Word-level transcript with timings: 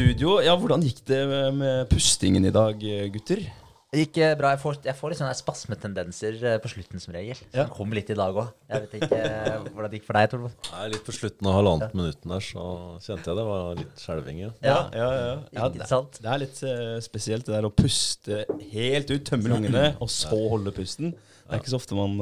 vannstudio. 0.00 0.40
Ja, 0.40 0.56
hvordan 0.56 0.82
gikk 0.84 1.02
det 1.08 1.20
med 1.28 1.88
pustingen 1.90 2.44
i 2.44 2.52
dag, 2.52 2.78
gutter? 3.12 3.42
Det 3.90 4.04
gikk 4.04 4.20
eh, 4.22 4.36
bra. 4.38 4.52
Jeg 4.54 4.60
får, 4.62 4.76
jeg 4.86 4.94
får 4.94 5.10
litt 5.10 5.18
sånne 5.18 5.34
spasmetendenser 5.34 6.36
eh, 6.46 6.58
på 6.62 6.70
slutten 6.70 7.02
som 7.02 7.12
regel. 7.12 7.36
Ja. 7.50 7.64
Det 7.64 7.74
kom 7.74 7.90
litt 7.92 8.08
i 8.08 8.16
dag 8.16 8.36
òg. 8.38 8.52
Jeg 8.70 8.84
vet 8.84 8.94
ikke 9.00 9.18
eh, 9.18 9.56
hvordan 9.66 9.90
det 9.90 9.98
gikk 9.98 10.06
for 10.06 10.18
deg, 10.18 10.28
Torvald. 10.30 10.68
Nei, 10.70 10.84
litt 10.92 11.04
på 11.08 11.14
slutten 11.16 11.48
av 11.50 11.56
halvannet 11.58 11.96
minutten 11.98 12.32
der, 12.32 12.44
så 12.46 12.66
kjente 13.02 13.32
jeg 13.32 13.40
det 13.40 13.46
var 13.50 13.80
litt 13.80 14.04
skjelving. 14.04 14.38
Ja. 14.44 14.52
Ja, 14.62 14.78
ja, 14.94 15.08
ja. 15.18 15.34
ja 15.58 15.68
det, 15.74 15.88
det 16.20 16.30
er 16.30 16.42
litt 16.44 16.62
spesielt 17.04 17.50
det 17.50 17.56
der 17.56 17.66
å 17.66 17.74
puste 17.74 18.44
helt 18.70 19.10
ut, 19.10 19.26
tømme 19.26 19.52
lungene, 19.52 19.88
og 19.98 20.12
så 20.14 20.38
holde 20.54 20.72
pusten. 20.76 21.12
Det 21.42 21.58
er 21.58 21.64
ikke 21.64 21.74
så 21.74 21.82
ofte 21.82 21.98
man, 21.98 22.14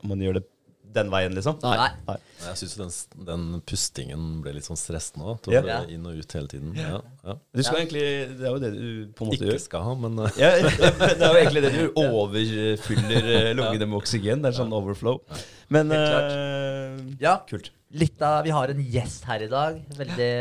man 0.00 0.24
gjør 0.24 0.40
det 0.40 0.46
den 0.94 1.10
veien, 1.12 1.34
liksom. 1.36 1.58
Nei. 1.62 1.90
Jeg 2.40 2.56
syns 2.60 2.74
den, 2.78 2.92
den 3.28 3.42
pustingen 3.68 4.40
ble 4.44 4.54
litt 4.56 4.66
sånn 4.66 4.78
stressende. 4.80 5.26
òg. 5.34 5.48
Å 5.50 5.54
Ja. 5.54 5.80
inn 5.92 6.06
og 6.08 6.16
ut 6.18 6.32
hele 6.36 6.48
tiden. 6.50 6.72
Ja, 6.78 7.00
ja. 7.24 7.34
Du 7.54 7.62
skal 7.62 7.82
egentlig 7.82 8.04
Det 8.38 8.46
er 8.46 8.54
jo 8.54 8.60
det 8.62 8.70
du 8.74 9.12
på 9.14 9.24
en 9.24 9.30
måte 9.30 9.40
Ikke 9.44 9.52
gjør. 9.52 9.60
skal 9.60 9.82
ha, 9.86 9.94
men 9.94 10.18
eh, 10.24 10.38
Ja, 10.40 10.50
det 10.60 11.20
er 11.20 11.34
jo 11.34 11.40
egentlig 11.42 11.62
det 11.66 11.72
du 11.74 11.80
gjør. 11.82 11.92
Overfyller 12.24 13.28
eh, 13.36 13.50
lungene 13.58 13.86
med 13.90 13.98
oksygen. 14.00 14.42
Det 14.42 14.52
er 14.52 14.58
sånn 14.62 14.72
overflow. 14.74 15.20
Men 15.70 15.92
uh, 15.92 15.98
eh, 16.00 17.04
Ja. 17.20 17.36
kult. 17.48 17.70
Litt 17.92 18.22
av, 18.22 18.44
Vi 18.46 18.50
har 18.54 18.70
en 18.70 18.80
gjest 18.86 19.24
her 19.26 19.42
i 19.42 19.48
dag. 19.50 19.80
Veldig 19.98 20.32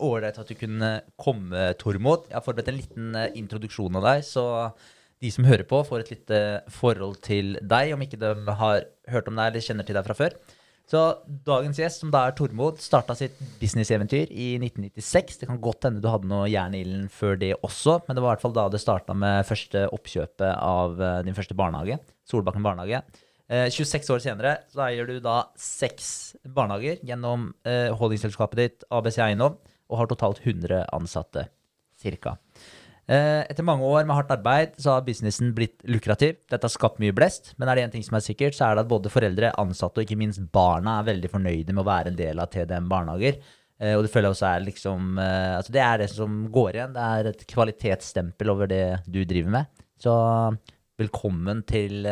ålreit 0.00 0.38
at 0.40 0.48
du 0.48 0.54
kunne 0.56 0.90
komme, 1.20 1.74
Tormod. 1.76 2.24
Jeg 2.30 2.38
har 2.38 2.44
forberedt 2.44 2.70
en 2.72 2.78
liten 2.80 3.10
eh, 3.20 3.32
introduksjon 3.36 3.98
av 4.00 4.06
deg, 4.08 4.24
så 4.24 4.46
de 5.22 5.30
som 5.32 5.46
hører 5.48 5.64
på, 5.68 5.80
får 5.86 6.04
et 6.04 6.12
lite 6.12 6.42
forhold 6.72 7.18
til 7.24 7.56
deg, 7.62 7.94
om 7.94 8.04
ikke 8.04 8.20
de 8.20 8.34
har 8.60 8.86
hørt 9.12 9.30
om 9.30 9.38
deg 9.38 9.50
eller 9.50 9.64
kjenner 9.64 9.86
til 9.88 9.96
deg 9.96 10.06
fra 10.06 10.16
før. 10.18 10.36
Så 10.86 11.00
dagens 11.26 11.80
gjest, 11.80 11.98
som 11.98 12.12
da 12.14 12.20
er 12.28 12.34
Tormod, 12.38 12.78
starta 12.78 13.16
sitt 13.18 13.40
businesseventyr 13.58 14.30
i 14.30 14.52
1996. 14.60 15.40
Det 15.40 15.48
kan 15.50 15.58
godt 15.62 15.88
hende 15.88 16.02
du 16.02 16.06
hadde 16.12 16.30
noe 16.30 16.46
jern 16.46 16.76
i 16.78 16.84
ilden 16.84 17.08
før 17.10 17.34
det 17.40 17.56
også, 17.56 17.98
men 18.06 18.14
det 18.14 18.22
var 18.22 18.30
i 18.30 18.36
hvert 18.36 18.44
fall 18.44 18.54
da 18.54 18.68
det 18.70 18.82
starta 18.82 19.16
med 19.18 19.48
første 19.48 19.82
oppkjøpet 19.96 20.46
av 20.54 21.02
eh, 21.02 21.22
din 21.26 21.34
første 21.34 21.58
barnehage, 21.58 21.98
Solbakken 22.30 22.62
barnehage. 22.62 23.02
Eh, 23.50 23.66
26 23.74 24.14
år 24.14 24.22
senere 24.22 24.54
så 24.70 24.84
eier 24.86 25.10
du 25.10 25.18
da 25.22 25.40
seks 25.58 26.36
barnehager 26.54 27.02
gjennom 27.06 27.50
eh, 27.66 27.90
holdingselskapet 27.90 28.62
ditt 28.62 28.86
ABC 28.94 29.18
Eiendom, 29.26 29.58
og 29.90 30.02
har 30.02 30.10
totalt 30.10 30.38
100 30.44 30.84
ansatte, 30.94 31.48
cirka. 31.98 32.36
Eh, 33.06 33.44
etter 33.46 33.62
mange 33.62 33.86
år 33.86 34.02
med 34.02 34.16
hardt 34.18 34.32
arbeid 34.34 34.72
så 34.82 34.96
har 34.96 35.04
businessen 35.06 35.52
blitt 35.54 35.84
lukrativ. 35.86 36.40
Dette 36.50 36.66
har 36.66 36.72
skapt 36.74 36.98
mye 37.02 37.14
blest, 37.14 37.52
men 37.54 37.70
er 37.70 37.78
det 37.78 37.84
én 37.86 37.92
ting 37.94 38.06
som 38.06 38.16
er 38.18 38.24
sikkert, 38.24 38.56
så 38.56 38.66
er 38.66 38.74
det 38.74 38.82
at 38.82 38.90
både 38.90 39.12
foreldre, 39.12 39.52
ansatte 39.62 40.02
og 40.02 40.08
ikke 40.08 40.18
minst 40.18 40.42
barna 40.54 40.98
er 40.98 41.12
veldig 41.12 41.30
fornøyde 41.30 41.76
med 41.76 41.84
å 41.84 41.86
være 41.86 42.10
en 42.10 42.18
del 42.18 42.42
av 42.42 42.50
TDM 42.50 42.88
barnehager. 42.90 43.38
Eh, 43.78 43.94
og 43.94 44.02
det 44.02 44.10
føler 44.10 44.30
jeg 44.30 44.38
også 44.38 44.48
er 44.48 44.62
liksom 44.64 45.18
eh, 45.20 45.52
Altså 45.58 45.72
det 45.74 45.82
er 45.84 45.98
det 46.02 46.08
som 46.10 46.40
går 46.50 46.70
igjen. 46.80 46.96
Det 46.96 47.06
er 47.18 47.30
et 47.30 47.46
kvalitetsstempel 47.52 48.50
over 48.50 48.70
det 48.72 48.84
du 49.06 49.20
driver 49.22 49.54
med. 49.60 49.84
Så 50.02 50.12
velkommen 50.98 51.62
til 51.68 52.08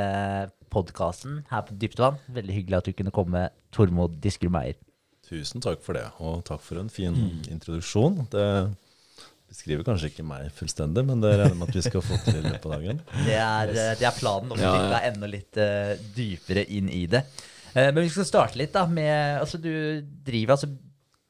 podkasten 0.72 1.42
her 1.50 1.64
på 1.66 1.74
Dypt 1.80 1.98
vann. 2.00 2.22
Veldig 2.32 2.54
hyggelig 2.54 2.78
at 2.78 2.88
du 2.88 2.94
kunne 2.96 3.12
komme, 3.14 3.48
Tormod 3.74 4.20
Diskerud 4.22 4.54
Meyer. 4.54 4.78
tusen 5.24 5.62
takk 5.64 5.82
for 5.82 5.96
det. 5.96 6.04
Og 6.20 6.44
takk 6.46 6.62
for 6.62 6.78
en 6.78 6.90
fin 6.92 7.16
introduksjon. 7.50 8.26
Det 8.32 8.46
beskriver 9.48 9.84
kanskje 9.86 10.08
ikke 10.10 10.24
meg 10.26 10.48
fullstendig, 10.56 11.04
men 11.06 11.20
det 11.22 11.34
regner 11.38 11.54
med 11.60 11.68
at 11.68 11.76
vi 11.78 11.82
skal 11.86 12.02
få 12.02 12.16
til 12.24 12.40
i 12.40 12.44
løpet 12.48 12.64
av 12.66 12.72
dagen. 12.78 13.00
Det 13.26 13.36
er, 13.38 13.68
eh, 13.74 13.92
det 14.00 14.06
er 14.08 14.16
planen 14.18 14.50
og 14.50 14.58
vi 14.58 14.64
Ja, 14.66 14.72
ja. 14.90 15.00
enda 15.10 15.26
litt 15.30 15.56
uh, 15.60 15.94
dypere 16.16 16.64
inn 16.74 16.88
i 16.90 17.04
det. 17.06 17.22
Uh, 17.74 17.90
men 17.92 18.02
vi 18.04 18.08
skal 18.14 18.24
starte 18.28 18.58
litt 18.58 18.72
da 18.74 18.86
med 18.86 19.40
Altså, 19.40 19.58
du 19.62 19.70
driver 20.26 20.56
altså 20.56 20.68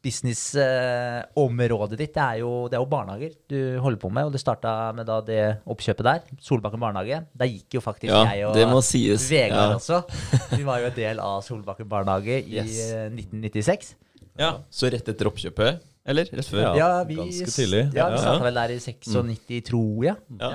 Businessområdet 0.04 1.96
ditt 1.98 2.12
det 2.12 2.20
er, 2.20 2.40
jo, 2.42 2.50
det 2.68 2.76
er 2.76 2.82
jo 2.82 2.88
barnehager 2.92 3.32
du 3.48 3.56
holder 3.80 4.00
på 4.02 4.10
med, 4.12 4.26
og 4.28 4.34
det 4.34 4.40
starta 4.42 4.74
med 4.96 5.06
da 5.08 5.16
det 5.24 5.38
oppkjøpet 5.70 6.04
der. 6.04 6.20
Solbakken 6.44 6.82
barnehage. 6.82 7.22
Der 7.32 7.48
gikk 7.48 7.78
jo 7.78 7.80
faktisk 7.84 8.12
Ja, 8.12 8.24
jeg 8.34 8.44
og 8.48 8.54
det 8.56 8.66
må 8.68 8.82
sies. 8.84 9.24
Vegard 9.32 9.70
Ja. 9.72 9.78
også. 9.78 10.02
Vi 10.58 10.62
var 10.66 10.82
jo 10.82 10.90
en 10.90 10.96
del 10.98 11.20
av 11.24 11.40
Solbakken 11.46 11.88
barnehage 11.88 12.36
i 12.44 12.58
Yes. 12.58 12.78
eh, 12.92 13.08
1996. 13.16 13.94
Ja, 14.38 14.58
Så 14.70 14.90
rett 14.92 15.08
etter 15.08 15.30
oppkjøpet, 15.30 15.80
eller? 16.06 16.28
Rett 16.32 16.48
før? 16.50 16.60
Ja. 16.60 16.74
Ja, 16.76 17.04
vi, 17.08 17.14
ganske 17.20 17.50
tidlig. 17.50 17.82
Ja, 17.94 18.08
vi 18.10 18.16
Ja. 18.16 18.22
starta 18.22 18.44
vel 18.44 18.54
der 18.54 18.74
i 18.74 18.78
96, 18.78 19.60
tror 19.70 20.04
jeg. 20.04 20.16
Ja, 20.40 20.50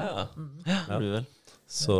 ja. 0.68 1.00
Vel. 1.00 1.26
Så, 1.70 1.96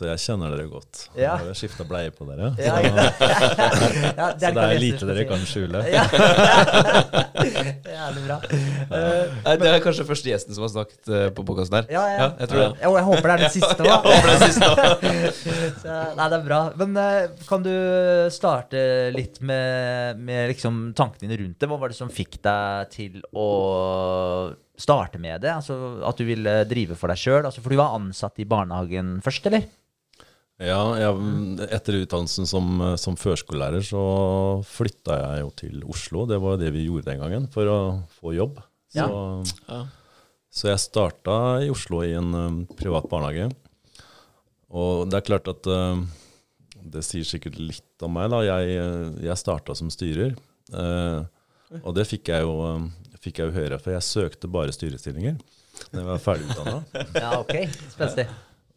så 0.00 0.06
jeg 0.08 0.20
kjenner 0.22 0.54
dere 0.54 0.64
godt. 0.70 1.02
Ja. 1.12 1.34
Jeg 1.36 1.50
har 1.50 1.56
skifta 1.58 1.84
bleie 1.84 2.08
på 2.14 2.24
dere. 2.24 2.54
Ja, 2.56 2.78
ja, 2.88 4.28
så 4.32 4.48
det 4.56 4.62
er 4.64 4.78
lite 4.80 5.04
dere 5.10 5.26
kan 5.28 5.42
skjule. 5.44 5.82
Ja. 5.92 6.06
Jævlig 8.00 8.22
bra. 8.24 8.38
Uh, 8.40 9.34
Nei, 9.44 9.54
Det 9.60 9.68
er 9.68 9.82
kanskje 9.84 10.06
første 10.08 10.30
gjesten 10.32 10.56
som 10.56 10.64
har 10.64 10.72
snakket 10.72 11.10
uh, 11.12 11.26
på 11.36 11.44
podkasten 11.50 11.76
her. 11.82 11.90
Ja, 11.92 12.04
ja. 12.14 12.30
jeg 12.40 12.48
tror 12.48 12.62
det. 12.62 12.70
Ja, 12.80 12.88
og 12.88 12.96
jeg 12.96 13.06
håper 13.10 13.28
det 13.28 13.34
er 13.34 13.44
den 13.44 13.52
siste 13.58 13.82
òg. 13.84 14.08
Nei, 16.16 16.30
det 16.32 16.38
er 16.38 16.46
bra. 16.48 16.62
Men 16.80 16.96
uh, 16.96 17.44
kan 17.50 17.68
du 17.68 17.74
starte 18.32 18.80
litt 19.12 19.36
med, 19.44 20.24
med 20.24 20.48
liksom 20.54 20.80
tankene 20.96 21.28
dine 21.28 21.42
rundt 21.42 21.60
det? 21.60 21.68
Hva 21.68 21.76
var 21.84 21.92
det 21.92 22.00
som 22.00 22.08
fikk 22.08 22.40
deg 22.48 22.88
til 22.96 23.20
å 23.36 23.46
starte 24.80 25.20
med 25.20 25.44
det? 25.44 25.52
Altså 25.52 25.76
At 26.08 26.16
du 26.16 26.24
ville 26.28 26.62
drive 26.70 26.96
for 26.98 27.12
deg 27.12 27.20
sjøl? 27.20 27.44
Altså, 27.44 27.60
for 27.60 27.72
du 27.72 27.80
var 27.80 27.98
ansatt 27.98 28.40
i 28.40 28.48
barnehagen 28.48 29.18
først, 29.24 29.50
eller? 29.50 29.68
Ja, 30.60 30.80
jeg, 31.00 31.14
etter 31.72 31.96
utdannelsen 32.02 32.44
som, 32.48 32.82
som 33.00 33.16
førskolelærer 33.16 33.80
så 33.86 34.00
flytta 34.68 35.16
jeg 35.16 35.44
jo 35.44 35.50
til 35.56 35.84
Oslo. 35.88 36.26
Det 36.28 36.36
var 36.42 36.58
det 36.60 36.68
vi 36.74 36.82
gjorde 36.84 37.08
den 37.08 37.22
gangen, 37.22 37.46
for 37.52 37.70
å 37.70 37.78
få 38.18 38.34
jobb. 38.36 38.60
Så, 38.92 39.06
Ja. 39.70 39.78
så 40.52 40.68
jeg 40.72 40.82
starta 40.82 41.36
i 41.64 41.70
Oslo 41.72 42.02
i 42.04 42.12
en 42.18 42.34
um, 42.34 42.58
privat 42.76 43.08
barnehage. 43.08 43.48
Og 44.70 45.08
det 45.10 45.20
er 45.20 45.26
klart 45.30 45.48
at 45.50 45.66
uh, 45.70 46.02
det 46.76 47.06
sier 47.08 47.24
sikkert 47.24 47.56
litt 47.58 48.04
om 48.04 48.12
meg. 48.18 48.28
da. 48.34 48.42
Jeg, 48.44 48.76
uh, 48.84 49.16
jeg 49.24 49.40
starta 49.40 49.74
som 49.78 49.88
styrer. 49.94 50.36
Uh, 50.74 51.24
og 51.80 51.94
det 51.96 52.04
fikk 52.10 52.32
jeg, 52.34 52.44
jo, 52.44 52.58
um, 52.66 52.90
fikk 53.22 53.40
jeg 53.40 53.48
jo 53.48 53.56
høre, 53.56 53.80
for 53.80 53.94
jeg 53.96 54.06
søkte 54.06 54.50
bare 54.50 54.74
styrestillinger 54.76 55.40
da 55.90 56.02
jeg 56.02 56.04
var 56.10 56.18
ferdig 56.20 56.50
utdanna. 56.52 56.80
Ja, 57.16 57.30
ok. 57.40 57.54
Spenstig. 57.94 58.26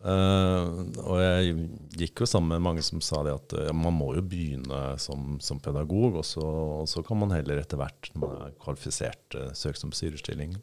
Eh, 0.04 0.72
og 1.00 1.20
jeg 1.22 1.54
gikk 1.96 2.24
jo 2.24 2.28
sammen 2.28 2.52
med 2.52 2.66
mange 2.66 2.84
som 2.84 3.00
sa 3.04 3.22
det 3.24 3.38
at 3.38 3.54
eh, 3.56 3.70
man 3.72 3.96
må 3.96 4.10
jo 4.18 4.24
begynne 4.28 4.82
som, 5.00 5.38
som 5.44 5.62
pedagog, 5.64 6.18
og 6.20 6.26
så, 6.28 6.44
og 6.84 6.90
så 6.92 7.04
kan 7.08 7.22
man 7.22 7.32
heller 7.32 7.62
etter 7.62 7.80
hvert, 7.80 8.12
når 8.12 8.24
man 8.26 8.42
er 8.50 8.58
kvalifisert, 8.60 9.24
uh, 9.38 9.54
søke 9.56 9.80
som 9.80 9.94
styrestilling. 9.96 10.58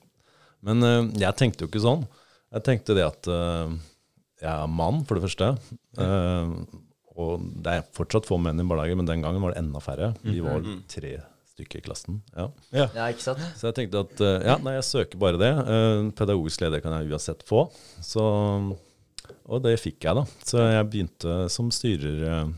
Men 0.67 0.85
eh, 0.85 1.09
jeg 1.25 1.39
tenkte 1.41 1.65
jo 1.65 1.73
ikke 1.73 1.85
sånn. 1.87 2.05
Jeg 2.53 2.67
tenkte 2.67 2.99
det 2.99 3.07
at 3.07 3.29
jeg 3.31 4.51
er 4.51 4.71
mann, 4.73 5.05
for 5.07 5.17
det 5.17 5.23
første. 5.23 5.53
Eh, 6.03 6.55
og 7.21 7.45
det 7.63 7.77
er 7.79 7.91
fortsatt 7.95 8.27
få 8.27 8.41
menn 8.43 8.59
i 8.59 8.65
barnehage, 8.67 8.97
men 8.99 9.09
den 9.09 9.23
gangen 9.23 9.45
var 9.45 9.55
det 9.55 9.61
enda 9.63 9.81
færre. 9.85 10.09
Vi 10.25 10.41
var 10.43 10.65
tre 10.91 11.15
stykker 11.53 11.79
i 11.79 11.85
klassen. 11.85 12.19
ja. 12.35 12.49
Ja, 12.75 13.07
ikke 13.07 13.23
sant? 13.23 13.45
Så 13.61 13.69
jeg 13.69 13.77
tenkte 13.79 14.03
at 14.03 14.25
ja, 14.49 14.59
nei, 14.65 14.75
jeg 14.81 14.89
søker 14.89 15.23
bare 15.23 15.41
det. 15.41 15.53
Pedagogisk 16.19 16.65
leder 16.65 16.83
kan 16.83 16.97
jeg 16.99 17.13
uansett 17.13 17.47
få. 17.47 17.69
Så, 18.03 18.25
og 19.47 19.63
det 19.65 19.77
fikk 19.81 20.05
jeg, 20.09 20.17
da. 20.19 20.25
Så 20.47 20.65
jeg 20.65 20.89
begynte 20.91 21.37
som 21.53 21.71
styrer 21.75 22.27
eh, 22.31 22.51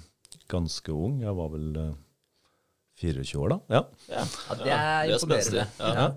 ganske 0.53 0.93
ung. 0.95 1.21
Jeg 1.25 1.37
var 1.39 1.53
vel 1.53 1.69
eh, 1.83 1.93
24 3.03 3.39
år 3.43 3.55
da. 3.55 3.61
Ja. 3.79 3.85
Ja, 4.13 4.25
det 4.63 4.75
er 4.75 5.15
imponerende. 5.17 5.69
Ja. 5.79 6.09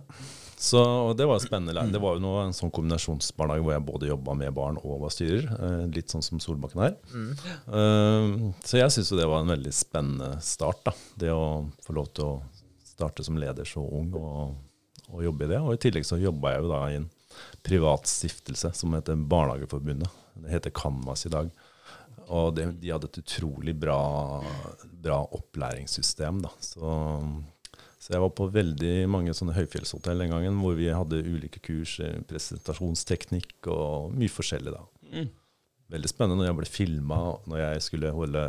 Så 0.66 0.80
og 0.80 1.18
det 1.20 1.26
var 1.28 1.42
spennende. 1.44 1.82
Det 1.92 2.00
var 2.00 2.16
jo 2.16 2.22
noe, 2.24 2.46
en 2.48 2.54
sånn 2.56 2.72
kombinasjonsbarnehage 2.74 3.64
hvor 3.66 3.74
jeg 3.76 3.84
både 3.90 4.08
jobba 4.08 4.36
med 4.40 4.54
barn 4.56 4.78
og 4.82 5.02
var 5.04 5.12
styrer. 5.14 5.48
eh, 5.52 5.82
litt 5.92 6.14
sånn 6.14 6.24
som 6.26 6.40
Solbakken 6.40 6.82
her. 6.86 6.94
Eh, 7.16 8.36
så 8.64 8.80
jeg 8.80 8.94
syns 8.96 9.12
jo 9.12 9.20
det 9.20 9.28
var 9.30 9.44
en 9.44 9.52
veldig 9.56 9.74
spennende 9.76 10.30
start. 10.46 10.84
da. 10.88 10.94
Det 11.26 11.34
å 11.36 11.66
få 11.86 11.98
lov 11.98 12.08
til 12.16 12.30
å 12.30 12.36
starte 12.96 13.26
som 13.28 13.36
leder 13.42 13.68
så 13.68 13.84
ung 13.84 14.14
og, 14.16 14.56
og 15.12 15.26
jobbe 15.26 15.48
i 15.48 15.52
det. 15.52 15.60
Og 15.60 15.76
i 15.76 15.82
tillegg 15.84 16.08
så 16.08 16.20
jobba 16.22 16.54
jeg 16.56 16.64
jo 16.64 16.72
da 16.72 16.82
i 16.94 17.00
en 17.02 17.10
privat 17.66 18.08
stiftelse 18.08 18.72
som 18.78 18.94
heter 18.96 19.20
Barnehageforbundet. 19.20 20.08
Det 20.44 20.52
heter 20.52 20.76
Canvas 20.76 21.26
i 21.26 21.34
dag. 21.34 21.52
Og 22.26 22.56
det, 22.58 22.70
de 22.82 22.94
hadde 22.94 23.10
et 23.12 23.22
utrolig 23.22 23.76
bra, 23.78 24.00
bra 25.06 25.20
opplæringssystem. 25.38 26.42
da. 26.46 26.52
Så, 26.64 26.90
så 28.02 28.16
jeg 28.16 28.24
var 28.24 28.34
på 28.38 28.50
veldig 28.54 28.94
mange 29.12 29.36
sånne 29.38 29.56
høyfjellshotell 29.58 30.26
den 30.26 30.34
gangen 30.34 30.60
hvor 30.62 30.78
vi 30.78 30.90
hadde 30.90 31.24
ulike 31.26 31.62
kurs, 31.66 32.00
eh, 32.04 32.20
presentasjonsteknikk 32.30 33.70
og 33.74 34.16
mye 34.18 34.32
forskjellig. 34.32 34.74
da. 34.74 34.86
Mm. 35.14 35.30
Veldig 35.94 36.10
spennende 36.10 36.42
når 36.42 36.48
jeg 36.50 36.58
ble 36.58 36.68
filma 36.74 37.18
når 37.46 37.60
jeg 37.62 37.82
skulle 37.86 38.14
holde 38.16 38.42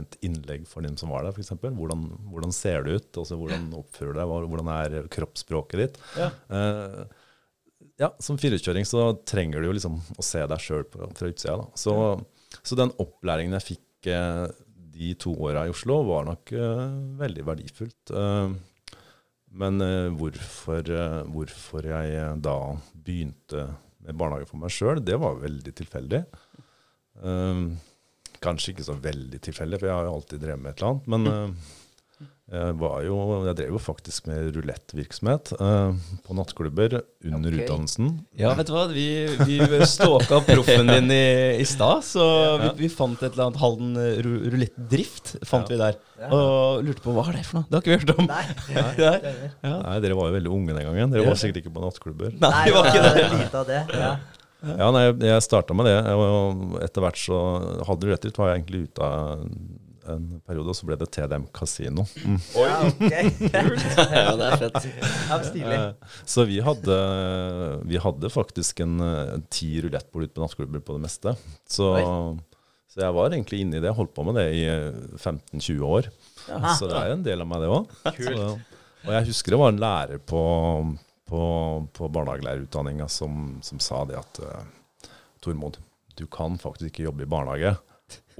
et 0.00 0.16
innlegg 0.26 0.64
for 0.66 0.82
dem 0.82 0.96
som 0.98 1.12
var 1.14 1.22
der, 1.22 1.36
f.eks. 1.36 1.52
Hvordan, 1.62 2.08
hvordan 2.32 2.54
ser 2.54 2.82
du 2.82 2.96
ut? 2.96 3.10
Altså, 3.14 3.38
hvordan 3.38 3.68
oppfører 3.78 4.16
du 4.16 4.18
deg? 4.18 4.32
Hvordan 4.50 4.70
er 4.74 5.10
kroppsspråket 5.14 5.84
ditt? 5.84 6.00
Ja. 6.18 6.32
Eh, 6.50 7.19
ja, 8.00 8.08
som 8.22 8.38
firekjøring 8.40 8.88
så 8.88 9.10
trenger 9.28 9.60
du 9.60 9.68
jo 9.68 9.76
liksom 9.76 10.00
å 10.16 10.24
se 10.24 10.40
deg 10.48 10.64
sjøl 10.64 10.86
fra 10.90 11.28
utsida. 11.28 11.58
Da. 11.60 11.68
Så, 11.78 11.94
så 12.64 12.78
den 12.80 12.94
opplæringen 13.02 13.54
jeg 13.58 13.66
fikk 13.74 14.10
eh, 14.10 14.46
de 14.96 15.12
to 15.20 15.34
åra 15.36 15.66
i 15.68 15.72
Oslo, 15.72 16.00
var 16.08 16.26
nok 16.28 16.52
eh, 16.56 16.86
veldig 17.20 17.44
verdifullt. 17.52 18.14
Eh, 18.16 18.56
Men 19.60 19.80
eh, 19.82 20.08
hvorfor, 20.14 20.86
eh, 20.86 21.20
hvorfor 21.34 21.86
jeg 21.90 22.12
eh, 22.14 22.34
da 22.38 22.56
begynte 22.94 23.64
med 24.06 24.14
barnehage 24.16 24.46
for 24.48 24.60
meg 24.62 24.70
sjøl, 24.72 25.00
det 25.04 25.16
var 25.20 25.40
veldig 25.42 25.72
tilfeldig. 25.76 26.20
Kanskje 28.40 28.72
ikke 28.72 28.86
så 28.86 28.94
veldig 28.96 29.40
tilfeldig, 29.44 29.80
for 29.82 29.90
jeg 29.90 29.96
har 29.98 30.06
jo 30.06 30.14
alltid 30.14 30.40
drevet 30.40 30.62
med 30.62 30.70
et 30.70 30.80
eller 30.80 30.94
annet. 30.94 31.10
Men 31.12 31.56
jo, 32.50 33.16
jeg 33.46 33.54
drev 33.60 33.74
jo 33.76 33.80
faktisk 33.82 34.26
med 34.26 34.48
rulettvirksomhet 34.56 35.52
eh, 35.54 35.92
på 36.26 36.34
nattklubber 36.34 36.96
under 37.22 37.52
okay. 37.52 37.62
utdannelsen. 37.62 38.08
Ja, 38.38 38.50
vet 38.58 38.66
du 38.66 38.72
hva? 38.74 38.88
Vi, 38.90 39.06
vi 39.46 39.58
stalka 39.86 40.40
proffen 40.48 40.90
din 40.90 41.12
i, 41.14 41.60
i 41.62 41.66
stad, 41.68 42.02
så 42.08 42.26
vi, 42.64 42.72
vi 42.82 42.90
fant 42.90 43.22
et 43.22 43.30
eller 43.30 43.46
annet 43.48 43.60
Halden 43.62 43.92
eh, 44.02 44.18
rulettdrift. 44.26 45.36
Fant 45.46 45.70
vi 45.70 45.78
der. 45.78 46.00
Og 46.30 46.82
lurte 46.84 47.04
på 47.04 47.14
hva 47.14 47.28
er 47.30 47.38
det 47.38 47.46
for 47.46 47.60
noe? 47.60 47.70
Det 47.70 47.78
har 47.78 47.86
ikke 47.86 47.94
vi 47.94 48.00
hørt 48.02 48.14
om. 48.16 48.28
Nei. 48.28 48.44
Nei, 48.80 49.22
ja. 49.62 49.76
Nei, 49.86 49.96
dere 50.02 50.18
var 50.18 50.32
jo 50.32 50.36
veldig 50.40 50.54
unge 50.58 50.74
den 50.74 50.90
gangen. 50.90 51.14
Dere 51.14 51.30
var 51.30 51.38
sikkert 51.40 51.62
ikke 51.62 51.74
på 51.78 51.86
nattklubber. 51.86 52.34
Nei, 52.34 52.52
det 52.66 52.76
var 52.76 52.90
ikke 52.90 53.06
det. 53.06 53.26
Lite 53.36 53.62
av 53.62 53.70
det. 53.70 53.82
Ja. 53.94 54.12
Ja, 54.60 54.90
nei, 54.92 55.06
jeg- 55.06 55.22
jeg 55.24 55.42
starta 55.46 55.72
med 55.72 55.86
det. 55.88 55.98
Og 56.12 56.74
etter 56.84 57.06
hvert 57.06 57.20
så 57.22 57.38
hadde 57.86 58.02
du 58.02 58.10
rett 58.10 58.26
ut, 58.26 58.40
var 58.42 58.50
jeg 58.50 58.60
egentlig 58.60 58.82
ute 58.90 59.06
av 59.06 59.46
en 60.12 60.26
periode, 60.46 60.72
og 60.72 60.76
så 60.78 60.86
ble 60.88 60.96
det 61.00 61.08
TDM 61.14 61.44
Casino. 61.56 62.04
Mm. 62.24 62.36
Ja, 62.56 62.76
ok. 62.88 63.16
Ja, 64.20 64.34
det 64.36 64.46
er 64.50 64.56
fett. 64.60 64.86
Ja, 65.30 65.38
stilig. 65.46 65.76
Eh, 65.78 66.14
Så 66.28 66.44
vi 66.48 66.60
hadde, 66.64 66.96
vi 67.90 68.00
hadde 68.02 68.30
faktisk 68.32 68.80
en, 68.84 68.96
en 69.00 69.44
ti 69.52 69.72
rulettbord 69.84 70.26
ute 70.28 70.36
på 70.36 70.44
nattklubber 70.44 70.82
på 70.84 70.96
det 70.98 71.04
meste. 71.06 71.34
Så, 71.70 71.90
så 72.90 73.04
jeg 73.04 73.14
var 73.16 73.30
egentlig 73.30 73.62
inne 73.64 73.78
i 73.78 73.84
det. 73.84 73.92
Holdt 73.96 74.14
på 74.16 74.24
med 74.26 74.38
det 74.40 74.48
i 74.58 74.64
eh, 74.70 74.90
15-20 75.20 75.86
år. 75.86 76.10
Så 76.78 76.88
det 76.90 76.96
er 76.98 77.14
en 77.14 77.22
del 77.26 77.44
av 77.44 77.50
meg, 77.50 77.62
det 77.62 77.70
òg. 77.70 78.58
Og 79.06 79.14
jeg 79.16 79.30
husker 79.30 79.54
det 79.54 79.60
var 79.62 79.70
en 79.72 79.80
lærer 79.80 80.18
på, 80.28 80.40
på, 81.30 81.42
på 81.96 82.08
barnehagelærerutdanninga 82.12 83.06
som, 83.08 83.54
som 83.64 83.80
sa 83.80 84.02
det 84.08 84.18
at 84.18 84.40
uh, 84.44 85.08
Tormod, 85.40 85.78
du 86.18 86.26
kan 86.28 86.58
faktisk 86.60 86.90
ikke 86.90 87.06
jobbe 87.06 87.24
i 87.24 87.30
barnehage 87.30 87.70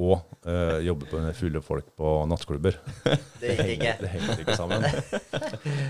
og 0.00 0.22
uh, 0.49 0.78
jobbe 0.81 1.08
på 1.11 1.20
med 1.20 1.37
fulle 1.37 1.61
folk 1.64 1.88
på 1.99 2.12
nattklubber. 2.31 2.78
Det 3.40 3.56
gikk 3.56 3.72
ikke. 3.75 3.94
Det 4.00 4.11
henger 4.14 4.43
ikke 4.43 4.56
sammen. 4.56 4.84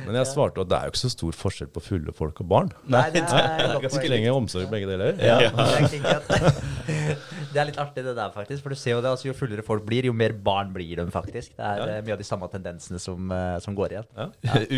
Men 0.06 0.18
jeg 0.18 0.28
svarte 0.30 0.64
at 0.64 0.70
det 0.70 0.78
er 0.78 0.88
jo 0.88 0.94
ikke 0.94 1.02
så 1.02 1.12
stor 1.12 1.38
forskjell 1.38 1.70
på 1.74 1.82
fulle 1.84 2.14
folk 2.16 2.42
og 2.42 2.50
barn. 2.50 2.72
Nei, 2.90 3.04
det 3.14 3.22
er 3.26 3.76
Ganske 3.84 4.10
lenge 4.10 4.34
omsorg 4.34 4.70
begge 4.72 4.90
deler. 4.90 5.14
Ja, 5.22 5.50
Det 7.50 7.58
er 7.58 7.66
litt 7.66 7.80
artig 7.82 8.04
det 8.06 8.14
der, 8.14 8.30
faktisk. 8.34 8.62
For 8.62 8.70
du 8.70 8.78
ser 8.78 8.94
jo 8.94 9.00
det, 9.02 9.10
altså, 9.10 9.26
jo 9.26 9.34
fullere 9.34 9.64
folk 9.66 9.82
blir, 9.86 10.06
jo 10.06 10.14
mer 10.14 10.34
barn 10.38 10.70
blir 10.74 11.00
de 11.00 11.06
faktisk. 11.10 11.56
Det 11.58 11.66
er 11.66 11.96
eh, 11.96 12.04
mye 12.06 12.14
av 12.14 12.20
de 12.20 12.26
samme 12.28 12.46
tendensene 12.52 13.00
som, 13.02 13.32
eh, 13.34 13.56
som 13.64 13.74
går 13.74 13.96
igjen. 13.96 14.06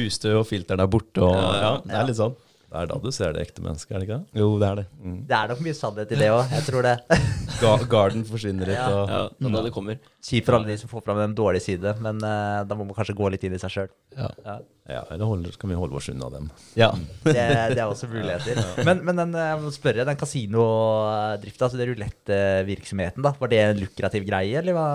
Ustø 0.01 0.39
og 0.39 0.47
filteren 0.49 0.81
er 0.81 0.89
borte, 0.89 1.21
og 1.21 1.37
ja, 1.37 1.75
det 1.85 2.01
er 2.01 2.09
litt 2.09 2.21
sånn. 2.21 2.33
Det 2.73 2.81
er 2.81 2.87
da 2.89 2.97
du 3.03 3.11
ser 3.13 3.35
det 3.37 3.43
ekte 3.45 3.61
mennesket, 3.61 3.91
er 3.93 4.01
det 4.01 4.07
ikke 4.07 4.17
det? 4.23 4.41
Jo, 4.41 4.47
det 4.57 4.69
er 4.71 4.79
det. 4.79 4.85
Det 5.29 5.35
er 5.37 5.51
nok 5.51 5.59
mye 5.61 5.77
sannhet 5.77 6.13
i 6.15 6.19
det 6.23 6.29
òg, 6.33 6.55
jeg 6.57 6.65
tror 6.71 6.87
det. 6.87 6.95
Ga 7.61 7.73
Garden 7.93 8.23
forsvinner 8.25 8.71
litt. 8.71 8.79
Ja. 8.79 8.87
Og, 8.97 9.11
Ja, 9.13 9.19
det 9.37 9.51
er 9.51 9.53
da 9.59 9.63
det 9.67 9.73
kommer. 9.75 9.99
Kjipt 10.25 10.49
for 10.49 10.57
alle 10.57 10.71
de 10.71 10.77
som 10.81 10.89
får 10.89 11.05
fram 11.05 11.21
en 11.21 11.35
dårlig 11.37 11.61
side, 11.67 11.93
men 12.01 12.23
uh, 12.25 12.63
da 12.65 12.79
må 12.79 12.87
man 12.89 12.97
kanskje 12.97 13.17
gå 13.19 13.29
litt 13.35 13.45
inn 13.45 13.59
i 13.59 13.61
seg 13.61 13.75
sjøl. 13.77 13.93
ja. 14.17 14.31
Ja. 14.47 14.57
Ja, 14.91 15.05
eller 15.15 15.29
holde, 15.31 15.53
kan 15.61 15.71
vi 15.71 15.77
holde 15.79 15.95
oss 15.95 16.09
unna 16.11 16.27
dem. 16.33 16.49
ja. 16.75 16.89
Det, 17.23 17.37
det 17.37 17.79
er 17.79 17.85
også 17.87 18.09
muligheter. 18.11 18.59
Men, 18.89 19.05
men 19.07 19.21
den, 19.21 19.37
jeg 19.39 19.61
må 19.63 19.71
spørre, 19.77 20.09
den 20.09 20.19
kasinodrifta, 20.19 21.69
altså 21.69 21.79
det 21.79 21.87
rulettvirksomheten, 21.93 23.23
da, 23.23 23.31
var 23.39 23.53
det 23.53 23.61
en 23.63 23.79
lukrativ 23.85 24.27
greie, 24.27 24.57
eller 24.59 24.75
hva, 24.77 24.89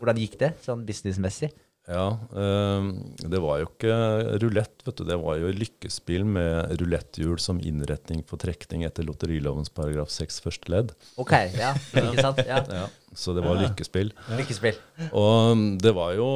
hvordan 0.00 0.18
gikk 0.24 0.34
det 0.40 0.50
sånn 0.64 0.82
businessmessig? 0.88 1.52
Ja, 1.88 2.18
eh, 2.36 2.88
det 3.32 3.38
var 3.40 3.62
jo 3.62 3.68
ikke 3.70 3.94
rulett, 4.42 4.82
vet 4.84 4.98
du. 5.00 5.04
Det 5.08 5.16
var 5.22 5.38
jo 5.40 5.48
lykkespill 5.56 6.26
med 6.28 6.74
ruletthjul 6.82 7.38
som 7.40 7.60
innretning 7.64 8.20
for 8.28 8.36
trekning 8.42 8.84
etter 8.84 9.06
lotterilovens 9.08 9.72
paragraf 9.72 10.12
6 10.12 10.42
første 10.44 10.68
ledd. 10.74 10.92
Ok, 11.16 11.32
ja, 11.56 11.72
ikke 11.96 12.20
sant? 12.24 12.42
Ja. 12.46 12.60
Ja, 12.78 12.84
så 13.16 13.32
det 13.32 13.40
var 13.42 13.56
lykkespill. 13.56 14.10
Lykkespill. 14.36 14.76
Og 15.16 15.62
det 15.80 15.94
var, 15.96 16.12
jo, 16.18 16.26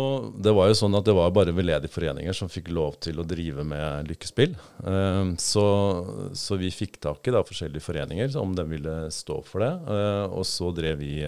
det 0.40 0.54
var 0.56 0.70
jo 0.70 0.76
sånn 0.78 0.96
at 0.96 1.04
det 1.04 1.12
var 1.14 1.28
bare 1.36 1.52
veldedige 1.54 1.92
foreninger 1.92 2.32
som 2.34 2.48
fikk 2.50 2.70
lov 2.72 2.96
til 3.04 3.20
å 3.20 3.26
drive 3.28 3.62
med 3.68 4.08
lykkespill. 4.08 4.56
Eh, 4.80 5.34
Så, 5.36 5.66
så 6.32 6.56
vi 6.58 6.72
fikk 6.72 6.96
tak 7.04 7.28
i 7.28 7.34
da 7.36 7.44
forskjellige 7.44 7.84
foreninger, 7.84 8.32
om 8.40 8.56
de 8.56 8.64
ville 8.72 8.96
stå 9.12 9.42
for 9.44 9.66
det. 9.66 9.72
Eh, 9.84 10.24
Og 10.32 10.48
så 10.48 10.72
drev 10.74 10.98
vi, 11.04 11.18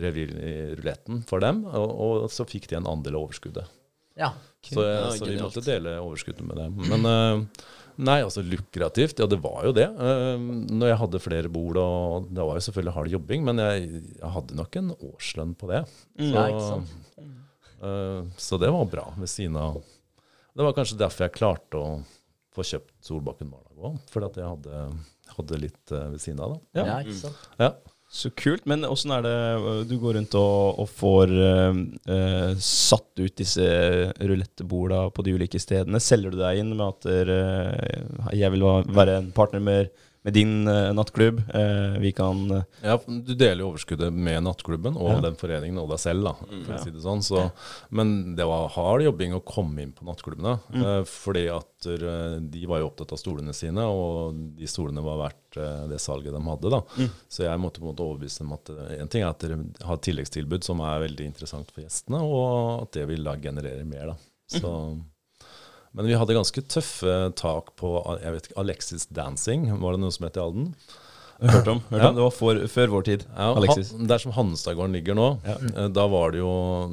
eh, 0.00 0.16
i 0.22 0.54
ruletten 0.78 1.22
for 1.28 1.42
dem, 1.44 1.64
og, 1.66 1.90
og 2.24 2.30
så 2.32 2.46
fikk 2.48 2.68
de 2.70 2.78
en 2.80 2.88
andel 2.90 3.16
av 3.18 3.26
overskuddet. 3.28 3.68
Ja. 4.18 4.32
Så, 4.66 4.82
Ja, 4.84 5.10
så 5.16 5.24
vi 5.28 5.36
måtte 5.40 5.62
dele 5.64 5.94
overskuddet 6.02 6.44
med 6.44 6.58
dem. 6.60 6.74
Men 6.90 7.06
eh, 7.08 7.62
nei, 8.00 8.18
altså 8.26 8.42
lukrativt, 8.44 9.20
ja 9.22 9.26
det 9.30 9.38
var 9.40 9.64
jo 9.68 9.72
det. 9.76 9.86
Eh, 9.88 10.42
når 10.72 10.90
jeg 10.92 10.98
hadde 11.04 11.20
flere 11.24 11.52
bord, 11.52 11.78
og 11.80 12.26
det 12.28 12.44
var 12.44 12.58
jo 12.58 12.64
selvfølgelig 12.66 12.96
hard 12.98 13.12
jobbing, 13.14 13.44
men 13.48 13.62
jeg, 13.62 13.86
jeg 14.18 14.32
hadde 14.36 14.58
nok 14.58 14.76
en 14.82 14.90
årslønn 14.98 15.54
på 15.60 15.70
det. 15.72 15.84
Så, 16.18 16.28
Ja, 16.34 16.46
ikke 16.50 16.66
sant? 16.68 16.96
eh, 17.80 18.22
så 18.36 18.58
det 18.60 18.72
var 18.74 18.90
bra 18.92 19.06
ved 19.16 19.30
siden 19.32 19.56
av 19.56 19.80
Det 20.56 20.66
var 20.66 20.74
kanskje 20.76 20.98
derfor 21.00 21.24
jeg 21.28 21.36
klarte 21.38 21.78
å 21.80 21.90
få 22.52 22.64
kjøpt 22.66 22.92
Solbakken 23.06 23.48
barnehage 23.52 23.86
òg, 23.92 24.00
fordi 24.10 24.26
at 24.26 24.38
jeg 24.42 24.48
hadde, 24.50 24.80
hadde 25.38 25.60
litt 25.62 25.92
ved 25.94 26.18
siden 26.20 26.40
av. 26.44 26.56
da. 26.56 26.80
Ja. 26.80 26.84
Ja, 26.90 26.96
ikke 27.06 27.14
sant? 27.22 27.44
Ja. 27.62 27.68
Så 28.10 28.32
kult. 28.34 28.64
Men 28.66 28.82
åssen 28.88 29.12
er 29.14 29.22
det 29.22 29.36
øh, 29.54 29.82
du 29.86 29.94
går 30.02 30.16
rundt 30.18 30.34
og, 30.38 30.80
og 30.82 30.88
får 30.90 31.30
øh, 31.30 32.56
satt 32.58 33.22
ut 33.22 33.36
disse 33.38 33.66
ruletteborda 34.18 35.04
på 35.14 35.24
de 35.26 35.36
ulike 35.38 35.60
stedene? 35.62 36.02
Selger 36.02 36.34
du 36.34 36.40
deg 36.40 36.58
inn 36.58 36.74
med 36.74 36.88
at 36.88 37.06
uh, 37.06 38.34
jeg 38.34 38.50
vil 38.56 38.66
være 38.90 39.20
en 39.20 39.30
partner 39.36 39.62
med, 39.62 39.92
med 40.22 40.34
din 40.36 40.68
uh, 40.68 40.90
nattklubb? 40.92 41.38
Uh, 41.54 41.98
vi 42.02 42.10
kan 42.12 42.42
uh, 42.52 42.62
Ja, 42.84 42.98
Du 43.06 43.32
deler 43.34 43.62
jo 43.64 43.70
overskuddet 43.70 44.12
med 44.12 44.42
nattklubben 44.44 44.96
og 45.00 45.14
Ja. 45.14 45.20
den 45.24 45.36
foreningen 45.40 45.78
og 45.80 45.88
deg 45.92 46.00
selv. 46.02 46.24
da, 46.28 46.32
for 46.66 46.74
å 46.76 46.80
si 46.82 46.90
det 46.92 47.00
sånn. 47.04 47.22
Så, 47.24 47.46
men 47.90 48.34
det 48.36 48.44
var 48.48 48.68
hard 48.74 49.02
jobbing 49.06 49.32
å 49.38 49.40
komme 49.44 49.80
inn 49.82 49.92
på 49.96 50.04
nattklubbene. 50.04 50.58
eh, 50.76 51.02
fordi 51.08 51.46
at 51.54 51.88
de 52.52 52.66
var 52.68 52.82
jo 52.82 52.90
opptatt 52.90 53.14
av 53.16 53.18
stolene 53.22 53.54
sine, 53.56 53.80
og 53.88 54.36
de 54.58 54.66
stolene 54.68 55.00
var 55.02 55.16
verdt 55.22 55.56
det 55.88 55.98
salget 56.04 56.34
de 56.36 56.42
hadde. 56.44 56.70
da. 56.70 56.82
Så 57.32 57.46
jeg 57.46 57.58
måtte 57.62 57.80
på 57.80 57.88
en 57.88 57.94
måte 57.94 58.04
overbevise 58.04 58.42
dem 58.44 58.52
at 58.52 58.68
en 59.00 59.08
ting 59.08 59.22
er 59.24 59.30
at 59.32 59.40
dere 59.40 59.56
har 59.88 59.96
et 59.96 60.04
tilleggstilbud 60.04 60.62
som 60.66 60.82
er 60.84 61.00
veldig 61.06 61.26
interessant 61.30 61.70
for 61.72 61.80
gjestene, 61.82 62.20
og 62.20 62.82
at 62.84 62.92
det 62.98 63.06
vil 63.08 63.24
da 63.24 63.34
generere 63.40 63.84
mer. 63.88 64.12
da. 64.12 64.16
Så... 64.60 64.74
Men 65.96 66.06
vi 66.06 66.14
hadde 66.14 66.36
ganske 66.36 66.62
tøffe 66.70 67.14
tak 67.38 67.72
på 67.80 67.90
jeg 68.22 68.34
vet 68.36 68.48
ikke, 68.50 68.58
Alexis 68.62 69.06
Dancing, 69.10 69.64
var 69.82 69.96
det 69.96 70.02
noe 70.04 70.14
som 70.14 70.26
het 70.28 70.38
i 70.38 70.42
Alden? 70.44 70.68
Hørt 71.40 71.68
om. 71.72 71.80
Hørt 71.88 72.02
Ja. 72.02 72.08
om. 72.10 72.16
Det 72.18 72.22
var 72.26 72.34
for, 72.36 72.58
før 72.68 72.90
vår 72.92 73.04
tid. 73.08 73.22
Ja, 73.34 73.54
Alexis. 73.56 73.92
Han, 73.96 74.06
der 74.06 74.18
som 74.22 74.32
Hanstadgården 74.36 74.92
ligger 74.92 75.16
nå, 75.16 75.28
ja. 75.46 75.88
da, 75.88 76.04
var 76.12 76.34
det 76.34 76.42
jo, 76.42 76.50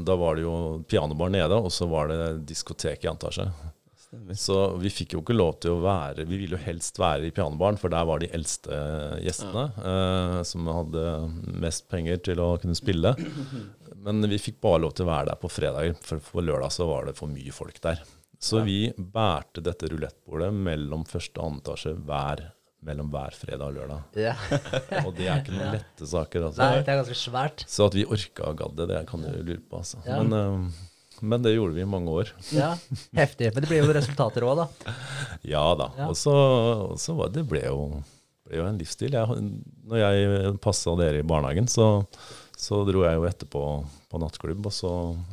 da 0.08 0.16
var 0.16 0.36
det 0.40 0.46
jo 0.48 0.54
pianobar 0.88 1.30
nede, 1.30 1.52
og 1.60 1.68
så 1.76 1.86
var 1.92 2.08
det 2.08 2.22
diskotek 2.48 3.04
i 3.04 3.10
antasje. 3.12 3.50
Så 4.40 4.56
vi 4.80 4.88
fikk 4.90 5.18
jo 5.18 5.20
ikke 5.20 5.36
lov 5.36 5.58
til 5.60 5.74
å 5.76 5.82
være 5.84 6.24
Vi 6.26 6.38
ville 6.40 6.56
jo 6.56 6.62
helst 6.64 6.96
være 6.98 7.28
i 7.28 7.32
pianobaren, 7.36 7.76
for 7.78 7.92
der 7.92 8.06
var 8.08 8.22
de 8.24 8.30
eldste 8.34 8.72
gjestene 9.20 9.66
eh, 9.84 10.38
som 10.48 10.70
hadde 10.72 11.04
mest 11.60 11.90
penger 11.92 12.22
til 12.30 12.40
å 12.40 12.54
kunne 12.62 12.74
spille. 12.80 13.12
Men 14.08 14.24
vi 14.32 14.40
fikk 14.40 14.62
bare 14.64 14.80
lov 14.86 14.96
til 14.96 15.04
å 15.06 15.12
være 15.12 15.34
der 15.34 15.42
på 15.44 15.52
fredager, 15.52 16.00
for 16.08 16.24
på 16.24 16.46
lørdag 16.48 16.72
så 16.72 16.88
var 16.88 17.10
det 17.12 17.18
for 17.20 17.28
mye 17.28 17.52
folk 17.52 17.82
der. 17.84 18.00
Så 18.40 18.62
vi 18.66 18.92
bærte 18.98 19.64
dette 19.66 19.90
rulettbordet 19.90 20.52
mellom 20.54 21.06
første 21.10 21.40
og 21.42 21.48
andre 21.52 21.64
etasje 21.64 21.94
hver, 22.06 22.44
mellom 22.86 23.10
hver 23.14 23.34
fredag 23.36 23.72
og 23.72 23.78
lørdag. 23.80 24.20
Ja. 24.22 24.36
Og 25.06 25.16
det 25.18 25.26
er 25.26 25.42
ikke 25.42 25.56
noen 25.56 25.74
lette 25.80 26.10
saker. 26.10 26.46
altså. 26.50 26.62
Nei, 26.62 26.84
det 26.86 26.94
er 26.94 27.00
ganske 27.02 27.18
svært. 27.18 27.66
Så 27.68 27.88
at 27.90 27.98
vi 27.98 28.06
orka 28.06 28.52
og 28.52 28.60
gadd 28.62 28.78
det, 28.78 28.88
det 28.92 29.02
kan 29.10 29.26
du 29.26 29.32
lure 29.42 29.64
på. 29.64 29.82
altså. 29.82 30.00
Ja. 30.06 30.20
Men, 30.22 30.38
uh, 30.38 30.86
men 31.26 31.42
det 31.42 31.56
gjorde 31.56 31.74
vi 31.74 31.82
i 31.82 31.90
mange 31.90 32.14
år. 32.14 32.30
Ja, 32.54 32.76
Heftig. 33.18 33.50
Men 33.56 33.66
det 33.66 33.72
blir 33.72 33.82
jo 33.82 33.96
resultater 33.98 34.46
òg, 34.46 34.62
da. 34.62 34.94
Ja 35.56 35.66
da. 35.80 35.90
Ja. 35.98 36.12
Og 36.12 36.20
så, 36.20 36.36
og 36.92 37.00
så 37.02 37.18
var 37.18 37.34
det 37.34 37.48
ble 37.50 37.64
jo, 37.66 37.80
ble 38.46 38.62
jo 38.62 38.68
en 38.70 38.78
livsstil. 38.78 39.18
Jeg, 39.18 39.48
når 39.90 40.04
jeg 40.04 40.58
passa 40.62 40.94
dere 41.02 41.24
i 41.24 41.28
barnehagen, 41.28 41.66
så, 41.72 41.90
så 42.54 42.84
dro 42.88 43.02
jeg 43.08 43.18
jo 43.18 43.26
etterpå 43.34 43.64
på 44.08 44.20
nattklubb, 44.22 44.70
og 44.70 44.74
så 44.74 44.90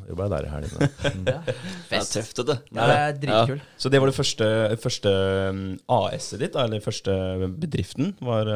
jobba 0.08 0.26
jeg 0.26 0.32
der 0.34 0.46
i 0.46 0.52
helgene. 0.52 0.88
Ja. 1.34 1.40
Det 1.46 1.98
er 2.00 2.06
tøft, 2.10 2.40
det. 2.48 2.56
Ja, 2.74 2.86
det 3.14 3.28
er 3.30 3.52
ja. 3.54 3.58
Så 3.78 3.90
det 3.92 4.00
var 4.02 4.10
det 4.10 4.16
første, 4.16 4.46
første 4.82 5.12
um, 5.50 5.60
AS-et 5.94 6.42
ditt, 6.42 6.58
eller 6.58 6.82
første 6.84 7.14
bedriften? 7.60 8.14
var... 8.24 8.50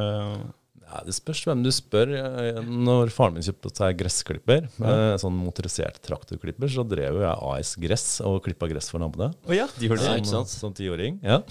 Ja, 0.88 1.02
det 1.04 1.12
spørs 1.12 1.42
hvem 1.44 1.60
du 1.62 1.68
spør. 1.74 2.08
Eh, 2.16 2.58
Når 2.64 3.10
faren 3.12 3.34
min 3.36 3.44
kjøpte 3.44 3.68
seg 3.76 3.98
gressklipper, 4.00 4.68
ja. 4.80 5.18
sånn 5.20 5.34
motorisert 5.36 5.98
traktorklipper, 6.06 6.70
så 6.72 6.80
drev 6.88 7.18
jo 7.18 7.24
jeg 7.26 7.42
AS 7.50 7.72
Gress 7.82 8.06
og 8.24 8.38
klippa 8.46 8.70
gress 8.70 8.88
for 8.88 9.02
naboene. 9.02 9.34
Å 9.44 9.52
ja, 9.52 9.66
de 9.76 9.90
gjorde 9.90 10.06
Ja, 10.06 10.14
det. 10.14 10.22
ikke 10.22 10.30
sant? 10.32 10.48
Som 10.48 10.72
tiåring. 10.72 11.18
Ja. 11.22 11.42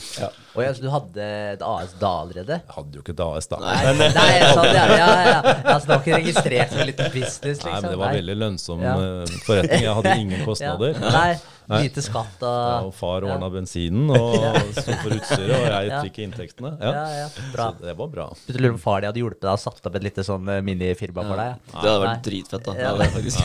Og 0.56 0.64
ja, 0.66 0.72
så 0.74 0.82
du 0.82 0.90
hadde 0.90 1.28
et 1.54 1.62
AS 1.62 1.94
da 2.02 2.14
allerede? 2.24 2.58
Jeg 2.66 2.76
hadde 2.80 2.98
jo 2.98 3.06
ikke 3.06 3.14
et 3.14 3.22
AS 3.28 3.52
da. 3.54 3.60
Nei, 3.62 4.10
nei 4.18 4.32
sånn, 4.58 4.72
ja, 4.74 4.88
ja, 4.98 5.12
ja. 5.30 5.38
Altså, 5.76 5.86
det 5.86 5.94
var 5.94 6.02
ikke 6.02 6.18
registrert 6.24 6.74
som 6.74 6.82
en 6.82 6.90
liten 6.90 7.12
business, 7.14 7.62
liksom? 7.62 7.70
Nei, 7.76 7.82
men 7.86 7.94
det 7.94 8.02
var 8.02 8.18
veldig 8.18 8.38
lønnsom 8.42 8.82
Ja. 8.88 8.96
eh, 8.98 9.38
forretning. 9.46 9.86
Jeg 9.86 9.96
hadde 10.02 10.18
ingen 10.26 10.46
kostnader. 10.50 10.98
Ja. 10.98 11.14
Nei, 11.14 11.38
lite 11.68 12.02
skatt 12.02 12.42
Ja, 12.42 12.52
og 12.80 12.88
og 12.88 12.94
far 12.96 13.26
ordna 13.28 13.50
bensinen 13.52 14.10
og 14.16 14.38
sto 14.78 14.94
for 15.02 15.12
utstyret, 15.18 15.52
og 15.58 15.66
jeg 15.68 15.90
Ja. 15.92 16.00
fikk 16.06 16.20
inntektene. 16.24 16.72
Ja, 16.80 16.92
Ja. 16.94 17.06
ja, 17.26 17.28
bra. 17.54 17.66
Så 17.76 17.86
det 17.86 17.96
var 18.00 18.08
bra. 18.14 18.28
Du 18.48 18.54
lurer 18.58 18.72
på 18.72 18.80
om 18.80 18.84
far 18.86 19.02
din 19.02 19.10
hadde 19.12 19.20
hjulpet 19.24 19.42
deg 19.44 19.52
og 19.52 19.60
satt 19.60 19.86
opp 19.92 19.96
et 20.00 20.04
lite 20.08 20.24
sånn 20.24 20.48
eh, 20.50 20.62
minifirma 20.64 21.26
for 21.28 21.36
deg? 21.44 21.60
Det 21.68 21.78
hadde 21.82 21.94
Nei. 22.00 22.08
vært 22.08 22.24
dritfett, 22.30 22.64
da. 22.64 22.78
Ja. 22.80 22.96
Det 22.98 23.10
faktisk. 23.18 23.40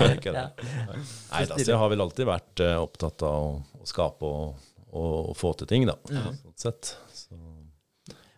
Nei, 0.00 0.12
ikke 0.18 0.32
det. 0.34 0.46
Nei, 0.66 1.44
da, 1.46 1.54
så 1.56 1.68
jeg 1.70 1.78
har 1.84 1.88
vel 1.94 2.00
alltid 2.06 2.26
vært 2.26 2.60
eh, 2.66 2.76
opptatt 2.82 3.22
av 3.22 3.46
å, 3.46 3.56
å 3.82 3.86
skape 3.86 4.26
og, 4.26 4.54
og, 4.92 5.16
og 5.30 5.36
få 5.38 5.54
til 5.62 5.70
ting, 5.70 5.86
da. 5.86 5.94
Sånn 6.10 6.40
sett. 6.56 6.96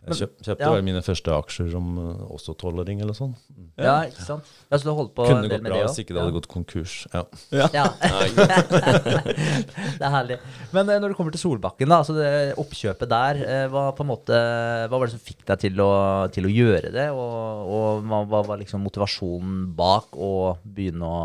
Så 0.09 0.23
jeg 0.23 0.29
kjøp, 0.29 0.45
kjøpte 0.47 0.65
ja. 0.65 0.71
vel 0.73 0.85
mine 0.87 1.01
første 1.05 1.33
aksjer 1.35 1.69
som 1.73 1.89
eh, 2.01 2.21
også 2.35 2.55
tolvåring 2.59 3.01
eller 3.03 3.17
sånn. 3.17 3.33
Ja, 3.79 3.95
ikke 4.09 4.25
sant? 4.25 4.49
Ja, 4.67 4.79
Så 4.79 4.87
du 4.87 4.91
holdt 4.97 5.13
på 5.17 5.27
Kunne 5.27 5.43
en 5.43 5.45
del 5.45 5.53
gått 5.53 5.65
med 5.65 5.73
bra 5.73 5.81
hvis 5.85 6.01
ikke 6.03 6.15
det 6.15 6.23
hadde 6.23 6.35
gått 6.35 6.49
konkurs. 6.51 6.95
Ja. 7.13 7.23
Ja. 7.55 7.67
Ja, 7.75 7.85
det 9.99 10.05
er 10.05 10.15
herlig. 10.15 10.39
Men 10.75 10.89
eh, 10.89 11.01
når 11.01 11.13
det 11.13 11.19
kommer 11.19 11.35
til 11.35 11.43
Solbakken, 11.43 11.91
da, 11.91 12.01
altså 12.01 12.17
det 12.17 12.31
oppkjøpet 12.61 13.13
der, 13.13 13.43
eh, 13.45 13.65
hva, 13.73 13.89
på 13.97 14.05
en 14.05 14.11
måte, 14.11 14.41
hva 14.89 14.95
var 14.95 15.09
det 15.09 15.15
som 15.15 15.23
fikk 15.23 15.45
deg 15.49 15.65
til 15.67 15.85
å, 15.85 15.91
til 16.33 16.49
å 16.49 16.53
gjøre 16.53 16.93
det? 16.95 17.09
Og, 17.15 17.75
og 17.77 18.09
hva, 18.09 18.23
hva 18.33 18.43
var 18.51 18.63
liksom 18.63 18.83
motivasjonen 18.87 19.69
bak 19.77 20.17
å 20.17 20.33
begynne 20.63 21.05
å 21.05 21.21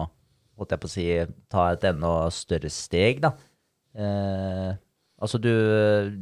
holdt 0.58 0.74
jeg 0.74 0.82
på 0.82 0.88
å 0.88 0.92
si, 0.92 1.08
ta 1.50 1.68
et 1.72 1.84
enda 1.88 2.14
større 2.34 2.70
steg? 2.72 3.22
da? 3.24 3.34
Eh, 3.94 4.74
altså 5.24 5.40
du, 5.42 5.50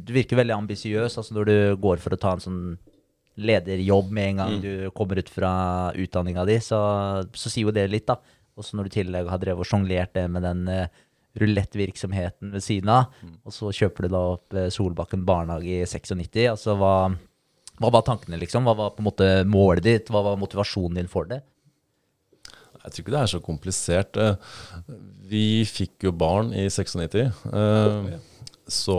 du 0.07 0.11
virker 0.15 0.39
veldig 0.39 0.55
ambisiøs 0.55 1.19
altså 1.19 1.35
når 1.35 1.49
du 1.49 1.55
går 1.83 2.01
for 2.03 2.15
å 2.15 2.19
ta 2.19 2.33
en 2.37 2.43
sånn 2.43 2.61
lederjobb 3.43 4.11
med 4.13 4.29
en 4.31 4.41
gang 4.43 4.59
du 4.61 4.71
kommer 4.93 5.17
ut 5.19 5.29
fra 5.33 5.51
utdanninga 5.97 6.43
di, 6.45 6.59
så, 6.61 6.79
så 7.33 7.49
sier 7.49 7.65
jo 7.69 7.73
det 7.73 7.87
litt, 7.89 8.05
da. 8.05 8.19
Også 8.61 8.77
når 8.77 8.85
du 8.85 8.91
i 8.91 8.97
tillegg 8.99 9.31
har 9.31 9.41
drevet 9.41 9.65
og 9.65 9.69
sjonglert 9.69 10.13
det 10.13 10.27
med 10.29 10.45
den 10.45 10.67
uh, 10.69 10.85
rulettvirksomheten 11.41 12.51
ved 12.53 12.61
siden 12.61 12.91
av, 12.93 13.15
og 13.41 13.55
så 13.55 13.71
kjøper 13.73 14.05
du 14.05 14.13
da 14.13 14.19
opp 14.35 14.53
eh, 14.53 14.67
Solbakken 14.73 15.23
barnehage 15.25 15.79
i 15.79 15.87
96. 15.89 16.43
Altså 16.51 16.75
hva, 16.77 16.91
hva 17.81 17.89
var 17.95 18.05
tankene, 18.05 18.37
liksom? 18.43 18.67
Hva 18.69 18.75
var 18.77 18.93
på 18.93 19.01
en 19.01 19.07
måte 19.09 19.29
målet 19.49 19.87
ditt? 19.87 20.11
Hva 20.13 20.21
var 20.27 20.37
motivasjonen 20.37 21.01
din 21.01 21.09
for 21.09 21.25
det? 21.31 21.41
Jeg 22.83 22.91
tror 22.91 23.01
ikke 23.01 23.15
det 23.15 23.21
er 23.23 23.31
så 23.31 23.41
komplisert. 23.41 24.21
Eh, 24.21 24.93
Vi 25.33 25.45
fikk 25.65 26.05
jo 26.05 26.13
barn 26.13 26.53
i 26.53 26.67
96, 26.69 27.17
eh, 27.49 28.13
så, 28.67 28.97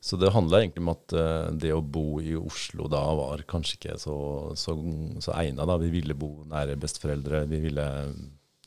så 0.00 0.18
det 0.20 0.32
handla 0.34 0.60
egentlig 0.62 0.84
om 0.84 0.92
at 0.92 1.14
eh, 1.16 1.50
det 1.64 1.72
å 1.74 1.82
bo 1.82 2.20
i 2.22 2.34
Oslo 2.38 2.88
da 2.92 3.02
var 3.18 3.44
kanskje 3.48 3.78
ikke 3.78 3.98
så, 4.02 4.16
så, 4.58 4.76
så 5.24 5.36
egna. 5.40 5.66
Vi 5.82 5.92
ville 5.94 6.16
bo 6.18 6.36
nære 6.50 6.76
besteforeldre. 6.80 7.44
Vi 7.50 7.62
ville 7.68 7.86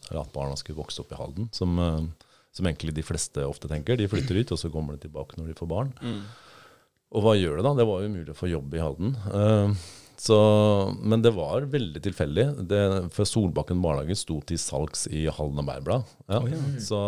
at 0.07 0.33
barna 0.33 0.55
skulle 0.55 0.79
vokse 0.79 1.03
opp 1.03 1.11
i 1.11 1.19
Halden, 1.19 1.49
som, 1.51 1.77
eh, 1.79 2.27
som 2.55 2.67
egentlig 2.69 2.95
de 2.95 3.05
fleste 3.05 3.45
ofte 3.45 3.69
tenker. 3.71 3.99
De 3.99 4.09
flytter 4.09 4.39
ut, 4.41 4.53
og 4.55 4.61
så 4.61 4.71
kommer 4.73 4.95
de 4.95 5.07
tilbake 5.07 5.39
når 5.39 5.51
de 5.51 5.57
får 5.59 5.71
barn. 5.71 5.95
Og 7.15 7.23
hva 7.23 7.37
gjør 7.37 7.59
det 7.59 7.63
da? 7.67 7.77
Det 7.77 7.87
var 7.87 8.03
jo 8.03 8.11
umulig 8.11 8.33
å 8.33 8.37
få 8.37 8.49
jobb 8.51 8.73
i 8.75 8.83
Halden. 8.83 9.13
Uh, 9.31 9.71
så, 10.19 10.37
men 10.99 11.21
det 11.21 11.31
var 11.37 11.67
veldig 11.69 12.01
tilfeldig. 12.03 12.45
Det, 12.67 12.81
for 13.15 13.29
Solbakken 13.29 13.79
barnehage 13.83 14.17
sto 14.17 14.39
til 14.49 14.59
salgs 14.59 15.05
i 15.13 15.27
Halden 15.29 15.61
Arbeiderblad. 15.61 16.09
Ja. 16.27 16.41
Så, 16.83 16.99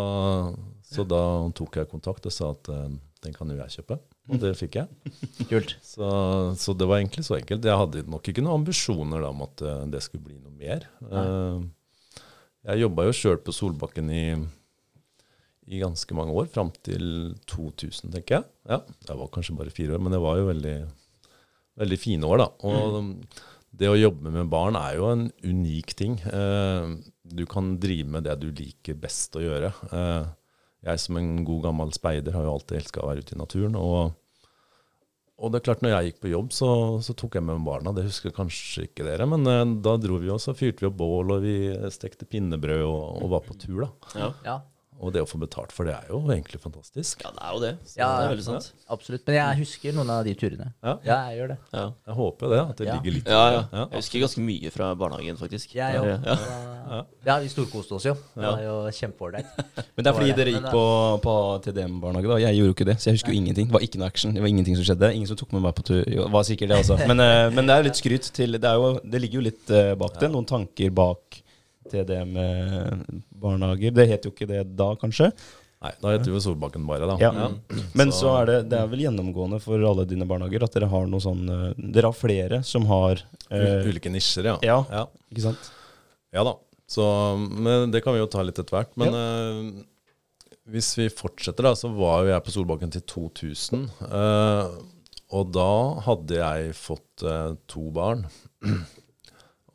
så 0.90 1.04
da 1.06 1.22
tok 1.54 1.76
jeg 1.78 1.90
kontakt 1.90 2.26
og 2.26 2.34
sa 2.34 2.50
at 2.54 2.70
eh, 2.72 2.86
den 3.24 3.34
kan 3.36 3.50
jo 3.52 3.58
jeg 3.60 3.76
kjøpe. 3.78 3.98
Og 4.30 4.38
det 4.42 4.52
fikk 4.58 4.78
jeg. 4.80 5.12
Kult. 5.50 5.74
Så, 5.84 6.06
så 6.58 6.74
det 6.78 6.88
var 6.90 7.00
egentlig 7.00 7.24
så 7.26 7.36
enkelt. 7.38 7.66
Jeg 7.66 7.78
hadde 7.82 8.04
nok 8.10 8.30
ikke 8.30 8.42
noen 8.42 8.62
ambisjoner 8.62 9.22
da, 9.22 9.30
om 9.34 9.44
at 9.46 9.62
eh, 9.66 9.84
det 9.92 10.00
skulle 10.06 10.26
bli 10.26 10.38
noe 10.40 10.54
mer. 10.56 10.88
Eh, 11.06 11.60
jeg 12.70 12.82
jobba 12.82 13.06
jo 13.06 13.14
sjøl 13.16 13.38
på 13.44 13.54
Solbakken 13.56 14.10
i, 14.12 14.24
i 15.70 15.78
ganske 15.80 16.16
mange 16.18 16.34
år, 16.42 16.50
fram 16.52 16.72
til 16.84 17.36
2000, 17.50 18.10
tenker 18.16 18.40
jeg. 18.40 18.48
Ja, 18.68 18.82
Det 19.06 19.16
var 19.22 19.30
kanskje 19.32 19.56
bare 19.60 19.72
fire 19.74 19.94
år, 19.96 20.02
men 20.02 20.16
det 20.16 20.20
var 20.24 20.40
jo 20.40 20.50
veldig, 20.50 20.74
veldig 21.80 22.00
fine 22.02 22.28
år, 22.28 22.42
da. 22.42 22.50
Og 22.68 23.46
det 23.80 23.88
å 23.88 23.96
jobbe 23.96 24.32
med 24.34 24.50
barn 24.52 24.76
er 24.76 24.98
jo 24.98 25.06
en 25.12 25.28
unik 25.46 25.94
ting. 25.96 26.18
Du 27.30 27.46
kan 27.48 27.70
drive 27.80 28.10
med 28.12 28.26
det 28.26 28.34
du 28.42 28.50
liker 28.50 28.98
best 29.00 29.38
å 29.38 29.44
gjøre. 29.46 29.70
Jeg 30.86 31.02
som 31.02 31.18
en 31.20 31.44
god 31.44 31.66
gammel 31.68 31.92
speider 31.92 32.34
har 32.36 32.46
jo 32.46 32.56
alltid 32.56 32.80
elska 32.80 33.02
å 33.02 33.10
være 33.10 33.24
ute 33.24 33.36
i 33.36 33.40
naturen. 33.42 33.76
og 33.76 34.16
og 35.40 35.48
det 35.48 35.60
er 35.60 35.64
klart, 35.70 35.80
når 35.80 35.94
jeg 35.94 36.10
gikk 36.10 36.18
på 36.20 36.30
jobb, 36.34 36.50
så, 36.52 36.66
så 37.00 37.14
tok 37.16 37.38
jeg 37.38 37.44
med 37.46 37.56
meg 37.56 37.64
barna. 37.64 37.94
Det 37.96 38.02
husker 38.04 38.34
kanskje 38.36 38.82
ikke 38.90 39.06
dere, 39.06 39.24
men 39.24 39.46
eh, 39.48 39.62
da 39.80 39.94
dro 39.96 40.18
vi 40.20 40.28
også, 40.28 40.52
fyrte 40.52 40.84
vi 40.84 40.88
opp 40.90 40.98
bål, 41.00 41.32
og 41.32 41.46
vi 41.46 41.54
stekte 41.94 42.28
pinnebrød 42.28 42.82
og, 42.84 43.22
og 43.24 43.32
var 43.32 43.46
på 43.46 43.56
tur, 43.56 43.86
da. 43.86 43.88
Ja. 44.20 44.28
Ja. 44.44 44.58
Og 45.00 45.12
det 45.14 45.22
å 45.24 45.28
få 45.28 45.38
betalt 45.40 45.72
for 45.72 45.88
det 45.88 45.94
er 45.96 46.10
jo 46.10 46.18
egentlig 46.28 46.58
fantastisk. 46.60 47.22
ja, 47.24 47.30
det 47.32 47.40
er 47.40 47.52
jo 47.56 47.60
det. 47.62 47.70
Så 47.88 47.96
Ja, 47.96 48.08
det 48.20 48.24
er 48.26 48.32
veldig 48.34 48.44
sant. 48.44 48.72
Absolutt. 48.92 49.22
Men 49.26 49.36
jeg 49.38 49.58
husker 49.62 49.94
noen 49.96 50.10
av 50.12 50.24
de 50.26 50.34
turene. 50.36 50.66
Ja. 50.84 50.92
Ja, 51.06 51.16
jeg 51.30 51.38
gjør 51.40 51.48
det. 51.54 51.56
Ja. 51.72 51.84
Jeg 52.10 52.14
håper 52.18 52.52
det, 52.52 52.58
at 52.60 52.76
det 52.76 52.86
Ja. 52.86 52.94
ligger 52.98 53.12
litt 53.16 53.26
Ja, 53.32 53.44
ja. 53.54 53.62
Ja. 53.72 53.84
Jeg 53.90 54.02
husker 54.02 54.20
ganske 54.20 54.42
mye 54.44 54.70
fra 54.74 54.94
barnehagen, 54.94 55.36
faktisk. 55.40 55.74
Jeg 55.74 55.96
òg. 56.00 56.24
Ja. 56.26 57.04
Ja. 57.24 57.38
vi 57.40 57.48
storkoste 57.48 57.92
oss 57.96 58.04
jo. 58.04 58.14
Det 58.14 58.42
Ja. 58.44 58.50
var 58.50 58.62
jo 58.62 58.74
kjempeålreit. 58.90 59.46
Men 59.96 60.04
det 60.04 60.06
er 60.06 60.12
fordi 60.20 60.36
dere 60.36 60.52
gikk 60.52 60.70
på, 60.70 60.84
på 61.22 61.34
TDM-barnehage, 61.64 62.28
da. 62.28 62.36
Jeg 62.44 62.56
gjorde 62.58 62.68
jo 62.68 62.74
ikke 62.74 62.88
det, 62.92 62.96
så 63.00 63.04
jeg 63.10 63.14
husker 63.20 63.32
jo 63.32 63.38
ingenting. 63.40 63.66
Det 63.70 63.72
var 63.72 63.80
ikke 63.80 63.98
noe 63.98 64.06
action. 64.12 64.34
Det 64.34 64.42
var 64.42 64.48
ingenting 64.52 64.76
som 64.76 64.84
skjedde. 64.84 65.14
Ingen 65.14 65.26
som 65.32 65.36
tok 65.36 65.52
med 65.56 65.62
meg 65.62 65.74
på 65.80 65.82
tur. 65.86 66.04
Jo, 66.04 66.24
det 66.28 66.32
var 66.32 66.42
sikkert 66.44 66.68
det, 66.68 66.76
altså. 66.84 66.98
Men, 67.08 67.20
eh, 67.20 67.50
men 67.50 67.64
det 67.66 67.72
er 67.72 67.82
jo 67.82 67.88
litt 67.88 67.96
skryt 68.00 68.32
til 68.36 68.52
Det, 68.52 68.64
er 68.64 68.74
jo, 68.76 69.00
det 69.00 69.20
ligger 69.22 69.40
jo 69.40 69.46
litt 69.48 69.70
eh, 69.70 69.94
bak 69.94 70.18
det. 70.20 70.28
Noen 70.30 70.44
tanker 70.44 70.90
bak 70.92 71.40
TDM-barnehager. 71.88 73.94
Det 73.96 74.06
het 74.10 74.26
jo 74.28 74.32
ikke 74.34 74.48
det 74.50 74.64
da, 74.78 74.90
kanskje. 75.00 75.30
Nei, 75.80 75.92
da 76.02 76.10
heter 76.12 76.34
jo 76.34 76.40
Solbakken 76.44 76.84
bare, 76.84 77.06
da. 77.08 77.14
Ja. 77.22 77.30
Men 77.96 78.10
så 78.12 78.34
er 78.42 78.50
det, 78.50 78.56
det 78.68 78.76
er 78.82 78.88
vel 78.90 79.00
gjennomgående 79.06 79.58
for 79.64 79.80
alle 79.88 80.04
dine 80.08 80.26
barnehager 80.28 80.66
at 80.66 80.74
dere 80.76 80.90
har 80.92 81.06
noe 81.08 81.22
sånn 81.24 81.46
eh, 81.48 81.70
Dere 81.94 82.10
har 82.10 82.18
flere 82.18 82.58
som 82.68 82.84
har 82.90 83.22
eh, 83.48 83.86
Ulike 83.88 84.12
nisjer, 84.12 84.44
ja. 84.50 84.56
Ja. 84.66 84.76
ja. 84.92 85.06
Ikke 85.32 85.46
sant? 85.46 85.70
Ja 86.36 86.44
da. 86.44 86.52
Så, 86.90 87.04
men 87.38 87.88
det 87.94 88.02
kan 88.04 88.12
vi 88.12 88.20
jo 88.20 88.28
ta 88.28 88.42
litt 88.44 88.60
etter 88.60 88.76
hvert. 88.76 88.92
Men 89.00 89.16
eh, 89.16 89.58
hvis 90.74 90.90
vi 90.98 91.06
fortsetter, 91.08 91.64
da, 91.70 91.72
så 91.78 91.88
var 91.96 92.26
jo 92.26 92.34
jeg 92.34 92.44
på 92.44 92.52
Solbakken 92.58 92.92
til 92.92 93.06
2000. 93.08 93.88
eh, 94.10 94.66
og 95.30 95.52
da 95.54 95.70
hadde 96.04 96.34
jeg 96.42 96.72
fått 96.76 97.22
eh, 97.24 97.52
to 97.70 97.88
barn. 97.94 98.26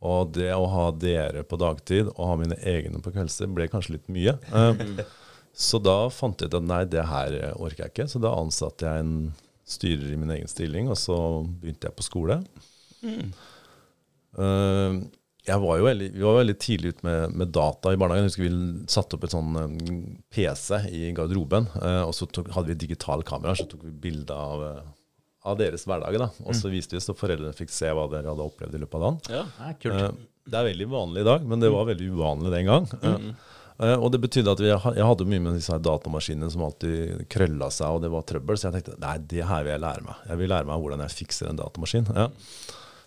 Og 0.06 0.36
det 0.38 0.52
å 0.54 0.68
ha 0.70 0.90
dere 1.02 1.44
på 1.48 1.60
dagtid 1.62 2.12
og 2.14 2.22
ha 2.30 2.36
mine 2.40 2.58
egne 2.62 3.02
på 3.04 3.14
kveldstid 3.16 3.56
ble 3.56 3.68
kanskje 3.72 3.98
litt 3.98 4.12
mye. 4.14 4.38
Eh, 4.54 5.02
så 5.56 5.80
da 5.82 5.98
fant 6.14 6.42
jeg 6.42 6.52
ut 6.52 6.60
at 6.60 6.70
nei, 6.70 6.84
det 6.92 7.08
her 7.10 7.36
orker 7.56 7.86
jeg 7.86 7.94
ikke. 7.94 8.08
Så 8.12 8.22
da 8.24 8.36
ansatte 8.38 8.88
jeg 8.88 9.06
en 9.06 9.18
styrer 9.66 10.14
i 10.14 10.18
min 10.22 10.34
egen 10.36 10.50
stilling, 10.52 10.90
og 10.92 10.98
så 11.00 11.18
begynte 11.48 11.90
jeg 11.90 11.98
på 11.98 12.06
skole. 12.06 12.42
Eh, 14.36 14.98
jeg 15.46 15.62
var 15.62 15.78
jo 15.78 15.86
veldig, 15.86 16.10
vi 16.16 16.26
var 16.26 16.40
veldig 16.40 16.56
tidlig 16.62 16.96
ute 16.96 17.06
med, 17.06 17.36
med 17.38 17.52
data 17.54 17.94
i 17.94 17.98
barnehagen. 18.02 18.26
Jeg 18.26 18.34
husker 18.34 18.48
vi 18.48 18.92
satte 18.92 19.18
opp 19.18 19.26
et 19.28 19.36
sånn 19.36 19.60
eh, 19.62 19.98
PC 20.34 20.80
i 20.90 21.10
garderoben, 21.18 21.70
eh, 21.82 22.02
og 22.06 22.14
så 22.18 22.28
tok, 22.28 22.50
hadde 22.56 22.74
vi 22.74 22.80
digitale 22.86 23.26
kameraer. 23.28 23.60
Så 23.60 23.68
tok 23.70 23.86
vi 23.86 23.94
bilde 24.08 24.34
av, 24.36 24.64
eh, 24.66 24.88
av 25.46 25.58
deres 25.60 25.86
hverdag. 25.86 26.18
da, 26.20 26.30
Og 26.46 26.56
så 26.58 26.72
viste 26.74 26.98
vi 26.98 27.04
så 27.04 27.16
foreldrene 27.18 27.56
fikk 27.56 27.70
se 27.74 27.92
hva 27.94 28.08
dere 28.12 28.32
hadde 28.34 28.46
opplevd 28.46 28.76
i 28.78 28.82
løpet 28.82 28.98
av 28.98 29.04
dagen. 29.06 29.20
Ja. 29.30 29.44
Ja, 29.62 29.74
kult. 29.82 30.02
Eh, 30.02 30.32
Det 30.46 30.58
er 30.60 30.68
veldig 30.72 30.88
vanlig 30.92 31.22
i 31.22 31.30
dag, 31.32 31.46
men 31.50 31.60
det 31.62 31.72
var 31.74 31.86
veldig 31.90 32.10
uvanlig 32.14 32.52
den 32.54 32.66
gang. 32.70 32.90
Eh, 33.02 33.30
Uh, 33.76 33.98
og 34.00 34.08
det 34.14 34.22
betydde 34.24 34.54
at 34.56 34.62
vi, 34.64 34.70
jeg 34.72 35.04
hadde 35.04 35.26
mye 35.28 35.42
med 35.44 35.58
disse 35.58 35.76
datamaskinene 35.84 36.48
som 36.48 36.62
alltid 36.64 37.26
krølla 37.28 37.68
seg, 37.76 37.98
og 37.98 38.06
det 38.06 38.12
var 38.14 38.24
trøbbel. 38.24 38.56
Så 38.56 38.70
jeg 38.70 38.78
tenkte 38.78 38.94
nei, 39.04 39.18
det 39.20 39.42
her 39.44 39.66
vil 39.66 39.74
jeg 39.74 39.82
lære 39.84 40.04
meg. 40.06 40.22
Jeg 40.30 40.40
vil 40.40 40.52
lære 40.54 40.70
meg 40.70 40.80
hvordan 40.80 41.04
jeg 41.04 41.12
fikser 41.18 41.50
en 41.50 41.60
datamaskin. 41.60 42.08
Ja. 42.16 42.30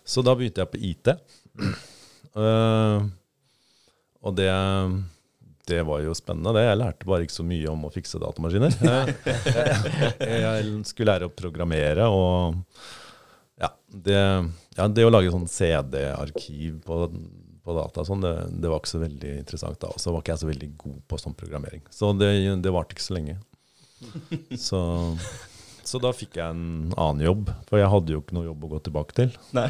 Så 0.05 0.21
da 0.21 0.35
begynte 0.37 0.61
jeg 0.61 0.69
på 0.69 0.81
IT. 0.91 1.09
Uh, 2.37 3.07
og 4.21 4.35
det, 4.37 4.49
det 5.69 5.83
var 5.87 6.01
jo 6.03 6.15
spennende, 6.17 6.53
det. 6.57 6.65
Jeg 6.65 6.79
lærte 6.81 7.09
bare 7.09 7.25
ikke 7.27 7.37
så 7.37 7.45
mye 7.47 7.69
om 7.71 7.85
å 7.87 7.91
fikse 7.93 8.21
datamaskiner. 8.21 8.79
Jeg 10.45 10.71
skulle 10.89 11.13
lære 11.13 11.29
å 11.29 11.35
programmere 11.35 12.09
og 12.11 12.57
ja, 13.59 13.73
det, 13.91 14.19
ja, 14.77 14.87
det 14.87 15.03
å 15.03 15.11
lage 15.11 15.31
sånn 15.33 15.47
CD-arkiv 15.51 16.79
på, 16.85 16.99
på 17.65 17.75
data, 17.75 18.05
sånn, 18.07 18.23
det, 18.23 18.33
det 18.63 18.71
var 18.71 18.79
ikke 18.79 18.93
så 18.93 19.01
veldig 19.03 19.33
interessant 19.41 19.79
da. 19.83 19.91
Og 19.91 19.99
så 19.99 20.13
var 20.15 20.23
ikke 20.23 20.35
jeg 20.37 20.43
så 20.45 20.49
veldig 20.49 20.69
god 20.79 20.99
på 21.11 21.19
sånn 21.19 21.35
programmering. 21.39 21.83
Så 21.91 22.13
det, 22.15 22.31
det 22.63 22.73
varte 22.73 22.95
ikke 22.95 23.07
så 23.09 23.17
lenge. 23.19 23.39
Så, 24.55 24.79
så 25.83 25.99
da 25.99 26.13
fikk 26.15 26.37
jeg 26.39 26.53
en 26.53 26.93
annen 26.93 27.25
jobb, 27.25 27.49
for 27.67 27.81
jeg 27.81 27.89
hadde 27.91 28.13
jo 28.13 28.21
ikke 28.21 28.37
noe 28.37 28.45
jobb 28.45 28.61
å 28.63 28.69
gå 28.71 28.79
tilbake 28.85 29.17
til. 29.17 29.33
Nei. 29.57 29.67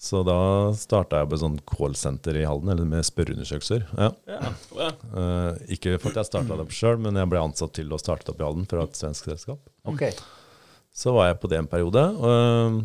Så 0.00 0.22
da 0.24 0.72
starta 0.80 1.18
jeg 1.20 1.28
på 1.28 1.36
et 1.36 1.42
sånt 1.42 1.62
callsenter 1.68 2.38
i 2.40 2.46
Halden, 2.48 2.70
eller 2.72 2.86
med 2.88 3.04
spørreundersøkelser. 3.04 3.82
Ja. 3.98 4.06
Ja. 4.30 4.52
Ja. 4.78 4.86
Eh, 4.96 5.58
ikke 5.76 5.98
for 6.00 6.14
at 6.14 6.22
jeg 6.22 6.30
starta 6.30 6.56
det 6.56 6.64
opp 6.64 6.72
sjøl, 6.72 6.96
men 7.04 7.18
jeg 7.20 7.28
ble 7.28 7.42
ansatt 7.44 7.74
til 7.76 7.92
å 7.92 7.98
starte 8.00 8.24
det 8.24 8.32
opp 8.32 8.40
i 8.40 8.46
Halden 8.46 8.64
fra 8.70 8.86
et 8.86 8.96
svensk 8.96 9.28
selskap. 9.28 9.60
Okay. 9.92 10.16
Så 10.96 11.12
var 11.12 11.28
jeg 11.28 11.38
på 11.42 11.52
det 11.52 11.60
en 11.60 11.68
periode, 11.68 12.06
øh, 12.16 12.80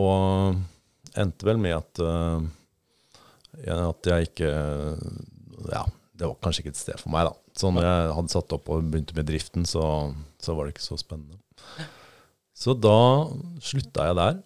og 0.00 1.20
endte 1.20 1.50
vel 1.50 1.60
med 1.60 1.76
at, 1.76 2.00
øh, 2.00 2.48
at 3.76 4.12
jeg 4.12 4.30
ikke 4.30 4.50
Ja, 5.68 5.84
det 6.16 6.24
var 6.24 6.40
kanskje 6.40 6.64
ikke 6.64 6.72
et 6.72 6.80
sted 6.80 7.00
for 7.02 7.12
meg, 7.12 7.28
da. 7.28 7.36
Så 7.58 7.68
når 7.74 7.84
jeg 7.84 8.10
hadde 8.16 8.32
satt 8.32 8.56
opp 8.56 8.72
og 8.72 8.88
begynte 8.88 9.16
med 9.18 9.28
driften, 9.28 9.68
så, 9.68 9.84
så 10.40 10.56
var 10.56 10.64
det 10.64 10.78
ikke 10.78 10.88
så 10.88 10.96
spennende. 10.96 11.36
Så 12.56 12.72
da 12.74 12.98
slutta 13.60 14.08
jeg 14.08 14.16
der. 14.18 14.38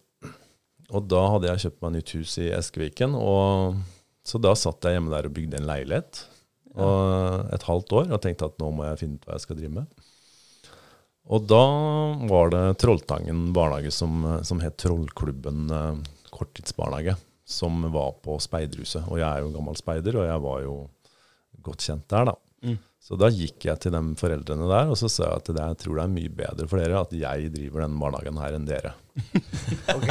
Og 0.92 1.08
da 1.08 1.22
hadde 1.32 1.48
jeg 1.48 1.64
kjøpt 1.64 1.82
meg 1.84 1.94
nytt 1.96 2.14
hus 2.18 2.36
i 2.42 2.50
Eskeviken. 2.52 3.16
Og, 3.16 3.78
så 4.26 4.40
da 4.42 4.52
satt 4.58 4.84
jeg 4.84 4.98
hjemme 4.98 5.12
der 5.12 5.28
og 5.28 5.34
bygde 5.36 5.60
en 5.60 5.68
leilighet 5.68 6.26
et 6.72 7.66
halvt 7.68 7.92
år 7.92 8.12
og 8.14 8.20
tenkte 8.24 8.48
at 8.48 8.58
nå 8.60 8.70
må 8.72 8.86
jeg 8.86 9.02
finne 9.02 9.18
ut 9.18 9.26
hva 9.26 9.36
jeg 9.36 9.44
skal 9.44 9.58
drive 9.58 9.74
med. 9.76 10.06
Og 11.32 11.44
da 11.46 11.64
var 12.30 12.50
det 12.50 12.62
Trolltangen 12.82 13.52
barnehage 13.54 13.92
som, 13.94 14.24
som 14.42 14.62
het 14.64 14.78
Trollklubben 14.82 15.68
eh, 15.70 16.00
korttidsbarnehage, 16.34 17.14
som 17.46 17.84
var 17.94 18.16
på 18.24 18.38
Speiderhuset. 18.42 19.04
Og 19.06 19.20
jeg 19.20 19.28
er 19.28 19.44
jo 19.44 19.52
gammel 19.54 19.78
speider, 19.78 20.18
og 20.18 20.26
jeg 20.26 20.42
var 20.42 20.64
jo 20.64 20.74
godt 21.62 21.86
kjent 21.86 22.08
der, 22.10 22.32
da. 22.32 22.34
Så 23.02 23.16
da 23.18 23.26
gikk 23.34 23.64
jeg 23.66 23.80
til 23.82 23.94
de 23.96 24.00
foreldrene 24.18 24.68
der 24.70 24.90
og 24.92 24.98
så 25.00 25.08
sa 25.10 25.24
jeg 25.26 25.40
at 25.40 25.48
det, 25.50 25.62
jeg 25.62 25.78
tror 25.80 25.96
det 25.98 26.02
er 26.04 26.12
mye 26.12 26.34
bedre 26.38 26.66
for 26.70 26.78
dere 26.78 27.00
at 27.02 27.14
jeg 27.18 27.48
driver 27.50 27.82
denne 27.82 27.98
barnehagen 27.98 28.38
her 28.38 28.58
enn 28.58 28.68
dere. 28.68 28.92
Ok, 29.96 30.06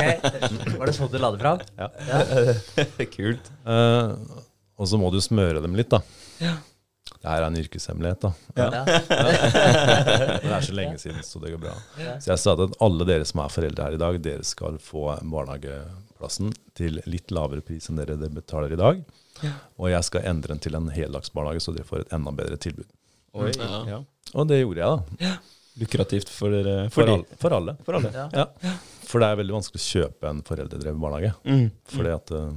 Var 0.76 0.90
det 0.90 0.96
sånn 0.98 1.12
du 1.14 1.16
la 1.22 1.30
det 1.32 1.40
fram? 1.40 1.64
Ja. 1.80 1.88
Kult. 3.16 3.48
Uh, 3.64 4.20
og 4.76 4.92
så 4.92 5.00
må 5.00 5.08
du 5.14 5.22
smøre 5.24 5.64
dem 5.64 5.78
litt, 5.80 5.94
da. 5.94 6.02
Det 7.22 7.30
her 7.30 7.46
er 7.46 7.48
en 7.48 7.58
yrkeshemmelighet, 7.62 8.28
da. 8.28 8.32
Ja. 8.60 8.84
Det 10.42 10.52
er 10.52 10.66
så 10.66 10.76
lenge 10.76 11.00
siden, 11.00 11.24
så 11.24 11.40
det 11.40 11.54
går 11.54 11.62
bra. 11.62 11.74
Ja. 12.02 12.16
Så 12.20 12.34
jeg 12.34 12.42
sa 12.44 12.56
at 12.58 12.78
alle 12.82 13.08
dere 13.08 13.28
som 13.30 13.44
er 13.44 13.54
foreldre 13.54 13.88
her 13.88 13.98
i 13.98 14.02
dag, 14.02 14.20
dere 14.26 14.46
skal 14.48 14.80
få 14.82 15.08
barnehageplassen 15.22 16.52
til 16.78 17.00
litt 17.06 17.32
lavere 17.32 17.64
pris 17.66 17.88
enn 17.92 18.02
dere 18.02 18.18
betaler 18.34 18.74
i 18.74 18.80
dag. 18.80 19.04
Og 19.80 19.90
jeg 19.92 20.04
skal 20.08 20.26
endre 20.32 20.54
den 20.54 20.62
til 20.64 20.76
en 20.78 20.90
heldagsbarnehage, 20.94 21.64
så 21.64 21.74
dere 21.76 21.88
får 21.88 22.06
et 22.06 22.14
enda 22.18 22.34
bedre 22.36 22.58
tilbud. 22.62 22.88
Oi. 23.40 23.52
Ja. 23.58 23.82
Ja. 23.88 24.00
Og 24.36 24.48
det 24.50 24.62
gjorde 24.62 24.82
jeg, 24.84 25.28
da. 25.28 25.36
Lukrativt 25.82 26.30
for 26.30 26.52
dere. 26.52 26.90
For, 26.92 27.08
de- 27.08 27.14
alle, 27.20 27.38
for 27.40 27.56
alle. 27.56 27.78
For 27.88 27.98
alle. 28.00 28.12
Ja. 28.16 28.28
Ja. 28.36 28.76
For 29.08 29.24
det 29.24 29.30
er 29.32 29.40
veldig 29.40 29.56
vanskelig 29.56 29.82
å 29.82 29.88
kjøpe 29.88 30.30
en 30.30 30.42
foreldredrevet 30.48 31.00
barnehage. 31.00 31.32
Mm. 31.48 31.66
Fordi 31.96 32.12
at 32.16 32.34
eh, 32.36 32.52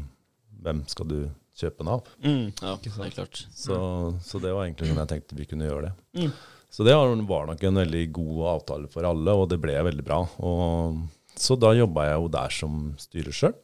hvem 0.67 0.83
skal 0.91 1.09
du 1.11 1.17
kjøpe 1.55 1.79
den 1.83 1.93
av? 1.95 2.11
Mm. 2.25 2.45
Ja, 2.61 2.75
det 2.83 2.93
er 3.07 3.15
klart. 3.15 3.45
Så, 3.55 3.79
så 4.27 4.43
det 4.43 4.53
var 4.55 4.67
egentlig 4.67 4.91
sånn 4.91 5.01
jeg 5.05 5.13
tenkte 5.15 5.39
vi 5.39 5.47
kunne 5.51 5.69
gjøre 5.71 5.89
det. 5.89 5.95
Mm. 6.21 6.33
Så 6.75 6.83
det 6.87 6.95
var 6.99 7.15
nok 7.15 7.63
en 7.69 7.79
veldig 7.79 8.05
god 8.17 8.39
avtale 8.57 8.89
for 8.91 9.07
alle, 9.07 9.35
og 9.39 9.47
det 9.53 9.61
ble 9.63 9.77
veldig 9.87 10.05
bra. 10.07 10.25
Og, 10.43 11.05
så 11.39 11.55
da 11.59 11.71
jobba 11.75 12.09
jeg 12.09 12.19
jo 12.19 12.33
der 12.35 12.55
som 12.55 12.81
styrer 12.99 13.35
sjøl. 13.35 13.55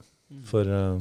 For 0.47 0.71
eh, 0.71 1.01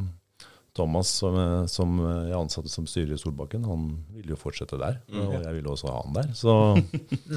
Thomas, 0.79 1.11
som, 1.21 1.35
som 1.69 1.99
jeg 1.99 2.37
ansatte 2.37 2.71
som 2.71 2.87
styrer 2.87 3.17
i 3.17 3.19
Solbakken, 3.19 3.67
han 3.67 3.91
ville 4.15 4.33
jo 4.33 4.39
fortsette 4.39 4.79
der. 4.79 5.01
Og 5.11 5.35
jeg 5.37 5.55
ville 5.57 5.71
også 5.73 5.91
ha 5.91 6.01
han 6.01 6.15
der. 6.15 6.31
Så, 6.37 6.53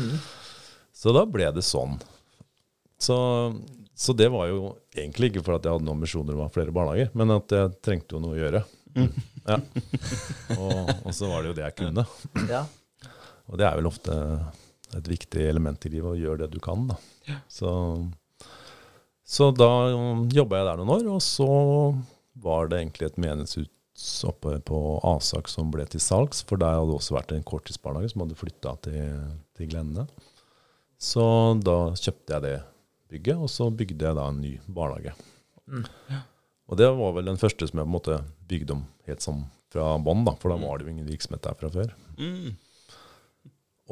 så 1.02 1.14
da 1.16 1.26
ble 1.26 1.50
det 1.56 1.64
sånn. 1.66 1.98
Så, 3.02 3.16
så 3.98 4.14
det 4.14 4.28
var 4.30 4.46
jo 4.52 4.76
egentlig 4.94 5.32
ikke 5.32 5.42
for 5.42 5.56
at 5.56 5.66
jeg 5.66 5.74
hadde 5.74 5.88
noen 5.88 5.98
ambisjoner 5.98 6.36
om 6.36 6.44
å 6.44 6.46
ha 6.46 6.54
flere 6.54 6.74
barnehager, 6.74 7.10
men 7.18 7.34
at 7.34 7.54
jeg 7.56 7.74
trengte 7.82 8.14
jo 8.14 8.22
noe 8.22 8.36
å 8.36 8.40
gjøre. 8.44 8.62
Ja. 9.42 9.58
Og, 10.54 10.90
og 11.02 11.14
så 11.16 11.26
var 11.26 11.42
det 11.42 11.50
jo 11.50 11.56
det 11.58 11.64
jeg 11.64 11.78
kunne. 11.80 12.06
Ja. 12.46 12.62
Og 13.50 13.58
det 13.58 13.66
er 13.66 13.78
vel 13.78 13.88
ofte 13.90 14.14
et 14.92 15.08
viktig 15.08 15.44
element 15.48 15.86
i 15.88 15.92
livet, 15.92 16.12
å 16.12 16.20
gjøre 16.20 16.44
det 16.44 16.52
du 16.52 16.60
kan. 16.62 16.86
Da. 16.90 16.98
Så, 17.50 17.72
så 19.24 19.50
da 19.56 19.70
jobba 20.30 20.60
jeg 20.60 20.68
der 20.68 20.82
noen 20.82 20.94
år, 20.98 21.06
og 21.16 21.22
så 21.24 21.48
var 22.32 22.68
det 22.70 22.80
egentlig 22.80 23.08
et 23.08 23.20
menighetshus 23.20 24.24
oppe 24.24 24.56
på 24.64 24.78
Asak 25.04 25.50
som 25.52 25.70
ble 25.72 25.84
til 25.90 26.00
salgs, 26.00 26.42
for 26.48 26.60
der 26.60 26.78
hadde 26.78 26.90
det 26.90 26.98
også 26.98 27.16
vært 27.16 27.34
en 27.36 27.46
korttidsbarnehage 27.46 28.12
som 28.14 28.24
hadde 28.24 28.38
flytta 28.38 28.74
til, 28.86 29.24
til 29.58 29.72
Glenne. 29.72 30.06
Så 31.02 31.24
da 31.60 31.78
kjøpte 31.98 32.36
jeg 32.36 32.44
det 32.46 32.56
bygget, 33.12 33.42
og 33.42 33.50
så 33.52 33.68
bygde 33.74 34.06
jeg 34.06 34.18
da 34.18 34.28
en 34.30 34.40
ny 34.40 34.54
barnehage. 34.66 35.14
Mm. 35.66 35.84
Og 36.70 36.78
det 36.80 36.88
var 36.96 37.16
vel 37.16 37.28
den 37.28 37.40
første 37.40 37.68
som 37.68 37.80
jeg 37.80 37.84
på 37.84 37.90
en 37.90 37.96
måte 37.98 38.20
bygde 38.48 38.78
om 38.78 38.86
helt 39.08 39.24
sånn 39.24 39.44
fra 39.72 39.96
bånn, 40.00 40.24
for 40.40 40.52
da 40.52 40.60
var 40.60 40.78
det 40.78 40.86
jo 40.86 40.92
ingen 40.92 41.08
virksomhet 41.08 41.44
der 41.44 41.56
fra 41.58 41.70
før. 41.72 41.92
Mm. 42.18 42.54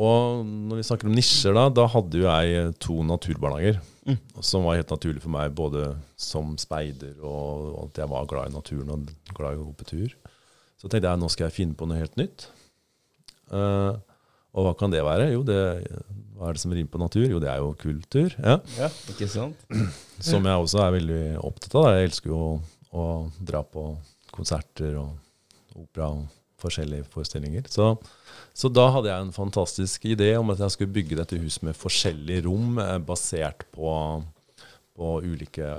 Og 0.00 0.44
når 0.46 0.80
vi 0.80 0.84
snakker 0.88 1.08
om 1.10 1.16
nisjer, 1.16 1.54
da, 1.56 1.66
da 1.76 1.84
hadde 1.92 2.22
jo 2.22 2.28
jeg 2.28 2.74
to 2.80 3.00
naturbarnehager. 3.04 3.80
Mm. 4.08 4.16
Som 4.42 4.64
var 4.64 4.78
helt 4.78 4.92
naturlig 4.92 5.20
for 5.20 5.32
meg, 5.34 5.52
både 5.52 5.90
som 6.18 6.54
speider 6.60 7.18
og 7.20 7.66
og 7.70 7.82
at 7.84 8.00
jeg 8.00 8.10
var 8.10 8.28
glad 8.30 8.48
i 8.48 8.54
naturen 8.56 8.94
og 8.94 9.10
glad 9.36 9.56
i 9.56 9.60
å 9.60 9.66
gå 9.66 9.74
på 9.82 9.88
tur. 9.92 10.14
Så 10.80 10.88
tenkte 10.88 11.10
jeg 11.10 11.20
nå 11.20 11.28
skal 11.28 11.48
jeg 11.50 11.58
finne 11.58 11.76
på 11.76 11.88
noe 11.88 12.00
helt 12.00 12.16
nytt. 12.16 12.48
Uh, 13.52 13.98
og 14.56 14.66
hva 14.66 14.72
kan 14.78 14.90
det 14.90 15.02
være? 15.04 15.28
Jo, 15.34 15.42
det, 15.46 15.58
hva 16.38 16.48
er 16.48 16.56
det 16.56 16.62
som 16.62 16.72
rimer 16.74 16.90
på 16.90 17.02
natur? 17.02 17.26
Jo, 17.28 17.38
det 17.42 17.50
er 17.52 17.60
jo 17.60 17.74
kultur. 17.78 18.32
Ja. 18.40 18.56
Ja, 18.78 18.88
ikke 19.12 19.28
sant? 19.30 19.60
Som 20.30 20.48
jeg 20.48 20.64
også 20.64 20.80
er 20.82 20.96
veldig 20.96 21.22
opptatt 21.46 21.76
av. 21.78 21.90
Jeg 21.94 22.08
elsker 22.10 22.32
jo 22.32 22.40
å, 22.40 22.54
å 22.96 23.04
dra 23.36 23.62
på 23.62 23.84
konserter 24.34 24.96
og 24.98 25.76
opera 25.78 26.10
og 26.16 26.24
forskjellige 26.60 27.06
forestillinger. 27.12 27.68
Så, 27.70 27.92
så 28.60 28.68
da 28.72 28.86
hadde 28.92 29.08
jeg 29.08 29.24
en 29.24 29.32
fantastisk 29.32 30.04
idé 30.10 30.34
om 30.36 30.52
at 30.52 30.60
jeg 30.60 30.74
skulle 30.74 30.92
bygge 30.98 31.16
dette 31.20 31.38
huset 31.40 31.64
med 31.70 31.78
forskjellige 31.78 32.44
rom 32.44 32.76
eh, 32.82 32.98
basert 33.08 33.64
på, 33.72 33.92
på 34.98 35.12
ulike 35.24 35.70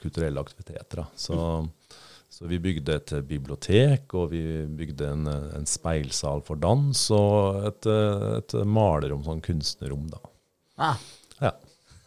kulturelle 0.00 0.40
aktiviteter. 0.40 1.04
Så, 1.20 1.36
så 2.32 2.48
vi 2.48 2.60
bygde 2.62 2.96
et 2.96 3.12
bibliotek, 3.28 4.14
og 4.16 4.30
vi 4.32 4.40
bygde 4.78 5.10
en, 5.12 5.26
en 5.60 5.66
speilsal 5.68 6.40
for 6.46 6.60
dans, 6.62 7.02
og 7.16 7.66
et, 7.68 7.90
et 8.40 8.54
malerom, 8.64 9.24
sånn 9.26 9.42
kunstnerrom. 9.44 10.06
da. 10.14 10.22
Ah, 10.80 11.02
Ja. 11.40 11.52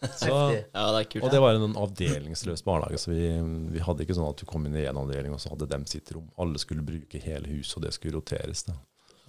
Så. 0.20 0.34
Ja, 0.52 0.82
det 0.92 0.98
er 1.00 1.06
kult. 1.08 1.24
og 1.24 1.30
det 1.32 1.40
var 1.40 1.56
en 1.56 1.78
avdelingsløs 1.80 2.66
barnehage, 2.68 2.98
så 3.00 3.14
vi, 3.14 3.30
vi 3.72 3.80
hadde 3.86 4.04
ikke 4.04 4.18
sånn 4.18 4.28
at 4.34 4.42
du 4.42 4.44
kom 4.50 4.66
inn 4.68 4.76
i 4.76 4.84
en 4.90 4.98
avdeling, 5.00 5.32
og 5.32 5.40
så 5.40 5.54
hadde 5.54 5.70
dem 5.72 5.86
sitt 5.88 6.12
rom. 6.12 6.26
Alle 6.44 6.60
skulle 6.60 6.84
bruke 6.84 7.22
hele 7.24 7.48
huset, 7.54 7.78
og 7.78 7.86
det 7.86 7.94
skulle 7.96 8.18
roteres. 8.18 8.66
da. 8.68 8.76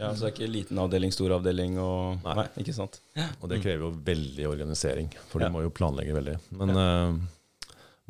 Ja, 0.01 0.11
Så 0.11 0.25
det 0.25 0.33
er 0.33 0.35
ikke 0.35 0.51
liten 0.51 0.79
avdeling, 0.83 1.13
stor 1.15 1.37
avdeling 1.37 1.77
og 1.79 2.25
Nei. 2.25 2.35
Nei, 2.41 2.49
ikke 2.65 2.75
sant? 2.75 2.99
Og 3.41 3.47
det 3.53 3.61
krever 3.63 3.85
jo 3.87 3.93
veldig 4.05 4.49
organisering, 4.51 5.13
for 5.31 5.41
Ja. 5.41 5.47
du 5.49 5.55
må 5.55 5.63
jo 5.63 5.71
planlegge 5.71 6.17
veldig. 6.17 6.35
Men, 6.59 6.71
uh, 6.75 7.15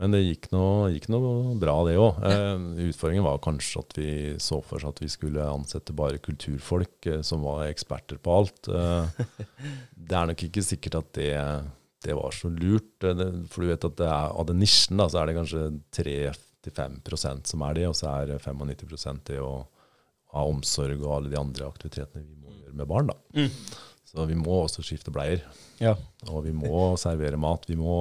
men 0.00 0.10
det 0.16 0.22
gikk 0.24 0.48
noe, 0.50 0.88
gikk 0.94 1.10
noe 1.12 1.54
bra, 1.60 1.74
det 1.86 1.98
òg. 2.00 2.16
Uh, 2.24 2.88
utfordringen 2.88 3.26
var 3.26 3.36
kanskje 3.44 3.82
at 3.84 3.92
vi 4.00 4.08
så 4.42 4.62
for 4.64 4.80
oss 4.80 4.88
at 4.94 5.02
vi 5.04 5.10
skulle 5.12 5.44
ansette 5.44 5.92
bare 5.94 6.18
kulturfolk 6.24 7.10
uh, 7.12 7.20
som 7.22 7.44
var 7.44 7.66
eksperter 7.68 8.16
på 8.18 8.32
alt. 8.40 8.66
Eh, 8.72 9.22
det 10.08 10.16
er 10.18 10.32
nok 10.32 10.42
ikke 10.48 10.64
sikkert 10.64 10.98
at 11.02 11.12
det, 11.20 11.30
det 12.08 12.16
var 12.16 12.32
så 12.32 12.48
lurt. 12.48 13.04
Eh, 13.04 13.22
for 13.52 13.60
du 13.60 13.68
vet 13.70 13.86
at 13.92 14.00
det 14.00 14.08
er, 14.08 14.32
av 14.32 14.48
den 14.48 14.58
nisjen 14.64 14.96
da, 14.98 15.06
så 15.12 15.20
er 15.20 15.30
det 15.30 15.36
kanskje 15.36 15.68
3-5% 16.00 17.52
som 17.52 17.62
er 17.68 17.74
det, 17.78 17.86
og 17.92 17.94
så 18.00 18.10
er 18.24 18.34
95% 18.40 19.28
det 19.30 19.38
å 19.44 19.52
ha 20.34 20.44
omsorg 20.50 21.00
og 21.00 21.18
alle 21.18 21.32
de 21.32 21.40
andre 21.40 21.68
aktivitetene 21.70 22.24
vi 22.24 22.36
må 22.36 22.54
gjøre 22.58 22.78
med 22.78 22.90
barn. 22.90 23.12
da. 23.12 23.18
Mm. 23.38 23.50
Så 24.14 24.24
vi 24.30 24.38
må 24.38 24.62
også 24.62 24.84
skifte 24.86 25.10
bleier. 25.14 25.42
Ja. 25.82 25.96
Og 26.30 26.44
vi 26.46 26.54
må 26.54 26.94
servere 27.00 27.38
mat. 27.40 27.64
Vi 27.66 27.74
må, 27.78 27.96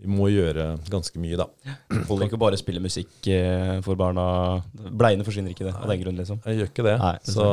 vi 0.00 0.08
må 0.08 0.30
gjøre 0.32 0.70
ganske 0.88 1.20
mye, 1.20 1.36
da. 1.40 1.48
Holder 2.08 2.28
ikke 2.28 2.38
å 2.38 2.44
bare 2.46 2.60
spille 2.60 2.80
musikk 2.80 3.28
eh, 3.32 3.78
for 3.84 4.00
barna. 4.00 4.24
Bleiene 4.72 5.26
forsvinner 5.26 5.52
ikke 5.52 5.68
det, 5.68 5.74
av 5.76 5.92
den 5.92 6.00
grunn, 6.04 6.20
liksom. 6.22 6.40
Jeg 6.46 6.62
gjør 6.62 6.72
ikke 6.72 6.86
det. 6.88 6.96
Nei, 7.02 7.14
det 7.20 7.36
så, 7.36 7.50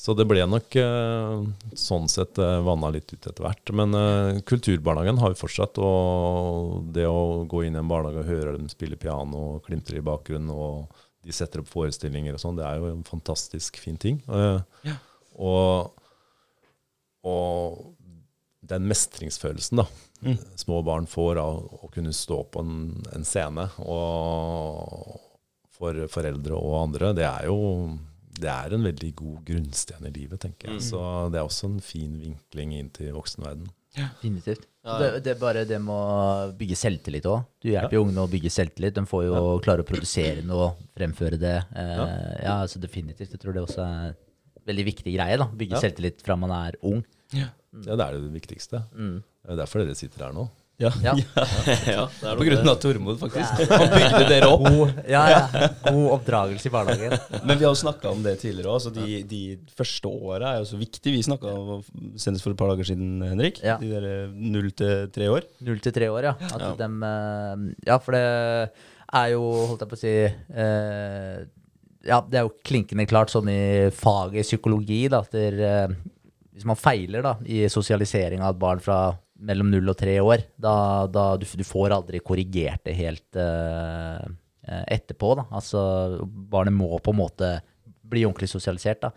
så 0.00 0.16
det 0.16 0.24
ble 0.28 0.48
nok 0.48 0.78
eh, 0.80 1.44
sånn 1.80 2.08
sett 2.12 2.40
uh, 2.40 2.58
vanna 2.64 2.90
litt 2.94 3.12
ut 3.12 3.20
etter 3.20 3.44
hvert. 3.44 3.76
Men 3.76 3.96
uh, 3.96 4.40
kulturbarnehagen 4.48 5.20
har 5.20 5.32
vi 5.34 5.40
fortsatt. 5.44 5.80
Og 5.84 6.88
det 6.96 7.04
å 7.08 7.44
gå 7.48 7.66
inn 7.68 7.76
i 7.76 7.82
en 7.84 7.90
barnehage 7.90 8.24
og 8.24 8.32
høre 8.32 8.56
dem 8.56 8.72
spille 8.72 8.96
piano 9.00 9.50
og 9.54 9.68
klimtre 9.68 10.00
i 10.00 10.04
bakgrunnen, 10.04 10.52
og 10.56 11.03
de 11.24 11.32
setter 11.32 11.60
opp 11.62 11.68
forestillinger 11.72 12.36
og 12.36 12.40
sånn, 12.42 12.56
det 12.58 12.64
er 12.68 12.78
jo 12.82 12.90
en 12.92 13.04
fantastisk 13.08 13.78
fin 13.82 13.96
ting. 14.00 14.22
Eh, 14.28 14.60
Ja. 14.90 14.96
Og, 15.34 15.92
og 17.24 17.94
den 18.64 18.86
mestringsfølelsen 18.88 19.80
da, 19.82 19.86
Mm. 20.24 20.38
små 20.56 20.78
barn 20.86 21.04
får 21.06 21.36
av 21.36 21.82
å 21.84 21.90
kunne 21.92 22.12
stå 22.16 22.38
på 22.50 22.60
en, 22.62 23.02
en 23.12 23.24
scene, 23.28 23.66
og 23.84 25.20
for 25.74 25.92
foreldre 26.08 26.56
og 26.56 26.78
andre, 26.88 27.10
det 27.18 27.26
er 27.28 27.46
jo 27.50 27.98
det 28.34 28.48
er 28.50 28.72
en 28.74 28.82
veldig 28.82 29.10
god 29.14 29.44
grunnsten 29.46 30.06
i 30.08 30.10
livet, 30.10 30.40
tenker 30.42 30.70
jeg. 30.72 30.80
Mm. 30.80 30.86
Så 30.88 31.02
det 31.30 31.38
er 31.38 31.44
også 31.46 31.68
en 31.68 31.80
fin 31.84 32.16
vinkling 32.18 32.72
inn 32.74 32.88
til 32.90 33.12
voksenverden. 33.14 33.68
Definitivt. 33.94 34.66
Ja, 34.84 34.98
Det, 34.98 35.06
ja. 35.14 35.18
det 35.24 35.30
er 35.32 35.38
bare 35.40 35.64
det 35.68 35.78
med 35.80 35.94
å 35.94 36.52
bygge 36.58 36.76
selvtillit 36.76 37.26
òg. 37.30 37.44
Du 37.62 37.70
hjelper 37.70 37.94
jo 37.96 38.02
ungene 38.04 38.24
å 38.26 38.30
bygge 38.30 38.50
selvtillit. 38.52 38.94
De 38.98 39.04
får 39.08 39.24
jo 39.28 39.42
klare 39.64 39.84
å 39.84 39.88
produsere 39.88 40.42
noe, 40.44 40.72
fremføre 40.98 41.38
det. 41.40 41.54
Eh, 41.72 42.02
ja. 42.44 42.58
altså 42.64 42.82
definitivt. 42.82 43.30
Jeg 43.36 43.40
tror 43.40 43.54
det 43.56 43.62
også 43.64 43.84
er 43.86 44.10
en 44.10 44.18
veldig 44.66 44.84
viktig 44.90 45.14
greie. 45.14 45.38
da, 45.40 45.46
Bygge 45.46 45.78
Ja. 45.78 45.80
selvtillit 45.86 46.20
fra 46.26 46.36
man 46.36 46.50
er 46.50 46.76
ung. 46.82 47.04
Ja, 47.32 47.48
det 47.72 48.00
er 48.00 48.18
det 48.18 48.32
viktigste. 48.34 48.82
Mm. 48.94 49.22
Det 49.44 49.52
er 49.52 49.56
derfor 49.62 49.84
dere 49.84 49.94
sitter 49.98 50.26
her 50.26 50.32
nå. 50.36 50.48
Ja, 50.82 50.90
Ja. 51.06 51.12
ja, 51.14 52.02
det 52.10 52.26
er 52.26 52.38
På 52.40 52.44
grunn 52.48 52.68
av 52.68 52.78
Tormod, 52.82 53.18
faktisk. 53.20 53.60
Han 53.70 53.84
bygde 53.92 54.22
dere 54.26 54.48
opp. 54.50 54.64
God, 54.66 54.96
ja, 55.06 55.20
ja. 55.34 55.68
God 55.86 56.08
oppdragelse 56.16 56.66
i 56.66 56.72
barnehagen. 56.74 57.14
Men 57.44 57.60
vi 57.60 57.62
har 57.66 57.70
jo 57.70 57.78
snakka 57.78 58.10
om 58.10 58.24
det 58.26 58.32
tidligere 58.42 58.72
òg. 58.74 58.88
De, 58.96 59.20
de 59.30 59.42
første 59.78 60.10
åra 60.10 60.56
er 60.56 60.64
jo 60.64 60.70
så 60.72 60.80
viktig. 60.80 61.12
Vi 61.14 61.22
snakka 61.28 61.54
senest 62.18 62.42
for 62.42 62.56
et 62.56 62.58
par 62.58 62.72
dager 62.74 62.90
siden, 62.90 63.22
Henrik. 63.22 63.62
Ja. 63.62 63.76
De 63.78 63.92
der 63.92 64.08
null 64.34 64.72
til 64.74 65.06
tre 65.14 65.30
år. 65.36 65.46
Null 65.68 65.78
til 65.84 65.94
tre 65.94 66.10
år, 66.10 66.30
ja. 66.32 66.34
At 66.50 66.66
Ja. 66.66 66.72
dem, 66.82 66.98
eh, 67.06 67.64
ja, 67.92 68.00
for 68.02 68.18
det 68.18 68.24
er 69.14 69.28
jo, 69.36 69.44
holdt 69.70 69.84
jeg 69.86 69.92
på 69.94 70.00
å 70.00 70.02
si 70.02 70.14
eh, 70.26 71.44
Ja, 72.04 72.18
det 72.28 72.36
er 72.40 72.48
jo 72.48 72.56
klinkende 72.66 73.06
klart 73.08 73.30
sånn 73.32 73.46
i 73.48 73.60
faget 73.94 74.44
psykologi, 74.44 75.04
da, 75.08 75.22
at 75.24 75.30
der, 75.38 75.54
eh, 75.64 75.94
hvis 76.54 76.66
man 76.68 76.76
feiler 76.76 77.22
da, 77.24 77.36
i 77.46 77.62
sosialisering 77.72 78.42
av 78.44 78.56
et 78.56 78.60
barn 78.60 78.82
fra 78.82 78.98
mellom 79.44 79.70
null 79.72 79.92
og 79.92 79.98
tre 80.00 80.16
år, 80.22 80.46
da, 80.60 80.74
da 81.10 81.26
du, 81.40 81.46
du 81.46 81.64
får 81.66 81.94
aldri 81.96 82.20
korrigert 82.24 82.84
det 82.86 82.96
helt 82.98 83.38
eh, 83.40 84.24
eh, 84.68 84.84
etterpå. 84.96 85.34
Da. 85.40 85.46
Altså, 85.60 85.84
barnet 86.24 86.76
må 86.76 86.90
på 86.98 87.14
en 87.14 87.20
måte 87.20 87.50
bli 87.84 88.24
ordentlig 88.26 88.50
sosialisert 88.52 89.00
da, 89.06 89.10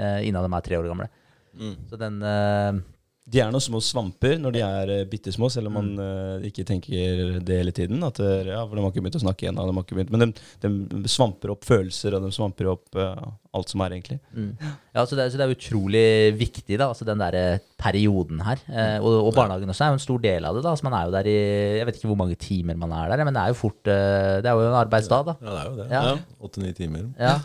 uh, 0.00 0.20
innen 0.24 0.40
de 0.40 0.56
er 0.56 0.64
tre 0.64 0.78
år 0.80 0.88
gamle. 0.88 1.08
Mm. 1.52 1.74
Så 1.90 1.98
den 2.00 2.16
eh, 2.24 2.78
De 3.22 3.38
er 3.38 3.52
noen 3.54 3.62
små 3.62 3.78
svamper 3.78 4.32
når 4.42 4.52
de 4.56 4.60
er 4.66 4.90
uh, 4.90 5.02
bitte 5.06 5.30
små, 5.30 5.46
selv 5.54 5.70
om 5.70 5.76
man 5.78 5.90
eh, 6.02 6.46
ikke 6.48 6.64
tenker 6.66 7.36
det 7.46 7.54
hele 7.60 7.70
tiden. 7.70 8.00
At 8.02 8.18
eh, 8.18 8.48
ja, 8.50 8.64
for 8.66 8.74
de 8.74 8.82
har 8.82 8.90
ikke 8.90 9.04
begynt 9.04 9.18
å 9.20 9.22
snakke 9.22 9.44
igjen. 9.46 9.60
de 9.60 9.62
har 9.62 9.84
ikke 9.84 9.94
begynt- 10.00 10.10
Men 10.10 10.32
de, 10.34 10.70
de 11.04 11.08
svamper 11.12 11.52
opp 11.54 11.62
følelser, 11.64 12.16
og 12.18 12.26
de 12.26 12.32
svamper 12.34 12.66
opp 12.72 12.98
alt 12.98 13.70
som 13.70 13.84
er, 13.86 13.94
egentlig. 13.94 14.18
Mm. 14.34 14.48
Ja, 14.58 15.04
så 15.06 15.14
det, 15.14 15.22
er- 15.28 15.30
så 15.30 15.38
det 15.38 15.46
er 15.46 15.54
utrolig 15.54 16.02
viktig, 16.40 16.80
da, 16.82 16.88
altså 16.90 17.06
den 17.06 17.22
der 17.22 17.38
perioden 17.78 18.42
her. 18.42 18.58
Eh, 18.66 18.96
og, 18.98 19.20
og 19.28 19.30
barnehagen 19.38 19.70
også 19.70 19.86
er 19.86 19.92
jo 19.94 20.00
en 20.00 20.04
stor 20.08 20.24
del 20.26 20.48
av 20.50 20.58
det. 20.58 20.64
da, 20.66 20.72
altså 20.74 20.88
Man 20.90 20.98
er 20.98 21.06
jo 21.06 21.14
der 21.14 21.30
i 21.30 21.36
Jeg 21.78 21.86
vet 21.88 22.00
ikke 22.00 22.10
hvor 22.10 22.20
mange 22.24 22.40
timer 22.42 22.80
man 22.82 22.96
er 22.98 23.14
der, 23.14 23.22
men 23.28 23.38
det 23.38 23.44
er 23.46 23.54
jo 23.54 23.60
fort 23.62 23.80
Det 23.86 24.50
er 24.50 24.50
jo 24.58 24.66
en 24.66 24.80
arbeidsdag, 24.82 25.30
da. 25.30 25.36
Ja, 25.46 25.54
det 25.54 25.62
er 25.62 25.70
jo 25.70 25.78
det. 25.78 25.88
Ja. 25.94 26.02
Åtte-ni 26.48 26.74
timer. 26.74 27.06
Ja. 27.22 27.38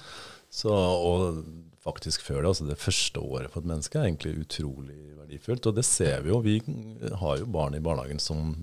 Så, 0.49 0.73
og 0.73 1.43
faktisk 1.85 2.25
før 2.25 2.41
det, 2.41 2.49
altså 2.55 2.65
det 2.67 2.81
første 2.81 3.21
året 3.21 3.53
for 3.53 3.61
et 3.61 3.69
menneske 3.69 3.99
er 4.01 4.09
egentlig 4.09 4.33
utrolig 4.41 4.97
verdifullt. 5.27 5.67
Og 5.69 5.75
det 5.77 5.85
ser 5.85 6.21
vi 6.25 6.31
jo. 6.33 6.39
Vi 6.41 6.57
har 7.21 7.37
jo 7.43 7.45
barn 7.51 7.75
i 7.77 7.83
barnehagen 7.83 8.19
som 8.23 8.55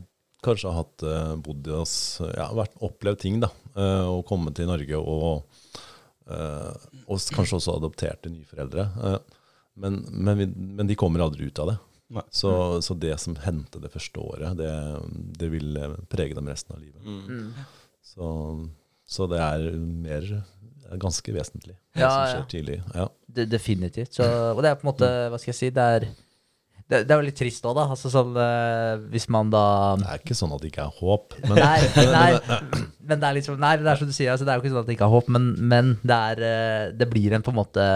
kanskje 0.45 0.69
har 0.73 0.83
hatt, 0.83 1.03
eh, 1.09 1.37
bodd 1.41 1.67
i 1.69 1.73
oss, 1.73 2.21
ja, 2.37 2.51
vært, 2.53 2.75
opplevd 2.85 3.21
ting, 3.23 3.39
da. 3.41 3.49
eh, 3.77 4.05
Og 4.11 4.25
kommet 4.29 4.55
til 4.59 4.67
Norge 4.69 4.99
og, 5.01 5.45
eh, 6.29 6.75
og 7.09 7.19
kanskje 7.33 7.57
også 7.61 7.77
adopterte 7.79 8.29
nye 8.33 8.45
foreldre. 8.45 8.89
eh, 9.05 9.19
Men, 9.77 10.05
men, 10.11 10.39
vi, 10.39 10.47
men 10.47 10.87
de 10.87 10.95
kommer 10.95 11.21
aldri 11.25 11.47
ut 11.49 11.59
av 11.59 11.67
det. 11.73 11.79
Så, 12.31 12.81
så 12.85 12.95
det 12.95 13.17
som 13.19 13.35
hendte 13.43 13.81
det 13.83 13.91
første 13.91 14.21
året, 14.23 14.53
det, 14.61 14.69
det 15.41 15.49
vil 15.51 15.77
eh, 15.81 15.95
prege 16.13 16.35
dem 16.37 16.47
resten 16.47 16.77
av 16.77 16.83
livet. 16.83 17.03
Mm. 17.03 17.49
Så, 18.05 18.29
så 19.09 19.27
det 19.33 19.41
er 19.43 19.65
mer 19.81 20.29
er 20.93 21.01
ganske 21.01 21.33
vesentlig, 21.33 21.75
det 21.97 22.05
Ja, 22.05 22.11
som 22.29 22.43
ja. 22.45 22.47
tidlig. 22.53 22.77
Ja. 22.95 23.09
Definitivt. 23.49 24.13
Så, 24.15 24.23
og 24.53 24.61
det 24.63 24.71
er 24.71 24.77
på 24.79 24.85
en 24.87 24.93
måte, 24.93 25.09
hva 25.33 25.41
skal 25.41 25.51
jeg 25.55 25.59
si, 25.59 25.71
det 25.75 25.87
er 25.97 26.07
det, 26.85 26.99
det 27.09 27.15
er 27.15 27.21
jo 27.21 27.25
litt 27.25 27.39
trist 27.39 27.65
òg, 27.65 27.79
da. 27.79 27.87
Altså 27.95 28.11
sånn 28.13 28.35
eh, 28.37 29.05
hvis 29.13 29.25
man 29.33 29.49
da 29.53 29.65
Det 30.01 30.09
er 30.11 30.21
ikke 30.21 30.37
sånn 30.37 30.53
at 30.53 30.61
det 30.61 30.69
ikke 30.69 30.85
er 30.85 30.99
håp, 30.99 31.37
men 31.47 31.57
Nei, 31.57 32.09
nei, 32.13 32.59
men 33.09 33.23
det 33.23 33.31
er 33.31 33.47
sånn 33.47 33.63
Nei, 33.63 33.71
det 33.81 33.89
er 33.89 34.01
som 34.03 34.11
du 34.11 34.13
sier, 34.13 34.35
altså, 34.35 34.45
det 34.45 34.53
er 34.53 34.61
jo 34.61 34.65
ikke 34.65 34.73
sånn 34.75 34.83
at 34.83 34.91
det 34.91 34.97
ikke 34.99 35.09
er 35.09 35.15
håp, 35.15 35.31
men, 35.33 35.47
men 35.73 35.95
det, 36.03 36.19
er, 36.19 36.43
eh, 36.51 36.85
det 37.01 37.09
blir 37.09 37.37
en 37.37 37.47
på 37.47 37.55
en 37.55 37.59
måte 37.63 37.87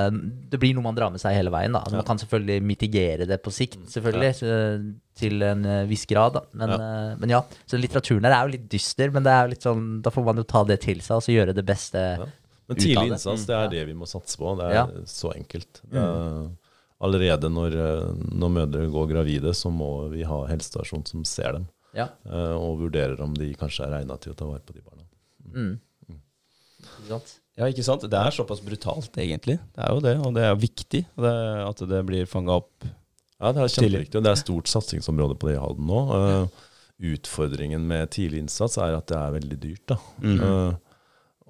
Det 0.49 0.61
blir 0.63 0.73
noe 0.77 0.87
man 0.89 0.97
drar 0.97 1.13
med 1.13 1.21
seg 1.21 1.37
hele 1.37 1.53
veien. 1.53 1.77
da 1.77 1.85
Man 1.93 2.07
kan 2.09 2.23
selvfølgelig 2.23 2.65
mitigere 2.65 3.29
det 3.29 3.41
på 3.45 3.53
sikt, 3.53 3.83
selvfølgelig, 3.93 4.33
så, 4.41 4.57
til 5.21 5.45
en 5.45 5.69
eh, 5.69 5.85
viss 5.91 6.09
grad. 6.09 6.39
da 6.39 6.47
Men 6.57 6.73
ja. 6.73 6.91
men 7.21 7.37
ja, 7.37 7.45
så 7.69 7.81
litteraturen 7.81 8.25
her 8.25 8.39
er 8.39 8.49
jo 8.49 8.57
litt 8.57 8.69
dyster, 8.73 9.13
men 9.13 9.27
det 9.27 9.35
er 9.35 9.45
jo 9.45 9.53
litt 9.53 9.69
sånn 9.69 9.89
da 10.05 10.15
får 10.15 10.31
man 10.31 10.41
jo 10.41 10.49
ta 10.49 10.65
det 10.69 10.81
til 10.87 11.05
seg 11.05 11.21
og 11.21 11.29
så 11.29 11.37
gjøre 11.37 11.57
det 11.57 11.67
beste. 11.69 12.09
Ja. 12.23 12.31
Men 12.69 12.77
tidlig 12.77 13.07
innsats, 13.13 13.45
det 13.49 13.57
er 13.57 13.71
det 13.73 13.85
vi 13.89 13.95
må 13.97 14.09
satse 14.09 14.37
på. 14.37 14.51
Det 14.59 14.73
er 14.77 14.91
så 15.09 15.31
enkelt. 15.33 15.81
Det 15.89 16.01
er, 16.01 16.49
allerede 17.01 17.49
når, 17.53 17.75
eh, 17.79 18.15
når 18.35 18.55
mødre 18.55 18.87
går 18.91 19.11
gravide, 19.13 19.53
så 19.55 19.71
må 19.71 20.09
vi 20.13 20.25
ha 20.27 20.39
helsestasjon 20.51 21.07
som 21.07 21.25
ser 21.25 21.53
dem, 21.53 21.67
Ja. 21.95 22.09
eh, 22.27 22.55
og 22.59 22.81
vurderer 22.81 23.21
om 23.23 23.35
de 23.35 23.53
kanskje 23.55 23.87
er 23.87 24.01
egna 24.03 24.17
til 24.19 24.33
å 24.33 24.37
ta 24.37 24.45
vare 24.47 24.61
på 24.67 24.75
de 24.75 24.81
barna. 24.83 25.05
Mm. 25.55 25.79
Ikke 26.79 27.09
sant? 27.09 27.35
Ja, 27.59 27.67
ikke 27.67 27.85
sant? 27.85 28.03
Det 28.11 28.19
er 28.19 28.31
såpass 28.35 28.61
brutalt, 28.63 29.11
egentlig. 29.19 29.59
Det 29.75 29.83
er 29.85 29.95
jo 29.95 30.01
det, 30.01 30.17
og 30.27 30.35
det 30.35 30.45
er 30.47 30.55
viktig 30.55 31.05
det, 31.17 31.35
at 31.67 31.77
det 31.91 32.03
blir 32.07 32.27
fanga 32.31 32.59
opp. 32.61 32.85
Ja, 33.41 33.53
det 33.53 33.63
er 33.63 33.73
kjempeviktig, 33.75 34.19
og 34.19 34.25
det 34.27 34.31
er 34.33 34.41
stort 34.41 34.67
satsingsområde 34.71 35.37
på 35.39 35.49
det 35.51 35.57
i 35.57 35.63
Halden 35.63 35.87
nå. 35.87 36.01
Uh, 36.11 36.65
utfordringen 37.15 37.85
med 37.87 38.11
tidlig 38.11 38.41
innsats 38.45 38.79
er 38.83 38.97
at 38.99 39.07
det 39.11 39.17
er 39.19 39.35
veldig 39.37 39.59
dyrt. 39.63 39.85
da. 39.87 39.97
Mm. 40.23 40.41
Eh, 40.43 40.73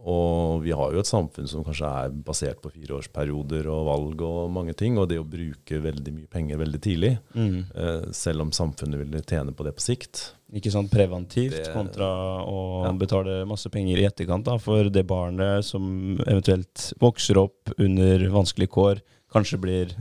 og 0.04 0.62
vi 0.62 0.70
har 0.72 0.92
jo 0.94 1.00
et 1.02 1.06
samfunn 1.10 1.48
som 1.48 1.64
kanskje 1.66 1.88
er 2.04 2.10
basert 2.24 2.60
på 2.62 2.70
fireårsperioder 2.72 3.66
og 3.72 3.86
valg 3.88 4.22
og 4.22 4.50
mange 4.54 4.74
ting, 4.78 4.96
og 4.98 5.08
det 5.10 5.18
å 5.20 5.26
bruke 5.28 5.80
veldig 5.82 6.12
mye 6.14 6.28
penger 6.30 6.56
veldig 6.58 6.80
tidlig, 6.80 7.18
Mm. 7.34 7.64
eh, 7.74 8.10
selv 8.12 8.40
om 8.42 8.50
samfunnet 8.50 8.98
vil 9.10 9.22
tjene 9.22 9.52
på 9.54 9.64
det 9.64 9.74
på 9.76 9.80
sikt. 9.82 10.32
Ikke 10.54 10.70
sant, 10.72 10.90
preventivt 10.90 11.50
Det- 11.64 11.72
kontra 11.74 12.06
å 12.46 12.84
Ja. 12.86 12.92
betale 12.92 13.46
masse 13.46 13.68
penger 13.70 13.98
i 13.98 14.06
etterkant 14.06 14.44
da, 14.44 14.56
for 14.56 14.84
det 14.88 15.06
barnet 15.06 15.62
som 15.64 16.16
eventuelt 16.26 16.94
vokser 17.00 17.36
opp 17.36 17.70
under 17.78 18.18
vanskelige 18.30 18.68
kår, 18.70 19.00
kanskje 19.30 19.60
blir 19.60 19.92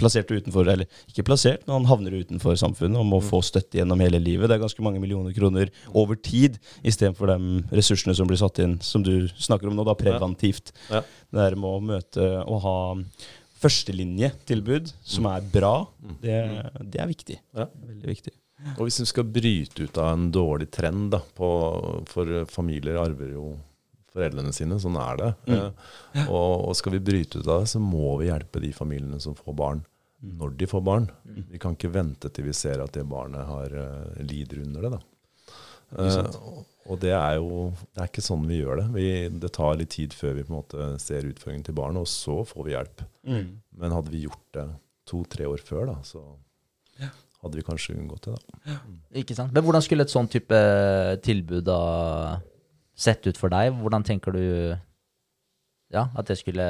plassert 0.00 0.30
utenfor, 0.30 0.68
eller 0.68 0.88
ikke 1.10 1.24
plassert, 1.26 1.62
men 1.66 1.78
han 1.78 1.88
havner 1.90 2.16
utenfor 2.22 2.58
samfunnet 2.58 3.00
og 3.00 3.08
må 3.08 3.20
få 3.24 3.42
støtte 3.46 3.80
gjennom 3.80 4.02
hele 4.02 4.20
livet. 4.22 4.48
Det 4.50 4.56
er 4.56 4.64
ganske 4.64 4.84
mange 4.84 5.02
millioner 5.02 5.34
kroner 5.36 5.70
over 5.94 6.18
tid, 6.18 6.58
istedenfor 6.82 7.30
de 7.32 7.62
ressursene 7.74 8.16
som 8.18 8.30
blir 8.30 8.40
satt 8.40 8.62
inn, 8.64 8.78
som 8.84 9.04
du 9.06 9.28
snakker 9.38 9.70
om 9.70 9.78
nå, 9.78 9.86
da, 9.86 9.96
preventivt. 9.98 10.74
Ja. 10.90 11.04
Det 11.30 11.44
der 11.44 11.58
med 11.58 11.70
å 11.70 11.84
møte 11.92 12.28
og 12.42 12.62
ha 12.66 12.78
førstelinjetilbud 13.60 14.92
som 15.04 15.28
er 15.30 15.48
bra, 15.52 15.74
det, 16.22 16.38
det 16.80 17.02
er 17.02 17.10
viktig. 17.10 17.40
Ja. 17.56 17.68
Veldig 17.68 18.14
viktig. 18.14 18.34
Og 18.76 18.86
hvis 18.86 19.00
vi 19.00 19.08
skal 19.08 19.28
bryte 19.32 19.86
ut 19.86 19.98
av 20.00 20.12
en 20.14 20.28
dårlig 20.32 20.68
trend, 20.72 21.10
da, 21.14 21.22
på, 21.36 21.48
for 22.10 22.42
familier 22.50 23.00
arver 23.00 23.34
jo 23.36 23.52
foreldrene 24.14 24.52
sine, 24.56 24.78
sånn 24.82 24.96
er 25.00 25.20
det. 25.20 25.30
Eh, 25.54 26.24
og, 26.28 26.68
og 26.70 26.74
skal 26.78 26.96
vi 26.96 27.02
bryte 27.10 27.38
ut 27.40 27.46
av 27.46 27.62
det, 27.64 27.70
så 27.72 27.80
må 27.82 28.16
vi 28.20 28.26
hjelpe 28.30 28.60
de 28.62 28.72
familiene 28.74 29.20
som 29.22 29.36
får 29.38 29.54
barn, 29.58 29.84
når 30.20 30.56
de 30.60 30.66
får 30.68 30.82
barn. 30.84 31.06
Vi 31.52 31.58
kan 31.62 31.76
ikke 31.78 31.92
vente 31.94 32.28
til 32.34 32.44
vi 32.50 32.52
ser 32.56 32.82
at 32.84 32.92
det 32.96 33.06
barnet 33.08 33.46
har 33.48 33.72
uh, 33.72 34.18
lider 34.20 34.60
under 34.66 34.82
det. 34.88 34.90
da. 34.96 35.00
Eh, 35.98 36.18
og- 36.90 36.98
det 37.00 37.12
er 37.14 37.36
jo 37.38 37.68
det 37.94 38.00
er 38.02 38.08
ikke 38.08 38.22
sånn 38.24 38.44
vi 38.50 38.56
gjør 38.64 38.80
det. 38.80 38.86
Vi, 38.96 39.06
det 39.38 39.50
tar 39.54 39.76
litt 39.78 39.92
tid 39.94 40.10
før 40.16 40.32
vi 40.34 40.42
på 40.42 40.50
en 40.50 40.56
måte 40.58 40.86
ser 40.98 41.22
utføringen 41.28 41.62
til 41.68 41.76
barnet, 41.78 42.02
og 42.02 42.08
så 42.10 42.40
får 42.50 42.66
vi 42.66 42.72
hjelp. 42.74 43.02
Men 43.78 43.94
hadde 43.94 44.10
vi 44.10 44.24
gjort 44.24 44.42
det 44.58 44.64
to-tre 45.06 45.46
år 45.46 45.62
før, 45.62 45.86
da, 45.92 45.96
så 46.02 46.22
hadde 47.40 47.56
vi 47.56 47.62
kanskje 47.64 47.94
unngått 47.96 48.26
det. 48.26 48.34
da. 48.66 48.74
Ikke 49.22 49.36
sant? 49.38 49.52
Men 49.54 49.62
hvordan 49.64 49.82
skulle 49.86 50.02
et 50.04 50.12
sånn 50.12 50.28
type 50.28 50.58
tilbud 51.24 51.64
da 51.70 51.78
sett 53.00 53.26
ut 53.26 53.40
for 53.40 53.52
deg? 53.52 53.72
Hvordan 53.80 54.04
tenker 54.06 54.36
du 54.36 54.44
ja, 55.90 56.06
at 56.14 56.28
det 56.30 56.38
skulle 56.40 56.66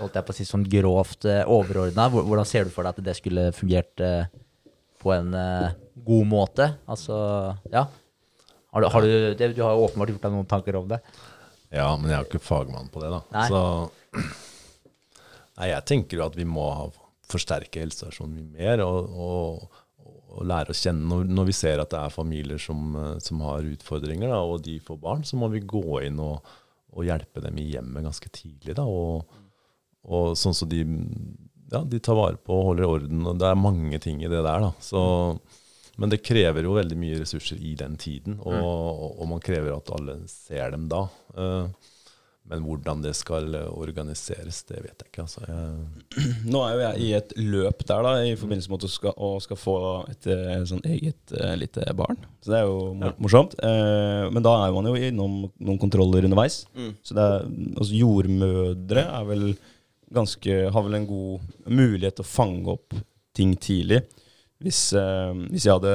Holdt 0.00 0.14
jeg 0.16 0.24
på 0.24 0.32
å 0.32 0.36
si 0.36 0.46
sånn 0.48 0.62
grovt 0.70 1.26
eh, 1.28 1.42
overordna. 1.50 2.06
Hvordan 2.08 2.46
ser 2.48 2.64
du 2.64 2.70
for 2.72 2.86
deg 2.86 2.94
at 2.96 3.04
det 3.04 3.14
skulle 3.18 3.50
fungert 3.52 4.00
eh, 4.04 4.30
på 5.02 5.12
en 5.12 5.34
eh, 5.36 5.74
god 6.06 6.28
måte? 6.30 6.68
Altså, 6.88 7.16
ja. 7.72 7.82
Har 8.70 8.84
du, 8.84 8.86
har 8.94 9.04
du, 9.04 9.10
det, 9.36 9.50
du 9.56 9.60
har 9.64 9.74
jo 9.74 9.88
åpenbart 9.88 10.14
gjort 10.14 10.24
deg 10.24 10.34
noen 10.36 10.48
tanker 10.48 10.78
om 10.78 10.88
det. 10.88 11.00
Ja, 11.74 11.90
men 11.98 12.08
jeg 12.08 12.16
er 12.16 12.24
jo 12.24 12.30
ikke 12.30 12.42
fagmann 12.42 12.88
på 12.92 13.02
det, 13.02 13.10
da. 13.12 13.20
Nei. 13.34 13.46
Så 13.50 14.22
Nei, 15.60 15.68
jeg 15.74 15.86
tenker 15.90 16.20
jo 16.20 16.26
at 16.30 16.38
vi 16.38 16.46
må 16.48 16.64
forsterke 17.30 17.82
helsestasjonen 17.82 18.38
mye 18.38 18.56
mer, 18.56 18.82
og, 18.86 19.12
og, 19.12 19.79
og 20.30 20.46
lære 20.46 20.72
å 20.72 20.78
kjenne 20.78 21.08
når, 21.10 21.28
når 21.30 21.48
vi 21.48 21.56
ser 21.56 21.82
at 21.82 21.92
det 21.92 22.00
er 22.00 22.14
familier 22.14 22.60
som, 22.62 22.94
eh, 22.96 23.14
som 23.24 23.42
har 23.46 23.66
utfordringer, 23.66 24.30
da, 24.30 24.40
og 24.46 24.62
de 24.66 24.78
får 24.84 24.98
barn, 25.02 25.24
så 25.26 25.38
må 25.40 25.50
vi 25.52 25.62
gå 25.66 26.00
inn 26.06 26.20
og, 26.22 26.50
og 26.94 27.06
hjelpe 27.06 27.42
dem 27.44 27.58
i 27.60 27.68
hjemmet 27.72 28.06
ganske 28.06 28.32
tidlig. 28.34 28.76
Da, 28.78 28.86
og, 28.86 29.40
og 30.10 30.34
sånn 30.38 30.56
så 30.56 30.68
de, 30.70 30.84
ja, 31.72 31.82
de 31.82 32.02
tar 32.02 32.18
vare 32.18 32.38
på 32.38 32.56
og 32.56 32.72
holder 32.72 32.88
orden. 32.88 33.24
og 33.26 33.40
Det 33.40 33.48
er 33.50 33.64
mange 33.64 34.02
ting 34.02 34.22
i 34.22 34.30
det 34.30 34.42
der. 34.46 34.66
Da. 34.66 34.72
Så, 34.82 35.02
men 36.00 36.12
det 36.12 36.22
krever 36.26 36.66
jo 36.66 36.78
veldig 36.78 36.98
mye 36.98 37.20
ressurser 37.22 37.60
i 37.60 37.74
den 37.78 37.98
tiden, 38.00 38.38
og, 38.40 38.58
og, 38.58 39.06
og 39.20 39.32
man 39.34 39.42
krever 39.44 39.74
at 39.76 39.94
alle 39.96 40.20
ser 40.30 40.76
dem 40.76 40.88
da. 40.92 41.04
Eh, 41.36 41.90
Men 42.50 42.64
hvordan 42.66 43.02
det 43.04 43.12
skal 43.14 43.54
eh, 43.54 43.68
organiseres, 43.78 44.64
det 44.66 44.80
vet 44.82 45.04
jeg 45.04 45.10
ikke. 45.10 45.24
Altså. 45.24 45.44
Jeg, 45.46 46.32
Nå 46.50 46.62
er 46.66 46.72
jo 46.74 46.82
jeg 46.82 47.02
i 47.04 47.10
et 47.20 47.34
løp 47.38 47.84
der, 47.86 48.06
da, 48.06 48.14
i 48.26 48.36
forbindelse 48.38 48.72
med 48.72 48.80
at 48.80 48.86
du 48.86 48.92
skal, 48.92 49.14
og 49.16 49.36
skal 49.44 49.60
få 49.60 49.76
et 50.10 50.30
eh, 50.34 50.54
sånn 50.66 50.82
eget 50.90 51.34
eh, 51.38 51.54
lite 51.60 51.86
barn. 51.98 52.18
Så 52.42 52.54
det 52.54 52.60
er 52.60 52.66
jo 52.66 52.80
mor 52.98 53.14
morsomt. 53.22 53.54
Eh, 53.62 54.26
men 54.34 54.46
da 54.46 54.56
er 54.64 54.74
man 54.74 54.90
jo 54.90 54.96
innom 54.98 55.36
noen 55.52 55.82
kontroller 55.82 56.26
underveis. 56.26 56.64
Mm. 56.74 56.94
Så 57.06 57.18
det 57.18 57.28
er, 57.28 57.46
altså 57.76 58.00
jordmødre 58.00 59.06
er 59.06 59.28
vel 59.30 59.46
ganske, 60.10 60.58
har 60.74 60.86
vel 60.88 60.98
en 60.98 61.06
god 61.06 61.70
mulighet 61.70 62.18
til 62.18 62.26
å 62.26 62.32
fange 62.32 62.74
opp 62.74 62.98
ting 63.36 63.54
tidlig. 63.62 64.02
Hvis, 64.60 64.90
eh, 64.98 65.32
hvis 65.54 65.64
jeg 65.68 65.78
hadde 65.78 65.94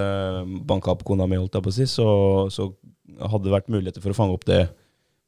banka 0.65 0.96
opp 0.96 1.04
kona 1.06 1.28
mi, 1.30 1.38
holdt 1.38 1.60
jeg 1.60 1.68
på 1.68 1.74
å 1.74 1.76
si, 1.76 1.89
så, 1.89 2.08
så 2.48 2.72
hadde 3.20 3.46
det 3.50 3.54
vært 3.54 3.72
muligheter 3.76 4.04
for 4.04 4.15
å 4.15 4.18
fange 4.18 4.39
opp 4.39 4.48
det 4.48 4.63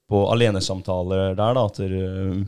på 0.09 0.23
alenesamtaler 0.31 1.35
der, 1.35 1.57
da, 1.57 1.65
at 1.65 1.79
eh, 1.83 2.39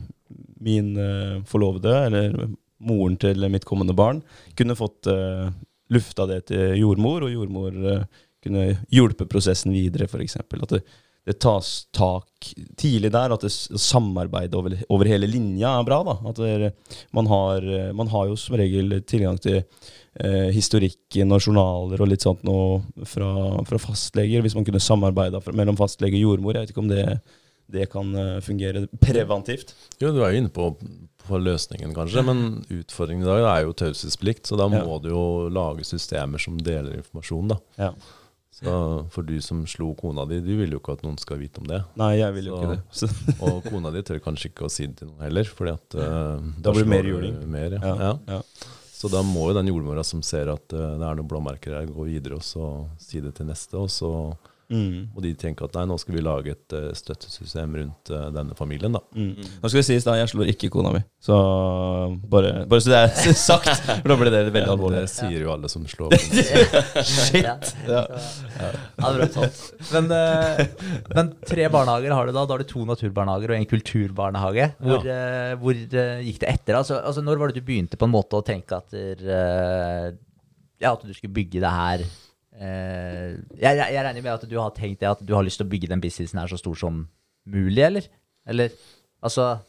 min 0.64 0.94
eh, 0.96 1.36
forlovede, 1.48 1.96
eller 2.06 2.48
moren 2.80 3.18
til 3.20 3.44
mitt 3.52 3.66
kommende 3.68 3.96
barn, 3.96 4.22
kunne 4.56 4.76
fått 4.78 5.10
uh, 5.12 5.50
lufta 5.92 6.24
det 6.30 6.46
til 6.48 6.78
jordmor, 6.80 7.26
og 7.26 7.34
jordmor 7.34 7.74
uh, 7.76 8.06
kunne 8.40 8.62
hjulpe 8.88 9.26
prosessen 9.28 9.74
videre, 9.74 10.08
f.eks. 10.08 10.38
At 10.40 10.72
det, 10.72 10.80
det 11.28 11.36
tas 11.44 11.68
tak 11.92 12.48
tidlig 12.80 13.10
der, 13.12 13.34
at 13.34 13.44
det 13.44 13.52
samarbeidet 13.52 14.56
over, 14.56 14.78
over 14.88 15.10
hele 15.12 15.28
linja 15.28 15.74
er 15.76 15.84
bra. 15.84 16.00
da, 16.08 16.16
At 16.30 16.40
det, 16.40 16.70
man, 17.12 17.28
har, 17.28 17.66
man 17.92 18.08
har 18.08 18.30
jo 18.30 18.38
som 18.40 18.56
regel 18.56 18.96
tilgang 19.04 19.36
til 19.44 19.60
eh, 19.60 20.48
historikken 20.54 21.36
og 21.36 21.44
journaler 21.44 22.00
og 22.00 22.10
litt 22.10 22.24
sånt 22.24 22.42
noe 22.48 22.80
fra, 23.06 23.30
fra 23.68 23.82
fastleger, 23.82 24.40
hvis 24.40 24.56
man 24.56 24.66
kunne 24.66 24.82
samarbeida 24.82 25.42
mellom 25.52 25.78
fastlege 25.78 26.16
og 26.18 26.30
jordmor. 26.30 26.56
Jeg 26.56 26.66
vet 26.66 26.74
ikke 26.74 26.84
om 26.86 26.90
det, 26.90 27.04
det 27.72 27.88
kan 27.92 28.14
eh, 28.14 28.40
fungere 28.44 28.86
preventivt. 29.00 29.74
jo, 30.00 30.12
du 30.12 30.22
er 30.24 30.32
jo 30.34 30.38
inne 30.44 30.52
på, 30.54 30.70
på 31.26 31.38
løsningen, 31.42 31.92
kanskje, 31.94 32.24
men 32.26 32.64
utfordringen 32.70 33.22
i 33.26 33.28
dag 33.30 33.44
er 33.56 33.66
jo 33.66 33.72
taushetsplikt. 33.72 34.46
Så 34.50 34.56
da 34.58 34.68
Ja. 34.68 34.84
må 34.84 35.00
du 35.02 35.10
jo 35.10 35.48
lage 35.48 35.84
systemer 35.86 36.38
som 36.42 36.56
deler 36.58 36.96
informasjon. 37.00 37.48
da. 37.54 37.58
Ja. 37.78 37.92
Så 38.60 39.06
For 39.14 39.22
du 39.22 39.36
som 39.40 39.62
slo 39.66 39.94
kona 39.94 40.26
di, 40.28 40.40
du 40.44 40.50
vil 40.58 40.70
jo 40.74 40.80
ikke 40.80 40.92
at 40.98 41.02
noen 41.06 41.16
skal 41.22 41.38
vite 41.38 41.60
om 41.62 41.68
det. 41.70 41.78
Nei, 41.96 42.16
jeg 42.18 42.34
vil 42.34 42.46
jo 42.50 42.56
Så- 42.92 43.06
ikke 43.08 43.26
det. 43.26 43.36
Og 43.46 43.64
kona 43.70 43.90
di 43.94 44.02
tør 44.02 44.18
kanskje 44.20 44.50
ikke 44.50 44.66
å 44.66 44.70
si 44.70 44.86
det 44.86 44.96
til 44.98 45.08
noen 45.08 45.22
heller. 45.22 45.44
fordi 45.44 45.72
at 45.72 45.94
uh, 45.96 46.40
Da 46.60 46.72
blir 46.74 46.84
det 46.84 46.88
mer 46.92 47.08
juling. 47.08 47.38
Mer, 47.48 47.70
ja. 47.78 47.80
ja, 47.80 47.96
Ja. 48.10 48.18
ja. 48.36 48.42
Så 49.00 49.08
da 49.08 49.22
må 49.24 49.46
jo 49.48 49.54
den 49.56 49.70
jordmora 49.70 50.02
som 50.04 50.20
ser 50.20 50.50
at 50.52 50.74
uh, 50.76 50.98
det 50.98 51.06
er 51.08 51.14
noen 51.16 51.28
blåmerker 51.30 51.72
her, 51.78 51.86
gå 51.88 52.04
videre 52.04 52.34
og 52.36 52.42
så 52.44 52.66
si 53.00 53.20
det 53.24 53.32
til 53.38 53.46
neste. 53.48 53.78
Og 53.80 53.88
så 53.88 54.10
Mm. 54.70 55.08
Og 55.16 55.24
de 55.24 55.32
tenker 55.34 55.66
at 55.66 55.74
nei, 55.74 55.82
nå 55.90 55.96
skal 55.98 56.14
vi 56.14 56.22
lage 56.22 56.52
et 56.54 56.74
uh, 56.78 56.90
støttesystem 56.94 57.72
rundt 57.74 58.12
uh, 58.14 58.28
denne 58.34 58.54
familien. 58.58 58.94
da. 58.94 59.00
Mm. 59.18 59.32
Nå 59.62 59.70
skal 59.70 59.80
det 59.80 59.86
sies 59.88 60.06
da, 60.06 60.14
jeg 60.20 60.30
slår 60.30 60.52
ikke 60.52 60.70
kona 60.70 60.92
mi. 60.94 61.00
Så 61.22 61.34
bare, 62.30 62.52
bare 62.70 62.84
så 62.84 62.92
det 62.92 63.00
er 63.00 63.34
sagt, 63.40 63.70
for 63.90 64.12
da 64.12 64.18
blir 64.20 64.30
det 64.30 64.44
veldig 64.54 64.62
Ja, 64.62 64.76
alvorlig. 64.76 65.02
det 65.02 65.12
sier 65.12 65.42
jo 65.42 65.50
alle 65.56 65.70
som 65.72 65.88
slår. 65.90 66.14
Shit. 67.10 67.42
Ja. 67.42 67.56
Ja, 67.90 68.04
Ja. 68.60 68.70
Men, 69.90 70.08
uh, 70.14 70.64
men 71.16 71.34
tre 71.50 71.66
barnehager 71.72 72.14
har 72.14 72.30
du 72.30 72.34
da. 72.36 72.46
Da 72.46 72.54
har 72.54 72.62
du 72.62 72.70
to 72.70 72.86
naturbarnehager 72.86 73.54
og 73.56 73.58
en 73.58 73.68
kulturbarnehage. 73.74 74.70
Hvor, 74.86 75.06
hvor 75.60 75.82
gikk 75.82 76.40
det 76.44 76.54
etter? 76.54 76.78
Altså, 76.78 77.00
altså, 77.02 77.24
når 77.26 77.42
var 77.42 77.50
det 77.50 77.58
du 77.60 77.66
begynte 77.66 77.98
på 77.98 78.06
en 78.06 78.14
måte 78.14 78.38
å 78.38 78.46
tenke 78.46 78.78
at, 78.78 78.94
der, 78.94 80.16
ja, 80.80 80.94
at 80.94 81.02
du 81.02 81.12
skulle 81.16 81.34
bygge 81.34 81.60
det 81.62 81.74
her 81.74 82.04
jeg, 82.58 83.38
jeg, 83.62 83.94
jeg 83.94 84.04
regner 84.04 84.22
med 84.24 84.32
at 84.34 84.46
du 84.50 84.56
har 84.58 84.70
tenkt 84.76 85.00
det 85.00 85.08
at 85.08 85.20
du 85.24 85.34
har 85.36 85.44
lyst 85.46 85.60
til 85.62 85.68
å 85.68 85.70
bygge 85.70 85.88
den 85.92 86.02
businessen 86.02 86.40
her 86.42 86.50
så 86.50 86.58
stor 86.60 86.74
som 86.76 87.04
mulig, 87.48 87.82
eller? 87.86 88.08
Eller 88.50 88.72
altså 89.22 89.60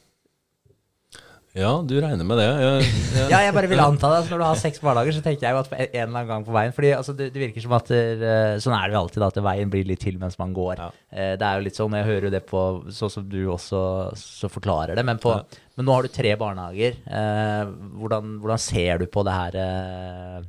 Ja, 1.53 1.71
du 1.83 1.93
regner 1.99 2.23
med 2.23 2.39
det. 2.39 2.45
Jeg, 2.47 2.83
jeg, 3.17 3.29
Ja, 3.33 3.39
jeg 3.43 3.53
bare 3.55 3.67
vil 3.67 3.81
anta 3.83 4.07
det. 4.07 4.19
Altså, 4.21 4.31
når 4.31 4.39
du 4.39 4.45
har 4.47 4.59
seks 4.61 4.79
barnehager, 4.79 5.15
så 5.17 5.23
tenker 5.25 5.43
jeg 5.49 5.55
jo 5.55 5.59
at 5.59 5.69
på 5.71 5.75
en 5.75 5.81
en 5.83 5.95
eller 6.05 6.19
annen 6.21 6.29
gang 6.29 6.45
på 6.47 6.53
veien 6.55 6.71
Fordi 6.77 6.91
altså, 6.95 7.15
det, 7.17 7.27
det 7.35 7.41
virker 7.43 7.65
som 7.65 7.73
at 7.75 7.91
der, 7.91 8.61
Sånn 8.63 8.75
er 8.77 8.85
det 8.87 8.95
jo 8.95 9.01
alltid, 9.01 9.19
da, 9.23 9.27
at 9.33 9.41
veien 9.49 9.73
blir 9.73 9.89
litt 9.89 9.99
til 10.03 10.15
mens 10.21 10.39
man 10.39 10.53
går. 10.55 10.79
Ja. 10.79 10.87
Eh, 11.11 11.33
det 11.41 11.47
er 11.49 11.59
jo 11.59 11.65
litt 11.67 11.79
sånn, 11.79 11.97
Jeg 11.99 12.07
hører 12.07 12.29
jo 12.29 12.33
det 12.37 12.43
på 12.47 12.61
sånn 12.95 13.11
som 13.17 13.27
du 13.27 13.41
også 13.51 13.81
så 14.19 14.49
forklarer 14.51 14.95
det. 14.95 15.03
Men, 15.11 15.19
på, 15.21 15.35
Ja. 15.35 15.67
men 15.75 15.87
nå 15.89 15.97
har 15.99 16.07
du 16.07 16.15
tre 16.15 16.31
barnehager. 16.39 16.95
Eh, 17.03 17.75
hvordan, 17.99 18.37
hvordan 18.39 18.63
ser 18.71 19.03
du 19.03 19.07
på 19.11 19.27
det 19.27 19.35
her 19.35 19.59
eh, 19.65 20.41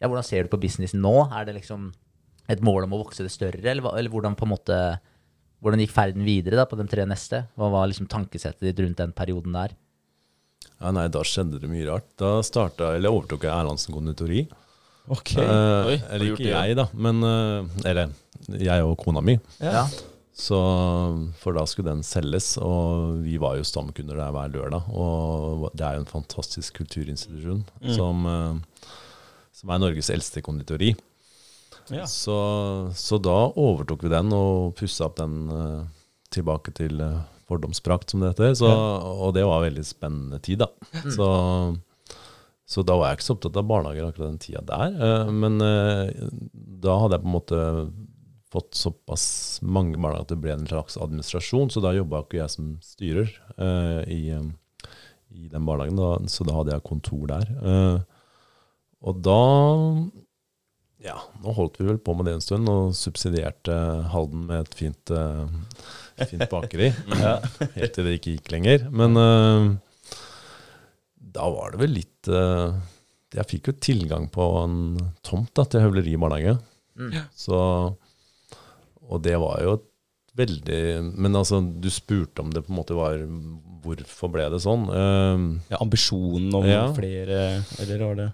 Ja, 0.00 0.08
hvordan 0.08 0.24
ser 0.24 0.46
du 0.46 0.48
på 0.52 0.60
businessen 0.62 1.02
nå? 1.04 1.12
Er 1.36 1.44
det 1.48 1.54
liksom 1.58 1.90
et 2.50 2.62
mål 2.64 2.86
om 2.88 2.94
å 2.96 3.02
vokse 3.04 3.22
det 3.22 3.30
større, 3.34 3.60
eller, 3.62 3.84
eller 3.98 4.10
hvordan 4.10 4.34
på 4.38 4.46
en 4.48 4.54
måte 4.54 4.78
hvordan 5.60 5.82
gikk 5.84 5.92
ferden 5.92 6.24
videre 6.24 6.56
da 6.56 6.64
på 6.64 6.78
de 6.80 6.86
tre 6.88 7.04
neste? 7.06 7.42
Hva 7.60 7.68
var 7.70 7.86
liksom 7.90 8.08
tankesettet 8.08 8.64
ditt 8.64 8.80
rundt 8.80 8.96
den 9.02 9.12
perioden 9.12 9.52
der? 9.52 9.76
ja, 10.80 10.90
nei, 10.96 11.06
da 11.12 11.20
skjedde 11.24 11.58
det 11.60 11.68
mye 11.68 11.84
rart. 11.90 12.06
Da 12.16 12.38
starta, 12.44 12.94
eller 12.96 13.12
overtok 13.12 13.42
jeg 13.44 13.52
Erlandsen 13.52 13.92
konditori. 13.92 14.46
Ok. 15.12 15.34
Eh, 15.36 15.88
Oi, 15.90 15.98
eller 16.08 16.30
ikke 16.30 16.40
det, 16.46 16.50
ja? 16.54 16.62
jeg, 16.64 16.76
da, 16.78 16.86
men 16.96 17.20
eh, 17.26 17.84
Eller 17.90 18.14
jeg 18.64 18.86
og 18.86 18.94
kona 19.02 19.20
mi. 19.24 19.34
Ja. 19.60 19.82
Så, 20.40 20.56
for 21.42 21.52
da 21.56 21.66
skulle 21.68 21.92
den 21.92 22.00
selges, 22.06 22.54
og 22.64 23.18
vi 23.26 23.36
var 23.42 23.58
jo 23.60 23.66
stamkunder 23.68 24.16
der 24.22 24.32
hver 24.32 24.52
lørdag. 24.54 24.88
Og 24.96 25.66
det 25.76 25.84
er 25.84 25.98
jo 25.98 26.04
en 26.06 26.08
fantastisk 26.14 26.78
kulturinstitusjon 26.80 27.60
Mm. 27.84 27.92
som, 27.96 28.24
eh, 28.32 28.86
som 29.60 29.72
er 29.72 29.82
Norges 29.82 30.10
eldste 30.12 30.42
konditori. 30.44 30.94
Ja. 31.90 32.06
Så, 32.08 32.36
så 32.96 33.18
da 33.18 33.36
overtok 33.58 34.04
vi 34.06 34.12
den 34.12 34.32
og 34.34 34.76
pussa 34.78 35.08
opp 35.08 35.18
den 35.18 35.50
uh, 35.50 35.82
tilbake 36.32 36.72
til 36.76 37.00
uh, 37.02 37.24
fordomsprakt, 37.50 38.12
som 38.12 38.22
det 38.22 38.32
heter. 38.32 38.54
Så, 38.60 38.70
Og 38.70 39.34
det 39.36 39.44
var 39.44 39.60
en 39.60 39.68
veldig 39.68 39.86
spennende 39.86 40.38
tid, 40.44 40.62
da. 40.62 40.70
Så, 41.16 41.26
så 42.70 42.84
da 42.86 42.96
var 42.96 43.10
jeg 43.10 43.18
ikke 43.18 43.26
så 43.26 43.36
opptatt 43.36 43.58
av 43.58 43.66
barnehager 43.66 44.06
akkurat 44.06 44.30
den 44.30 44.40
tida 44.44 44.62
der. 44.70 44.94
Uh, 45.00 45.34
men 45.34 45.58
da 46.80 47.00
hadde 47.02 47.18
jeg 47.18 47.24
på 47.26 47.30
en 47.30 47.36
måte 47.36 47.64
fått 48.50 48.78
såpass 48.78 49.26
mange 49.62 49.98
barnehager 49.98 50.24
at 50.24 50.32
det 50.32 50.40
ble 50.42 50.54
en 50.54 50.70
slags 50.70 50.96
administrasjon, 50.98 51.74
så 51.74 51.82
da 51.82 51.92
jobba 51.94 52.24
ikke 52.24 52.40
jeg 52.40 52.50
som 52.50 52.72
styrer 52.82 53.28
i, 54.10 54.24
i 55.30 55.44
den 55.50 55.68
barnehagen, 55.68 56.00
da, 56.00 56.16
så 56.30 56.46
da 56.48 56.56
hadde 56.56 56.74
jeg 56.74 56.86
kontor 56.88 57.28
der. 57.30 57.52
Eh, 57.60 58.00
og 59.00 59.20
da 59.24 59.40
ja, 61.00 61.16
nå 61.40 61.52
holdt 61.56 61.78
vi 61.80 61.86
vel 61.88 61.98
på 62.04 62.12
med 62.16 62.26
det 62.28 62.34
en 62.36 62.42
stund, 62.44 62.68
og 62.68 62.92
subsidierte 62.96 63.72
Halden 64.12 64.42
med 64.50 64.66
et 64.66 64.74
fint, 64.76 65.12
eh, 65.16 66.26
fint 66.28 66.44
bakeri. 66.52 66.90
Helt 67.78 67.94
til 67.96 68.04
det 68.04 68.18
ikke 68.18 68.34
gikk 68.34 68.50
lenger. 68.52 68.84
Men 68.92 69.16
uh, 69.16 69.70
da 71.16 71.46
var 71.54 71.72
det 71.72 71.80
vel 71.80 71.94
litt 71.96 72.28
uh, 72.28 72.76
Jeg 73.32 73.48
fikk 73.48 73.70
jo 73.70 73.76
tilgang 73.80 74.28
på 74.32 74.44
en 74.60 74.76
tomt 75.24 75.54
da, 75.56 75.64
til 75.64 75.86
Høvleri 75.86 76.18
barnehage. 76.20 76.58
Mm. 77.00 77.16
Så 77.32 77.56
Og 79.08 79.22
det 79.24 79.38
var 79.40 79.62
jo 79.64 79.78
et 79.78 79.86
veldig 80.36 80.80
Men 81.16 81.38
altså, 81.38 81.62
du 81.62 81.88
spurte 81.88 82.42
om 82.42 82.50
det 82.52 82.64
på 82.66 82.74
en 82.74 82.76
måte 82.76 82.96
var 82.98 83.22
Hvorfor 83.80 84.28
ble 84.34 84.50
det 84.52 84.60
sånn? 84.60 84.84
Uh, 84.90 85.64
Ja, 85.72 85.80
ambisjonen 85.80 86.52
om 86.60 86.68
Ja. 86.68 86.84
flere, 86.92 87.62
eller 87.80 88.04
var 88.04 88.20
det 88.20 88.28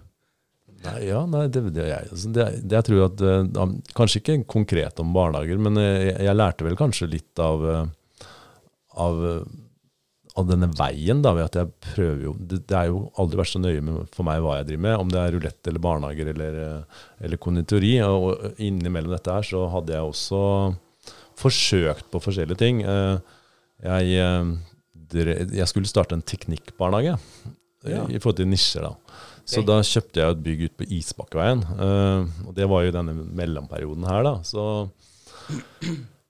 Nei, 0.85 0.97
ja, 1.07 1.23
nei, 1.25 1.47
det, 1.49 1.63
det, 1.73 1.85
jeg, 1.89 2.09
altså, 2.13 2.31
det, 2.35 2.43
det 2.69 2.75
jeg 2.77 2.85
tror 2.85 3.05
at 3.07 3.21
uh, 3.25 3.69
Kanskje 3.97 4.19
ikke 4.21 4.35
konkret 4.49 4.99
om 5.01 5.13
barnehager, 5.15 5.57
men 5.61 5.79
eh, 5.81 6.11
jeg, 6.11 6.17
jeg 6.27 6.37
lærte 6.37 6.67
vel 6.67 6.77
kanskje 6.79 7.09
litt 7.09 7.41
av 7.41 7.65
eh, 7.71 7.87
av, 8.97 9.23
av 10.37 10.45
denne 10.49 10.69
veien, 10.77 11.19
da, 11.25 11.33
ved 11.37 11.47
at 11.47 11.57
jeg 11.59 11.73
prøver 11.91 12.23
jo 12.27 12.31
Det, 12.39 12.61
er 12.73 12.89
jo 12.89 13.03
aldri 13.21 13.41
vært 13.41 13.51
så 13.51 13.61
nøye 13.61 13.83
med, 13.85 14.07
for 14.13 14.25
meg 14.25 14.41
hva 14.41 14.55
jeg 14.59 14.69
driver 14.71 14.83
med, 14.87 14.95
om 15.01 15.11
det 15.13 15.21
er 15.21 15.35
rulett 15.35 15.69
eller 15.69 15.83
barnehager 15.85 16.31
eller, 16.33 16.57
eller 17.21 17.41
konditori. 17.41 17.93
Og, 18.05 18.25
og 18.31 18.61
innimellom 18.61 19.13
dette 19.13 19.35
her 19.37 19.45
så 19.45 19.67
hadde 19.73 19.93
jeg 19.93 20.09
også 20.09 20.41
forsøkt 21.37 22.09
på 22.09 22.21
forskjellige 22.25 22.57
ting. 22.57 22.81
Jeg, 22.81 24.17
jeg 25.13 25.69
skulle 25.69 25.89
starte 25.89 26.17
en 26.17 26.25
teknikkbarnehage 26.25 27.17
Ja. 27.85 28.01
i 28.09 28.17
forhold 28.17 28.39
til 28.41 28.49
nisjer, 28.49 28.87
da. 28.89 29.21
Så 29.47 29.63
da 29.65 29.79
kjøpte 29.85 30.21
jeg 30.21 30.35
et 30.35 30.43
bygg 30.43 30.65
ut 30.67 30.75
på 30.81 30.89
Isbakkeveien. 30.99 31.63
eh, 31.77 32.47
og 32.47 32.53
det 32.57 32.67
var 32.67 32.83
jo 32.83 32.93
denne 32.99 33.15
mellomperioden 33.15 34.07
her, 34.09 34.27
da. 34.27 34.35
Så 34.47 34.67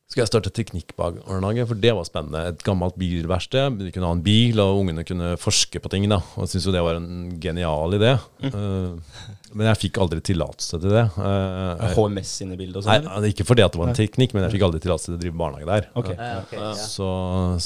skulle 0.08 0.23
jeg 0.23 0.30
starte 0.30 0.51
teknikkbarnehage, 0.56 1.65
for 1.67 1.80
det 1.84 1.91
var 1.97 2.06
spennende. 2.08 2.43
Et 2.53 2.62
gammelt 2.63 2.95
bilverksted. 2.99 3.75
Vi 3.82 3.91
kunne 3.91 4.08
ha 4.08 4.15
en 4.15 4.21
bil, 4.23 4.62
og 4.63 4.80
ungene 4.80 5.03
kunne 5.03 5.34
forske 5.41 5.82
på 5.84 5.91
ting. 5.91 6.08
da. 6.08 6.21
Og 6.38 6.45
jeg 6.45 6.53
syntes 6.53 6.67
jo 6.69 6.73
det 6.77 6.84
var 6.86 6.99
en 6.99 7.34
genial 7.43 7.97
idé. 7.97 8.13
Uh, 8.45 8.95
men 9.51 9.67
jeg 9.67 9.82
fikk 9.82 9.99
aldri 9.99 10.21
tillatelse 10.23 10.80
til 10.80 10.95
det. 10.95 11.03
Uh, 11.19 11.84
HMS 11.97 12.34
sine 12.39 12.56
i 12.56 12.62
bildet 12.62 12.80
og 12.80 12.88
Nei, 12.88 13.01
sånn? 13.01 13.12
eller? 13.17 13.34
ikke 13.36 13.47
fordi 13.49 13.65
at 13.65 13.75
det 13.75 13.82
var 13.82 13.91
en 13.91 13.99
teknikk, 13.99 14.36
men 14.38 14.47
jeg 14.47 14.56
fikk 14.56 14.67
aldri 14.69 14.84
tillatelse 14.86 15.12
til 15.12 15.19
å 15.19 15.23
drive 15.25 15.39
barnehage 15.43 15.71
der. 15.73 15.89
Okay. 15.99 16.15
Uh, 16.15 16.36
okay, 16.45 16.62
ja. 16.63 16.73
Så, 16.80 17.10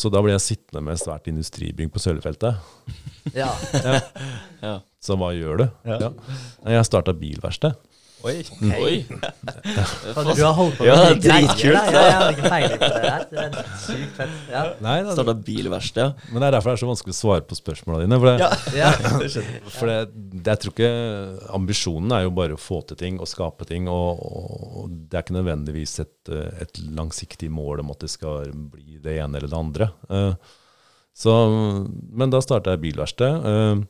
så 0.01 0.13
da 0.13 0.25
ble 0.25 0.33
jeg 0.33 0.47
sittende 0.47 0.85
med 0.89 1.01
svært 1.03 1.29
industribygg 1.29 1.93
på 1.93 2.01
Sølvfeltet. 2.01 2.57
Ja. 3.37 3.51
Ja. 4.61 4.79
Så 5.01 5.15
hva 5.17 5.31
gjør 5.33 5.63
du? 5.63 5.69
Ja. 5.89 5.97
Ja. 6.07 6.11
Jeg 6.77 6.85
starta 6.85 7.13
bilverksted. 7.17 7.73
Oi. 8.21 8.35
Oi. 8.77 8.97
Ja. 9.09 9.85
Du 10.13 10.43
har 10.45 10.51
holdt 10.53 10.75
på 10.77 10.83
med 10.85 10.91
Ja, 10.91 10.97
det 11.09 11.23
dritkult. 11.23 11.73
Ja, 11.73 12.01
jeg 12.05 12.11
hadde 12.19 12.33
ikke 12.35 12.49
peiling 12.53 12.75
på 12.77 12.89
det 12.93 12.99
der. 13.01 13.23
Det 13.31 13.45
er 13.63 13.71
sykt 13.81 14.11
fett. 14.19 14.35
Ja. 14.51 14.61
Nei, 14.85 14.93
da, 15.07 15.15
Starta 15.15 15.33
bilverksted. 15.47 16.19
men 16.29 16.37
det 16.43 16.49
er 16.51 16.53
derfor 16.53 16.69
det 16.69 16.75
er 16.77 16.81
så 16.83 16.89
vanskelig 16.91 17.15
å 17.15 17.17
svare 17.17 17.45
på 17.49 17.57
spørsmåla 17.57 18.03
dine. 18.03 18.19
For, 18.21 18.29
det, 18.29 18.77
Ja. 18.77 18.91
for 19.79 19.89
det, 19.89 19.97
det, 20.37 20.45
jeg 20.51 20.61
tror 20.67 20.75
ikke 20.75 20.91
Ambisjonen 21.57 22.13
er 22.19 22.27
jo 22.27 22.35
bare 22.37 22.59
å 22.59 22.61
få 22.61 22.83
til 22.91 22.99
ting 23.01 23.17
og 23.17 23.31
skape 23.31 23.65
ting. 23.71 23.89
Og, 23.89 24.21
og 24.21 24.93
det 25.09 25.17
er 25.17 25.25
ikke 25.25 25.39
nødvendigvis 25.39 25.95
et, 26.05 26.33
et 26.61 26.83
langsiktig 26.93 27.49
mål 27.49 27.81
om 27.81 27.89
at 27.95 28.05
det 28.05 28.11
skal 28.13 28.53
bli 28.53 29.01
det 29.01 29.17
ene 29.17 29.41
eller 29.41 29.49
det 29.49 29.63
andre. 29.65 29.89
Eh, 30.13 30.35
Så, 31.17 31.33
men 32.15 32.29
da 32.31 32.39
starta 32.39 32.71
jeg 32.77 32.85
bilverksted 32.85 33.49
eh, 33.49 33.81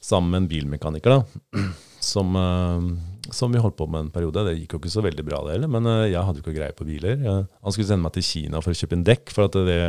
sammen 0.00 0.30
med 0.32 0.42
en 0.44 0.50
bilmekaniker. 0.50 1.20
da, 1.20 1.64
som, 2.00 2.36
eh, 2.36 3.30
som 3.30 3.52
vi 3.52 3.60
holdt 3.60 3.76
på 3.76 3.86
med 3.90 4.06
en 4.06 4.12
periode. 4.14 4.44
Det 4.48 4.56
gikk 4.58 4.74
jo 4.76 4.80
ikke 4.80 4.92
så 4.92 5.02
veldig 5.04 5.24
bra, 5.26 5.42
det 5.46 5.58
heller, 5.58 5.70
men 5.70 5.86
eh, 5.86 6.06
jeg 6.14 6.24
hadde 6.26 6.40
jo 6.40 6.46
ikke 6.46 6.56
greie 6.56 6.76
på 6.76 6.86
biler. 6.88 7.20
Han 7.26 7.74
skulle 7.74 7.88
sende 7.90 8.04
meg 8.06 8.14
til 8.16 8.24
Kina 8.26 8.62
for 8.64 8.72
å 8.72 8.78
kjøpe 8.80 8.96
inn 8.96 9.04
dekk, 9.06 9.34
for 9.36 9.50
at 9.50 9.58
det, 9.68 9.80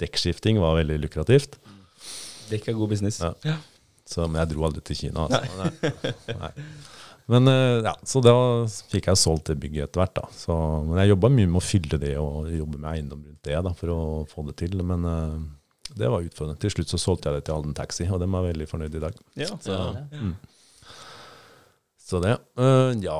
dekkskifting 0.00 0.60
var 0.62 0.78
veldig 0.80 0.96
lukrativt. 1.04 1.60
Dekk 2.50 2.72
er 2.72 2.78
god 2.80 2.94
business. 2.96 3.20
Ja. 3.46 3.58
Så, 4.10 4.24
men 4.26 4.40
jeg 4.42 4.54
dro 4.54 4.64
aldri 4.66 4.82
til 4.88 4.98
Kina. 5.04 5.28
Altså. 5.28 5.44
Nei. 5.60 6.40
Nei. 6.40 6.54
Men 7.30 7.46
eh, 7.46 7.76
ja, 7.86 7.92
Så 8.02 8.18
da 8.24 8.32
fikk 8.90 9.06
jeg 9.06 9.20
solgt 9.20 9.52
det 9.52 9.60
bygget 9.62 9.86
etter 9.86 10.02
hvert. 10.02 10.16
da. 10.16 10.24
Så, 10.34 10.56
men 10.88 10.98
jeg 10.98 11.12
jobba 11.12 11.30
mye 11.30 11.46
med 11.52 11.60
å 11.60 11.62
fylle 11.62 12.00
det 12.02 12.16
og 12.18 12.48
jobbe 12.50 12.80
med 12.80 12.88
eiendom 12.90 13.20
rundt 13.22 13.44
det 13.46 13.60
da, 13.68 13.70
for 13.76 13.92
å 13.94 14.00
få 14.32 14.42
det 14.48 14.56
til. 14.64 14.80
Men 14.82 15.06
det 15.96 16.08
var 16.10 16.24
utfordrende. 16.24 16.60
Til 16.62 16.72
slutt 16.74 16.92
så 16.92 17.00
solgte 17.00 17.30
jeg 17.30 17.40
det 17.40 17.46
til 17.48 17.56
Halden 17.56 17.76
Taxi, 17.76 18.06
og 18.08 18.20
de 18.22 18.28
er 18.28 18.48
veldig 18.50 18.66
fornøyd 18.70 18.96
i 18.96 19.02
dag. 19.02 19.16
Ja. 19.40 19.50
Så, 19.62 19.78
mm. 20.14 20.34
så 22.08 22.20
det. 22.24 22.36
Uh, 22.58 22.92
ja. 23.02 23.18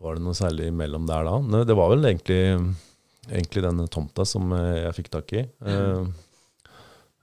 Var 0.00 0.16
det 0.16 0.24
noe 0.24 0.36
særlig 0.36 0.70
imellom 0.72 1.06
der 1.08 1.26
da? 1.28 1.36
Nei, 1.44 1.62
det 1.68 1.76
var 1.76 1.90
vel 1.92 2.08
egentlig, 2.08 2.40
egentlig 3.28 3.64
denne 3.66 3.84
tomta 3.92 4.24
som 4.24 4.48
eh, 4.56 4.86
jeg 4.86 4.96
fikk 4.96 5.10
tak 5.12 5.34
i. 5.36 5.42
Uh, 5.60 6.08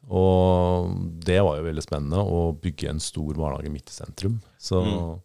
og 0.08 0.92
det 1.26 1.40
var 1.44 1.58
jo 1.58 1.66
veldig 1.66 1.84
spennende 1.84 2.22
å 2.22 2.54
bygge 2.56 2.94
en 2.94 3.02
stor 3.04 3.34
barnehage 3.34 3.74
midt 3.74 3.90
i 3.92 3.98
sentrum. 3.98 4.38
Så 4.62 4.84
Mm. 4.86 5.18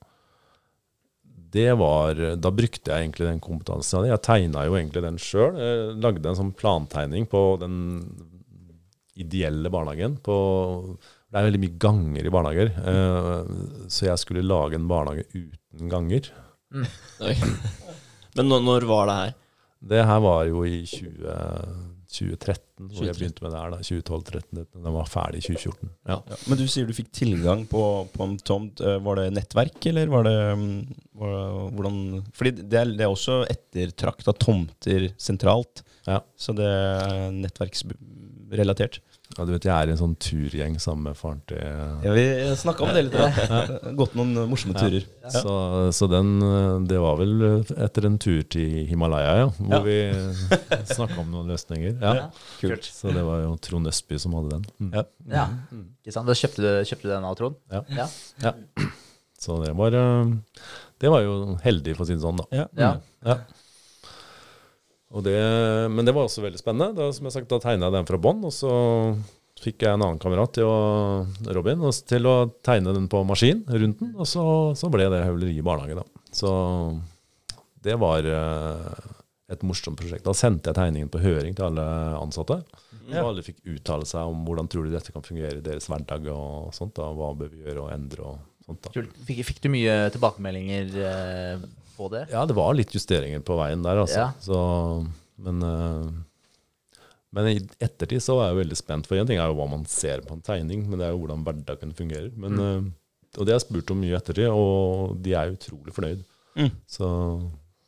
det 1.52 1.68
var 1.78 2.14
Da 2.40 2.50
brukte 2.50 2.90
jeg 2.90 3.04
egentlig 3.04 3.28
den 3.28 3.40
kompetansen 3.40 4.00
jeg 4.00 4.10
hadde. 4.10 4.14
Jeg 4.16 4.26
tegna 4.26 4.64
jo 4.66 4.74
egentlig 4.74 5.02
den 5.04 5.18
sjøl. 5.22 5.60
Lagde 6.00 6.28
en 6.28 6.40
sånn 6.40 6.54
plantegning 6.56 7.28
på 7.28 7.60
den 7.60 7.76
ideelle 9.20 9.70
barnehagen. 9.72 10.16
På, 10.24 10.36
det 11.32 11.40
er 11.40 11.48
veldig 11.48 11.62
mye 11.64 11.78
ganger 11.80 12.26
i 12.28 12.32
barnehager, 12.32 12.72
Uh, 12.82 13.86
så 13.92 14.08
jeg 14.10 14.20
skulle 14.22 14.44
lage 14.46 14.78
en 14.78 14.88
barnehage 14.90 15.26
uten 15.34 15.92
ganger. 15.92 16.32
Oi. 17.20 17.36
Men 18.36 18.48
når, 18.48 18.62
når 18.64 18.86
var 18.88 19.08
det 19.10 19.16
her? 19.20 19.32
Det 19.92 20.04
her 20.06 20.20
var 20.22 20.44
jo 20.46 20.62
i 20.64 20.84
20, 20.86 21.32
2013, 22.12 22.86
hvor 22.92 23.06
jeg 23.06 23.16
2013. 23.16 23.18
begynte 23.18 23.44
med 23.44 23.52
det 23.52 23.60
her. 23.60 23.72
da, 23.72 23.78
2012-2013. 23.88 24.82
Den 24.84 24.94
var 24.94 25.08
ferdig 25.10 25.40
i 25.40 25.46
2014. 25.48 25.90
Ja. 26.08 26.16
Ja. 26.30 26.38
Men 26.46 26.60
du 26.60 26.64
sier 26.70 26.88
du 26.88 26.94
fikk 26.96 27.10
tilgang 27.16 27.64
på, 27.70 27.82
på 28.14 28.28
en 28.28 28.36
tomt. 28.46 28.82
Eh, 28.84 28.98
Var 29.02 29.20
det 29.20 29.26
nettverk, 29.36 29.80
eller 29.90 30.12
var 30.12 30.28
det, 30.28 30.36
mm, 30.60 30.76
var 31.18 31.34
det 31.34 31.42
hvordan 31.76 31.98
Fordi 32.38 32.54
det 32.60 32.80
er, 32.82 32.92
det 33.00 33.06
er 33.06 33.12
også 33.12 33.40
ettertrakta 33.52 34.36
tomter 34.38 35.08
sentralt. 35.20 35.82
Ja. 36.06 36.20
Så 36.36 36.54
det 36.58 36.68
er 36.68 37.30
nettverksrelatert. 38.52 39.00
Ja, 39.38 39.44
du 39.48 39.52
vet, 39.54 39.64
Jeg 39.64 39.72
er 39.72 39.88
i 39.88 39.92
en 39.94 39.96
sånn 40.00 40.14
turgjeng 40.20 40.74
sammen 40.82 41.06
med 41.08 41.16
faren 41.16 41.38
til 41.48 41.56
Ja, 41.56 42.12
vi 42.12 42.24
snakka 42.60 42.84
om 42.84 42.90
det 42.92 43.04
litt. 43.06 43.14
Da. 43.16 43.92
Gått 43.96 44.14
noen 44.18 44.34
morsomme 44.50 44.74
turer. 44.76 45.06
Ja. 45.22 45.30
Så, 45.32 45.54
så 45.96 46.08
den 46.12 46.34
eh, 46.44 46.80
Det 46.90 46.98
var 47.00 47.16
vel 47.16 47.32
etter 47.80 48.06
en 48.10 48.18
tur 48.20 48.42
til 48.52 48.84
Himalaya, 48.90 49.32
ja, 49.40 49.46
hvor 49.56 49.72
Ja. 49.72 49.80
vi 49.86 49.96
snakka 50.96 51.20
om 51.22 51.30
noen 51.32 51.48
løsninger. 51.54 51.96
Ja. 52.02 52.12
Ja. 52.20 52.26
Kult. 52.60 52.84
Så 52.84 53.12
det 53.14 53.24
var 53.24 53.40
jo 53.46 53.56
Trond 53.64 53.88
Østby 53.88 54.18
som 54.20 54.36
hadde 54.36 54.58
den. 54.58 54.68
Mm. 54.80 54.92
Ja. 54.98 55.04
Ja. 55.32 55.46
Ikke 56.04 56.12
sant? 56.18 56.28
Da 56.28 56.36
kjøpte 56.36 56.60
du, 56.66 56.70
kjøpte 56.84 57.08
du 57.08 57.14
den 57.14 57.24
av 57.30 57.38
Trond? 57.40 57.56
Ja. 57.72 57.82
Ja. 58.44 58.52
Så 59.42 59.56
det 59.64 59.72
var, 59.74 59.96
eh, 59.96 60.36
det 61.02 61.10
var 61.10 61.24
jo 61.24 61.56
heldig, 61.64 61.96
for 61.96 62.04
å 62.04 62.06
si 62.12 62.14
det 62.14 62.22
sånn. 62.22 62.38
da. 62.44 62.46
Ja. 62.52 62.68
Ja. 63.24 63.38
Det, 65.20 65.36
men 65.92 66.06
det 66.08 66.14
var 66.16 66.24
også 66.24 66.44
veldig 66.44 66.60
spennende. 66.60 66.94
Da, 66.96 67.10
som 67.12 67.26
jeg 67.28 67.34
sagt, 67.34 67.50
da 67.50 67.58
tegna 67.60 67.90
jeg 67.90 67.98
den 67.98 68.08
fra 68.08 68.20
bånn, 68.22 68.40
og 68.48 68.54
så 68.56 68.72
fikk 69.62 69.84
jeg 69.84 69.94
en 69.94 70.02
annen 70.02 70.20
kamerat, 70.22 70.54
til 70.56 70.66
å, 70.66 71.26
Robin, 71.54 71.84
til 72.08 72.26
å 72.26 72.36
tegne 72.64 72.94
den 72.96 73.08
på 73.12 73.20
maskin 73.28 73.60
rundt 73.68 74.00
den. 74.00 74.14
Og 74.16 74.26
så, 74.26 74.44
så 74.78 74.88
ble 74.92 75.10
det 75.12 75.24
høvleri 75.26 75.58
i 75.58 75.64
barnehage, 75.66 76.00
da. 76.00 76.22
Så 76.32 76.50
det 77.84 77.98
var 78.00 78.26
eh, 78.26 79.10
et 79.52 79.66
morsomt 79.66 80.00
prosjekt. 80.00 80.24
Da 80.26 80.34
sendte 80.36 80.72
jeg 80.72 80.78
tegningen 80.78 81.12
på 81.12 81.20
høring 81.22 81.54
til 81.58 81.68
alle 81.68 81.84
ansatte. 82.18 82.62
Og 83.12 83.28
alle 83.34 83.44
fikk 83.44 83.60
uttale 83.68 84.06
seg 84.08 84.30
om 84.30 84.44
hvordan 84.46 84.70
tror 84.72 84.86
de 84.86 84.94
dette 84.94 85.12
kan 85.12 85.24
fungere 85.26 85.58
i 85.58 85.64
deres 85.64 85.88
hverdag 85.90 86.30
og 86.32 86.72
sånt. 86.76 86.94
da, 86.96 87.10
Hva 87.12 87.32
bør 87.36 87.50
vi 87.52 87.64
gjøre 87.66 87.84
og 87.84 87.92
endre 87.92 88.24
og 88.30 88.38
sånt. 88.64 88.86
da. 88.86 89.04
Fikk, 89.28 89.42
fikk 89.50 89.60
du 89.66 89.68
mye 89.74 89.96
tilbakemeldinger 90.14 90.94
eh, 91.10 91.66
på 91.96 92.08
det? 92.12 92.26
Ja, 92.32 92.44
det 92.46 92.54
var 92.56 92.74
litt 92.74 92.92
justeringer 92.94 93.40
på 93.46 93.56
veien 93.60 93.82
der, 93.84 94.00
altså. 94.04 94.18
Ja. 94.26 94.32
Så, 94.40 94.58
men, 95.42 95.62
eh, 95.62 96.10
men 97.32 97.48
i 97.48 97.56
ettertid 97.80 98.20
så 98.22 98.36
var 98.36 98.50
jeg 98.50 98.60
veldig 98.66 98.76
spent, 98.76 99.06
for 99.08 99.16
én 99.16 99.26
ting 99.28 99.38
er 99.40 99.48
jo 99.48 99.56
hva 99.56 99.68
man 99.70 99.86
ser 99.88 100.20
på 100.26 100.34
en 100.36 100.42
tegning, 100.44 100.84
men 100.88 100.98
det 101.00 101.06
er 101.08 101.14
jo 101.14 101.22
hvordan 101.24 101.44
hverdagen 101.46 101.94
fungerer. 101.96 102.30
Men, 102.36 102.52
Mm. 102.58 102.92
eh, 102.92 103.38
og 103.38 103.46
det 103.46 103.54
har 103.54 103.60
jeg 103.60 103.66
spurt 103.70 103.90
om 103.94 104.00
mye 104.02 104.12
i 104.12 104.18
ettertid, 104.18 104.48
og 104.52 105.16
de 105.24 105.32
er 105.32 105.54
utrolig 105.54 105.94
fornøyd. 105.96 106.24
Mm. 106.56 106.70
Så, 106.86 107.08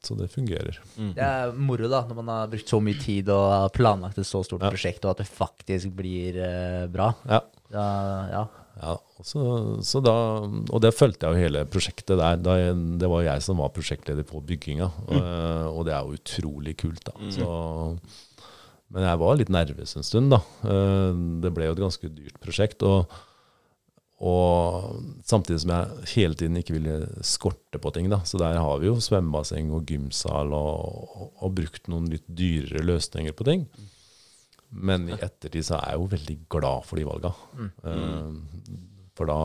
så 0.02 0.16
det 0.16 0.30
fungerer. 0.32 0.78
Det 0.96 1.20
er 1.20 1.52
moro 1.52 1.88
da, 1.92 2.00
når 2.08 2.16
man 2.22 2.28
har 2.32 2.48
brukt 2.48 2.68
så 2.72 2.80
mye 2.80 2.96
tid 3.00 3.28
og 3.28 3.70
planlagt 3.76 4.16
et 4.18 4.24
så 4.24 4.40
stort 4.44 4.62
Ja. 4.64 4.70
prosjekt, 4.72 5.04
og 5.04 5.10
at 5.12 5.18
det 5.20 5.28
faktisk 5.28 5.92
blir 5.94 6.38
eh, 6.40 6.86
bra. 6.88 7.10
Ja. 7.28 7.42
Ja, 7.70 8.28
ja. 8.32 8.44
Ja, 8.74 8.96
så, 9.22 9.42
så 9.86 10.00
da, 10.02 10.14
og 10.44 10.80
det 10.82 10.90
fulgte 10.96 11.28
jeg 11.28 11.36
jo 11.36 11.44
hele 11.46 11.60
prosjektet 11.70 12.18
der. 12.18 12.40
Da, 12.42 12.56
det 12.74 13.10
var 13.10 13.22
jeg 13.22 13.44
som 13.46 13.60
var 13.62 13.70
prosjektleder 13.76 14.26
på 14.26 14.40
bygginga, 14.44 14.88
og, 15.06 15.28
og 15.78 15.84
det 15.86 15.94
er 15.94 16.02
jo 16.08 16.16
utrolig 16.18 16.74
kult. 16.82 17.04
da. 17.06 17.14
Så, 17.30 17.46
men 18.94 19.06
jeg 19.06 19.20
var 19.22 19.38
litt 19.38 19.52
nervøs 19.54 19.94
en 19.98 20.06
stund, 20.06 20.34
da. 20.34 20.40
Eh, 20.66 21.22
Det 21.44 21.54
ble 21.54 21.68
jo 21.70 21.76
et 21.76 21.84
ganske 21.86 22.10
dyrt 22.16 22.40
prosjekt. 22.42 22.82
og 22.82 23.06
og 24.24 24.94
samtidig 25.26 25.58
som 25.64 25.72
jeg 25.74 26.04
hele 26.14 26.36
tiden 26.38 26.56
ikke 26.56 26.76
ville 26.76 26.94
skorte 27.26 27.80
på 27.82 27.90
ting. 27.92 28.06
da, 28.08 28.20
Så 28.24 28.38
der 28.40 28.54
har 28.62 28.78
vi 28.80 28.86
jo 28.86 28.94
svømmebasseng 29.02 29.72
og 29.74 29.84
gymsal 29.90 30.54
og, 30.54 31.10
og, 31.18 31.32
og 31.42 31.54
brukt 31.58 31.90
noen 31.90 32.06
litt 32.08 32.24
dyrere 32.30 32.84
løsninger 32.86 33.34
på 33.36 33.44
ting. 33.44 33.66
Men 34.74 35.06
i 35.08 35.16
ettertid 35.16 35.66
så 35.66 35.78
er 35.78 35.92
jeg 35.92 36.00
jo 36.00 36.10
veldig 36.14 36.36
glad 36.50 36.86
for 36.88 36.98
de 36.98 37.06
valga. 37.06 37.30
Eh, 37.86 38.30
for, 39.14 39.30
da, 39.30 39.38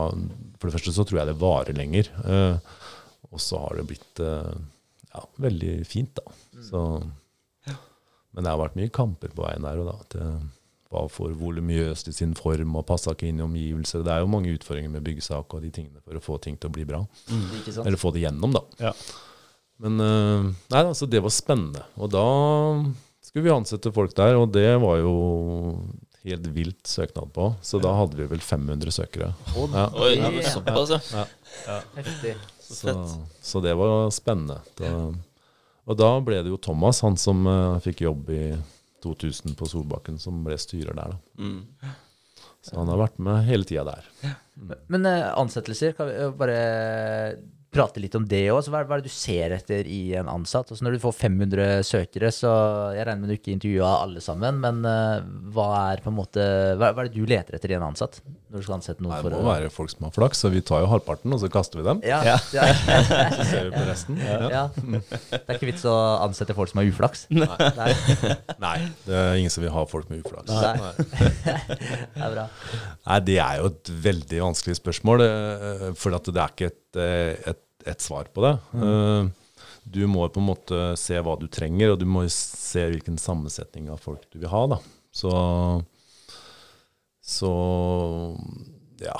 for 0.58 0.66
det 0.66 0.74
første 0.76 0.94
så 0.96 1.06
tror 1.06 1.20
jeg 1.20 1.30
det 1.30 1.40
varer 1.40 1.76
lenger. 1.78 2.10
eh, 2.24 2.78
og 3.30 3.38
så 3.42 3.60
har 3.62 3.78
det 3.78 3.86
blitt 3.86 4.22
eh, 4.26 4.54
ja, 5.12 5.20
veldig 5.38 5.74
fint, 5.86 6.16
da. 6.18 6.34
Så, 6.66 6.80
men 8.30 8.46
det 8.46 8.50
har 8.50 8.58
vært 8.58 8.78
mye 8.78 8.90
kamper 8.94 9.30
på 9.34 9.44
veien 9.44 9.66
der. 9.66 9.82
Og 9.82 9.86
da, 9.86 9.94
at 10.02 10.16
det 10.16 10.30
var 10.90 11.06
for 11.14 11.34
volumiøst 11.38 12.10
i 12.10 12.14
sin 12.14 12.34
form 12.38 12.74
og 12.80 12.88
passa 12.88 13.14
ikke 13.14 13.28
inn 13.30 13.38
i 13.38 13.46
omgivelser. 13.46 14.02
Det 14.06 14.14
er 14.14 14.24
jo 14.24 14.32
mange 14.32 14.50
utfordringer 14.56 14.90
med 14.96 15.06
byggesak 15.06 15.54
og 15.54 15.62
de 15.62 15.70
tingene 15.74 16.02
for 16.02 16.18
å 16.18 16.24
få 16.24 16.40
ting 16.42 16.58
til 16.58 16.72
å 16.72 16.74
bli 16.74 16.86
bra. 16.88 17.04
Mm. 17.30 17.46
Eller 17.84 18.00
få 18.00 18.10
det 18.16 18.24
gjennom, 18.24 18.58
da. 18.58 18.64
Ja. 18.82 18.92
Men 19.80 20.02
nei, 20.02 20.82
altså, 20.82 21.06
det 21.08 21.22
var 21.22 21.32
spennende. 21.32 21.86
Og 22.02 22.10
da 22.12 22.26
skulle 23.30 23.46
vi 23.46 23.52
ansette 23.54 23.92
folk 23.94 24.14
der, 24.18 24.34
og 24.40 24.50
det 24.50 24.68
var 24.82 24.98
jo 24.98 25.14
helt 26.26 26.48
vilt 26.52 26.86
søknad 26.90 27.30
på. 27.32 27.52
Så 27.62 27.78
da 27.80 27.94
hadde 27.96 28.18
vi 28.18 28.26
vel 28.28 28.42
500 28.42 28.92
søkere. 28.92 29.30
Ja. 29.54 29.86
Oi, 29.94 30.16
såpass, 30.44 30.92
ja. 31.14 31.24
Heftig. 31.94 32.34
Så, 32.60 32.94
så 33.42 33.62
det 33.62 33.72
var 33.78 34.10
spennende. 34.14 34.60
Da, 34.78 34.90
og 35.86 35.98
da 35.98 36.10
ble 36.22 36.42
det 36.44 36.52
jo 36.52 36.58
Thomas, 36.60 37.00
han 37.06 37.16
som 37.18 37.46
uh, 37.48 37.78
fikk 37.82 38.04
jobb 38.04 38.28
i 38.34 38.44
2000 39.02 39.56
på 39.58 39.66
Solbakken, 39.70 40.18
som 40.20 40.42
ble 40.44 40.58
styrer 40.60 40.94
der. 40.94 41.14
da. 41.14 41.18
Mm. 41.40 41.94
Så 42.60 42.76
han 42.76 42.90
har 42.92 43.00
vært 43.00 43.22
med 43.22 43.46
hele 43.48 43.64
tida 43.64 43.86
der. 43.88 44.34
Men 44.92 45.06
eh, 45.08 45.30
ansettelser, 45.32 45.94
kan 45.96 46.10
vi 46.10 46.18
eh, 46.20 46.34
bare 46.36 46.58
prate 47.70 48.00
litt 48.02 48.14
om 48.18 48.24
det 48.26 48.42
òg? 48.50 48.66
Hva, 48.66 48.80
hva 48.88 48.96
er 48.96 49.02
det 49.04 49.10
du 49.10 49.14
ser 49.14 49.52
etter 49.54 49.86
i 49.86 50.00
en 50.18 50.26
ansatt? 50.32 50.72
Altså 50.74 50.82
når 50.86 50.96
du 50.96 51.02
får 51.04 51.14
500 51.20 51.68
søkere, 51.86 52.30
så 52.34 52.50
Jeg 52.96 53.06
regner 53.06 53.22
med 53.22 53.30
du 53.30 53.36
ikke 53.36 53.52
intervjua 53.54 53.90
alle 54.02 54.22
sammen, 54.24 54.58
men 54.62 54.80
eh, 54.90 55.22
hva 55.54 55.68
er 55.92 56.02
på 56.04 56.10
en 56.10 56.16
måte 56.18 56.42
hva, 56.80 56.90
hva 56.96 57.04
er 57.04 57.10
det 57.12 57.14
du 57.20 57.26
leter 57.30 57.56
etter 57.60 57.70
i 57.74 57.78
en 57.78 57.86
ansatt? 57.86 58.18
Når 58.50 58.58
du 58.58 58.66
skal 58.66 58.74
ansette 58.80 59.04
noen 59.04 59.14
Det 59.14 59.22
for 59.22 59.36
må 59.36 59.44
å 59.44 59.50
være 59.52 59.68
folk 59.70 59.92
som 59.92 60.08
har 60.08 60.14
flaks, 60.16 60.40
så 60.42 60.50
vi 60.50 60.58
tar 60.66 60.80
jo 60.82 60.88
halvparten, 60.90 61.30
og 61.30 61.38
så 61.38 61.46
kaster 61.54 61.78
vi 61.78 61.84
dem. 61.86 62.00
ja, 62.02 62.18
ja. 62.26 62.64
Så 63.36 63.44
ser 63.46 63.68
vi 63.68 63.76
på 63.76 63.84
resten. 63.86 64.18
Ja. 64.18 64.38
ja. 64.50 64.62
Det 64.74 65.38
er 65.38 65.54
ikke 65.54 65.68
vits 65.70 65.84
å 65.86 65.94
ansette 66.24 66.56
folk 66.58 66.72
som 66.72 66.80
har 66.82 66.88
uflaks. 66.90 67.28
Nei. 67.30 67.46
Nei, 68.58 68.74
det 69.06 69.14
er 69.20 69.38
ingen 69.38 69.54
som 69.54 69.62
vil 69.62 69.70
ha 69.70 69.84
folk 69.86 70.10
med 70.10 70.24
uflaks. 70.24 70.50
Nei. 70.50 70.90
Det 72.10 72.24
er 72.26 72.34
bra. 72.34 72.44
Nei, 73.06 73.18
det 73.26 73.36
er 73.42 73.60
jo 73.62 73.70
et 73.70 73.90
veldig 74.04 74.40
vanskelig 74.44 74.76
spørsmål. 74.80 75.22
eh, 75.24 75.86
For 75.98 76.14
at 76.16 76.26
det 76.30 76.42
er 76.42 76.52
ikke 76.54 76.68
et, 76.72 76.89
eh, 76.98 77.36
et 77.50 77.66
et 77.88 78.00
svar 78.00 78.28
på 78.34 78.44
det. 78.44 78.56
Mm. 78.72 79.30
du 79.84 80.06
må 80.06 80.28
på 80.28 80.40
en 80.40 80.48
måte 80.50 80.80
se 81.00 81.18
hva 81.24 81.36
du 81.40 81.46
trenger, 81.50 81.92
og 81.92 82.00
du 82.00 82.06
må 82.08 82.26
se 82.32 82.86
hvilken 82.92 83.18
sammensetning 83.18 83.88
av 83.90 84.02
folk 84.02 84.26
du 84.30 84.38
vil 84.38 84.50
ha. 84.52 84.66
da. 84.74 84.78
Så, 85.10 85.32
så 87.24 87.52
ja. 89.02 89.16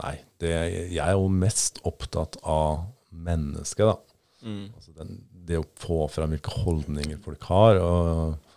Nei, 0.00 0.14
det, 0.40 0.52
jeg 0.94 1.02
er 1.04 1.18
jo 1.18 1.28
mest 1.28 1.82
opptatt 1.88 2.38
av 2.48 2.86
mennesket, 3.10 3.84
da. 3.90 3.98
Mm. 4.42 4.64
Altså 4.72 4.94
den, 4.96 5.18
det 5.46 5.60
å 5.60 5.66
få 5.78 6.06
fram 6.10 6.32
hvilke 6.32 6.62
holdninger 6.62 7.20
folk 7.22 7.44
har. 7.50 7.82
Og, 7.82 8.54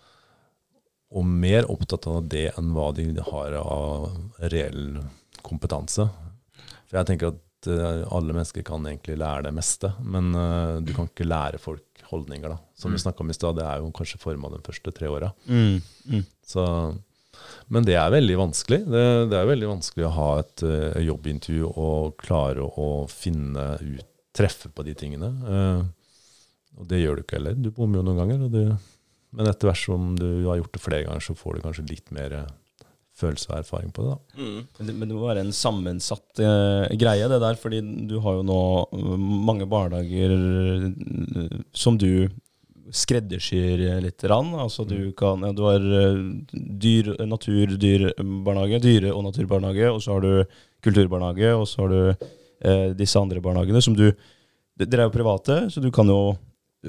og 1.15 1.27
mer 1.27 1.67
opptatt 1.71 2.07
av 2.09 2.23
det 2.31 2.47
enn 2.55 2.71
hva 2.77 2.91
de 2.95 3.09
har 3.33 3.57
av 3.59 4.47
reell 4.53 5.01
kompetanse. 5.45 6.07
For 6.85 7.01
jeg 7.01 7.11
tenker 7.11 7.33
at 7.33 7.44
eh, 7.71 8.03
alle 8.13 8.35
mennesker 8.35 8.65
kan 8.65 8.85
egentlig 8.87 9.17
lære 9.19 9.47
det 9.47 9.53
meste, 9.55 9.91
men 10.03 10.31
uh, 10.37 10.77
du 10.83 10.93
kan 10.95 11.09
ikke 11.09 11.27
lære 11.27 11.59
folk 11.61 12.05
holdninger. 12.09 12.53
da. 12.53 12.57
Som 12.77 12.93
vi 12.93 13.01
snakka 13.01 13.23
om 13.23 13.33
i 13.33 13.35
stad, 13.35 13.57
det 13.57 13.65
er 13.65 13.81
jo 13.81 13.91
kanskje 13.95 14.21
forma 14.21 14.51
de 14.53 14.61
første 14.65 14.93
tre 14.95 15.09
åra. 15.09 15.31
Mm. 15.49 15.81
Mm. 16.11 16.23
Men 17.73 17.87
det 17.87 17.97
er 17.99 18.13
veldig 18.13 18.37
vanskelig. 18.39 18.81
Det, 18.85 19.05
det 19.31 19.39
er 19.39 19.49
veldig 19.49 19.71
vanskelig 19.73 20.07
å 20.07 20.15
ha 20.17 20.29
et 20.43 20.65
uh, 20.67 20.99
jobbintervju 21.03 21.71
og 21.71 22.17
klare 22.21 22.65
å 22.65 22.89
finne 23.11 23.73
ut, 23.81 24.11
treffe 24.35 24.69
på 24.69 24.83
de 24.85 24.93
tingene. 24.99 25.31
Uh, 25.47 25.85
og 26.75 26.89
det 26.91 27.01
gjør 27.01 27.17
du 27.17 27.25
ikke 27.25 27.39
heller. 27.39 27.57
Du 27.57 27.71
bommer 27.73 28.01
jo 28.01 28.05
noen 28.07 28.21
ganger. 28.21 28.45
Du, 28.51 28.61
men 29.35 29.49
etter 29.49 29.71
hvert 29.71 29.81
som 29.81 30.13
du 30.19 30.29
har 30.47 30.59
gjort 30.59 30.75
det 30.75 30.83
flere 30.83 31.07
ganger, 31.07 31.23
så 31.23 31.35
får 31.37 31.57
du 31.57 31.65
kanskje 31.65 31.89
litt 31.89 32.13
mer 32.15 32.37
følelse 33.15 33.51
og 33.51 33.59
erfaring 33.59 33.91
på 33.95 34.05
det. 34.05 34.13
da. 34.15 34.43
Mm. 34.43 34.61
Men 34.77 34.87
det, 34.87 34.95
men 34.95 35.09
det 35.09 35.17
må 35.17 35.27
være 35.27 35.45
en 35.45 35.53
sammensatt 35.55 36.41
uh, 36.43 36.87
greie, 36.99 37.29
det 37.31 37.41
der. 37.43 37.59
Fordi 37.59 37.81
du 38.09 38.17
har 38.23 38.39
jo 38.39 38.47
nå 38.47 38.61
eh, 38.97 39.27
mange 39.51 39.67
barnehager 39.71 40.35
uh, 40.35 41.61
som 41.75 41.99
du 42.01 42.27
skreddersyr 42.95 43.81
litt. 44.03 44.23
Rann. 44.29 44.53
Altså 44.61 44.85
du, 44.87 45.11
kan, 45.17 45.43
ja, 45.47 45.55
du 45.55 45.63
har 45.65 45.83
uh, 45.83 46.23
dyr, 46.53 47.15
natur, 47.27 47.77
dyrbarnehage, 47.81 48.83
dyre- 48.83 49.15
og 49.15 49.25
naturbarnehage, 49.29 49.91
og 49.91 50.03
så 50.03 50.17
har 50.17 50.25
du 50.25 50.61
kulturbarnehage, 50.85 51.55
og 51.55 51.67
så 51.69 51.85
har 51.85 51.93
du 51.93 52.01
eh, 52.65 52.89
disse 52.97 53.19
andre 53.19 53.41
barnehagene 53.43 53.83
som 53.83 53.97
du 53.97 54.09
Dere 54.75 55.05
er 55.05 55.07
jo 55.07 55.13
private, 55.13 55.55
så 55.71 55.79
du 55.79 55.87
kan 55.95 56.09
jo 56.11 56.35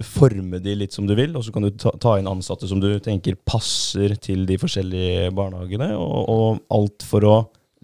forme 0.04 0.60
de 0.62 0.74
litt 0.76 0.94
som 0.96 1.06
du 1.08 1.14
vil, 1.16 1.34
og 1.36 1.44
så 1.46 1.52
kan 1.54 1.64
du 1.66 1.70
ta, 1.78 1.92
ta 2.02 2.16
inn 2.18 2.28
ansatte 2.30 2.68
som 2.68 2.80
du 2.82 2.88
tenker 3.02 3.38
passer 3.48 4.16
til 4.22 4.44
de 4.48 4.58
forskjellige 4.60 5.30
barnehagene, 5.36 5.92
og, 5.96 6.18
og 6.32 6.76
alt 6.76 7.06
for 7.06 7.26
å 7.26 7.36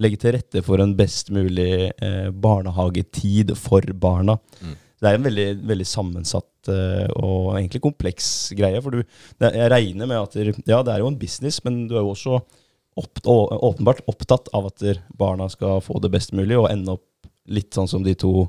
legge 0.02 0.18
til 0.20 0.34
rette 0.36 0.62
for 0.64 0.82
en 0.82 0.94
best 0.98 1.30
mulig 1.34 1.90
eh, 1.90 2.30
barnehagetid 2.32 3.54
for 3.60 3.84
barna. 4.00 4.38
Mm. 4.62 4.78
Det 5.02 5.10
er 5.10 5.18
en 5.18 5.26
veldig, 5.26 5.46
veldig 5.66 5.86
sammensatt 5.88 6.70
eh, 6.70 7.06
og 7.18 7.56
egentlig 7.58 7.82
kompleks 7.84 8.26
greie. 8.58 8.80
For 8.82 8.94
du, 8.94 9.02
det, 9.42 9.52
jeg 9.58 9.72
regner 9.72 10.08
med 10.08 10.20
at 10.20 10.36
der, 10.38 10.52
ja, 10.68 10.82
det 10.86 10.94
er 10.94 11.02
jo 11.02 11.10
en 11.10 11.20
business, 11.20 11.60
men 11.66 11.84
du 11.90 11.96
er 11.96 12.04
jo 12.04 12.12
også 12.14 12.38
opp, 12.38 13.22
å, 13.26 13.36
åpenbart 13.70 14.04
opptatt 14.10 14.50
av 14.56 14.68
at 14.70 14.84
barna 15.18 15.48
skal 15.52 15.82
få 15.84 16.00
det 16.02 16.12
best 16.14 16.34
mulig, 16.36 16.58
og 16.58 16.70
ende 16.70 16.96
opp 16.98 17.08
litt 17.52 17.74
sånn 17.74 17.90
som 17.90 18.04
de 18.06 18.14
to, 18.18 18.46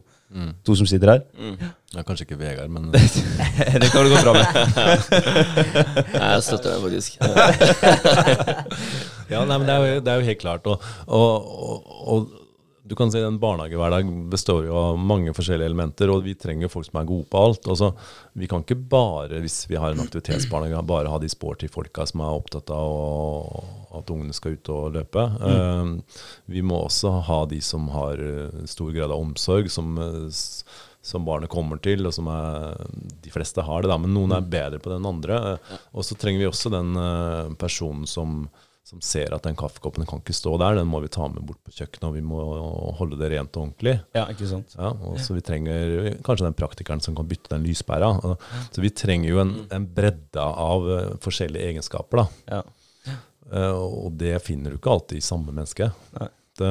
to 0.65 0.75
som 0.75 0.87
sitter 0.89 1.11
her. 1.11 1.21
Mm. 1.39 1.57
Ja, 1.93 2.01
kanskje 2.07 2.25
ikke 2.27 2.39
Vegard, 2.39 2.69
men 2.73 2.87
det 3.81 3.89
kan 3.93 4.05
du 4.05 4.09
gå 4.13 4.21
bra 4.23 4.33
med. 4.33 4.45
Jeg 6.23 6.43
støtter 6.43 6.69
det 6.73 6.81
faktisk. 6.85 7.11
Ja, 9.31 9.45
nei, 9.47 9.55
men 9.57 9.65
det 9.65 9.73
er, 9.73 9.83
jo, 9.87 9.99
det 10.03 10.11
er 10.11 10.19
jo 10.19 10.25
helt 10.27 10.41
klart. 10.41 10.67
Og, 10.67 10.81
og, 11.07 11.45
og, 11.63 11.77
og 12.13 12.42
du 12.85 12.95
kan 12.95 13.11
si 13.11 13.19
En 13.19 13.39
barnehagehverdag 13.39 14.29
består 14.29 14.65
jo 14.67 14.75
av 14.75 14.97
mange 14.99 15.31
forskjellige 15.35 15.69
elementer, 15.71 16.11
og 16.11 16.25
vi 16.25 16.35
trenger 16.35 16.71
folk 16.71 16.89
som 16.89 16.99
er 16.99 17.07
gode 17.07 17.29
på 17.31 17.39
alt. 17.39 17.67
Altså, 17.71 17.93
vi 18.35 18.49
kan 18.51 18.65
ikke 18.65 18.75
bare, 18.91 19.39
hvis 19.43 19.61
vi 19.69 19.79
har 19.79 19.93
en 19.93 20.03
aktivitetsbarnehage, 20.03 20.83
bare 20.89 21.11
ha 21.11 21.19
de 21.21 21.29
sporty 21.31 21.69
folka 21.71 22.03
som 22.09 22.25
er 22.25 22.35
opptatt 22.35 22.73
av 22.75 22.91
å, 22.91 23.63
at 23.99 24.11
ungene 24.11 24.35
skal 24.35 24.57
ut 24.57 24.71
og 24.75 24.97
løpe. 24.97 25.23
Eh, 25.23 26.25
vi 26.51 26.65
må 26.65 26.81
også 26.83 27.13
ha 27.29 27.39
de 27.47 27.61
som 27.63 27.87
har 27.93 28.19
eh, 28.19 28.65
stor 28.67 28.91
grad 28.91 29.15
av 29.15 29.23
omsorg, 29.29 29.71
som, 29.71 29.95
eh, 30.03 30.43
som 31.03 31.23
barnet 31.23 31.51
kommer 31.55 31.79
til, 31.83 32.03
og 32.03 32.15
som 32.15 32.27
er, 32.35 32.83
de 33.23 33.31
fleste 33.31 33.63
har 33.63 33.87
det, 33.87 33.93
da, 33.93 33.99
men 34.01 34.11
noen 34.11 34.35
er 34.35 34.51
bedre 34.59 34.83
på 34.83 34.91
det 34.91 34.99
enn 34.99 35.07
andre. 35.13 35.39
Uh, 35.55 35.79
Og 35.95 36.03
så 36.03 36.19
trenger 36.19 36.43
vi 36.43 36.51
også 36.51 36.75
den 36.75 36.99
uh, 36.99 37.55
personen 37.59 38.03
som 38.11 38.43
som 38.83 38.99
ser 39.01 39.31
at 39.31 39.45
den 39.47 39.55
kaffekoppen 39.55 40.05
kan 40.07 40.19
ikke 40.19 40.35
stå 40.35 40.57
der, 40.59 40.75
den 40.75 40.89
må 40.91 40.99
vi 41.03 41.11
ta 41.11 41.29
med 41.31 41.45
bort 41.47 41.61
på 41.63 41.71
kjøkkenet, 41.71 42.03
og 42.09 42.17
vi 42.17 42.23
må 42.25 42.41
holde 42.99 43.17
det 43.21 43.29
rent 43.31 43.55
og 43.55 43.69
ordentlig. 43.69 43.95
Ja, 44.15 44.25
ikke 44.33 44.49
sant. 44.49 44.75
Ja, 44.75 44.91
og 44.91 45.21
så 45.23 45.37
vi 45.37 45.43
trenger 45.45 46.17
kanskje 46.25 46.49
den 46.49 46.57
praktikeren 46.59 47.03
som 47.03 47.15
kan 47.15 47.29
bytte 47.29 47.53
den 47.55 47.63
lyspæra. 47.63 48.11
Så 48.75 48.83
vi 48.83 48.91
trenger 48.91 49.31
jo 49.31 49.39
en, 49.45 49.55
en 49.73 49.87
bredde 49.87 50.43
av 50.43 50.89
eh, 50.97 51.11
forskjellige 51.23 51.71
egenskaper. 51.71 52.25
da. 52.25 52.57
Ja. 52.57 53.17
Eh, 53.53 53.71
og 53.71 54.11
det 54.19 54.35
finner 54.43 54.73
du 54.73 54.79
ikke 54.81 54.93
alltid 54.97 55.23
i 55.23 55.25
samme 55.31 55.55
menneske. 55.55 55.91
Nei. 56.19 56.29
Det, 56.53 56.69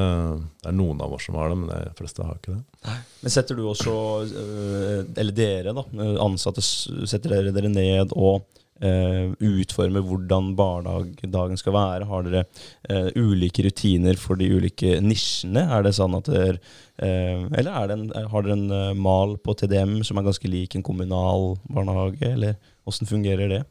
det 0.62 0.68
er 0.70 0.74
noen 0.78 1.00
av 1.02 1.16
oss 1.16 1.24
som 1.26 1.34
har 1.40 1.48
det, 1.50 1.56
men 1.58 1.72
de 1.72 1.96
fleste 1.98 2.22
har 2.22 2.36
ikke 2.38 2.54
det. 2.54 2.62
Nei. 2.86 2.98
Men 3.24 3.32
setter 3.34 3.58
du 3.58 3.64
også, 3.66 3.94
øh, 4.28 5.00
eller 5.16 5.34
dere 5.34 5.72
da, 5.74 5.82
ansatte, 6.22 6.62
setter 6.62 7.34
dere 7.38 7.54
dere 7.56 7.72
ned 7.72 8.14
og 8.14 8.44
øh, 8.80 9.34
utforme 9.38 10.02
hvordan 10.06 10.52
barnehagedagen 10.56 11.60
skal 11.60 11.76
være? 11.76 12.08
Har 12.08 12.26
dere 12.26 12.44
uh, 12.88 13.10
ulike 13.18 13.66
rutiner 13.66 14.16
for 14.20 14.40
de 14.40 14.48
ulike 14.54 14.96
nisjene? 15.04 15.66
Er 15.68 15.84
det 15.84 15.94
sånn 15.98 16.16
at 16.18 16.30
dere, 16.32 16.58
uh, 17.02 17.46
eller 17.50 17.70
er 17.72 17.90
det 17.90 17.98
en, 17.98 18.08
har 18.32 18.46
dere 18.46 18.58
en 18.58 18.98
mal 19.02 19.36
på 19.42 19.54
TDM 19.58 20.00
som 20.06 20.18
er 20.18 20.28
ganske 20.28 20.50
lik 20.50 20.76
en 20.76 20.86
kommunal 20.86 21.56
barnehage, 21.68 22.32
eller 22.32 22.58
hvordan 22.86 23.10
fungerer 23.10 23.56
det? 23.58 23.62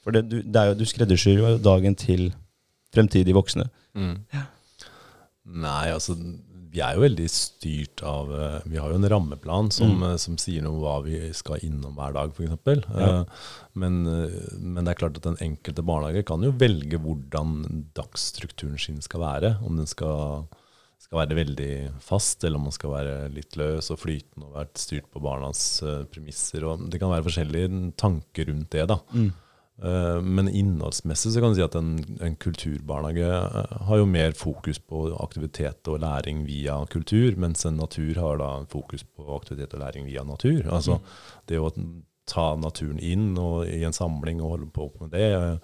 For 0.00 0.16
det, 0.16 0.26
du, 0.30 0.40
det 0.40 0.56
er 0.56 0.72
jo, 0.72 0.78
du 0.80 0.86
skreddersyr 0.88 1.42
jo 1.42 1.56
dagen 1.60 1.96
til 1.98 2.30
fremtidige 2.94 3.36
voksne. 3.36 3.68
Nei, 5.50 5.90
altså 5.90 6.14
vi 6.70 6.80
er 6.84 6.94
jo 6.94 7.02
veldig 7.02 7.24
styrt 7.34 8.02
av 8.06 8.28
eh, 8.30 8.60
Vi 8.70 8.78
har 8.78 8.92
jo 8.92 8.98
en 9.00 9.08
rammeplan 9.10 9.70
som, 9.74 9.96
Mm. 9.98 10.04
eh, 10.12 10.16
som 10.22 10.36
sier 10.38 10.62
noe 10.62 10.76
om 10.76 10.80
hva 10.84 10.94
vi 11.04 11.32
skal 11.34 11.58
innom 11.66 11.96
hver 11.98 12.12
dag, 12.14 12.30
f.eks. 12.36 12.86
Ja. 12.94 13.24
Men, 13.74 14.06
eh, 14.06 14.38
men 14.60 14.84
det 14.86 14.92
er 14.94 15.00
klart 15.00 15.16
at 15.18 15.26
den 15.26 15.36
enkelte 15.42 15.82
barnehage 15.82 16.24
kan 16.28 16.42
jo 16.46 16.52
velge 16.52 16.98
hvordan 17.02 17.84
dagsstrukturen 17.98 18.78
sin 18.78 19.00
skal 19.02 19.20
være. 19.24 19.52
Om 19.66 19.76
den 19.82 19.86
skal, 19.90 20.46
skal 21.02 21.22
være 21.26 21.38
veldig 21.40 21.70
fast, 22.06 22.44
eller 22.44 22.58
om 22.60 22.64
den 22.70 22.76
skal 22.78 22.90
være 22.94 23.16
litt 23.34 23.56
løs 23.58 23.90
og 23.90 23.98
flytende 24.04 24.46
og 24.46 24.54
være 24.60 24.70
styrt 24.86 25.10
på 25.10 25.22
barnas 25.26 25.64
premisser. 26.12 26.64
Og 26.70 26.86
det 26.90 27.00
kan 27.02 27.10
være 27.10 27.26
forskjellige 27.26 27.94
tanker 27.98 28.46
rundt 28.52 28.70
det. 28.70 28.86
da. 28.94 29.00
Eh, 29.16 29.30
Men 30.22 30.48
innholdsmessig 30.48 31.32
så 31.32 31.40
kan 31.40 31.52
du 31.54 31.56
si 31.56 31.62
at 31.64 31.74
en, 31.78 31.94
en 32.20 32.36
kulturbarnehage 32.36 33.30
eh, 33.30 33.78
har 33.88 33.96
jo 34.02 34.06
mer 34.06 34.32
fokus 34.36 34.78
på 34.78 35.06
aktivitet 35.24 35.88
og 35.88 36.00
læring 36.02 36.44
via 36.46 36.76
kultur, 36.92 37.32
mens 37.40 37.64
en 37.64 37.76
natur 37.80 38.14
har 38.20 38.36
da 38.42 38.50
fokus 38.68 39.02
på 39.04 39.24
aktivitet 39.38 39.72
og 39.74 39.80
læring 39.80 40.04
via 40.06 40.22
natur. 40.28 40.68
Altså 40.68 41.00
det 41.48 41.58
å 41.58 41.70
ta 42.30 42.54
naturen 42.60 43.00
inn 43.00 43.32
i 43.66 43.80
en 43.88 43.96
samling 43.96 44.40
og 44.44 44.50
holde 44.58 44.70
på 44.70 44.90
med 45.00 45.10
det. 45.16 45.32
eh, 45.32 45.58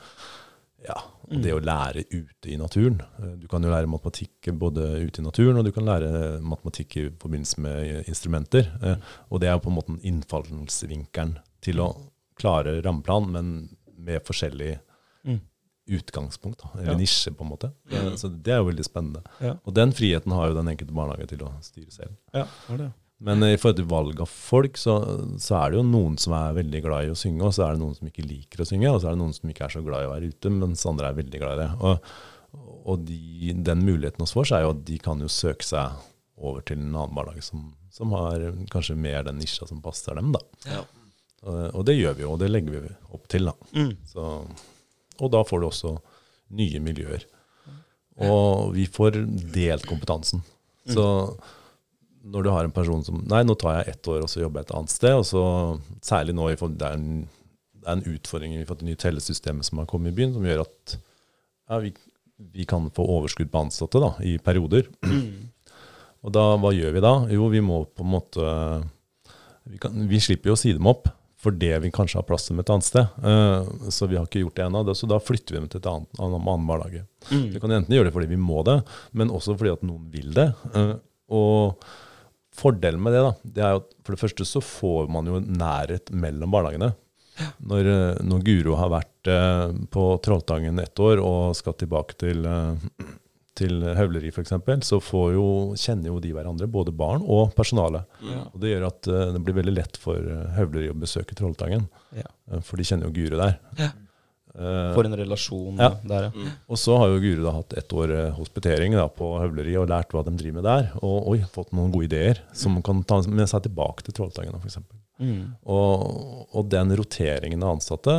Ja, 0.86 0.96
og 1.26 1.40
det 1.42 1.50
å 1.54 1.60
lære 1.64 2.04
ute 2.12 2.50
i 2.52 2.56
naturen. 2.60 3.00
Eh, 3.18 3.36
Du 3.40 3.46
kan 3.48 3.62
jo 3.64 3.70
lære 3.72 3.88
matematikk 3.90 4.50
både 4.54 4.84
ute 5.06 5.20
i 5.20 5.24
naturen, 5.24 5.56
og 5.58 5.64
du 5.64 5.72
kan 5.72 5.84
lære 5.84 6.40
matematikk 6.40 6.96
i 6.96 7.06
forbindelse 7.18 7.58
med 7.60 8.04
instrumenter. 8.08 8.68
Eh, 8.82 8.96
Og 9.30 9.40
det 9.40 9.48
er 9.48 9.58
på 9.58 9.68
en 9.70 9.76
måte 9.76 9.96
innfallsvinkelen 10.02 11.38
til 11.62 11.80
å 11.80 11.88
klare 12.38 12.80
rammeplan, 12.84 13.30
men 13.32 13.76
med 14.07 14.22
forskjellig 14.26 14.76
Mm. 15.26 15.40
utgangspunkt, 15.90 16.61
da, 16.62 16.70
eller 16.78 16.92
Ja. 16.92 16.98
nisje, 16.98 17.30
på 17.34 17.42
en 17.44 17.50
måte. 17.50 17.72
Eh, 17.90 18.14
Så 18.16 18.28
det 18.42 18.52
er 18.54 18.59
jo 18.62 18.70
veldig 18.70 18.84
spennende. 18.86 19.22
Ja. 19.40 19.54
Og 19.66 19.74
den 19.74 19.92
friheten 19.92 20.32
har 20.32 20.48
jo 20.48 20.54
den 20.54 20.68
enkelte 20.68 20.94
barnehage 20.94 21.28
til 21.28 21.38
å 21.46 21.52
styre 21.62 21.90
selv. 21.92 22.16
Ja, 22.34 22.46
det. 22.76 22.92
Men 23.18 23.42
i 23.42 23.57
forhold 23.57 23.76
til 23.76 23.86
valg 23.86 24.20
av 24.20 24.28
folk, 24.28 24.74
så, 24.76 24.94
så 25.40 25.57
er 25.64 25.70
det 25.70 25.78
jo 25.78 25.84
noen 25.88 26.18
som 26.18 26.34
er 26.36 26.52
veldig 26.59 26.82
glad 26.84 27.07
i 27.07 27.12
å 27.14 27.16
synge, 27.16 27.42
og 27.46 27.52
så 27.57 27.64
er 27.66 27.72
det 27.74 27.80
noen 27.80 27.94
som 27.96 28.09
ikke 28.11 28.26
liker 28.28 28.61
å 28.61 28.66
synge, 28.68 28.90
og 28.92 29.00
så 29.00 29.09
er 29.09 29.14
det 29.16 29.22
noen 29.22 29.32
som 29.34 29.48
ikke 29.50 29.64
er 29.64 29.72
så 29.72 29.82
glad 29.86 30.02
i 30.04 30.09
å 30.11 30.12
være 30.12 30.28
ute, 30.34 30.50
mens 30.52 30.84
andre 30.86 31.09
er 31.09 31.14
veldig 31.22 31.40
glad 31.40 31.54
i 31.59 31.62
det. 31.62 31.70
Og, 31.80 32.11
og 32.86 33.04
de, 33.07 33.52
den 33.64 33.82
muligheten 33.86 34.20
hos 34.20 34.36
oss 34.36 34.52
er 34.52 34.62
jo 34.66 34.70
at 34.74 34.84
de 34.84 34.98
kan 34.98 35.18
jo 35.24 35.28
søke 35.32 35.64
seg 35.64 35.92
over 36.36 36.61
til 36.68 36.76
en 36.78 36.92
annen 36.92 37.14
barnehage 37.16 37.42
som, 37.46 37.72
som 37.90 38.12
har 38.12 38.38
kanskje 38.70 38.96
mer 39.00 39.22
den 39.24 39.38
nisja 39.40 39.66
som 39.66 39.80
passer 39.80 40.14
dem, 40.14 40.32
da. 40.36 40.40
Ja. 40.68 40.82
Og, 41.47 41.59
og 41.78 41.86
det 41.86 41.97
gjør 41.97 42.16
vi 42.18 42.24
jo, 42.24 42.34
og 42.34 42.42
det 42.42 42.51
legger 42.51 42.82
vi 42.82 42.92
opp 43.14 43.26
til, 43.30 43.49
da. 43.49 43.55
Mm. 43.76 43.92
Så, 44.11 44.30
og 45.20 45.32
da 45.32 45.42
får 45.47 45.62
du 45.62 45.68
også 45.68 45.94
nye 46.59 46.82
miljøer. 46.82 47.26
Og 48.26 48.72
vi 48.74 48.86
får 48.88 49.20
delt 49.55 49.86
kompetansen. 49.88 50.42
Så 50.88 51.05
når 52.26 52.42
du 52.42 52.51
har 52.51 52.66
en 52.66 52.74
person 52.74 53.03
som 53.07 53.18
Nei, 53.28 53.42
nå 53.47 53.55
tar 53.59 53.80
jeg 53.80 53.94
ett 53.94 54.09
år 54.11 54.24
og 54.24 54.30
så 54.30 54.40
jobber 54.42 54.62
jeg 54.62 54.68
et 54.68 54.76
annet 54.78 54.94
sted. 54.94 55.14
Og 55.18 55.26
så, 55.28 55.42
særlig 56.05 56.34
nå 56.36 56.49
i 56.51 56.57
det 56.57 56.88
er 56.88 56.99
en, 56.99 57.26
det 57.76 57.86
er 57.86 57.99
en 57.99 58.16
utfordring 58.16 58.57
vi 58.59 58.66
får 58.66 58.80
til 58.80 58.90
nye 58.90 59.03
tellesystemer 59.03 59.66
som 59.66 59.82
har 59.82 59.90
kommet 59.90 60.14
i 60.14 60.16
byen, 60.16 60.34
som 60.34 60.47
gjør 60.47 60.64
at 60.64 60.97
ja, 60.97 61.78
vi, 61.82 61.92
vi 62.57 62.66
kan 62.68 62.88
få 62.94 63.07
overskudd 63.18 63.53
på 63.53 63.66
ansatte 63.66 64.03
da, 64.03 64.14
i 64.26 64.36
perioder. 64.42 64.90
Og 66.26 66.32
da, 66.34 66.49
hva 66.59 66.72
gjør 66.74 66.97
vi 66.97 67.05
da? 67.05 67.14
Jo, 67.30 67.47
vi 67.53 67.62
må 67.62 67.84
på 67.86 68.03
en 68.03 68.11
måte 68.11 68.47
vi, 69.66 69.78
kan, 69.82 69.94
vi 70.11 70.18
slipper 70.22 70.51
jo 70.51 70.57
å 70.57 70.59
si 70.59 70.72
dem 70.74 70.88
opp 70.90 71.07
fordi 71.47 71.72
vi 71.86 71.92
kanskje 71.94 72.20
har 72.20 72.26
plass 72.28 72.49
til 72.49 72.61
et 72.62 72.72
annet 72.74 72.86
sted. 72.86 73.18
Uh, 73.22 73.90
så 73.94 74.09
vi 74.11 74.18
har 74.18 74.26
ikke 74.28 74.42
gjort 74.44 74.59
det 74.59 74.66
ennå. 74.66 74.82
Så 74.99 75.09
da 75.11 75.20
flytter 75.22 75.57
vi 75.57 75.62
dem 75.62 75.70
til 75.72 75.82
et 75.82 75.90
annet, 75.90 76.11
annet, 76.18 76.42
annet 76.42 76.70
barnehage. 76.70 77.05
Vi 77.30 77.62
kan 77.62 77.78
enten 77.78 77.97
gjøre 77.97 78.11
det 78.11 78.16
fordi 78.16 78.32
vi 78.34 78.40
må 78.40 78.64
det, 78.66 78.80
men 79.16 79.32
også 79.34 79.57
fordi 79.57 79.74
at 79.76 79.86
noen 79.86 80.11
vil 80.12 80.34
det. 80.36 80.51
Uh, 80.74 80.97
og 81.36 81.86
fordelen 82.57 83.03
med 83.03 83.16
det, 83.16 83.24
da, 83.24 83.32
det 83.57 83.64
er 83.64 83.74
jo 83.74 83.82
at 83.82 83.90
for 84.05 84.14
det 84.14 84.22
første 84.22 84.47
så 84.49 84.62
får 84.64 85.11
man 85.12 85.28
jo 85.28 85.40
nærhet 85.44 86.12
mellom 86.14 86.55
barnehagene. 86.55 86.92
Når, 87.68 87.88
eh, 87.92 88.18
når 88.24 88.44
Guro 88.47 88.78
har 88.80 88.92
vært 88.94 89.28
uh, 89.28 89.68
på 89.92 90.05
Trolltangen 90.24 90.80
ett 90.80 91.01
år 91.03 91.20
og 91.20 91.57
skal 91.59 91.76
tilbake 91.76 92.16
til, 92.16 92.47
eh, 92.49 93.11
til 93.57 93.80
Høvleri 93.96 94.28
f.eks., 94.32 94.52
så 94.86 94.98
får 95.02 95.28
jo, 95.34 95.44
kjenner 95.80 96.11
jo 96.12 96.18
de 96.20 96.32
hverandre, 96.36 96.68
både 96.70 96.92
barn 96.96 97.22
og 97.24 97.54
personale. 97.57 98.04
Og 98.52 98.59
Det 98.62 98.72
gjør 98.74 98.86
at 98.90 99.09
eh, 99.12 99.30
det 99.36 99.42
blir 99.46 99.57
veldig 99.62 99.74
lett 99.76 99.96
for 100.00 100.16
eh, 100.20 100.50
Høvleri 100.59 100.90
å 100.92 100.98
besøke 100.98 101.36
Trolltangen, 101.38 101.86
Ja. 102.16 102.28
eh, 102.52 102.61
for 102.61 102.76
de 102.80 102.84
kjenner 102.88 103.09
jo 103.09 103.14
Guro 103.16 103.40
der. 103.40 103.57
Ja. 103.80 103.92
For 104.96 105.04
en 105.04 105.12
relasjon 105.20 105.76
Ja. 105.76 105.90
der, 106.09 106.30
ja. 106.32 106.50
og 106.72 106.78
så 106.80 106.94
har 106.96 107.11
jo 107.12 107.18
Guro 107.20 107.42
da 107.44 107.50
hatt 107.59 107.74
ett 107.76 107.92
år 107.92 108.12
hospitering 108.38 108.94
da, 108.96 109.02
på 109.12 109.34
Høvleri 109.42 109.74
og 109.76 109.90
lært 109.90 110.14
hva 110.16 110.22
de 110.24 110.32
driver 110.40 110.62
med 110.62 110.64
der. 110.64 110.86
Og 111.04 111.26
oi, 111.34 111.38
fått 111.52 111.74
noen 111.76 111.92
gode 111.92 112.09
ideer 112.09 112.40
som 112.57 112.72
man 112.72 112.84
kan 112.86 113.02
ta 113.04 113.18
med 113.28 113.50
seg 113.52 113.66
tilbake 113.66 114.07
til 114.07 114.16
Trolltangen 114.16 114.57
f.eks. 114.62 114.78
Mm. 115.20 115.42
Og, 115.68 116.48
og 116.57 116.70
den 116.72 116.94
roteringen 116.96 117.62
av 117.68 117.74
ansatte 117.76 118.14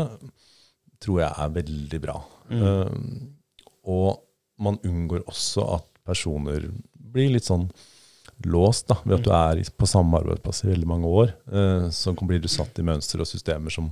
tror 1.02 1.24
jeg 1.24 1.34
er 1.42 1.56
veldig 1.58 2.00
bra. 2.06 2.20
Eh, 2.54 2.94
og 3.90 4.22
man 4.62 4.80
unngår 4.86 5.26
også 5.28 5.66
at 5.78 5.88
personer 6.08 6.70
blir 6.94 7.32
litt 7.34 7.48
sånn 7.48 7.68
låst 8.46 8.88
da, 8.92 9.00
ved 9.04 9.20
at 9.20 9.26
du 9.26 9.32
er 9.34 9.62
på 9.78 9.90
samme 9.90 10.20
arbeidsplass 10.20 10.64
i 10.66 10.72
veldig 10.72 10.90
mange 10.90 11.10
år. 11.10 11.34
Eh, 11.50 11.90
så 11.94 12.14
kan 12.16 12.30
blir 12.30 12.42
du 12.44 12.50
satt 12.52 12.78
i 12.80 12.86
mønstre 12.86 13.24
og 13.24 13.30
systemer 13.30 13.74
som 13.74 13.92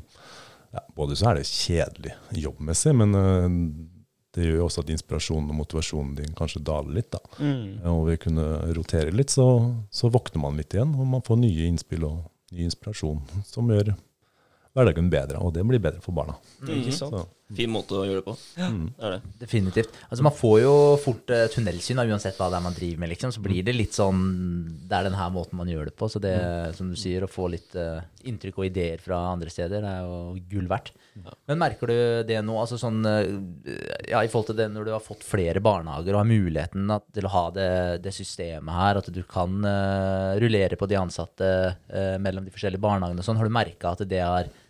ja, 0.76 0.82
Både 0.96 1.16
så 1.16 1.30
er 1.30 1.40
det 1.40 1.48
kjedelig 1.48 2.14
jobbmessig, 2.36 2.92
men 3.00 3.16
eh, 3.16 3.60
det 4.36 4.50
gjør 4.50 4.58
jo 4.60 4.66
også 4.68 4.84
at 4.84 4.92
inspirasjonen 4.92 5.52
og 5.54 5.60
motivasjonen 5.62 6.16
din 6.18 6.34
kanskje 6.36 6.64
daler 6.68 6.98
litt. 6.98 7.14
da. 7.14 7.22
Mm. 7.40 7.86
Og 7.94 8.02
ved 8.10 8.20
å 8.20 8.24
kunne 8.26 8.48
rotere 8.76 9.14
litt, 9.16 9.32
så, 9.32 9.46
så 9.88 10.12
våkner 10.12 10.44
man 10.44 10.60
litt 10.60 10.76
igjen, 10.76 10.92
og 11.00 11.08
man 11.14 11.24
får 11.26 11.40
nye 11.40 11.70
innspill 11.70 12.04
og 12.10 12.26
ny 12.52 12.68
inspirasjon 12.68 13.24
som 13.48 13.72
gjør 13.72 13.94
hverdagen 14.76 15.08
bedre. 15.14 15.40
Og 15.40 15.56
det 15.56 15.64
blir 15.68 15.80
bedre 15.80 16.04
for 16.04 16.18
barna. 16.18 16.36
Ikke 16.68 16.94
sant? 16.96 17.16
Så, 17.16 17.24
Fin 17.54 17.70
måte 17.70 17.94
å 17.94 18.06
gjøre 18.08 18.24
det 18.24 18.26
på. 18.26 18.34
Ja. 18.58 18.68
Det 18.74 19.06
er 19.06 19.12
det. 19.14 19.34
Definitivt. 19.44 19.98
Altså 20.08 20.26
Man 20.26 20.34
får 20.34 20.56
jo 20.64 20.74
fort 20.98 21.30
uh, 21.30 21.44
tunnelsyn 21.54 22.02
uansett 22.02 22.40
hva 22.40 22.48
det 22.50 22.58
er 22.58 22.66
man 22.66 22.74
driver 22.74 23.04
med. 23.04 23.12
liksom, 23.14 23.34
Så 23.36 23.44
blir 23.46 23.62
det 23.62 23.76
litt 23.76 23.94
sånn 23.94 24.24
Det 24.90 24.98
er 24.98 25.06
den 25.06 25.18
her 25.20 25.30
måten 25.34 25.60
man 25.60 25.70
gjør 25.70 25.92
det 25.92 25.94
på. 25.94 26.10
Så 26.10 26.22
det, 26.24 26.34
som 26.78 26.90
du 26.90 26.98
sier, 26.98 27.22
å 27.22 27.30
få 27.30 27.46
litt 27.54 27.78
uh, 27.78 28.02
inntrykk 28.26 28.58
og 28.58 28.70
ideer 28.72 29.04
fra 29.04 29.22
andre 29.36 29.54
steder, 29.54 29.86
det 29.86 29.94
er 29.94 30.10
jo 30.10 30.42
gull 30.56 30.72
verdt. 30.72 30.96
Men 31.46 31.62
merker 31.62 31.94
du 31.94 32.00
det 32.28 32.42
nå, 32.44 32.58
altså 32.60 32.76
sånn 32.76 32.98
eh, 33.08 33.30
Ja, 34.10 34.20
i 34.20 34.28
forhold 34.28 34.50
til 34.50 34.58
det 34.60 34.66
når 34.74 34.90
du 34.90 34.92
har 34.92 35.04
fått 35.06 35.22
flere 35.24 35.62
barnehager 35.64 36.12
og 36.12 36.26
har 36.26 36.28
muligheten 36.28 36.92
at, 36.92 37.06
til 37.16 37.30
å 37.30 37.32
ha 37.32 37.46
det, 37.56 37.70
det 38.04 38.12
systemet 38.12 38.76
her, 38.76 39.00
at 39.00 39.08
du 39.14 39.22
kan 39.30 39.54
uh, 39.64 40.36
rullere 40.42 40.76
på 40.76 40.90
de 40.92 40.98
ansatte 41.00 41.48
mellom 42.20 42.44
de 42.44 42.52
forskjellige 42.52 42.84
barnehagene 42.84 43.22
og 43.22 43.28
sånn, 43.28 43.38
har 43.40 43.48
du 43.48 43.54
merka 43.54 43.94
at 43.94 44.04
det 44.10 44.20
har 44.20 44.50
eh, 44.50 44.65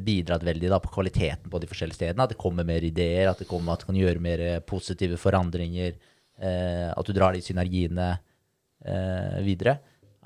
bidratt 0.00 0.46
veldig 0.46 0.70
da, 0.72 0.78
på 0.80 0.88
kvaliteten 0.94 1.50
på 1.52 1.58
de 1.60 1.68
forskjellige 1.68 1.98
stedene. 1.98 2.24
At 2.24 2.32
det 2.32 2.40
kommer 2.40 2.64
mer 2.64 2.84
ideer, 2.86 3.28
at 3.28 3.42
det 3.42 3.48
kommer 3.50 3.74
at 3.74 3.82
du 3.82 3.90
kan 3.90 3.98
gjøre 3.98 4.22
mer 4.24 4.40
eh, 4.40 4.62
positive 4.64 5.18
forandringer. 5.20 5.98
Eh, 6.38 6.88
at 6.94 7.06
du 7.06 7.14
drar 7.16 7.34
de 7.34 7.42
synergiene 7.42 8.10
eh, 8.14 9.38
videre. 9.44 9.78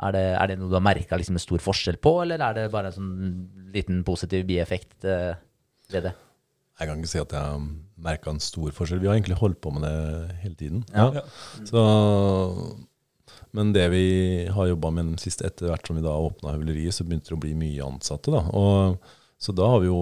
Er 0.02 0.14
det, 0.14 0.24
er 0.34 0.50
det 0.50 0.58
noe 0.58 0.70
du 0.70 0.76
har 0.76 0.84
merka 0.84 1.16
liksom, 1.18 1.38
en 1.38 1.44
stor 1.44 1.62
forskjell 1.62 1.98
på, 2.02 2.16
eller 2.24 2.42
er 2.42 2.56
det 2.56 2.70
bare 2.72 2.90
en 2.90 2.96
sånn 2.96 3.72
liten 3.74 4.02
positiv 4.06 4.44
bieffekt 4.48 5.06
eh, 5.08 5.32
ved 5.92 6.08
det? 6.08 6.14
Jeg 6.80 6.88
kan 6.88 7.00
ikke 7.00 7.12
si 7.12 7.20
at 7.20 7.34
jeg 7.36 7.52
har 7.52 7.66
merka 8.02 8.32
en 8.32 8.42
stor 8.42 8.72
forskjell. 8.74 9.02
Vi 9.02 9.08
har 9.10 9.18
egentlig 9.18 9.38
holdt 9.38 9.60
på 9.62 9.72
med 9.74 9.84
det 9.86 10.38
hele 10.42 10.56
tiden. 10.58 10.84
Ja. 10.90 11.22
Så, 11.68 11.82
men 13.54 13.74
det 13.76 13.86
vi 13.92 14.06
har 14.50 14.70
jobba 14.72 14.90
med 14.90 15.12
den 15.12 15.20
siste, 15.22 15.46
etter 15.46 15.70
hvert 15.70 15.86
som 15.86 15.98
vi 15.98 16.04
da 16.04 16.16
åpna 16.16 16.56
høvleriet, 16.56 16.96
så 16.96 17.06
begynte 17.06 17.30
det 17.30 17.38
å 17.38 17.42
bli 17.44 17.52
mye 17.60 17.90
ansatte. 17.92 18.32
da. 18.34 18.42
Og, 18.58 19.12
så 19.42 19.52
da 19.58 19.66
har 19.66 19.80
vi 19.82 19.88
jo 19.88 20.00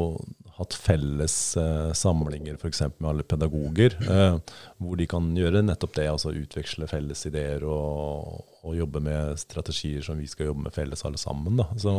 hatt 0.59 0.75
felles 0.77 1.57
eh, 1.57 1.93
samlinger 1.97 2.59
f.eks. 2.61 2.83
med 2.99 3.07
alle 3.09 3.25
pedagoger, 3.25 3.95
eh, 4.05 4.35
hvor 4.77 4.99
de 5.01 5.07
kan 5.09 5.31
gjøre 5.33 5.63
nettopp 5.65 5.95
det, 5.97 6.05
altså 6.13 6.35
utveksle 6.37 6.85
felles 6.91 7.25
ideer 7.31 7.65
og, 7.65 8.43
og 8.61 8.75
jobbe 8.77 9.01
med 9.07 9.41
strategier 9.41 10.05
som 10.05 10.21
vi 10.21 10.29
skal 10.29 10.51
jobbe 10.51 10.67
med 10.67 10.75
felles 10.77 11.05
alle 11.09 11.21
sammen. 11.21 11.63
Så, 11.81 11.95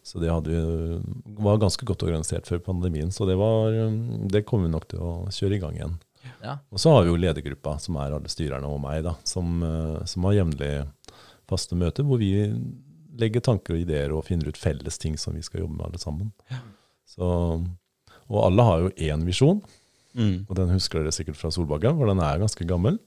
så 0.00 0.22
det 0.22 0.32
vi, 0.46 0.62
var 1.44 1.60
ganske 1.60 1.84
godt 1.84 2.06
organisert 2.06 2.48
før 2.48 2.62
pandemien, 2.64 3.12
så 3.12 3.28
det, 3.28 3.36
var, 3.36 3.76
det 4.32 4.46
kommer 4.48 4.70
vi 4.70 4.76
nok 4.78 4.88
til 4.94 5.04
å 5.04 5.12
kjøre 5.28 5.58
i 5.58 5.60
gang 5.60 5.76
igjen. 5.76 5.98
Ja. 6.40 6.56
Og 6.72 6.80
så 6.80 6.94
har 6.94 7.04
vi 7.04 7.12
jo 7.12 7.20
ledergruppa, 7.20 7.76
som 7.82 8.00
er 8.00 8.16
alle 8.16 8.32
styrerne 8.32 8.72
og 8.72 8.80
meg, 8.80 9.02
da, 9.04 9.18
som, 9.28 9.60
eh, 9.68 10.00
som 10.08 10.24
har 10.30 10.40
jevnlig 10.40 10.72
faste 11.52 11.76
møter, 11.76 12.08
hvor 12.08 12.24
vi 12.24 12.32
legger 13.18 13.40
tanker 13.44 13.74
og 13.76 13.80
ideer 13.84 14.12
og 14.16 14.24
finner 14.24 14.48
ut 14.48 14.56
felles 14.60 14.98
ting 14.98 15.16
som 15.20 15.34
vi 15.36 15.42
skal 15.42 15.60
jobbe 15.64 15.76
med 15.76 15.86
alle 15.86 15.98
sammen. 16.02 16.32
Så, 17.06 17.26
og 18.28 18.38
alle 18.46 18.62
har 18.68 18.84
jo 18.86 18.92
én 18.96 19.24
visjon, 19.28 19.62
Mm. 20.12 20.44
og 20.44 20.56
den 20.58 20.68
husker 20.68 21.00
dere 21.00 21.12
sikkert 21.16 21.38
fra 21.40 21.48
Solbakken, 21.50 21.96
for 21.96 22.04
den 22.10 22.18
er 22.20 22.36
ganske 22.42 22.66
gammel. 22.68 22.98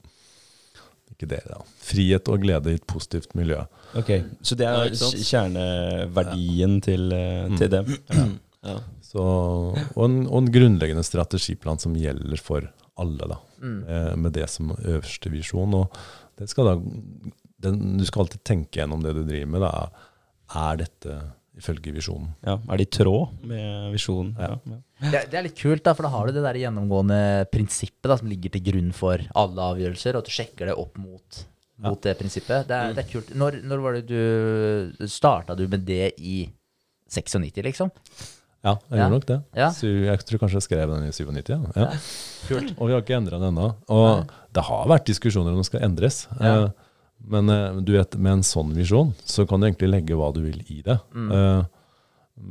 Ikke 1.13 1.27
dere, 1.29 1.45
da. 1.51 1.59
Frihet 1.85 2.27
og 2.33 2.39
glede 2.41 2.71
i 2.73 2.79
et 2.79 2.87
positivt 2.89 3.35
miljø. 3.37 3.59
Ok, 3.93 4.09
Så 4.41 4.55
det 4.57 4.65
er 4.65 4.89
sant? 4.97 5.13
kjerneverdien 5.21 6.79
til, 6.81 7.11
eh, 7.13 7.55
til 7.59 7.69
dem? 7.69 7.91
Ja. 8.65 8.79
Så, 9.05 9.21
og, 9.21 10.01
en, 10.07 10.23
og 10.25 10.39
en 10.41 10.49
grunnleggende 10.51 11.03
strategiplan 11.05 11.77
som 11.79 11.93
gjelder 11.93 12.41
for 12.41 12.65
alle, 12.97 13.27
da. 13.29 13.37
Eh, 13.61 14.15
med 14.17 14.33
det 14.33 14.49
som 14.49 14.71
øverste 14.73 15.29
visjon. 15.29 15.73
Og 15.77 15.93
det 16.39 16.49
skal 16.49 16.65
da, 16.71 16.75
den, 17.65 17.97
du 17.99 18.05
skal 18.07 18.25
alltid 18.25 18.43
tenke 18.47 18.79
gjennom 18.81 19.01
det 19.03 19.13
du 19.17 19.23
driver 19.27 19.49
med. 19.55 19.65
Da. 19.65 19.89
Er 20.65 20.77
dette 20.83 21.17
ifølge 21.55 21.93
visjonen? 21.95 22.33
Ja, 22.43 22.57
Er 22.69 22.77
det 22.81 22.87
i 22.89 22.91
tråd 22.97 23.45
med 23.47 23.91
visjonen? 23.95 24.33
Ja. 24.39 24.55
ja. 24.67 24.79
Det, 25.11 25.21
det 25.31 25.37
er 25.39 25.45
litt 25.47 25.57
kult, 25.59 25.83
da, 25.85 25.93
for 25.95 26.03
da 26.07 26.11
har 26.11 26.27
du 26.27 26.35
det 26.35 26.43
der 26.43 26.59
gjennomgående 26.59 27.19
prinsippet 27.51 28.09
da, 28.11 28.17
som 28.19 28.27
ligger 28.31 28.51
til 28.55 28.63
grunn 28.69 28.89
for 28.95 29.23
alle 29.39 29.67
avgjørelser, 29.73 30.17
og 30.17 30.23
at 30.25 30.29
du 30.31 30.35
sjekker 30.35 30.67
det 30.71 30.75
opp 30.81 30.97
mot, 30.99 31.41
mot 31.85 32.01
det 32.03 32.17
prinsippet. 32.19 32.67
Det 32.69 32.75
er, 32.75 32.93
det 32.97 33.05
er 33.05 33.11
kult. 33.13 33.31
Når, 33.39 33.61
når 33.71 33.83
var 33.85 33.97
det 33.99 34.05
du 34.11 35.07
Starta 35.11 35.55
du 35.55 35.63
med 35.71 35.85
det 35.87 36.11
i 36.19 36.41
96, 37.11 37.61
liksom? 37.63 37.91
Ja, 38.65 38.73
jeg 38.89 38.97
Ja. 38.97 39.03
gjorde 39.05 39.13
nok 39.13 39.25
det. 39.29 39.35
Ja. 39.53 39.67
Jeg 40.09 40.23
tror 40.25 40.39
kanskje 40.41 40.57
jeg 40.57 40.65
skrev 40.65 40.89
den 40.89 41.03
i 41.05 41.11
97. 41.13 41.49
Ja. 41.53 41.59
Ja. 41.75 41.89
Kult. 42.49 42.71
Og 42.79 42.87
vi 42.89 42.93
har 42.95 43.03
ikke 43.03 43.15
endra 43.19 43.37
den 43.39 43.51
ennå. 43.53 43.67
Og 43.93 44.31
det 44.57 44.63
har 44.65 44.87
vært 44.89 45.05
diskusjoner 45.05 45.53
om 45.53 45.59
den 45.61 45.67
skal 45.67 45.83
endres. 45.85 46.23
Ja. 46.39 46.55
Eh, 46.65 46.71
Men 47.27 47.49
eh, 47.49 47.79
du 47.81 47.93
vet, 47.95 48.17
med 48.21 48.39
en 48.39 48.43
sånn 48.45 48.73
visjon, 48.77 49.13
så 49.25 49.45
kan 49.49 49.59
du 49.63 49.67
egentlig 49.69 49.89
legge 49.93 50.17
hva 50.19 50.31
du 50.35 50.41
vil 50.45 50.59
i 50.69 50.81
det. 50.85 50.97
Mm. 51.15 51.31
Eh, 51.31 51.63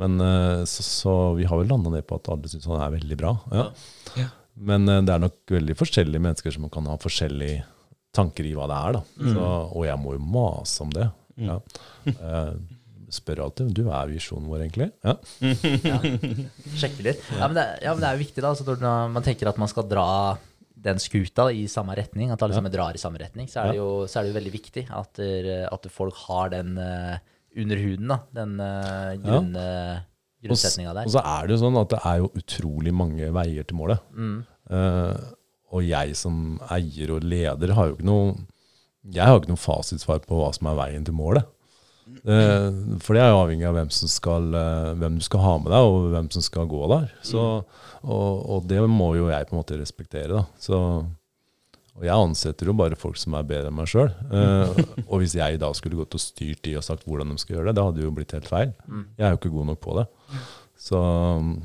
Men 0.00 0.16
eh, 0.24 0.62
så, 0.64 0.82
så 0.82 1.14
vi 1.38 1.44
har 1.44 1.60
vel 1.60 1.68
landa 1.70 1.90
ned 1.92 2.06
på 2.08 2.16
at 2.16 2.30
alle 2.32 2.48
syns 2.48 2.66
han 2.70 2.80
er 2.80 2.94
veldig 2.96 3.18
bra. 3.20 3.34
Ja. 3.52 3.66
Ja. 4.18 4.28
Men 4.54 4.86
det 4.86 5.10
er 5.10 5.18
nok 5.22 5.50
veldig 5.50 5.74
forskjellige 5.76 6.22
mennesker 6.22 6.54
som 6.54 6.68
kan 6.72 6.86
ha 6.86 6.94
forskjellige 7.02 7.64
tanker 8.14 8.46
i 8.46 8.52
hva 8.54 8.68
det 8.70 8.76
er. 8.78 8.96
da. 8.96 9.02
Så, 9.34 9.48
og 9.74 9.82
jeg 9.88 9.98
må 9.98 10.14
jo 10.14 10.22
mase 10.22 10.84
om 10.84 10.92
det. 10.94 11.08
Ja. 11.42 11.56
Eh, 12.06 12.52
spør 13.14 13.42
alltid 13.48 13.72
du 13.74 13.82
er 13.90 14.08
visjonen 14.10 14.46
vår, 14.50 14.62
egentlig. 14.64 14.88
Ja. 15.02 15.16
Sjekke 16.80 17.04
litt. 17.06 17.22
Ja, 17.34 17.46
men 17.48 17.58
det, 17.58 17.64
ja, 17.84 17.92
men 17.94 18.00
det 18.02 18.08
er 18.08 18.16
jo 18.16 18.22
viktig, 18.24 18.42
da. 18.46 18.52
Når 18.54 19.12
man 19.14 19.26
tenker 19.26 19.50
at 19.50 19.58
man 19.60 19.70
skal 19.70 19.86
dra 19.90 20.06
den 20.84 20.98
skuta 21.00 21.46
i 21.52 21.64
samme 21.70 21.94
retning, 21.96 22.30
at 22.34 22.42
alle 22.44 22.54
sammen 22.58 22.72
drar 22.72 22.94
i 22.96 23.00
samme 23.00 23.18
retning, 23.22 23.46
så 23.48 23.62
er 23.62 23.70
det 23.72 23.78
jo, 23.80 23.90
så 24.06 24.18
er 24.20 24.26
det 24.26 24.32
jo 24.34 24.38
veldig 24.40 24.52
viktig 24.52 24.82
at, 24.92 25.12
der- 25.16 25.68
at 25.72 25.86
folk 25.90 26.14
har 26.26 26.50
den 26.52 26.76
eh, 26.78 27.16
under 27.56 27.76
huden, 27.80 28.08
da. 28.10 28.18
Den 28.34 28.58
uh, 28.60 29.14
grunn, 29.22 29.52
Og, 30.50 30.58
s- 30.58 30.66
og 31.06 31.12
så 31.14 31.22
er 31.24 31.46
det 31.46 31.54
jo 31.56 31.60
sånn 31.64 31.78
at 31.80 31.88
det 31.94 32.00
er 32.04 32.18
jo 32.20 32.30
utrolig 32.36 32.92
mange 32.92 33.30
veier 33.32 33.64
til 33.64 33.76
målet. 33.78 34.02
Mm. 34.12 34.42
Uh, 34.68 35.16
og 35.72 35.82
jeg 35.88 36.14
som 36.16 36.58
eier 36.70 37.10
og 37.16 37.24
leder 37.24 37.72
har 37.74 37.88
jo 37.88 37.96
ikke 37.96 38.06
noe 38.06 38.34
Jeg 39.12 39.26
har 39.28 39.36
ikke 39.40 39.50
noe 39.52 39.60
fasitsvar 39.60 40.20
på 40.24 40.36
hva 40.38 40.52
som 40.56 40.68
er 40.70 40.76
veien 40.78 41.04
til 41.04 41.12
målet. 41.16 41.44
Eh, 42.04 42.68
for 43.00 43.16
det 43.16 43.22
er 43.24 43.30
jo 43.32 43.40
avhengig 43.42 43.66
av 43.68 43.74
hvem, 43.78 43.90
som 43.94 44.08
skal, 44.12 44.46
eh, 44.54 44.92
hvem 45.00 45.18
du 45.20 45.24
skal 45.24 45.40
ha 45.44 45.52
med 45.58 45.70
deg, 45.72 45.88
og 45.90 46.08
hvem 46.12 46.30
som 46.34 46.44
skal 46.44 46.66
gå 46.70 46.82
der. 46.92 47.10
Så, 47.24 47.42
og, 48.04 48.30
og 48.56 48.66
det 48.68 48.80
må 48.90 49.14
jo 49.18 49.28
jeg 49.32 49.46
på 49.48 49.56
en 49.56 49.60
måte 49.62 49.78
respektere. 49.80 50.28
Da. 50.36 50.44
Så, 50.60 50.80
og 51.94 52.02
jeg 52.02 52.10
ansetter 52.16 52.66
jo 52.66 52.74
bare 52.76 52.98
folk 52.98 53.16
som 53.20 53.36
er 53.38 53.46
bedre 53.46 53.70
enn 53.70 53.76
meg 53.78 53.86
sjøl. 53.88 54.10
og 55.06 55.20
hvis 55.22 55.36
jeg 55.38 55.60
da 55.62 55.70
skulle 55.78 56.00
gått 56.02 56.16
og 56.18 56.22
styrt 56.24 56.60
de 56.66 56.76
og 56.80 56.84
sagt 56.84 57.06
hvordan 57.06 57.30
de 57.32 57.38
skal 57.40 57.56
gjøre 57.60 57.70
det, 57.70 57.76
det 57.78 57.84
hadde 57.88 58.02
jo 58.04 58.14
blitt 58.16 58.34
helt 58.34 58.50
feil. 58.50 58.72
Jeg 59.16 59.24
er 59.28 59.34
jo 59.36 59.40
ikke 59.40 59.54
god 59.54 59.68
nok 59.72 59.80
på 59.84 59.96
det. 60.00 60.06
Så 60.84 60.98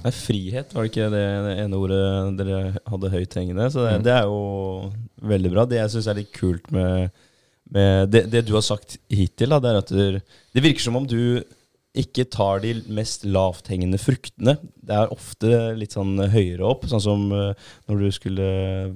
Nei, 0.05 0.11
frihet, 0.13 0.69
var 0.71 0.85
det 0.85 0.91
ikke 0.93 1.07
det, 1.11 1.23
det 1.47 1.55
ene 1.65 1.79
ordet 1.81 2.03
dere 2.39 2.59
hadde 2.87 3.09
høyt 3.11 3.33
hengende? 3.39 3.65
Så 3.73 3.81
det, 3.87 3.95
Mm. 3.97 4.03
det 4.05 4.13
er 4.13 4.27
jo 4.29 4.91
veldig 5.33 5.51
bra. 5.55 5.65
Det 5.65 5.79
jeg 5.81 5.91
syns 5.95 6.07
er 6.07 6.19
litt 6.21 6.31
kult 6.37 6.69
med, 6.71 7.09
med 7.73 8.11
det, 8.13 8.25
det 8.33 8.43
du 8.47 8.55
har 8.57 8.65
sagt 8.65 8.97
hittil, 9.13 9.53
da, 9.53 9.59
det 9.61 9.71
er 9.71 9.79
at 9.83 9.93
det 9.93 10.63
virker 10.65 10.83
som 10.83 10.97
om 10.99 11.07
du 11.07 11.41
ikke 11.97 12.27
tar 12.29 12.61
de 12.61 12.75
mest 12.93 13.23
lavthengende 13.25 13.97
fruktene. 14.01 14.55
Det 14.75 14.95
er 14.95 15.13
ofte 15.13 15.49
litt 15.77 15.95
sånn 15.95 16.19
høyere 16.31 16.67
opp. 16.69 16.85
Sånn 16.89 17.01
som 17.01 17.23
eh, 17.33 17.69
når 17.89 18.03
du 18.03 18.09
skulle 18.13 18.49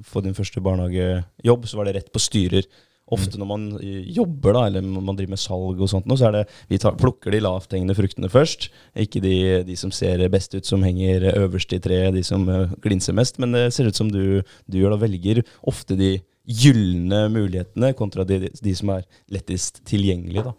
få 0.06 0.22
din 0.22 0.38
første 0.38 0.62
barnehagejobb, 0.64 1.66
så 1.68 1.80
var 1.80 1.90
det 1.90 1.96
rett 1.98 2.12
på 2.14 2.22
styrer. 2.22 2.68
Ofte 3.14 3.40
når 3.40 3.50
man 3.50 3.66
eh, 3.80 4.02
jobber, 4.16 4.56
da, 4.58 4.66
eller 4.70 4.86
man 4.86 5.18
driver 5.18 5.36
med 5.36 5.42
salg 5.42 5.82
og 5.82 5.92
sånt, 5.92 6.10
så 6.20 6.30
er 6.30 6.38
det 6.40 6.44
vi 6.72 6.80
tar, 6.82 6.98
plukker 7.00 7.34
de 7.34 7.42
lavthengende 7.44 7.96
fruktene 7.98 8.32
først. 8.32 8.70
Ikke 9.06 9.22
de, 9.24 9.36
de 9.68 9.78
som 9.80 9.94
ser 9.96 10.24
best 10.34 10.56
ut, 10.58 10.66
som 10.68 10.84
henger 10.86 11.30
øverst 11.34 11.76
i 11.76 11.82
treet, 11.84 12.14
de 12.16 12.26
som 12.26 12.48
eh, 12.50 12.76
glinser 12.84 13.18
mest. 13.18 13.40
Men 13.42 13.56
det 13.56 13.70
ser 13.76 13.90
ut 13.90 14.00
som 14.00 14.12
du, 14.12 14.42
du 14.68 14.80
gjør 14.80 14.96
da 14.96 15.02
velger 15.06 15.44
ofte 15.70 15.98
de 16.00 16.16
gylne 16.44 17.28
mulighetene 17.32 17.94
kontra 17.96 18.26
de, 18.28 18.50
de 18.52 18.76
som 18.76 18.92
er 18.98 19.08
lettest 19.32 19.84
tilgjengelige. 19.88 20.44
da. 20.50 20.58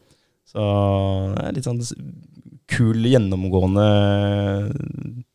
Så 0.49 0.65
det 1.35 1.45
er 1.45 1.57
litt 1.57 1.67
sånn 1.67 1.83
kul 2.71 3.05
gjennomgående 3.05 3.85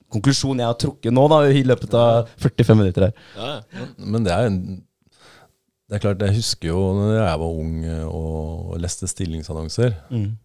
konklusjon 0.09 0.61
jeg 0.61 0.69
har 0.69 0.77
trukket 0.79 1.13
nå 1.13 1.25
da, 1.31 1.43
i 1.53 1.63
løpet 1.67 1.93
av 1.97 2.29
45 2.41 2.79
minutter 2.79 3.07
her. 3.07 3.25
Ja. 3.37 3.85
Men 4.01 4.25
det 4.25 4.33
er 4.35 4.49
en 4.49 4.61
Det 5.89 5.97
er 5.97 6.03
klart, 6.03 6.21
jeg 6.21 6.37
husker 6.37 6.69
jo 6.69 6.81
når 6.93 7.15
jeg 7.17 7.39
var 7.41 7.55
ung 7.63 7.79
eh, 7.89 8.03
og 8.05 8.75
leste 8.81 9.07
stillingsannonser, 9.09 9.95
Mm. 10.13 10.35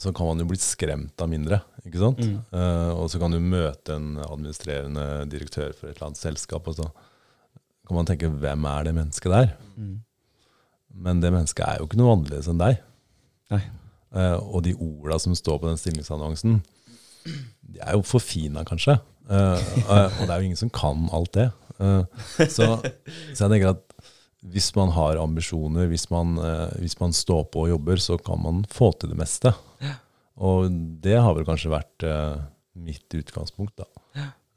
så 0.00 0.12
kan 0.16 0.26
man 0.30 0.40
jo 0.40 0.46
bli 0.48 0.56
skremt 0.56 1.20
av 1.20 1.28
mindre, 1.28 1.58
ikke 1.84 2.00
sant? 2.00 2.22
Mm. 2.24 2.38
Uh, 2.54 2.92
og 3.02 3.10
så 3.12 3.20
kan 3.20 3.34
du 3.34 3.38
møte 3.44 3.92
en 3.98 4.14
administrerende 4.24 5.04
direktør 5.28 5.74
for 5.76 5.90
et 5.90 5.98
eller 5.98 6.08
annet 6.08 6.22
selskap, 6.22 6.70
og 6.72 6.78
så 6.78 6.86
kan 7.84 7.98
man 7.98 8.08
tenke, 8.08 8.30
hvem 8.32 8.64
er 8.70 8.88
det 8.88 8.94
mennesket 8.96 9.34
der? 9.34 9.52
Mm. 9.76 9.98
Men 11.04 11.20
det 11.20 11.34
mennesket 11.36 11.66
er 11.68 11.76
jo 11.82 11.90
ikke 11.90 12.00
noe 12.00 12.16
annerledes 12.16 12.48
enn 12.48 12.60
deg. 12.62 12.80
Eh, 13.52 14.38
og 14.40 14.62
de 14.64 14.72
orda 14.80 15.18
som 15.20 15.36
står 15.36 15.60
på 15.60 15.68
den 15.68 15.80
stillingsannonsen, 15.80 16.62
de 17.24 17.80
er 17.84 17.92
jo 17.98 18.02
forfina, 18.08 18.64
kanskje. 18.64 18.96
Uh, 19.28 19.60
og 19.88 20.24
det 20.24 20.30
er 20.32 20.38
jo 20.40 20.48
ingen 20.48 20.60
som 20.64 20.72
kan 20.72 21.04
alt 21.12 21.36
det. 21.36 21.50
Så, 22.48 22.66
så 22.78 23.44
jeg 23.44 23.50
tenker 23.52 23.72
at 23.74 23.91
hvis 24.42 24.72
man 24.74 24.90
har 24.96 25.20
ambisjoner, 25.22 25.86
hvis 25.90 26.08
man, 26.10 26.34
eh, 26.38 26.78
hvis 26.82 26.98
man 27.00 27.14
står 27.14 27.44
på 27.52 27.66
og 27.66 27.74
jobber, 27.74 28.00
så 28.02 28.18
kan 28.18 28.42
man 28.42 28.64
få 28.70 28.90
til 28.98 29.12
det 29.12 29.18
meste. 29.20 29.52
Og 30.42 30.70
det 31.04 31.18
har 31.20 31.34
vel 31.36 31.46
kanskje 31.46 31.70
vært 31.70 32.06
eh, 32.08 32.40
mitt 32.74 33.14
utgangspunkt, 33.14 33.78
da. 33.78 33.86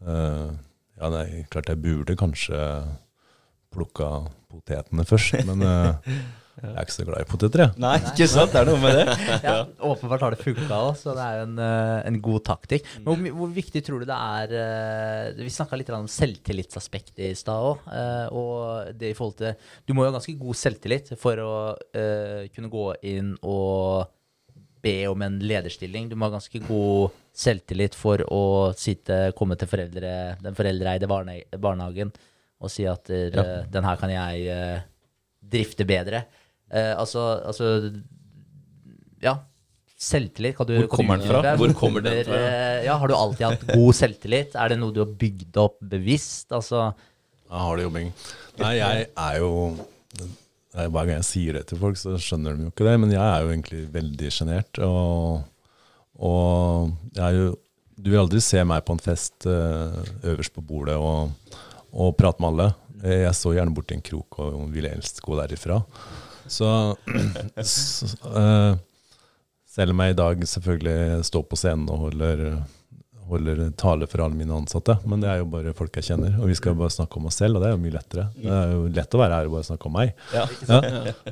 Eh, 0.06 0.50
ja, 0.96 1.10
er 1.12 1.50
klart 1.52 1.70
jeg 1.70 1.84
burde 1.84 2.16
kanskje 2.18 2.58
plukka 3.76 4.26
potetene 4.50 5.06
først, 5.06 5.42
men 5.46 5.66
jeg 6.66 6.76
er 6.76 6.88
ikke 6.88 6.96
så 6.96 7.06
glad 7.08 7.24
i 7.24 7.28
poteter, 7.30 7.64
jeg. 7.64 7.82
Nei, 7.84 7.94
ikke 8.12 8.28
sant? 8.32 8.54
Det 8.54 8.62
er 8.62 8.70
noe 8.70 8.82
med 8.82 8.98
det. 9.00 9.06
Ja, 9.46 9.56
åpenbart 9.90 10.26
har 10.26 10.36
det 10.36 10.42
funka 10.42 10.80
så 10.98 11.14
det 11.16 11.24
er 11.26 11.38
jo 11.40 11.46
en, 11.46 11.60
eh, 11.62 12.00
en 12.10 12.20
god 12.26 12.44
taktikk. 12.48 12.88
Men 12.98 13.08
hvor, 13.08 13.38
hvor 13.40 13.54
viktig 13.56 13.84
tror 13.86 14.02
du 14.02 14.08
det 14.10 14.18
er 14.18 14.56
eh, 14.60 15.44
Vi 15.44 15.54
snakka 15.54 15.80
litt 15.80 15.92
om 15.96 16.10
selvtillitsaspektet 16.12 17.24
i 17.30 17.32
stad 17.38 17.70
òg. 17.70 17.88
Og 18.36 18.92
det 18.98 19.14
i 19.14 19.18
forhold 19.18 19.38
til 19.40 19.72
Du 19.86 19.96
må 19.96 20.06
jo 20.06 20.12
ha 20.12 20.18
ganske 20.18 20.36
god 20.40 20.60
selvtillit 20.60 21.14
for 21.22 21.42
å 21.42 21.56
eh, 21.96 22.46
kunne 22.56 22.72
gå 22.74 22.86
inn 23.14 23.34
og 23.46 24.12
be 24.86 25.00
om 25.10 25.22
en 25.26 25.40
lederstilling. 25.42 26.10
Du 26.10 26.16
må 26.18 26.28
ha 26.28 26.36
ganske 26.36 26.62
god 26.68 27.16
selvtillit 27.36 27.98
for 27.98 28.22
å 28.32 28.44
sitte, 28.78 29.34
komme 29.38 29.58
til 29.60 29.70
foreldre, 29.70 30.14
den 30.44 30.58
foreldreeide 30.58 31.10
barne, 31.10 31.40
barnehagen 31.58 32.14
og 32.64 32.72
si 32.72 32.86
at 32.88 33.10
ja. 33.12 33.46
den 33.70 33.86
her 33.86 34.00
kan 34.00 34.12
jeg 34.14 34.46
eh, 34.52 34.84
drifte 35.46 35.88
bedre. 35.88 36.26
Eh, 36.72 36.94
altså, 36.98 37.26
altså 37.46 37.70
Ja. 39.24 39.38
Selvtillit. 39.98 40.58
Kan 40.58 40.68
du, 40.68 40.74
Hvor 40.76 40.88
kan 40.88 40.90
du 40.90 40.96
kommer 40.98 41.18
den 41.22 41.28
fra? 41.30 41.56
Hvor 41.58 41.74
kommer 41.80 42.04
den 42.04 42.24
fra? 42.28 42.36
eh, 42.38 42.84
Ja, 42.86 42.98
har 43.00 43.08
du 43.08 43.16
alltid 43.16 43.46
hatt 43.48 43.68
god 43.72 43.94
selvtillit? 43.96 44.56
Er 44.60 44.70
det 44.74 44.80
noe 44.82 44.92
du 44.94 45.00
har 45.06 45.12
bygd 45.22 45.56
opp 45.62 45.78
bevisst? 45.82 46.52
Altså 46.52 46.90
Jeg 46.92 47.60
har 47.64 47.78
det 47.78 47.86
jobbing. 47.88 48.10
Nei, 48.60 48.74
jeg 48.82 49.08
er 49.16 49.38
jo 49.40 49.52
det 50.16 50.84
er 50.84 50.90
Hver 50.92 51.06
gang 51.08 51.16
jeg 51.22 51.28
sier 51.30 51.54
det 51.56 51.68
til 51.70 51.80
folk, 51.80 51.96
så 51.96 52.18
skjønner 52.20 52.58
de 52.58 52.66
jo 52.68 52.72
ikke 52.74 52.84
det. 52.90 52.96
Men 53.00 53.12
jeg 53.16 53.24
er 53.24 53.46
jo 53.46 53.54
egentlig 53.54 53.84
veldig 53.94 54.32
sjenert. 54.36 54.82
Og, 54.84 55.46
og 56.20 56.92
jeg 57.16 57.24
er 57.30 57.38
jo 57.40 57.54
Du 57.96 58.10
vil 58.12 58.20
aldri 58.20 58.42
se 58.44 58.60
meg 58.68 58.84
på 58.84 58.92
en 58.98 59.00
fest 59.00 59.46
eh, 59.48 59.96
øverst 60.28 60.52
på 60.54 60.62
bordet 60.68 60.98
og, 61.00 61.32
og 61.96 62.12
prate 62.20 62.44
med 62.44 62.50
alle. 62.52 62.68
Jeg 63.06 63.32
så 63.38 63.54
gjerne 63.56 63.72
borti 63.76 63.96
en 63.96 64.04
krok 64.04 64.40
og 64.44 64.66
ville 64.74 64.90
helst 64.92 65.22
gå 65.24 65.38
derifra. 65.40 65.80
Så, 66.52 66.70
så 67.64 68.10
uh, 68.30 68.78
selv 69.76 69.92
om 69.92 70.02
jeg 70.04 70.16
i 70.16 70.18
dag 70.22 70.44
selvfølgelig 70.48 71.26
står 71.28 71.46
på 71.52 71.58
scenen 71.60 71.90
og 71.92 72.06
holder, 72.06 72.44
holder 73.28 73.64
tale 73.76 74.08
for 74.08 74.24
alle 74.24 74.38
mine 74.40 74.56
ansatte, 74.56 74.96
men 75.10 75.24
det 75.24 75.32
er 75.32 75.42
jo 75.42 75.50
bare 75.52 75.74
folk 75.76 75.98
jeg 76.00 76.08
kjenner. 76.12 76.38
Og 76.40 76.48
vi 76.52 76.56
skal 76.56 76.72
jo 76.72 76.80
bare 76.84 76.94
snakke 76.96 77.20
om 77.20 77.28
oss 77.28 77.42
selv, 77.42 77.58
og 77.58 77.66
det 77.66 77.72
er 77.72 77.76
jo 77.76 77.82
mye 77.84 77.96
lettere. 77.98 78.28
Det 78.38 78.54
er 78.60 78.72
jo 78.76 78.86
lett 78.96 79.18
å 79.18 79.22
være 79.24 79.40
her 79.42 79.50
og 79.50 79.58
bare 79.58 79.68
snakke 79.68 79.90
om 79.90 79.98
meg. 79.98 80.14
Ja. 80.32 80.46
Ja. 80.70 80.80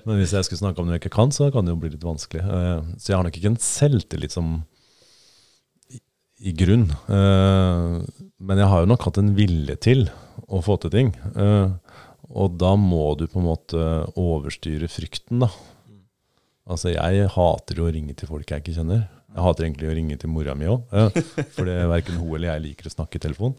Men 0.04 0.20
hvis 0.20 0.34
jeg 0.36 0.50
skulle 0.50 0.64
snakke 0.64 0.84
om 0.84 0.90
noe 0.90 0.98
jeg 0.98 1.06
ikke 1.06 1.16
kan, 1.16 1.32
så 1.36 1.48
kan 1.54 1.64
det 1.64 1.76
jo 1.76 1.80
bli 1.86 1.94
litt 1.94 2.04
vanskelig. 2.08 2.44
Uh, 2.44 2.94
Så 2.98 3.14
jeg 3.14 3.20
har 3.20 3.28
nok 3.30 3.40
ikke 3.40 3.54
en 3.54 3.62
selvtillit 3.64 4.36
som 4.36 4.52
i, 6.44 6.52
grunn. 6.60 6.90
Uh, 7.08 8.02
Men 8.44 8.60
jeg 8.60 8.68
har 8.74 8.84
jo 8.84 8.90
nok 8.92 9.08
hatt 9.08 9.22
en 9.22 9.32
vilje 9.38 9.78
til 9.88 10.08
å 10.52 10.60
få 10.66 10.76
til 10.82 10.92
ting. 10.94 11.10
Eh, 11.40 11.70
Og 12.34 12.56
da 12.58 12.72
må 12.80 13.12
du 13.20 13.28
på 13.30 13.38
en 13.42 13.46
måte 13.52 13.84
overstyre 14.18 14.88
frykten, 14.90 15.44
da. 15.46 15.50
Altså, 16.64 16.94
jeg 16.94 17.28
hater 17.34 17.78
jo 17.82 17.86
å 17.90 17.92
ringe 17.94 18.16
til 18.18 18.30
folk 18.30 18.50
jeg 18.50 18.64
ikke 18.64 18.74
kjenner. 18.78 19.04
Jeg 19.34 19.42
hater 19.44 19.66
egentlig 19.66 19.90
å 19.90 19.96
ringe 19.98 20.16
til 20.22 20.30
mora 20.32 20.54
mi 20.58 20.68
òg, 20.70 20.84
for 21.56 21.66
det 21.68 21.76
verken 21.90 22.20
hun 22.22 22.36
eller 22.38 22.52
jeg 22.54 22.64
liker 22.68 22.90
å 22.90 22.94
snakke 22.94 23.18
i 23.18 23.24
telefon. 23.24 23.56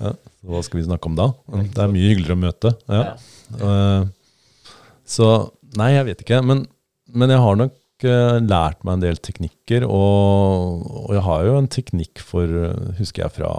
Ja, 0.00 0.14
så 0.16 0.48
hva 0.48 0.62
skal 0.64 0.80
vi 0.80 0.86
snakke 0.88 1.10
om 1.10 1.18
da? 1.18 1.26
Det 1.52 1.82
er 1.84 1.92
mye 1.92 2.08
hyggeligere 2.08 2.36
å 2.38 2.40
møte. 2.40 2.72
Ja. 2.88 3.02
Eh, 3.60 4.08
Så 5.10 5.28
nei, 5.76 5.90
jeg 5.96 6.06
vet 6.08 6.24
ikke. 6.24 6.40
Men, 6.46 6.64
men 7.12 7.32
jeg 7.34 7.42
har 7.44 7.58
nok 7.60 8.06
eh, 8.08 8.36
lært 8.48 8.84
meg 8.86 8.96
en 8.98 9.04
del 9.04 9.20
teknikker, 9.28 9.84
og, 9.88 10.84
og 11.04 11.14
jeg 11.16 11.24
har 11.28 11.46
jo 11.48 11.56
en 11.60 11.70
teknikk 11.76 12.22
for, 12.24 12.56
husker 13.00 13.26
jeg 13.26 13.34
fra, 13.36 13.52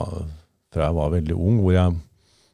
fra 0.73 0.87
jeg 0.89 0.97
var 0.97 1.13
veldig 1.15 1.37
ung, 1.37 1.61
hvor 1.63 1.77
jeg 1.77 1.97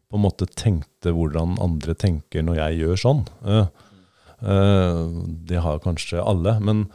på 0.07 0.17
en 0.17 0.23
måte 0.23 0.47
tenkte 0.47 1.11
hvordan 1.15 1.57
andre 1.63 1.95
tenker 1.99 2.45
når 2.45 2.61
jeg 2.61 2.79
gjør 2.81 3.01
sånn. 3.01 3.21
Uh, 3.43 3.67
uh, 4.39 5.03
det 5.47 5.61
har 5.63 5.83
kanskje 5.83 6.23
alle, 6.23 6.57
men 6.63 6.85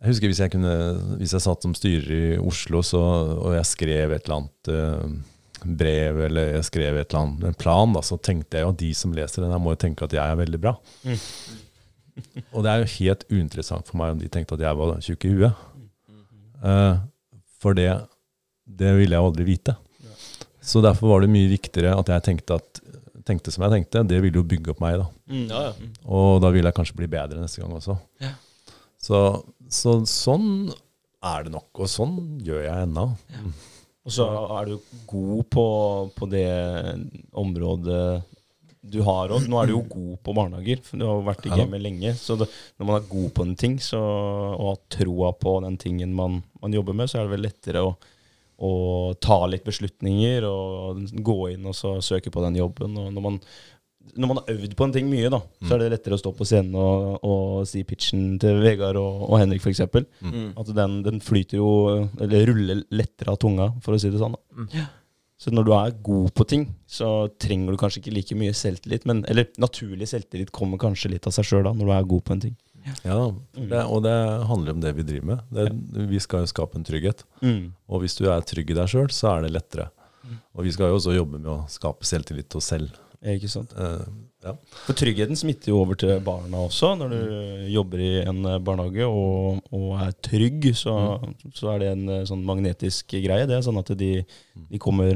jeg 0.00 0.14
husker 0.14 0.32
hvis 0.32 0.40
jeg, 0.42 0.52
kunne, 0.54 0.74
hvis 1.20 1.34
jeg 1.36 1.44
satt 1.44 1.66
som 1.66 1.76
styrer 1.76 2.14
i 2.16 2.38
Oslo 2.40 2.80
så, 2.86 3.02
og 3.36 3.54
jeg 3.58 3.68
skrev 3.68 4.14
et 4.16 4.24
eller 4.24 4.38
annet 4.40 4.70
uh, 4.72 5.66
brev 5.80 6.22
eller 6.26 6.54
jeg 6.56 6.68
skrev 6.70 6.98
et 6.98 7.10
eller 7.10 7.26
annet, 7.26 7.48
en 7.50 7.58
plan, 7.60 7.92
da, 7.94 8.02
så 8.06 8.16
tenkte 8.16 8.58
jeg 8.58 8.66
jo 8.66 8.72
at 8.72 8.80
de 8.80 8.92
som 8.96 9.14
leser 9.14 9.44
den, 9.44 9.52
her 9.54 9.62
må 9.62 9.76
jo 9.76 9.82
tenke 9.84 10.08
at 10.08 10.16
jeg 10.16 10.24
er 10.24 10.40
veldig 10.40 10.62
bra. 10.62 10.74
Og 12.50 12.64
det 12.64 12.72
er 12.72 12.80
jo 12.80 12.94
helt 12.96 13.26
uinteressant 13.30 13.86
for 13.88 14.00
meg 14.00 14.16
om 14.16 14.22
de 14.22 14.30
tenkte 14.32 14.56
at 14.56 14.64
jeg 14.64 14.78
var 14.80 15.04
tjukk 15.04 15.26
i 15.28 15.34
huet. 15.36 15.60
For 17.60 17.76
det, 17.76 17.86
det 18.64 18.90
ville 18.98 19.16
jeg 19.16 19.28
aldri 19.28 19.46
vite. 19.46 19.76
Så 20.70 20.82
derfor 20.84 21.14
var 21.14 21.24
det 21.24 21.32
mye 21.32 21.50
viktigere 21.50 21.96
at 21.98 22.12
jeg 22.12 22.26
tenkte, 22.28 22.60
at, 22.60 22.82
tenkte 23.26 23.50
som 23.54 23.64
jeg 23.66 23.74
tenkte. 23.74 24.04
Det 24.06 24.20
ville 24.22 24.38
jo 24.38 24.46
bygge 24.46 24.74
opp 24.74 24.82
meg, 24.84 25.00
da. 25.00 25.08
Mm, 25.32 25.48
ja, 25.50 25.64
ja. 25.70 25.90
Og 26.06 26.38
da 26.44 26.52
ville 26.54 26.70
jeg 26.70 26.78
kanskje 26.78 27.00
bli 27.00 27.10
bedre 27.10 27.42
neste 27.42 27.62
gang 27.62 27.74
også. 27.74 27.98
Ja. 28.22 28.36
Så, 29.00 29.18
så 29.72 29.98
sånn 30.08 30.70
er 31.20 31.46
det 31.46 31.52
nok, 31.54 31.68
og 31.74 31.90
sånn 31.90 32.16
gjør 32.44 32.62
jeg 32.64 32.86
ennå. 32.86 33.10
Og 34.06 34.14
så 34.14 34.26
er 34.58 34.70
du 34.70 34.92
god 35.10 35.48
på, 35.52 35.64
på 36.16 36.28
det 36.32 36.48
området 37.36 38.04
du 38.80 39.02
har 39.04 39.32
òg. 39.34 39.44
Nå 39.50 39.58
er 39.60 39.68
du 39.68 39.74
jo 39.74 39.82
god 39.90 40.14
på 40.24 40.34
barnehager. 40.36 40.80
for 40.84 41.00
Du 41.00 41.04
har 41.04 41.18
jo 41.18 41.26
vært 41.26 41.44
i 41.46 41.52
gamet 41.52 41.82
lenge. 41.84 42.14
Så 42.16 42.38
det, 42.40 42.48
når 42.80 42.88
man 42.88 42.96
er 42.96 43.10
god 43.10 43.28
på 43.36 43.44
en 43.44 43.52
ting 43.60 43.76
så, 43.84 44.00
og 44.00 44.70
har 44.70 44.80
troa 44.96 45.34
på 45.36 45.58
den 45.66 45.76
tingen 45.80 46.14
man, 46.16 46.40
man 46.62 46.74
jobber 46.74 46.96
med, 46.96 47.10
så 47.10 47.20
er 47.20 47.28
det 47.28 47.34
vel 47.34 47.44
lettere 47.44 47.84
å, 47.84 47.92
å 48.60 48.72
ta 49.22 49.42
litt 49.48 49.64
beslutninger 49.66 50.44
og 50.48 51.04
gå 51.24 51.38
inn 51.54 51.68
og 51.68 51.76
så 51.76 51.96
søke 52.04 52.32
på 52.32 52.42
den 52.44 52.58
jobben. 52.60 52.96
Og 53.00 53.08
når 53.14 53.24
man, 53.24 53.38
når 54.14 54.30
man 54.30 54.40
har 54.40 54.54
øvd 54.54 54.76
på 54.76 54.86
en 54.86 54.94
ting 54.94 55.08
mye, 55.08 55.32
da, 55.32 55.40
så 55.64 55.74
er 55.74 55.84
det 55.84 55.90
lettere 55.94 56.18
å 56.18 56.20
stå 56.20 56.32
på 56.36 56.46
scenen 56.48 56.76
og, 56.76 57.24
og 57.24 57.66
si 57.70 57.82
pitchen 57.88 58.34
til 58.42 58.60
Vegard 58.64 59.00
og, 59.00 59.26
og 59.30 59.40
Henrik, 59.40 59.64
f.eks. 59.64 59.84
Mm. 60.20 60.52
At 60.60 60.72
den, 60.76 61.00
den 61.06 61.24
flyter 61.24 61.60
jo, 61.60 61.70
eller 62.20 62.48
ruller 62.52 62.84
lettere 62.92 63.32
av 63.32 63.40
tunga, 63.40 63.72
for 63.84 63.96
å 63.96 64.02
si 64.02 64.12
det 64.12 64.20
sånn. 64.20 64.36
Da. 64.36 64.88
Så 65.40 65.48
når 65.56 65.64
du 65.64 65.70
er 65.72 65.94
god 66.04 66.34
på 66.36 66.44
ting, 66.44 66.66
så 66.84 67.30
trenger 67.40 67.72
du 67.72 67.80
kanskje 67.80 68.02
ikke 68.02 68.12
like 68.12 68.36
mye 68.36 68.56
selvtillit. 68.56 69.06
Men, 69.08 69.22
eller 69.30 69.48
naturlig 69.62 70.10
selvtillit 70.10 70.52
kommer 70.52 70.80
kanskje 70.80 71.14
litt 71.14 71.28
av 71.28 71.32
seg 71.32 71.48
sjøl 71.48 71.70
når 71.70 71.80
du 71.80 71.92
er 71.96 72.10
god 72.10 72.26
på 72.26 72.34
en 72.36 72.42
ting. 72.44 72.58
Ja, 73.04 73.18
det, 73.56 73.82
og 73.84 74.02
det 74.06 74.16
handler 74.48 74.76
om 74.76 74.82
det 74.82 74.94
vi 74.96 75.06
driver 75.06 75.28
med. 75.32 75.44
Det, 75.52 75.66
vi 76.10 76.20
skal 76.22 76.44
jo 76.44 76.50
skape 76.52 76.78
en 76.78 76.86
trygghet. 76.86 77.24
Mm. 77.44 77.72
Og 77.90 78.04
hvis 78.04 78.16
du 78.18 78.26
er 78.30 78.44
trygg 78.46 78.72
i 78.72 78.78
deg 78.78 78.90
sjøl, 78.92 79.10
så 79.14 79.34
er 79.34 79.46
det 79.46 79.54
lettere. 79.54 79.90
Og 80.54 80.66
vi 80.66 80.72
skal 80.74 80.92
jo 80.92 80.98
også 80.98 81.14
jobbe 81.16 81.40
med 81.40 81.50
å 81.50 81.60
skape 81.70 82.06
selvtillit 82.06 82.50
til 82.50 82.60
oss 82.60 82.70
selv. 82.72 82.98
Ikke 83.20 83.50
sant? 83.52 83.72
Uh, 83.76 84.04
Ja. 84.40 84.54
For 84.86 84.96
tryggheten 84.96 85.36
smitter 85.36 85.68
jo 85.68 85.82
over 85.82 85.98
til 86.00 86.20
barna 86.24 86.62
også. 86.64 86.94
Når 86.96 87.10
du 87.12 87.66
jobber 87.74 88.00
i 88.00 88.12
en 88.22 88.38
eh, 88.48 88.60
barnehage 88.64 89.04
og, 89.04 89.58
og 89.76 89.90
er 90.00 90.14
trygg, 90.24 90.70
så, 90.76 90.94
så 91.52 91.74
er 91.74 91.82
det 91.82 91.90
en 91.90 92.06
eh, 92.08 92.22
sånn 92.28 92.46
magnetisk 92.48 93.12
greie. 93.18 93.44
Det 93.48 93.58
er 93.58 93.66
sånn 93.66 93.80
at 93.82 93.92
de, 94.00 94.14
de 94.70 94.80
kommer 94.80 95.12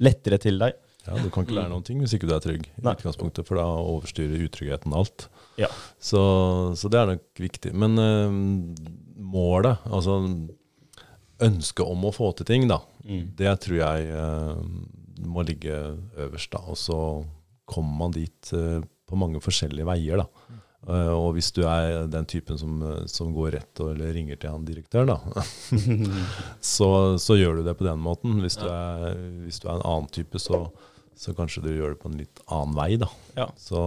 lettere 0.00 0.40
til 0.40 0.56
deg. 0.62 0.78
Ja, 1.06 1.16
Du 1.18 1.28
kan 1.34 1.42
ikke 1.46 1.56
lære 1.56 1.70
noen 1.72 1.82
ting 1.86 1.98
hvis 2.02 2.12
ikke 2.14 2.28
du 2.30 2.34
er 2.36 2.42
trygg, 2.44 2.68
i 2.78 2.82
Nei. 2.86 2.92
utgangspunktet, 2.94 3.46
for 3.48 3.58
da 3.58 3.64
overstyrer 3.66 4.44
utryggheten 4.46 4.94
alt. 4.94 5.28
Ja. 5.58 5.66
Så, 5.98 6.20
så 6.78 6.90
det 6.92 7.00
er 7.00 7.10
nok 7.16 7.42
viktig. 7.42 7.72
Men 7.74 7.98
eh, 7.98 8.36
målet, 9.18 9.82
altså 9.90 10.20
ønsket 11.42 11.86
om 11.90 12.04
å 12.06 12.12
få 12.14 12.32
til 12.38 12.46
ting, 12.48 12.68
da, 12.70 12.80
Mm. 13.02 13.32
det 13.34 13.52
tror 13.64 13.78
jeg 13.80 14.10
eh, 14.14 14.58
må 15.26 15.42
ligge 15.42 15.74
øverst. 16.22 16.52
da. 16.54 16.60
Og 16.70 16.76
så 16.78 16.98
kommer 17.66 17.96
man 18.04 18.12
dit 18.14 18.52
eh, 18.54 18.78
på 19.10 19.18
mange 19.18 19.40
forskjellige 19.42 19.88
veier. 19.88 20.22
da. 20.22 20.58
Uh, 20.82 21.14
og 21.14 21.34
hvis 21.36 21.52
du 21.54 21.60
er 21.62 22.08
den 22.10 22.24
typen 22.26 22.58
som, 22.58 22.80
som 23.06 23.28
går 23.34 23.52
rett 23.54 23.80
og 23.84 23.92
eller 23.92 24.10
ringer 24.16 24.34
til 24.42 24.50
han 24.50 24.64
direktøren, 24.66 25.12
da, 25.12 25.42
så, 26.74 26.88
så 27.22 27.36
gjør 27.38 27.60
du 27.60 27.62
det 27.68 27.76
på 27.78 27.86
den 27.86 28.00
måten. 28.02 28.40
Hvis 28.42 28.56
du 28.58 28.64
er, 28.66 29.12
hvis 29.44 29.60
du 29.62 29.68
er 29.68 29.76
en 29.76 29.84
annen 29.86 30.08
type, 30.10 30.40
så, 30.42 30.64
så 31.18 31.34
kanskje 31.36 31.64
du 31.64 31.70
gjør 31.72 31.94
det 31.94 32.00
på 32.02 32.10
en 32.10 32.18
litt 32.20 32.42
annen 32.48 32.76
vei. 32.76 32.90
da. 33.00 33.08
Ja. 33.36 33.48
Så, 33.60 33.82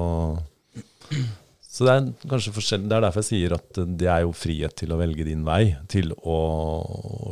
så 1.61 1.87
det 1.87 1.95
er. 1.95 2.05
Det 2.11 2.35
er 2.35 3.03
derfor 3.03 3.21
jeg 3.23 3.29
sier 3.29 3.57
at 3.57 3.81
det 3.99 4.09
er 4.11 4.23
jo 4.25 4.35
frihet 4.35 4.77
til 4.79 4.93
å 4.95 4.99
velge 5.01 5.27
din 5.27 5.43
vei 5.47 5.75
til 5.91 6.13
å, 6.15 6.39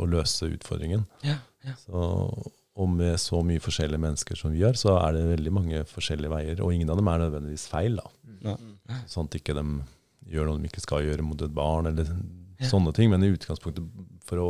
å 0.01 0.09
løse 0.09 0.51
utfordringen. 0.51 1.05
Ja, 1.25 1.39
ja. 1.63 1.77
Så, 1.79 2.03
og 2.73 2.89
med 2.89 3.19
så 3.21 3.39
mye 3.45 3.61
forskjellige 3.61 4.01
mennesker 4.01 4.37
som 4.39 4.53
vi 4.53 4.63
gjør, 4.63 4.77
så 4.79 4.95
er 4.97 5.17
det 5.17 5.27
veldig 5.29 5.51
mange 5.53 5.83
forskjellige 5.89 6.33
veier. 6.33 6.61
Og 6.65 6.73
ingen 6.73 6.89
av 6.89 6.97
dem 6.97 7.11
er 7.11 7.21
nødvendigvis 7.21 7.67
feil. 7.69 7.99
da. 8.01 8.09
Ja. 8.43 8.55
Sånn 9.09 9.29
at 9.29 9.37
ikke 9.37 9.55
de 9.57 9.65
gjør 10.33 10.49
noe 10.49 10.61
de 10.61 10.71
ikke 10.71 10.81
skal 10.83 11.05
gjøre 11.05 11.25
mot 11.25 11.41
et 11.45 11.53
barn, 11.53 11.91
eller 11.91 12.09
sånne 12.69 12.93
ting. 12.95 13.11
Men 13.13 13.25
i 13.25 13.31
utgangspunktet 13.33 13.87
for 14.27 14.41
å, 14.41 14.49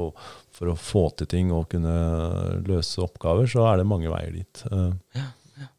for 0.54 0.74
å 0.74 0.80
få 0.80 1.08
til 1.20 1.30
ting 1.32 1.54
og 1.56 1.70
kunne 1.74 1.94
løse 2.68 3.02
oppgaver, 3.04 3.50
så 3.50 3.68
er 3.72 3.82
det 3.82 3.90
mange 3.90 4.12
veier 4.12 4.36
dit. 4.36 4.66
Ja, 5.14 5.28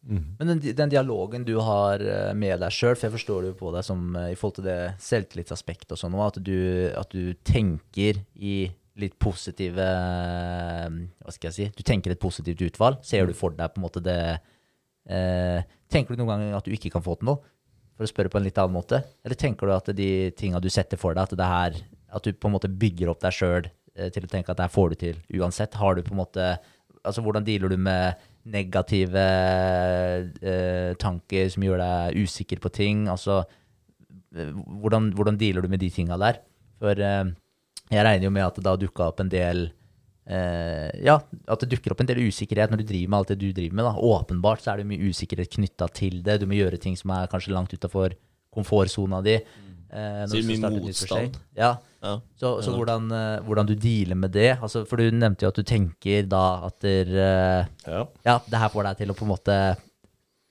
mm. 0.07 0.25
Men 0.39 0.53
den, 0.53 0.63
den 0.79 0.95
dialogen 0.95 1.47
du 1.47 1.57
har 1.63 2.03
eh, 2.03 2.31
med 2.39 2.63
deg 2.63 2.75
sjøl, 2.75 2.95
for 2.95 3.09
jeg 3.09 3.17
forstår 3.17 3.43
det 3.43 3.53
jo 3.53 3.61
på 3.65 3.75
deg 3.75 3.87
som 3.87 4.07
eh, 4.21 4.33
i 4.35 4.39
forhold 4.39 4.61
til 4.61 4.69
det 4.69 4.79
selvtillitsaspektet 5.03 5.97
og 5.97 6.01
sånn, 6.01 6.17
at 6.25 6.41
du, 6.43 6.57
at 6.95 7.15
du 7.15 7.35
tenker 7.47 8.23
i 8.35 8.65
litt 9.01 9.17
positive 9.19 9.85
eh, 9.85 10.99
Hva 11.25 11.35
skal 11.35 11.51
jeg 11.51 11.57
si? 11.57 11.71
Du 11.75 11.83
tenker 11.87 12.15
et 12.15 12.23
positivt 12.23 12.63
utvalg. 12.63 13.01
Ser 13.07 13.27
du 13.27 13.35
for 13.37 13.55
deg 13.57 13.73
på 13.73 13.81
en 13.81 13.87
måte 13.87 14.03
det 14.05 14.19
eh, 15.11 15.65
Tenker 15.91 16.15
du 16.15 16.23
noen 16.23 16.33
ganger 16.35 16.59
at 16.59 16.69
du 16.69 16.75
ikke 16.75 16.93
kan 16.95 17.05
få 17.05 17.17
til 17.19 17.33
noe? 17.33 17.43
For 17.95 18.07
å 18.07 18.11
spørre 18.11 18.31
på 18.33 18.41
en 18.41 18.47
litt 18.47 18.59
annen 18.59 18.75
måte. 18.75 18.99
Eller 19.23 19.39
tenker 19.39 19.71
du 19.71 19.75
at 19.75 19.91
de 19.95 20.09
tinga 20.35 20.59
du 20.63 20.67
setter 20.73 20.99
for 20.99 21.15
deg, 21.15 21.29
at 21.29 21.39
det 21.39 21.47
her 21.47 21.77
At 22.15 22.27
du 22.27 22.33
på 22.33 22.51
en 22.51 22.55
måte 22.57 22.71
bygger 22.71 23.11
opp 23.11 23.25
deg 23.25 23.35
sjøl 23.35 23.69
til 23.95 24.25
å 24.27 24.31
tenke 24.31 24.51
at 24.51 24.59
det 24.59 24.65
her 24.67 24.75
får 24.75 24.95
du 24.95 24.97
til 24.99 25.19
uansett? 25.39 25.77
Har 25.79 25.95
du 25.95 26.03
på 26.03 26.15
en 26.15 26.23
måte 26.25 26.47
Altså, 27.05 27.21
hvordan 27.21 27.45
dealer 27.45 27.69
du 27.69 27.77
med 27.77 28.21
negative 28.49 29.25
eh, 30.41 30.95
tanker 31.01 31.51
som 31.53 31.65
gjør 31.67 31.83
deg 31.83 32.25
usikker 32.25 32.61
på 32.65 32.73
ting? 32.73 33.07
Altså, 33.13 33.43
eh, 34.33 34.53
hvordan, 34.81 35.11
hvordan 35.17 35.37
dealer 35.41 35.65
du 35.65 35.69
med 35.73 35.83
de 35.85 35.91
tinga 35.93 36.17
der? 36.21 36.41
For 36.81 36.97
eh, 36.97 37.33
jeg 37.93 38.07
regner 38.07 38.29
jo 38.29 38.33
med 38.33 38.47
at 38.47 38.57
det 38.57 38.65
da 38.65 38.77
dukka 38.81 39.11
opp 39.11 39.21
en 39.21 39.33
del 39.33 39.67
eh, 40.25 40.89
Ja, 41.05 41.19
at 41.21 41.65
det 41.65 41.75
dukker 41.75 41.93
opp 41.93 42.01
en 42.01 42.09
del 42.09 42.25
usikkerhet 42.25 42.73
når 42.73 42.81
du 42.81 42.89
driver 42.89 43.13
med 43.13 43.19
alt 43.21 43.35
det 43.35 43.41
du 43.43 43.51
driver 43.53 43.77
med. 43.77 43.89
da. 43.91 43.95
Åpenbart 44.17 44.65
så 44.65 44.73
er 44.73 44.81
det 44.81 44.89
mye 44.89 45.13
usikkerhet 45.13 45.53
knytta 45.59 45.91
til 45.93 46.23
det. 46.25 46.41
Du 46.41 46.49
må 46.49 46.57
gjøre 46.57 46.81
ting 46.81 46.97
som 46.97 47.13
er 47.17 47.29
kanskje 47.33 47.53
langt 47.53 47.77
utafor 47.77 48.17
komfortsona 48.55 49.21
di. 49.25 49.39
Eh, 49.95 50.25
Så 50.31 50.43
mye 50.45 50.71
motstand. 50.81 51.39
Ja, 51.57 51.77
Ja. 52.05 52.19
så, 52.37 52.51
så 52.61 52.75
hvordan, 52.75 53.07
eh, 53.17 53.39
hvordan 53.47 53.67
du 53.71 53.75
dealer 53.81 54.19
med 54.21 54.33
det? 54.35 54.51
Altså, 54.61 54.83
for 54.89 55.01
du 55.01 55.07
nevnte 55.15 55.47
jo 55.47 55.53
at 55.55 55.57
du 55.57 55.63
tenker 55.65 56.27
da 56.29 56.43
at 56.67 56.79
der, 56.85 57.09
eh, 57.09 57.67
Ja. 57.89 58.05
ja, 58.27 58.39
det 58.51 58.59
her 58.61 58.69
får 58.75 58.91
deg 58.91 58.99
til 58.99 59.15
å 59.15 59.17
på 59.17 59.25
en 59.25 59.33
måte 59.33 59.59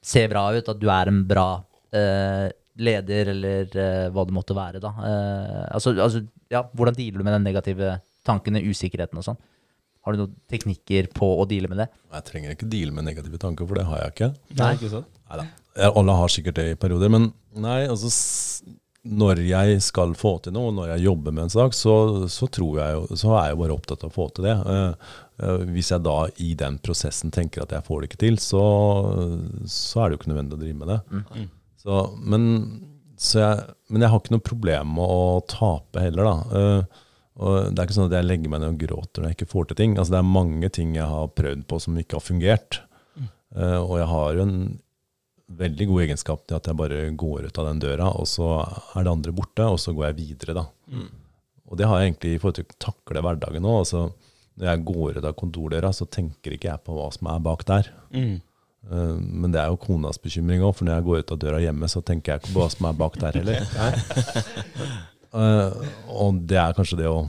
se 0.03 0.25
bra 0.27 0.47
ut, 0.55 0.67
at 0.69 0.79
du 0.81 0.89
er 0.89 1.07
en 1.11 1.21
bra 1.29 1.63
eh, 1.93 2.49
leder, 2.81 3.29
eller 3.35 3.69
eh, 3.77 4.09
hva 4.09 4.25
det 4.25 4.33
måtte 4.33 4.55
være, 4.57 4.81
da. 4.81 4.89
Eh, 4.97 5.67
altså, 5.77 5.93
altså, 5.93 6.23
ja, 6.49 6.63
hvordan 6.73 6.95
dealer 6.97 7.21
du 7.21 7.23
med 7.27 7.35
den 7.37 7.45
negative 7.45 7.99
tankene, 8.25 8.63
usikkerheten 8.65 9.19
og 9.21 9.27
sånn? 9.27 9.37
Har 10.03 10.15
du 10.15 10.23
noen 10.23 10.33
teknikker 10.51 11.07
på 11.15 11.27
å 11.39 11.45
deale 11.47 11.69
med 11.71 11.77
det? 11.83 11.85
Jeg 12.17 12.25
trenger 12.27 12.55
ikke 12.57 12.67
deale 12.67 12.91
med 12.97 13.05
negative 13.07 13.37
tanker, 13.39 13.67
for 13.69 13.77
det 13.79 13.85
har 13.87 14.01
jeg 14.01 14.15
ikke. 14.15 14.31
Nei, 14.59 14.71
ikke 14.75 14.89
sant? 14.91 15.07
Neida. 15.29 15.45
Alle 15.93 16.15
har 16.17 16.27
sikkert 16.33 16.57
det 16.59 16.65
i 16.73 16.75
perioder, 16.81 17.09
men 17.13 17.29
nei, 17.55 17.85
altså 17.87 18.09
når 19.03 19.41
jeg 19.43 19.81
skal 19.83 20.13
få 20.15 20.37
til 20.43 20.55
noe, 20.55 20.71
når 20.71 20.93
jeg 20.93 21.05
jobber 21.09 21.35
med 21.35 21.45
en 21.45 21.51
sak, 21.51 21.75
så, 21.75 21.93
så 22.31 22.47
tror 22.47 22.79
jeg 22.79 23.19
så 23.19 23.33
er 23.35 23.49
jeg 23.49 23.59
bare 23.59 23.75
opptatt 23.75 24.05
av 24.05 24.13
å 24.13 24.15
få 24.15 24.29
til 24.31 24.47
det. 24.47 24.55
Eh, 24.55 25.11
eh, 25.43 25.65
hvis 25.75 25.91
jeg 25.91 26.05
da 26.05 26.17
i 26.43 26.53
den 26.59 26.77
prosessen 26.83 27.33
tenker 27.35 27.65
at 27.65 27.75
jeg 27.75 27.83
får 27.87 27.99
det 27.99 28.09
ikke 28.11 28.21
til, 28.23 28.39
så, 28.39 28.63
så 29.67 30.03
er 30.03 30.07
det 30.07 30.15
jo 30.15 30.21
ikke 30.21 30.31
nødvendig 30.31 30.55
å 30.55 30.63
drive 30.63 30.79
med 30.79 30.93
det. 30.93 30.99
Så, 31.83 31.99
men, 32.23 32.47
så 33.19 33.41
jeg, 33.41 33.67
men 33.91 34.05
jeg 34.05 34.13
har 34.13 34.23
ikke 34.23 34.37
noe 34.37 34.47
problem 34.53 34.95
med 34.95 35.15
å 35.17 35.25
tape 35.51 36.05
heller, 36.05 36.29
da. 36.29 36.61
Eh, 36.61 37.03
og 37.43 37.73
det 37.73 37.81
er 37.81 37.87
ikke 37.87 37.97
sånn 37.97 38.11
at 38.11 38.17
jeg 38.19 38.29
legger 38.29 38.51
meg 38.53 38.61
ned 38.61 38.75
og 38.75 38.81
gråter 38.85 39.23
når 39.23 39.31
jeg 39.31 39.39
ikke 39.39 39.51
får 39.51 39.69
til 39.69 39.79
ting. 39.81 39.95
Altså, 39.97 40.13
det 40.15 40.19
er 40.21 40.35
mange 40.35 40.69
ting 40.71 40.95
jeg 40.95 41.09
har 41.09 41.31
prøvd 41.33 41.67
på 41.67 41.79
som 41.81 41.99
ikke 41.99 42.19
har 42.19 42.23
fungert. 42.23 42.79
Eh, 43.19 43.79
og 43.81 43.97
jeg 43.99 44.09
har 44.09 44.37
jo 44.37 44.45
en 44.47 44.57
veldig 45.49 45.87
god 45.89 46.01
egenskap 46.05 46.45
til 46.47 46.55
at 46.57 46.67
jeg 46.69 46.77
bare 46.79 47.01
går 47.19 47.47
ut 47.49 47.57
av 47.59 47.67
den 47.67 47.79
døra, 47.83 48.07
og 48.15 48.27
så 48.29 48.47
er 48.95 49.03
det 49.03 49.11
andre 49.11 49.33
borte, 49.35 49.65
og 49.67 49.79
så 49.81 49.93
går 49.93 50.07
jeg 50.11 50.15
videre, 50.21 50.53
da. 50.61 50.65
Og 51.69 51.77
det 51.77 51.87
har 51.89 51.99
jeg 51.99 52.11
egentlig 52.13 52.35
i 52.35 52.39
forhold 52.41 52.55
til 52.59 52.65
å 52.69 52.79
takle 52.91 53.21
hverdagen 53.25 53.65
òg. 53.65 53.79
Altså, 53.83 54.01
når 54.59 54.67
jeg 54.69 54.83
går 54.85 55.17
ut 55.19 55.25
av 55.25 55.35
kontordøra, 55.39 55.89
så 55.93 56.05
tenker 56.05 56.53
ikke 56.55 56.69
jeg 56.71 56.83
på 56.85 56.93
hva 56.97 57.07
som 57.15 57.29
er 57.33 57.39
bak 57.45 57.63
der. 57.65 57.89
Mm. 58.13 58.35
Eh, 58.91 59.15
Men 59.43 59.51
det 59.55 59.61
er 59.61 59.71
jo 59.71 59.79
konas 59.81 60.19
bekymring 60.21 60.61
òg, 60.61 60.75
for 60.77 60.85
når 60.85 60.99
jeg 60.99 61.07
går 61.07 61.23
ut 61.23 61.31
av 61.35 61.39
døra 61.41 61.61
hjemme, 61.63 61.89
så 61.89 62.03
tenker 62.05 62.33
jeg 62.33 62.43
ikke 62.43 62.53
på 62.53 62.61
hva 62.61 62.69
som 62.73 62.85
er 62.89 62.99
bak 62.99 63.17
der 63.19 63.39
heller. 63.41 63.65
Eh, 65.33 65.71
og 66.13 66.43
det 66.45 66.59
er 66.61 66.75
kanskje 66.77 66.99
det 66.99 67.07
å 67.09 67.23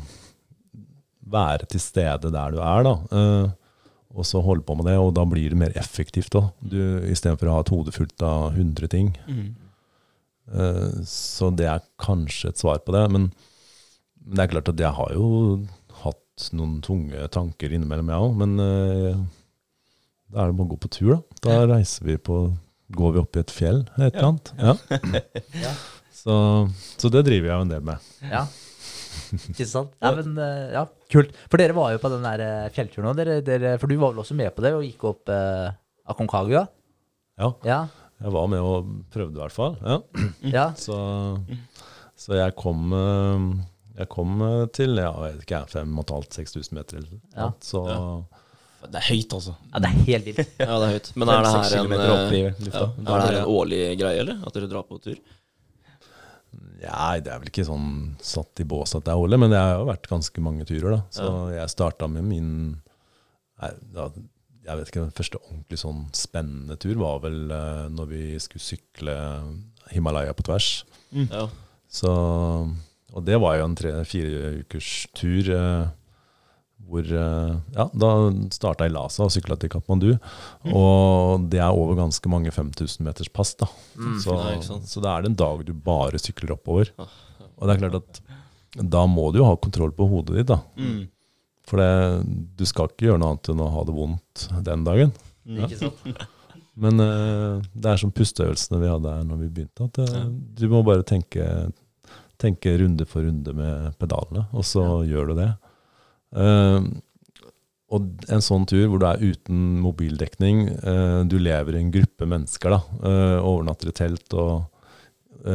være 1.33 1.65
til 1.73 1.81
stede 1.81 2.29
der 2.35 2.51
du 2.53 2.59
er, 2.61 2.83
da. 2.85 2.91
eh, 3.17 3.47
og 4.15 4.27
så 4.29 4.41
holde 4.45 4.63
på 4.67 4.77
med 4.79 4.87
det, 4.87 4.95
og 5.01 5.13
da 5.17 5.25
blir 5.27 5.51
det 5.51 5.59
mer 5.59 5.75
effektivt 5.79 6.37
òg. 6.39 6.51
Istedenfor 7.11 7.51
å 7.51 7.57
ha 7.57 7.63
et 7.65 7.73
hode 7.75 7.95
fullt 7.95 8.23
av 8.25 8.55
100 8.55 8.91
ting. 8.93 9.13
Mm. 9.27 9.49
Eh, 10.55 10.91
så 11.09 11.51
det 11.57 11.67
er 11.71 11.87
kanskje 12.03 12.53
et 12.53 12.61
svar 12.61 12.83
på 12.85 12.95
det. 12.95 13.05
Men, 13.15 13.31
men 14.25 14.37
det 14.37 14.45
er 14.45 14.53
klart 14.55 14.71
at 14.71 14.83
jeg 14.85 14.95
har 14.99 15.15
jo 15.17 15.31
hatt 16.05 16.51
noen 16.57 16.79
tunge 16.85 17.27
tanker 17.35 17.75
innimellom, 17.75 18.13
jeg 18.13 18.29
òg. 18.29 18.37
Men 18.43 18.55
eh, 18.63 19.25
da 20.31 20.45
er 20.45 20.53
det 20.53 20.59
bare 20.61 20.69
å 20.69 20.75
gå 20.75 20.81
på 20.85 20.93
tur, 20.95 21.17
da. 21.17 21.41
Da 21.49 21.59
reiser 21.75 22.11
vi 22.13 22.21
på 22.21 22.45
Går 22.95 23.15
vi 23.15 23.19
opp 23.23 23.37
i 23.39 23.41
et 23.41 23.51
fjell, 23.51 23.79
et 23.97 24.13
eller 24.13 24.27
annet. 24.29 24.51
Ja. 24.61 24.75
Ja. 25.65 25.71
Så, 26.15 26.35
så 27.01 27.09
det 27.13 27.25
driver 27.27 27.49
jeg 27.49 27.57
jo 27.57 27.65
en 27.65 27.71
del 27.73 27.83
med. 27.85 28.05
Ja. 28.29 28.43
Ikke 29.53 29.67
sant? 29.69 29.93
Ja, 30.03 30.13
men, 30.17 30.37
eh, 30.41 30.73
ja, 30.77 30.85
kult. 31.13 31.35
For 31.51 31.61
dere 31.61 31.77
var 31.77 31.93
jo 31.95 32.01
på 32.03 32.11
den 32.13 32.25
der 32.27 32.43
eh, 32.45 32.71
fjellturen 32.75 33.11
òg, 33.13 33.21
for 33.83 33.91
du 33.91 33.97
var 34.01 34.15
vel 34.15 34.23
også 34.25 34.37
med 34.39 34.55
på 34.57 34.65
det 34.65 34.73
og 34.77 34.85
gikk 34.87 35.05
opp 35.11 35.33
eh, 35.35 35.69
Aconcagua? 36.13 36.67
Ja, 37.41 37.53
Ja. 37.67 37.79
jeg 38.23 38.33
var 38.35 38.47
med 38.53 38.61
og 38.63 38.91
prøvde 39.13 39.35
i 39.39 39.43
hvert 39.43 39.55
fall. 39.57 39.77
Ja. 39.83 40.01
ja. 40.53 40.67
Så, 40.87 40.97
så 42.17 42.37
jeg 42.39 42.55
kom 42.61 42.93
eh, 42.95 43.47
jeg 43.99 44.09
kom 44.11 44.41
til 44.75 44.97
ja, 44.99 45.11
jeg 45.27 45.37
vet 45.37 45.45
ikke, 45.47 45.61
5500-6000 45.71 46.75
meter. 46.75 46.99
Eller. 47.03 47.21
Ja. 47.37 47.49
Så 47.63 47.83
Det 48.85 48.99
er 49.01 49.07
høyt, 49.09 49.33
altså. 49.39 49.55
ja 49.73 49.81
det 49.81 49.89
er 49.91 50.01
helt 50.09 50.27
vilt. 50.29 50.41
Ja, 50.61 50.75
det 50.83 50.87
er 50.89 50.93
høyt. 50.97 51.11
Men 51.17 51.31
er 51.33 51.47
det 51.47 51.53
her 51.55 51.77
en, 51.81 51.95
opp 52.15 52.35
i 52.35 52.43
lufta. 52.67 52.85
ja, 52.85 53.05
er 53.05 53.15
det 53.15 53.29
her 53.31 53.39
en 53.41 53.53
årlig 53.55 53.81
greie, 54.03 54.19
eller? 54.25 54.41
At 54.45 54.59
dere 54.59 54.71
drar 54.73 54.87
på 54.89 54.99
tur? 55.05 55.17
Nei, 56.81 57.21
det 57.25 57.33
er 57.33 57.41
vel 57.41 57.51
ikke 57.51 57.67
sånn 57.67 57.91
satt 58.25 58.61
i 58.61 58.67
bås 58.69 58.97
at 58.97 59.07
det 59.07 59.13
er 59.15 59.21
årlig, 59.21 59.39
men 59.41 59.53
det 59.53 59.61
har 59.61 59.79
jo 59.79 59.89
vært 59.89 60.09
ganske 60.11 60.45
mange 60.45 60.67
turer, 60.69 60.97
da. 60.97 61.01
Så 61.15 61.29
jeg 61.55 61.73
starta 61.73 62.09
med 62.11 62.27
min 62.27 62.51
Jeg 63.63 64.79
vet 64.79 64.89
ikke, 64.91 65.05
den 65.05 65.15
første 65.15 65.41
ordentlig 65.41 65.79
sånn 65.81 66.07
spennende 66.17 66.77
tur 66.81 66.99
var 67.01 67.23
vel 67.25 67.53
uh, 67.53 67.87
når 67.93 68.11
vi 68.11 68.23
skulle 68.43 68.65
sykle 68.65 69.17
Himalaya 69.93 70.35
på 70.37 70.47
tvers. 70.49 70.71
Ja. 71.13 71.47
Så, 71.95 72.11
og 73.15 73.27
det 73.27 73.39
var 73.41 73.59
jo 73.59 73.69
en 73.69 73.77
tre-fire 73.79 74.55
ukers 74.65 74.91
tur. 75.15 75.51
Eh, 75.55 75.85
hvor 76.89 77.07
eh, 77.07 77.55
Ja, 77.77 77.87
da 77.95 78.11
starta 78.55 78.85
jeg 78.87 78.93
i 78.93 78.95
Lhasa 78.97 79.25
og 79.27 79.33
sykla 79.35 79.57
til 79.61 79.71
Katmandu. 79.73 80.11
Og 80.73 81.47
det 81.53 81.61
er 81.63 81.73
over 81.73 81.97
ganske 81.99 82.31
mange 82.33 82.53
5000 82.55 83.05
meters 83.07 83.31
pass, 83.33 83.55
da. 83.61 83.69
så, 84.23 84.37
nei, 84.39 84.59
så 84.63 85.03
det 85.05 85.11
er 85.11 85.25
det 85.25 85.33
en 85.33 85.39
dag 85.41 85.65
du 85.67 85.73
bare 85.75 86.21
sykler 86.21 86.55
oppover. 86.57 86.93
Og 86.99 87.67
det 87.69 87.75
er 87.77 87.83
klart 87.85 88.01
at 88.03 88.23
da 88.75 89.05
må 89.07 89.29
du 89.33 89.39
jo 89.39 89.47
ha 89.49 89.57
kontroll 89.63 89.93
på 89.95 90.07
hodet 90.11 90.41
ditt, 90.41 90.49
da. 90.51 90.59
Mm. 90.77 91.05
For 91.65 91.81
det, 91.81 91.91
du 92.59 92.65
skal 92.69 92.91
ikke 92.91 93.07
gjøre 93.09 93.21
noe 93.23 93.33
annet 93.35 93.49
enn 93.55 93.63
å 93.65 93.69
ha 93.73 93.85
det 93.89 93.95
vondt 93.97 94.49
den 94.67 94.83
dagen. 94.85 95.13
Ikke 95.47 95.79
sant? 95.79 96.25
Men 96.75 96.99
uh, 96.99 97.63
det 97.71 97.93
er 97.93 98.01
som 98.03 98.11
pusteøvelsene 98.11 98.81
vi 98.83 98.89
hadde 98.91 99.13
her 99.15 99.27
når 99.29 99.39
vi 99.45 99.51
begynte, 99.61 99.87
at 99.87 100.01
Ja. 100.11 100.25
du 100.27 100.65
må 100.73 100.81
bare 100.85 101.05
tenke, 101.07 101.47
tenke 102.43 102.73
runde 102.83 103.07
for 103.07 103.23
runde 103.23 103.55
med 103.55 103.95
pedalene, 104.03 104.43
og 104.53 104.67
så 104.67 104.83
gjør 105.07 105.31
du 105.31 105.35
det. 105.39 105.53
Eh, 106.35 106.87
og 107.95 108.25
en 108.33 108.43
sånn 108.43 108.65
tur 108.67 108.89
hvor 108.91 109.03
du 109.03 109.07
er 109.07 109.23
uten 109.23 109.79
mobildekning, 109.85 110.65
eh, 110.75 111.21
du 111.31 111.37
lever 111.39 111.77
i 111.77 111.83
en 111.85 111.93
gruppe 111.95 112.27
mennesker, 112.27 112.75
da, 112.75 112.81
eh, 113.07 113.37
overnatter 113.39 113.91
i 113.93 113.97
telt, 113.97 114.27
og 114.35 114.71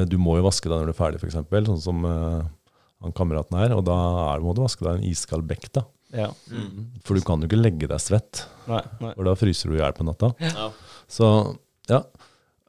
du 0.06 0.20
må 0.22 0.36
jo 0.38 0.46
vaske 0.46 0.70
deg 0.70 0.78
når 0.78 0.92
du 0.92 0.92
er 0.92 1.00
ferdig, 1.00 1.18
f.eks., 1.18 1.40
sånn 1.66 1.80
som 1.82 2.04
han 2.06 3.14
kameraten 3.18 3.56
her, 3.58 3.72
og 3.74 3.88
da 3.88 3.96
er, 4.36 4.44
må 4.44 4.54
du 4.54 4.62
vaske 4.62 4.86
deg 4.86 5.00
i 5.00 5.00
en 5.00 5.08
iskald 5.10 5.48
bekk, 5.50 5.66
da. 5.74 5.82
Ja. 6.14 6.28
Mm. 6.52 6.92
For 7.06 7.18
du 7.18 7.24
kan 7.26 7.42
jo 7.42 7.50
ikke 7.50 7.58
legge 7.58 7.90
deg 7.90 8.02
svett, 8.04 8.44
Nei, 8.70 8.84
nei. 9.02 9.16
for 9.16 9.26
da 9.26 9.34
fryser 9.40 9.72
du 9.72 9.80
i 9.80 9.82
hjel 9.82 9.96
på 9.98 10.06
natta. 10.06 10.30
Ja. 10.46 10.70
Så 11.10 11.30
ja. 11.90 12.04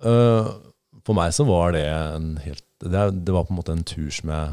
Uh, 0.00 0.48
for 1.04 1.16
meg 1.16 1.34
så 1.36 1.44
var 1.48 1.74
det 1.76 1.84
en 1.84 2.34
helt 2.40 2.64
det, 2.80 3.24
det 3.26 3.32
var 3.36 3.44
på 3.44 3.52
en 3.52 3.58
måte 3.58 3.74
en 3.76 3.84
tur 3.84 4.08
som 4.14 4.30
jeg 4.32 4.52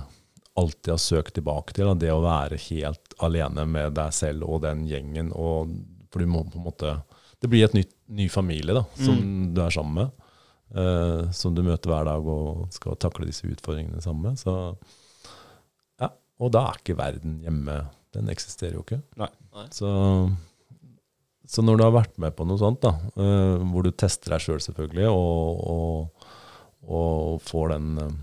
alltid 0.59 0.91
har 0.91 0.99
søkt 0.99 1.37
tilbake 1.37 1.75
til. 1.75 1.87
da. 1.87 1.95
Det 1.95 2.11
å 2.11 2.23
være 2.25 2.59
helt 2.59 3.06
alene 3.23 3.65
med 3.69 3.95
deg 3.97 4.13
selv 4.15 4.47
og 4.47 4.61
den 4.65 4.85
gjengen. 4.89 5.31
Og, 5.35 5.73
for 6.11 6.23
du 6.23 6.29
må 6.29 6.43
på 6.47 6.59
en 6.59 6.67
måte 6.69 6.97
Det 7.37 7.49
blir 7.51 7.67
et 7.67 7.75
nytt, 7.75 7.91
ny 8.09 8.25
familie 8.33 8.73
da, 8.73 8.81
som 8.97 9.19
du 9.53 9.61
er 9.61 9.73
sammen 9.73 9.99
med. 10.01 10.23
Uh, 10.67 11.29
som 11.31 11.53
du 11.55 11.61
møter 11.63 11.87
hver 11.87 12.07
dag 12.09 12.25
og 12.27 12.65
skal 12.75 12.97
takle 12.99 13.29
disse 13.29 13.47
utfordringene 13.47 14.01
sammen 14.03 14.31
med. 14.31 14.41
Så, 14.41 14.73
ja. 16.01 16.09
Og 16.41 16.51
da 16.55 16.65
er 16.71 16.81
ikke 16.81 16.97
verden 16.99 17.37
hjemme. 17.45 17.77
Den 18.15 18.31
eksisterer 18.33 18.75
jo 18.75 18.83
ikke. 18.83 18.99
Nei. 19.21 19.29
Nei. 19.55 19.67
Så 19.75 19.91
så 21.47 21.63
når 21.63 21.79
du 21.79 21.85
har 21.85 21.93
vært 21.95 22.17
med 22.19 22.35
på 22.35 22.43
noe 22.43 22.59
sånt, 22.59 22.83
da, 22.83 22.91
uh, 23.15 23.63
hvor 23.71 23.85
du 23.85 23.93
tester 23.95 24.33
deg 24.33 24.43
sjøl 24.43 24.59
selv 24.59 24.75
selvfølgelig, 24.75 25.07
og, 25.07 25.61
og, 25.71 26.25
og 26.91 27.45
får 27.47 27.71
den, 27.71 28.17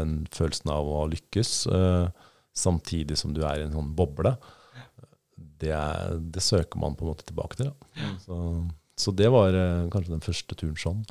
den 0.00 0.14
følelsen 0.32 0.72
av 0.72 0.88
å 0.88 1.02
lykkes, 1.12 1.52
eh, 1.68 2.21
samtidig 2.56 3.18
som 3.20 3.32
du 3.34 3.42
er 3.46 3.60
i 3.60 3.66
en 3.66 3.74
sånn 3.74 3.92
boble, 3.96 4.34
det, 5.62 5.72
er, 5.74 6.16
det 6.18 6.42
søker 6.44 6.80
man 6.82 6.96
på 6.98 7.06
en 7.06 7.12
måte 7.12 7.26
tilbake 7.28 7.58
til. 7.58 7.70
Da. 7.70 8.10
Så, 8.22 8.38
så 8.98 9.14
det 9.16 9.30
var 9.32 9.56
eh, 9.56 9.88
kanskje 9.92 10.14
den 10.14 10.24
første 10.24 10.58
turen 10.58 10.78
sånn. 10.78 11.02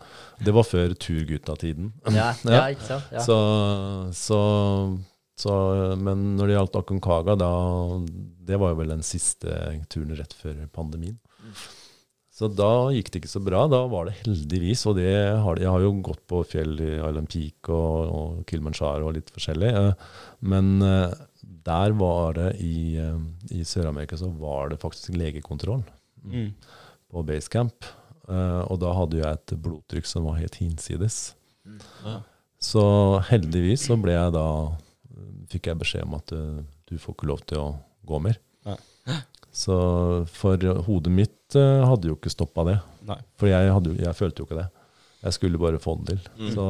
Det 0.44 0.54
var 0.56 0.68
før 0.68 0.94
turgutta-tiden. 0.94 1.92
Ja, 2.14 2.32
ja, 2.56 2.66
ikke 2.74 2.88
sant? 2.88 3.12
Ja. 3.16 3.26
Så, 3.26 3.38
så, 4.18 4.40
så, 5.40 5.58
men 6.00 6.34
når 6.38 6.52
det 6.52 6.58
gjaldt 6.58 6.82
Aconcagua, 6.84 7.38
da 7.40 7.52
Det 8.52 8.60
var 8.62 8.74
jo 8.74 8.82
vel 8.84 8.96
den 8.96 9.06
siste 9.06 9.56
turen 9.92 10.18
rett 10.20 10.36
før 10.38 10.66
pandemien. 10.76 11.20
Så 12.32 12.48
da 12.48 12.90
gikk 12.96 13.12
det 13.12 13.20
ikke 13.22 13.30
så 13.30 13.42
bra. 13.44 13.66
Da 13.70 13.84
var 13.92 14.08
det 14.08 14.16
heldigvis, 14.22 14.86
og 14.90 14.96
det 14.98 15.12
har, 15.14 15.60
jeg 15.62 15.70
har 15.70 15.84
jo 15.84 15.92
gått 16.06 16.24
på 16.32 16.40
fjell 16.48 16.74
i 16.80 16.94
Island 16.96 17.30
Peak 17.30 17.70
og, 17.70 18.14
og 18.18 18.40
Kilimanjaro 18.50 19.10
og 19.10 19.18
litt 19.18 19.30
forskjellig, 19.36 19.74
eh, 19.78 20.16
men 20.50 20.72
eh, 20.86 21.12
der 21.68 21.94
var 21.98 22.34
det 22.38 22.50
i, 22.64 22.98
eh, 22.98 23.18
i 23.58 23.64
Sør-Amerika 23.68 24.18
så 24.20 24.30
var 24.40 24.70
det 24.74 24.80
faktisk 24.82 25.16
legekontroll 25.18 25.84
Mm. 26.24 26.52
på 27.12 27.24
basecamp. 27.26 27.86
Eh, 28.30 28.62
og 28.70 28.80
da 28.80 28.92
hadde 28.94 29.18
jeg 29.18 29.34
et 29.40 29.54
blodtrykk 29.62 30.06
som 30.06 30.24
var 30.30 30.38
helt 30.38 30.56
hinsides. 30.62 31.34
Ja. 32.06 32.20
Så 32.62 32.84
heldigvis 33.30 33.88
så 33.90 33.98
ble 34.02 34.14
jeg 34.14 34.34
da 34.36 34.46
fikk 35.50 35.68
jeg 35.72 35.80
beskjed 35.82 36.06
om 36.06 36.14
at 36.20 36.28
du, 36.32 36.64
du 36.88 36.98
får 37.02 37.16
ikke 37.18 37.28
lov 37.32 37.42
til 37.50 37.58
å 37.58 37.70
gå 38.06 38.20
mer. 38.22 38.38
Nei. 38.66 38.78
Så 39.52 39.76
for 40.32 40.62
hodet 40.86 41.12
mitt 41.12 41.56
eh, 41.60 41.82
hadde 41.90 42.08
jo 42.08 42.16
ikke 42.16 42.32
stoppa 42.32 42.64
det. 42.70 42.78
Nei. 43.10 43.18
For 43.42 43.50
jeg, 43.52 43.74
hadde, 43.74 43.98
jeg 44.00 44.16
følte 44.16 44.44
jo 44.44 44.48
ikke 44.48 44.62
det. 44.62 44.70
Jeg 45.26 45.34
skulle 45.36 45.60
bare 45.62 45.82
få 45.82 45.98
det 46.00 46.14
til. 46.16 46.22
Mm. 46.38 46.54
Så, 46.56 46.68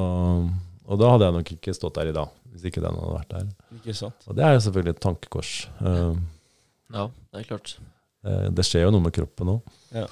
og 0.92 1.00
da 1.00 1.12
hadde 1.14 1.28
jeg 1.30 1.38
nok 1.38 1.52
ikke 1.56 1.74
stått 1.78 1.98
der 1.98 2.12
i 2.12 2.16
dag, 2.16 2.32
hvis 2.52 2.66
ikke 2.68 2.84
den 2.84 2.98
hadde 3.00 3.16
vært 3.16 3.32
der. 3.32 3.50
Ikke 3.80 3.96
sant? 3.96 4.28
Og 4.28 4.38
det 4.38 4.44
er 4.48 4.56
jo 4.58 4.64
selvfølgelig 4.68 4.96
et 4.98 5.04
tankekors. 5.06 5.54
Eh, 5.80 6.18
ja, 6.98 7.06
det 7.32 7.42
er 7.42 7.48
klart. 7.48 7.76
eh, 8.28 8.48
det 8.52 8.66
skjer 8.68 8.86
jo 8.88 8.94
noe 8.96 9.06
med 9.06 9.16
kroppen 9.16 9.54
òg. 9.56 9.76
Ja. 9.96 10.08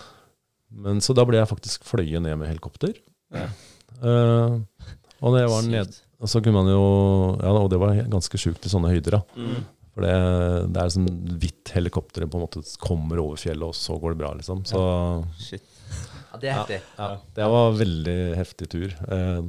Men 0.70 1.02
så 1.04 1.16
da 1.18 1.26
ble 1.28 1.40
jeg 1.40 1.50
faktisk 1.50 1.88
fløyet 1.88 2.22
ned 2.24 2.38
med 2.40 2.52
helikopter. 2.52 2.94
Ja. 3.34 3.50
Uh, 4.00 4.62
og 5.20 5.34
når 5.34 5.42
jeg 5.42 5.50
var 5.52 5.66
ned, 5.68 5.98
og 6.24 6.30
så 6.32 6.40
kunne 6.40 6.62
man 6.62 6.70
jo 6.72 6.84
Ja, 7.42 7.52
og 7.52 7.68
det 7.74 7.80
var 7.82 7.98
ganske 8.08 8.40
sjukt 8.40 8.64
i 8.64 8.72
sånne 8.72 8.92
høyder, 8.94 9.18
da. 9.18 9.22
Mm. 9.36 9.66
For 9.90 10.06
det, 10.06 10.14
det 10.72 10.82
er 10.84 10.94
sånn 10.94 11.10
hvitt 11.42 11.72
helikopter 11.76 12.24
på 12.30 12.40
en 12.40 12.46
måte 12.46 12.64
kommer 12.80 13.20
over 13.20 13.40
fjellet, 13.42 13.66
og 13.66 13.76
så 13.76 13.98
går 14.00 14.14
det 14.14 14.22
bra, 14.22 14.32
liksom. 14.38 14.62
Så 14.70 14.80
Shit. 15.42 15.66
Ja, 16.30 16.38
det 16.40 16.52
er 16.52 16.56
heftig. 16.60 16.80
ja, 17.00 17.10
det 17.36 17.50
var 17.52 17.72
en 17.72 17.80
veldig 17.80 18.18
heftig 18.38 18.70
tur. 18.72 18.94
Eh, 19.10 19.40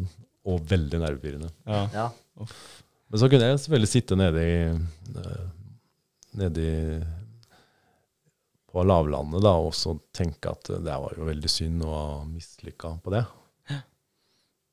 og 0.50 0.66
veldig 0.70 1.00
nervepirrende. 1.02 1.50
Ja. 1.68 1.82
Ja. 1.94 2.48
Men 3.10 3.22
så 3.22 3.30
kunne 3.30 3.48
jeg 3.48 3.62
selvfølgelig 3.62 3.92
sitte 3.94 4.18
nede 4.18 4.44
i 4.46 4.58
eh, 4.68 5.48
Nede 6.40 6.62
i 6.62 6.74
på 8.70 8.84
lavlandet 8.86 9.42
da, 9.42 9.56
og 9.58 9.72
så 9.74 9.96
tenke 10.14 10.52
at 10.52 10.68
det 10.70 10.94
var 11.02 11.16
jo 11.18 11.26
veldig 11.26 11.50
synd 11.50 11.82
å 11.82 11.90
ha 11.90 12.18
mislykka 12.22 12.92
på 13.02 13.10
det. 13.16 13.24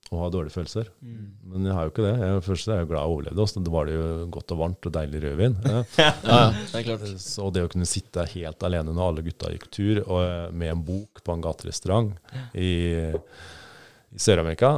Og 0.08 0.22
ha 0.22 0.28
dårlige 0.32 0.56
følelser. 0.56 0.88
Mm. 1.04 1.24
Men 1.52 1.66
jeg 1.68 1.76
har 1.76 1.88
jo 1.88 1.92
ikke 1.92 2.04
det. 2.06 2.12
Jeg, 2.22 2.44
først 2.46 2.70
er 2.70 2.78
jeg 2.80 2.88
glad 2.92 3.02
jeg 3.02 3.12
overlevde. 3.16 3.44
Også. 3.44 3.64
Det 3.64 3.74
var 3.74 3.90
det 3.90 3.96
jo 3.98 4.06
godt 4.38 4.54
og 4.56 4.62
varmt 4.62 4.88
og 4.88 4.94
deilig 4.96 5.24
rødvin. 5.26 5.58
Ja. 5.68 5.82
Ja, 5.98 6.14
ja, 6.24 6.46
det 6.54 6.80
er 6.80 6.86
klart. 6.86 7.10
Så 7.26 7.50
det 7.52 7.66
å 7.66 7.72
kunne 7.74 7.90
sitte 7.90 8.24
helt 8.32 8.64
alene 8.64 8.94
når 8.96 9.10
alle 9.10 9.26
gutta 9.26 9.52
gikk 9.52 9.68
tur, 9.74 10.00
og 10.06 10.22
eh, 10.22 10.46
med 10.62 10.72
en 10.72 10.86
bok 10.88 11.24
på 11.26 11.36
en 11.36 11.44
gaterestaurant 11.44 12.14
i, 12.56 12.72
i 13.12 14.22
Sør-Amerika 14.22 14.78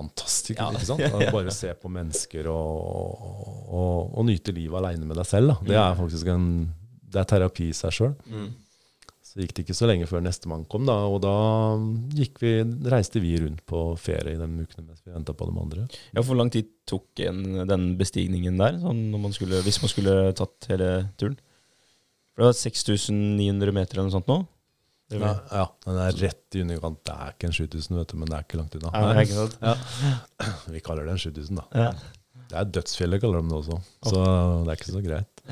Fantastisk. 0.00 0.56
ikke 0.56 0.86
sant? 0.88 1.04
Og 1.16 1.26
Bare 1.36 1.52
se 1.54 1.74
på 1.76 1.92
mennesker 1.92 2.48
og, 2.48 3.20
og, 3.68 4.16
og 4.16 4.26
nyte 4.28 4.54
livet 4.56 4.80
aleine 4.80 5.04
med 5.06 5.20
deg 5.20 5.28
selv. 5.28 5.52
Da. 5.52 5.68
Det 5.68 5.78
er 5.82 6.00
faktisk 6.00 6.32
en, 6.32 6.48
det 7.10 7.20
er 7.20 7.30
terapi 7.34 7.68
i 7.70 7.76
seg 7.76 7.94
sjøl. 7.98 8.14
Mm. 8.30 8.50
Så 9.30 9.38
gikk 9.44 9.52
det 9.54 9.62
ikke 9.62 9.76
så 9.78 9.86
lenge 9.86 10.08
før 10.10 10.24
nestemann 10.24 10.64
kom, 10.66 10.88
da, 10.88 10.96
og 11.06 11.20
da 11.22 11.32
gikk 12.18 12.40
vi, 12.42 12.50
reiste 12.90 13.20
vi 13.22 13.36
rundt 13.38 13.60
på 13.68 13.82
ferie 14.00 14.34
i 14.34 14.40
de 14.40 14.48
ukene 14.48 14.88
mens 14.88 15.04
vi 15.04 15.14
venta 15.14 15.36
på 15.38 15.46
de 15.46 15.54
andre. 15.54 15.84
Ja, 16.16 16.24
Hvor 16.26 16.34
lang 16.40 16.50
tid 16.50 16.66
tok 16.90 17.22
en, 17.28 17.44
den 17.70 17.84
bestigningen 18.00 18.58
der, 18.58 18.80
sånn 18.82 19.04
man 19.14 19.36
skulle, 19.36 19.60
hvis 19.62 19.78
man 19.84 19.92
skulle 19.92 20.16
tatt 20.34 20.66
hele 20.72 20.90
turen? 21.20 21.38
For 22.34 22.42
det 22.42 22.48
var 22.48 22.58
6900 22.58 23.76
meter 23.76 24.00
eller 24.00 24.08
noe 24.08 24.16
sånt 24.16 24.32
nå? 24.32 24.40
Ja, 25.10 25.34
ja, 25.50 25.66
den 25.86 25.98
er 25.98 26.16
rett 26.22 26.56
i 26.56 26.62
underkant. 26.62 27.02
Det 27.06 27.16
er 27.16 27.34
ikke 27.34 27.50
en 27.50 27.56
7000, 27.56 27.98
vet 27.98 28.12
du, 28.12 28.16
men 28.20 28.30
det 28.30 28.38
er 28.38 28.46
ikke 28.46 28.60
langt 28.60 28.78
unna. 28.78 28.94
Ja, 28.94 29.26
ikke 29.26 29.48
ja. 29.58 29.74
Vi 30.74 30.82
kaller 30.86 31.08
det 31.08 31.16
en 31.16 31.22
7000, 31.26 31.60
da. 31.60 31.84
Ja. 31.86 31.92
Det 32.50 32.58
er 32.58 32.70
dødsfjellet, 32.74 33.20
kaller 33.22 33.44
de 33.44 33.50
det 33.52 33.58
også. 33.60 33.76
Så 34.10 34.22
det 34.66 34.72
er 34.72 34.78
ikke 34.80 34.90
så 34.90 35.02
greit. 35.04 35.42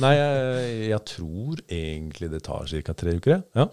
Nei, 0.00 0.12
jeg, 0.16 0.68
jeg 0.94 1.00
tror 1.10 1.60
egentlig 1.76 2.30
det 2.32 2.40
tar 2.46 2.70
ca. 2.70 2.94
tre 3.02 3.14
uker. 3.18 3.42
Ja. 3.58 3.66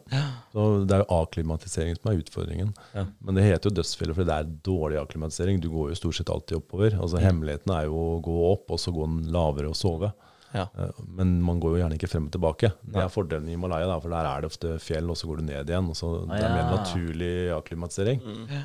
Så 0.52 0.66
det 0.84 0.98
er 0.98 1.04
jo 1.06 1.20
akklimatisering 1.22 1.96
som 1.96 2.12
er 2.12 2.20
utfordringen. 2.20 2.74
Men 2.96 3.40
det 3.40 3.48
heter 3.48 3.72
jo 3.72 3.78
dødsfjellet 3.80 4.20
fordi 4.20 4.28
det 4.32 4.38
er 4.42 4.52
dårlig 4.68 5.00
akklimatisering. 5.00 5.64
Du 5.64 5.70
går 5.72 5.94
jo 5.94 6.00
stort 6.02 6.20
sett 6.20 6.32
alltid 6.34 6.60
oppover. 6.60 6.98
Altså 7.00 7.24
Hemmeligheten 7.24 7.72
er 7.78 7.88
jo 7.88 7.96
å 7.96 8.22
gå 8.26 8.36
opp, 8.52 8.68
og 8.76 8.82
så 8.82 8.92
gå 8.96 9.08
lavere 9.32 9.72
og 9.72 9.80
sove. 9.80 10.12
Ja. 10.56 10.66
Eh, 10.80 11.02
Men 11.20 11.36
man 11.44 11.60
går 11.60 11.76
jo 11.76 11.82
gjerne 11.84 11.98
ikke 12.00 12.10
frem 12.10 12.30
og 12.30 12.34
tilbake. 12.36 12.72
Det 12.82 13.02
er 13.04 13.12
fordelen 13.12 13.50
i 13.52 13.56
Himalaya, 13.58 13.90
da, 13.92 14.00
for 14.00 14.14
der 14.16 14.30
er 14.30 14.42
det 14.46 14.50
ofte 14.52 14.78
fjell, 14.80 15.10
og 15.12 15.18
så 15.20 15.28
går 15.30 15.42
du 15.42 15.46
ned 15.50 15.70
igjen. 15.70 15.90
Og 15.92 15.98
så 16.00 16.14
Det 16.30 16.40
er 16.42 16.56
mer 16.56 16.72
naturlig 16.78 17.34
akklimatisering. 17.58 18.24
Mm. 18.24 18.64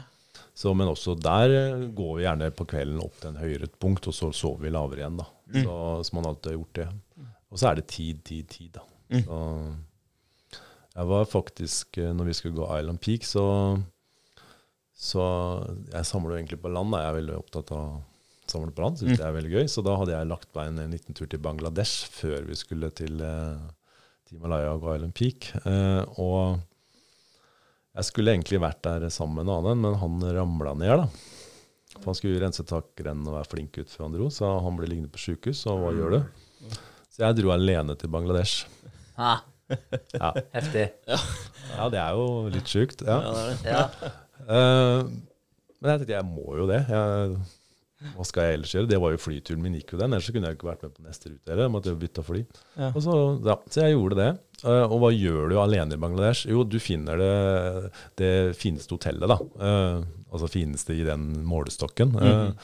Så, 0.61 0.75
men 0.77 0.89
også 0.91 1.15
der 1.19 1.51
eh, 1.57 1.85
går 1.97 2.17
vi 2.19 2.25
gjerne 2.27 2.51
på 2.55 2.67
kvelden 2.69 3.03
opp 3.03 3.19
til 3.21 3.31
en 3.33 3.39
høyere 3.43 3.69
punkt, 3.81 4.07
og 4.11 4.15
så 4.15 4.31
sover 4.37 4.65
vi 4.67 4.71
lavere 4.75 5.03
igjen. 5.05 5.17
da. 5.21 5.29
Så, 5.65 5.77
så 6.07 6.15
man 6.19 6.27
alltid 6.31 6.53
har 6.53 6.59
gjort 6.59 6.75
det. 6.81 6.89
Og 7.51 7.59
så 7.59 7.71
er 7.71 7.75
det 7.81 7.87
tid, 7.91 8.21
tid, 8.25 8.49
tid. 8.49 8.71
da. 8.77 8.83
Mm. 9.11 9.25
Så 9.27 9.39
jeg 10.95 11.07
var 11.07 11.25
faktisk, 11.31 11.99
eh, 11.99 12.13
når 12.15 12.25
vi 12.31 12.35
skulle 12.39 12.57
gå 12.59 12.67
Island 12.79 13.01
Peak, 13.01 13.25
så, 13.25 13.45
så 14.95 15.25
Jeg 15.93 16.07
samler 16.07 16.35
jo 16.37 16.41
egentlig 16.43 16.61
på 16.63 16.69
land. 16.73 16.93
da. 16.93 16.99
Jeg 17.05 17.11
er 17.15 17.19
veldig 17.21 17.37
opptatt 17.39 17.73
av 17.73 18.03
samle 18.51 18.75
på 18.75 18.85
land. 18.85 19.01
Synes 19.01 19.19
det 19.21 19.27
er 19.27 19.37
veldig 19.37 19.53
gøy. 19.57 19.67
Så 19.71 19.85
da 19.87 19.97
hadde 20.01 20.17
jeg 20.17 20.31
lagt 20.31 20.51
meg 20.57 20.71
en, 20.73 20.81
en 20.85 20.97
liten 20.97 21.17
tur 21.17 21.31
til 21.31 21.43
Bangladesh 21.43 22.11
før 22.15 22.45
vi 22.49 22.59
skulle 22.59 22.91
til, 22.99 23.23
eh, 23.25 23.69
Himalaya 24.31 24.75
og 24.77 24.89
Island 24.95 25.15
Peak. 25.17 25.51
Eh, 25.67 26.03
og 26.23 26.61
jeg 27.97 28.07
skulle 28.07 28.35
egentlig 28.37 28.61
vært 28.63 28.83
der 28.87 29.09
sammen 29.13 29.41
med 29.41 29.49
en 29.49 29.55
annen, 29.59 29.83
men 29.83 29.99
han 29.99 30.27
ramla 30.37 30.75
ned. 30.79 31.03
da. 31.03 31.09
For 31.97 32.13
Han 32.13 32.19
skulle 32.19 32.43
rense 32.43 32.65
takrennen 32.67 33.27
og 33.27 33.35
være 33.41 33.51
flink 33.51 33.81
ut 33.81 33.91
før 33.91 34.07
han 34.07 34.15
dro, 34.15 34.29
så 34.33 34.53
han 34.63 34.79
ble 34.79 34.91
liggende 34.91 35.11
på 35.11 35.23
sjukehus. 35.25 35.65
Og 35.71 35.83
hva 35.83 35.95
gjør 35.97 36.15
du? 36.17 36.21
Så 37.11 37.25
jeg 37.25 37.41
dro 37.41 37.51
alene 37.55 37.97
til 37.99 38.13
Bangladesh. 38.13 38.67
Ha. 39.19 39.41
Ja, 39.71 40.31
heftig. 40.55 40.89
ja 41.07 41.85
det 41.93 41.99
er 42.03 42.15
jo 42.19 42.25
litt 42.51 42.71
sjukt. 42.71 43.03
Ja. 43.07 43.19
Ja, 43.23 43.35
det 43.35 43.43
er 43.43 43.51
det. 43.51 43.75
Ja. 43.75 44.15
Eh, 44.41 45.11
men 45.81 45.93
jeg 45.93 46.01
tenkte 46.01 46.15
jeg 46.17 46.27
må 46.29 46.57
jo 46.59 46.65
det. 46.71 46.81
Jeg, 46.91 47.37
hva 48.01 48.25
skal 48.25 48.47
jeg 48.47 48.57
ellers 48.57 48.73
gjøre? 48.73 48.89
Det 48.89 48.99
var 49.03 49.13
jo 49.13 49.21
flyturen 49.21 49.61
min 49.65 49.75
gikk 49.77 49.93
jo 49.93 49.99
den, 50.01 50.15
ellers 50.17 50.29
kunne 50.33 50.49
jeg 50.49 50.57
ikke 50.57 50.69
vært 50.71 50.85
med 50.87 50.93
på 50.97 51.03
neste 51.05 51.33
rute 51.33 51.53
heller. 51.53 51.73
Måtte 51.73 51.93
jo 51.93 51.99
bytte 52.01 52.25
fly. 52.25 52.41
Ja. 52.79 52.89
Og 52.95 53.01
så, 53.05 53.17
ja, 53.45 53.57
så 53.69 53.85
jeg 53.85 53.97
gjorde 53.97 54.19
det. 54.21 54.29
Eh, 54.63 54.85
og 54.87 54.97
hva 55.03 55.11
gjør 55.13 55.53
du 55.53 55.57
alene 55.61 55.97
i 55.97 56.01
Bangladesh? 56.01 56.49
Jo, 56.49 56.65
du 56.65 56.79
finner 56.81 57.21
det, 57.21 57.35
det 58.21 58.33
fineste 58.57 58.97
hotellet, 58.97 59.29
da. 59.29 59.37
Eh, 59.69 60.07
altså 60.31 60.49
fineste 60.49 60.97
i 60.97 61.05
den 61.05 61.33
målestokken. 61.45 62.17
Mm. 62.17 62.55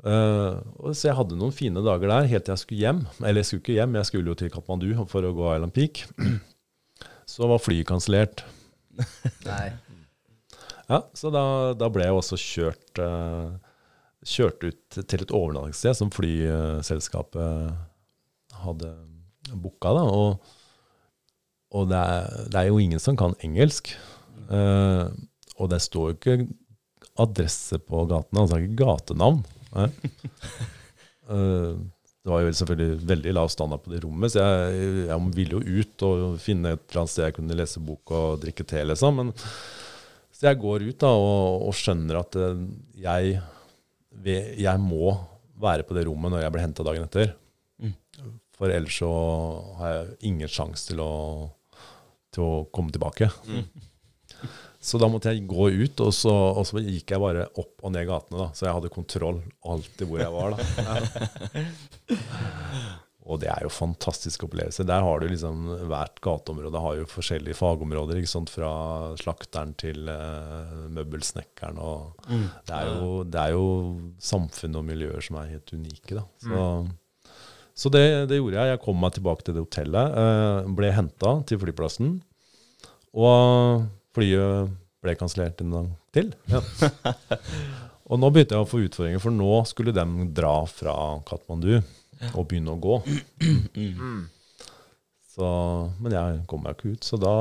og 0.00 0.94
så 0.96 1.10
jeg 1.10 1.16
hadde 1.18 1.36
noen 1.36 1.52
fine 1.52 1.82
dager 1.84 2.08
der 2.08 2.28
helt 2.30 2.46
til 2.46 2.54
jeg 2.56 2.64
skulle 2.64 2.84
hjem. 2.84 3.02
Eller 3.20 3.40
jeg 3.40 3.48
skulle 3.50 3.64
ikke 3.64 3.78
hjem, 3.78 3.98
jeg 4.00 4.08
skulle 4.10 4.32
jo 4.32 4.38
til 4.40 4.52
Katmandu 4.52 4.88
for 5.12 5.24
å 5.24 5.34
gå 5.36 5.54
Island 5.54 5.76
Peak. 5.76 6.04
Så 7.30 7.46
var 7.48 7.62
flyet 7.62 7.88
kansellert. 7.88 8.44
Ja, 10.90 11.04
så 11.14 11.30
da, 11.30 11.42
da 11.78 11.86
ble 11.92 12.02
jeg 12.02 12.16
også 12.18 12.34
kjørt, 12.34 12.98
eh, 12.98 13.69
kjørt 14.26 14.64
ut 14.66 14.98
til 15.00 15.22
et 15.24 15.32
overnattingssted 15.32 15.96
som 15.96 16.12
flyselskapet 16.12 17.70
hadde 18.60 18.90
booka. 19.56 19.94
Da, 19.96 20.04
og 20.04 20.56
og 21.70 21.86
det, 21.90 21.98
er, 21.98 22.48
det 22.50 22.58
er 22.58 22.70
jo 22.70 22.80
ingen 22.82 23.02
som 23.02 23.18
kan 23.18 23.36
engelsk. 23.46 23.92
Eh, 24.50 25.04
og 25.60 25.70
det 25.70 25.78
står 25.84 26.08
jo 26.08 26.16
ikke 26.16 26.48
adresse 27.20 27.78
på 27.84 28.04
gatene, 28.10 28.44
altså 28.44 28.60
ikke 28.60 28.82
gatenavn. 28.84 29.42
Eh, 31.30 31.74
det 32.26 32.26
var 32.26 32.40
jo 32.42 32.54
selvfølgelig 32.58 33.04
veldig 33.06 33.32
lav 33.36 33.50
standard 33.54 33.84
på 33.84 33.92
det 33.92 34.00
rommet, 34.02 34.32
så 34.32 34.42
jeg, 34.42 34.88
jeg 35.06 35.28
ville 35.36 35.60
jo 35.60 35.76
ut 35.78 36.02
og 36.08 36.24
finne 36.42 36.72
et 36.74 36.80
eller 36.88 37.04
annet 37.04 37.12
sted 37.12 37.22
jeg 37.22 37.36
kunne 37.36 37.58
lese 37.60 37.82
bok 37.86 38.12
og 38.18 38.40
drikke 38.42 38.66
te, 38.66 38.80
liksom. 38.90 39.20
Men, 39.20 39.30
så 40.34 40.48
jeg 40.48 40.58
går 40.58 40.88
ut 40.88 40.98
da 41.04 41.12
og, 41.14 41.68
og 41.68 41.78
skjønner 41.78 42.18
at 42.18 42.40
eh, 42.40 42.64
jeg, 43.04 43.38
jeg 44.10 44.80
må 44.82 45.14
være 45.60 45.84
på 45.86 45.94
det 45.96 46.06
rommet 46.08 46.32
når 46.32 46.42
jeg 46.44 46.52
blir 46.54 46.64
henta 46.64 46.86
dagen 46.86 47.06
etter. 47.06 47.34
For 48.60 48.68
ellers 48.68 48.98
så 49.00 49.08
har 49.78 49.92
jeg 49.94 50.16
ingen 50.28 50.50
sjanse 50.52 50.90
til 50.90 51.00
til 52.30 52.44
å 52.46 52.64
komme 52.70 52.92
tilbake. 52.94 53.26
Så 54.80 54.96
da 55.00 55.08
måtte 55.12 55.32
jeg 55.32 55.46
gå 55.48 55.66
ut, 55.72 56.00
og 56.00 56.12
så, 56.14 56.30
og 56.30 56.64
så 56.68 56.80
gikk 56.80 57.10
jeg 57.12 57.20
bare 57.20 57.48
opp 57.60 57.82
og 57.84 57.92
ned 57.92 58.06
gatene. 58.08 58.38
da, 58.38 58.46
Så 58.54 58.64
jeg 58.68 58.76
hadde 58.76 58.92
kontroll 58.94 59.40
alltid 59.66 60.06
hvor 60.08 60.22
jeg 60.22 60.32
var. 60.32 60.54
da. 60.56 60.60
og 63.28 63.40
det 63.42 63.50
er 63.52 63.66
jo 63.66 63.72
fantastisk 63.72 64.46
opplevelse. 64.46 64.86
Der 64.88 65.04
har 65.04 65.20
du 65.20 65.26
liksom 65.28 65.66
Hvert 65.90 66.20
gateområde 66.24 66.80
har 66.80 66.96
jo 66.96 67.10
forskjellige 67.10 67.58
fagområder. 67.58 68.16
ikke 68.16 68.32
sant, 68.32 68.52
Fra 68.52 68.70
slakteren 69.20 69.74
til 69.78 70.08
uh, 70.08 70.88
møbelsnekkeren. 70.88 71.78
og 71.78 72.16
det, 72.28 72.74
er 72.74 72.88
jo, 72.88 73.22
det 73.24 73.42
er 73.42 73.52
jo 73.52 73.66
samfunn 74.18 74.80
og 74.80 74.88
miljøer 74.88 75.20
som 75.20 75.36
er 75.36 75.52
helt 75.52 75.72
unike. 75.76 76.16
da. 76.16 76.24
Så, 76.40 76.64
så 77.74 77.92
det, 77.92 78.04
det 78.32 78.40
gjorde 78.40 78.56
jeg. 78.56 78.72
Jeg 78.72 78.84
kom 78.86 79.00
meg 79.04 79.14
tilbake 79.18 79.44
til 79.44 79.58
det 79.58 79.66
hotellet. 79.68 80.16
Uh, 80.16 80.74
ble 80.80 80.92
henta 80.96 81.36
til 81.44 81.60
flyplassen. 81.60 82.18
Og 83.12 83.86
flyet 84.16 84.76
ble 85.04 85.16
kansellert 85.20 85.60
en 85.60 85.76
gang 85.76 85.94
til. 86.16 86.32
Ja. 86.48 86.64
og 88.10 88.20
nå 88.20 88.32
begynte 88.32 88.56
jeg 88.56 88.64
å 88.64 88.68
få 88.68 88.80
utfordringer, 88.86 89.20
for 89.20 89.34
nå 89.34 89.64
skulle 89.68 89.92
de 89.96 90.32
dra 90.32 90.62
fra 90.68 90.94
Katmandu 91.28 91.82
og 92.34 92.46
begynne 92.50 92.74
å 92.74 92.80
gå. 92.80 92.98
Så, 95.30 95.48
men 96.02 96.14
jeg 96.16 96.42
kom 96.50 96.64
meg 96.64 96.76
ikke 96.76 96.96
ut, 96.96 97.06
så 97.06 97.18
da 97.20 97.34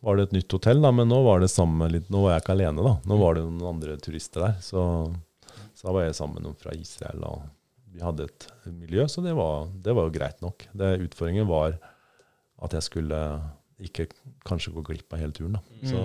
var 0.00 0.16
det 0.16 0.28
et 0.28 0.36
nytt 0.38 0.54
hotell. 0.56 0.80
Da, 0.80 0.92
men 0.94 1.10
nå 1.10 1.20
var 1.26 1.42
det 1.42 1.50
samme 1.52 1.88
litt, 1.92 2.08
nå 2.12 2.24
var 2.24 2.36
jeg 2.36 2.44
ikke 2.44 2.54
alene, 2.56 2.84
da. 2.86 2.94
Nå 3.10 3.18
var 3.20 3.36
det 3.36 3.44
noen 3.44 3.72
andre 3.74 3.96
turister 4.00 4.46
der. 4.46 4.58
Så, 4.64 4.82
så 5.76 5.88
da 5.88 5.96
var 5.96 6.06
jeg 6.06 6.16
sammen 6.16 6.38
med 6.38 6.48
noen 6.48 6.60
fra 6.60 6.74
Israel, 6.76 7.24
og 7.28 7.48
vi 7.90 8.02
hadde 8.04 8.28
et 8.30 8.46
miljø, 8.70 9.04
så 9.10 9.22
det 9.24 9.34
var, 9.36 9.66
det 9.84 9.94
var 9.96 10.06
jo 10.06 10.14
greit 10.14 10.44
nok. 10.44 10.68
Det, 10.72 10.92
utfordringen 11.08 11.48
var 11.50 11.76
at 12.60 12.76
jeg 12.76 12.86
skulle 12.86 13.18
ikke 13.80 14.06
kanskje 14.46 14.72
gå 14.76 14.84
glipp 14.86 15.16
av 15.16 15.22
hele 15.22 15.34
turen. 15.36 15.58
Da. 15.58 15.62
Så, 15.90 16.04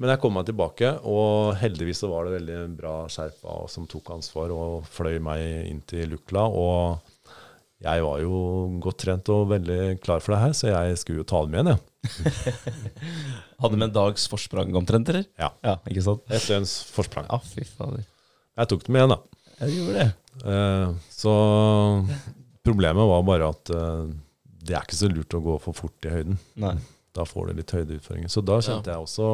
men 0.00 0.14
jeg 0.14 0.20
kom 0.22 0.32
meg 0.32 0.46
tilbake, 0.48 0.94
og 1.04 1.58
heldigvis 1.60 1.98
så 2.00 2.08
var 2.08 2.24
det 2.24 2.38
veldig 2.38 2.58
bra 2.78 2.94
skjerpa 3.12 3.56
som 3.68 3.84
tok 3.90 4.14
ansvar 4.14 4.52
og 4.54 4.86
fløy 4.88 5.18
meg 5.20 5.68
inn 5.68 5.82
til 5.90 6.14
Lukla. 6.14 6.46
Og 6.48 7.34
jeg 7.84 8.04
var 8.06 8.22
jo 8.22 8.38
godt 8.80 9.02
trent 9.04 9.28
og 9.32 9.50
veldig 9.52 9.98
klar 10.00 10.24
for 10.24 10.32
det 10.32 10.40
her, 10.40 10.54
så 10.56 10.70
jeg 10.72 11.00
skulle 11.02 11.20
jo 11.20 11.28
ta 11.28 11.42
det 11.44 11.52
med 11.52 11.60
igjen. 11.60 11.76
jeg. 11.76 12.54
Hadde 13.60 13.76
med 13.76 13.90
en 13.90 13.94
dags 13.98 14.24
forsprang 14.32 14.72
omtrent, 14.80 15.12
eller? 15.12 15.26
Ja. 15.40 15.50
Ja, 15.64 15.76
ikke 15.92 16.06
sant? 16.06 16.24
Et 16.32 16.48
døgns 16.48 16.78
forsprang. 16.94 17.28
Ja, 17.28 17.40
fy 17.44 17.66
fader. 17.68 18.06
Jeg 18.56 18.72
tok 18.72 18.86
det 18.86 18.94
med 18.96 19.02
igjen, 19.02 19.12
da. 19.12 19.44
Jeg 19.60 19.76
gjorde 19.76 19.98
det. 19.98 20.08
Eh, 20.48 20.94
så 21.12 21.34
problemet 22.64 23.12
var 23.12 23.28
bare 23.28 23.52
at 23.52 23.72
eh, 23.76 24.08
det 24.64 24.76
er 24.76 24.88
ikke 24.88 25.00
så 25.00 25.12
lurt 25.12 25.36
å 25.36 25.42
gå 25.44 25.58
for 25.60 25.76
fort 25.76 26.08
i 26.08 26.12
høyden. 26.16 26.40
Nei. 26.64 26.78
Da 27.12 27.24
får 27.26 27.48
du 27.48 27.52
litt 27.58 27.70
høydeutfordringer. 27.74 28.30
Så 28.30 28.42
da 28.46 28.60
kjente 28.62 28.92
jeg 28.92 29.02
også 29.02 29.28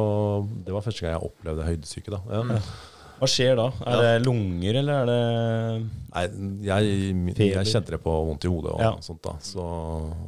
Det 0.65 0.73
var 0.73 0.81
første 0.81 1.01
gang 1.05 1.11
jeg 1.13 1.29
opplevde 1.29 1.65
høydesyke. 1.67 2.09
da. 2.09 2.21
Ja. 2.31 2.61
Hva 3.17 3.25
skjer 3.25 3.55
da? 3.57 3.63
Er 3.89 4.01
det 4.03 4.25
lunger, 4.27 4.75
eller 4.77 4.93
er 5.01 5.07
det 5.09 5.85
Nei, 6.13 6.23
jeg, 6.67 7.15
jeg 7.53 7.65
kjente 7.65 7.93
det 7.95 7.99
på 8.03 8.13
vondt 8.27 8.45
i 8.45 8.51
hodet 8.51 8.71
og 8.75 8.79
Ja. 8.81 8.91
sånt. 9.01 9.21
da. 9.25 9.33
Så 9.41 9.63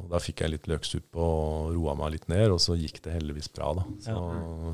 da 0.10 0.18
fikk 0.18 0.42
jeg 0.42 0.50
litt 0.56 0.68
løksuppe 0.70 1.18
og 1.22 1.74
roa 1.76 1.94
meg 1.96 2.12
litt 2.18 2.28
ned, 2.30 2.50
og 2.52 2.58
så 2.60 2.74
gikk 2.78 3.02
det 3.06 3.14
heldigvis 3.14 3.50
bra. 3.54 3.74
da. 3.78 3.84
Så, 4.02 4.18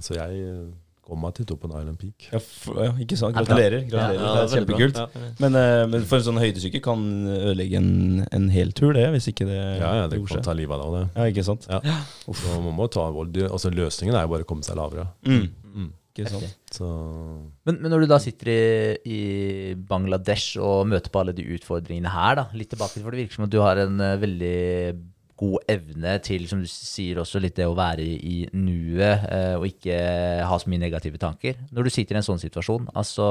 så 0.02 0.16
jeg 0.16 0.74
kom 1.06 1.22
meg 1.22 1.36
til 1.38 1.48
toppen 1.50 1.74
av 1.74 1.84
Island 1.84 2.00
Peak. 2.02 2.28
Ja, 2.32 2.42
for, 2.42 2.80
ja 2.82 2.94
ikke 3.06 3.18
sant? 3.20 3.38
Gratulerer. 3.38 3.86
Gratulerer. 3.90 4.20
Ja, 4.20 4.22
det 4.22 4.30
er 4.30 4.36
det 4.36 4.46
er 4.46 4.60
kjempekult. 4.60 5.02
Ja. 5.02 5.26
Men, 5.44 5.58
uh, 5.60 5.82
men 5.92 6.08
for 6.10 6.20
en 6.20 6.28
sånn 6.28 6.42
høydesyke 6.42 6.82
kan 6.86 7.04
ødelegge 7.36 7.82
en, 7.82 7.92
en 8.36 8.48
hel 8.54 8.74
tur, 8.78 8.96
det, 8.98 9.06
hvis 9.16 9.30
ikke 9.32 9.48
det 9.50 9.60
Ja, 9.60 9.92
ja, 10.02 10.08
det 10.12 10.22
kan 10.26 10.46
ta 10.46 10.56
livet 10.58 10.82
av 10.82 10.96
deg. 10.96 11.06
det. 11.06 11.22
Ja, 11.22 11.36
ikke 11.36 11.46
sant? 11.48 11.70
Ja. 11.70 12.00
Så 12.26 12.58
man 12.64 12.76
må 12.80 12.90
ta 12.92 13.06
vold. 13.14 13.38
Altså, 13.50 13.74
løsningen 13.74 14.18
er 14.18 14.26
jo 14.26 14.34
bare 14.34 14.48
å 14.48 14.50
komme 14.50 14.66
seg 14.66 14.80
lavere. 14.80 15.08
Mm. 15.28 15.48
Mm. 15.76 15.94
Ikke 16.16 16.32
sant? 16.32 16.54
Så 16.72 16.88
Men, 17.68 17.82
men 17.82 17.92
når 17.92 18.06
du 18.06 18.12
da 18.12 18.20
sitter 18.24 18.52
i, 18.52 18.60
i 19.12 19.20
Bangladesh 19.76 20.56
og 20.64 20.88
møter 20.88 21.12
på 21.12 21.22
alle 21.22 21.36
de 21.36 21.44
utfordringene 21.58 22.14
her, 22.14 22.40
da, 22.40 22.46
litt 22.56 22.72
tilbake, 22.72 23.02
for 23.04 23.12
det 23.12 23.26
virker 23.26 23.40
som 23.40 23.48
at 23.48 23.54
du 23.54 23.60
har 23.64 23.82
en 23.84 24.00
uh, 24.00 24.16
veldig 24.22 24.56
god 25.40 25.68
evne 25.72 26.16
til, 26.24 26.46
som 26.48 26.62
du 26.64 26.70
sier 26.70 27.20
også, 27.20 27.42
litt 27.44 27.58
det 27.60 27.68
å 27.68 27.76
være 27.76 28.04
i, 28.06 28.16
i 28.16 28.36
nuet 28.56 29.26
eh, 29.28 29.54
og 29.58 29.68
ikke 29.68 29.98
ha 30.48 30.60
så 30.62 30.72
mye 30.72 30.84
negative 30.86 31.20
tanker. 31.22 31.60
Når 31.76 31.88
du 31.88 31.94
sitter 31.94 32.16
i 32.16 32.22
en 32.22 32.28
sånn 32.28 32.42
situasjon, 32.42 32.88
altså 32.96 33.26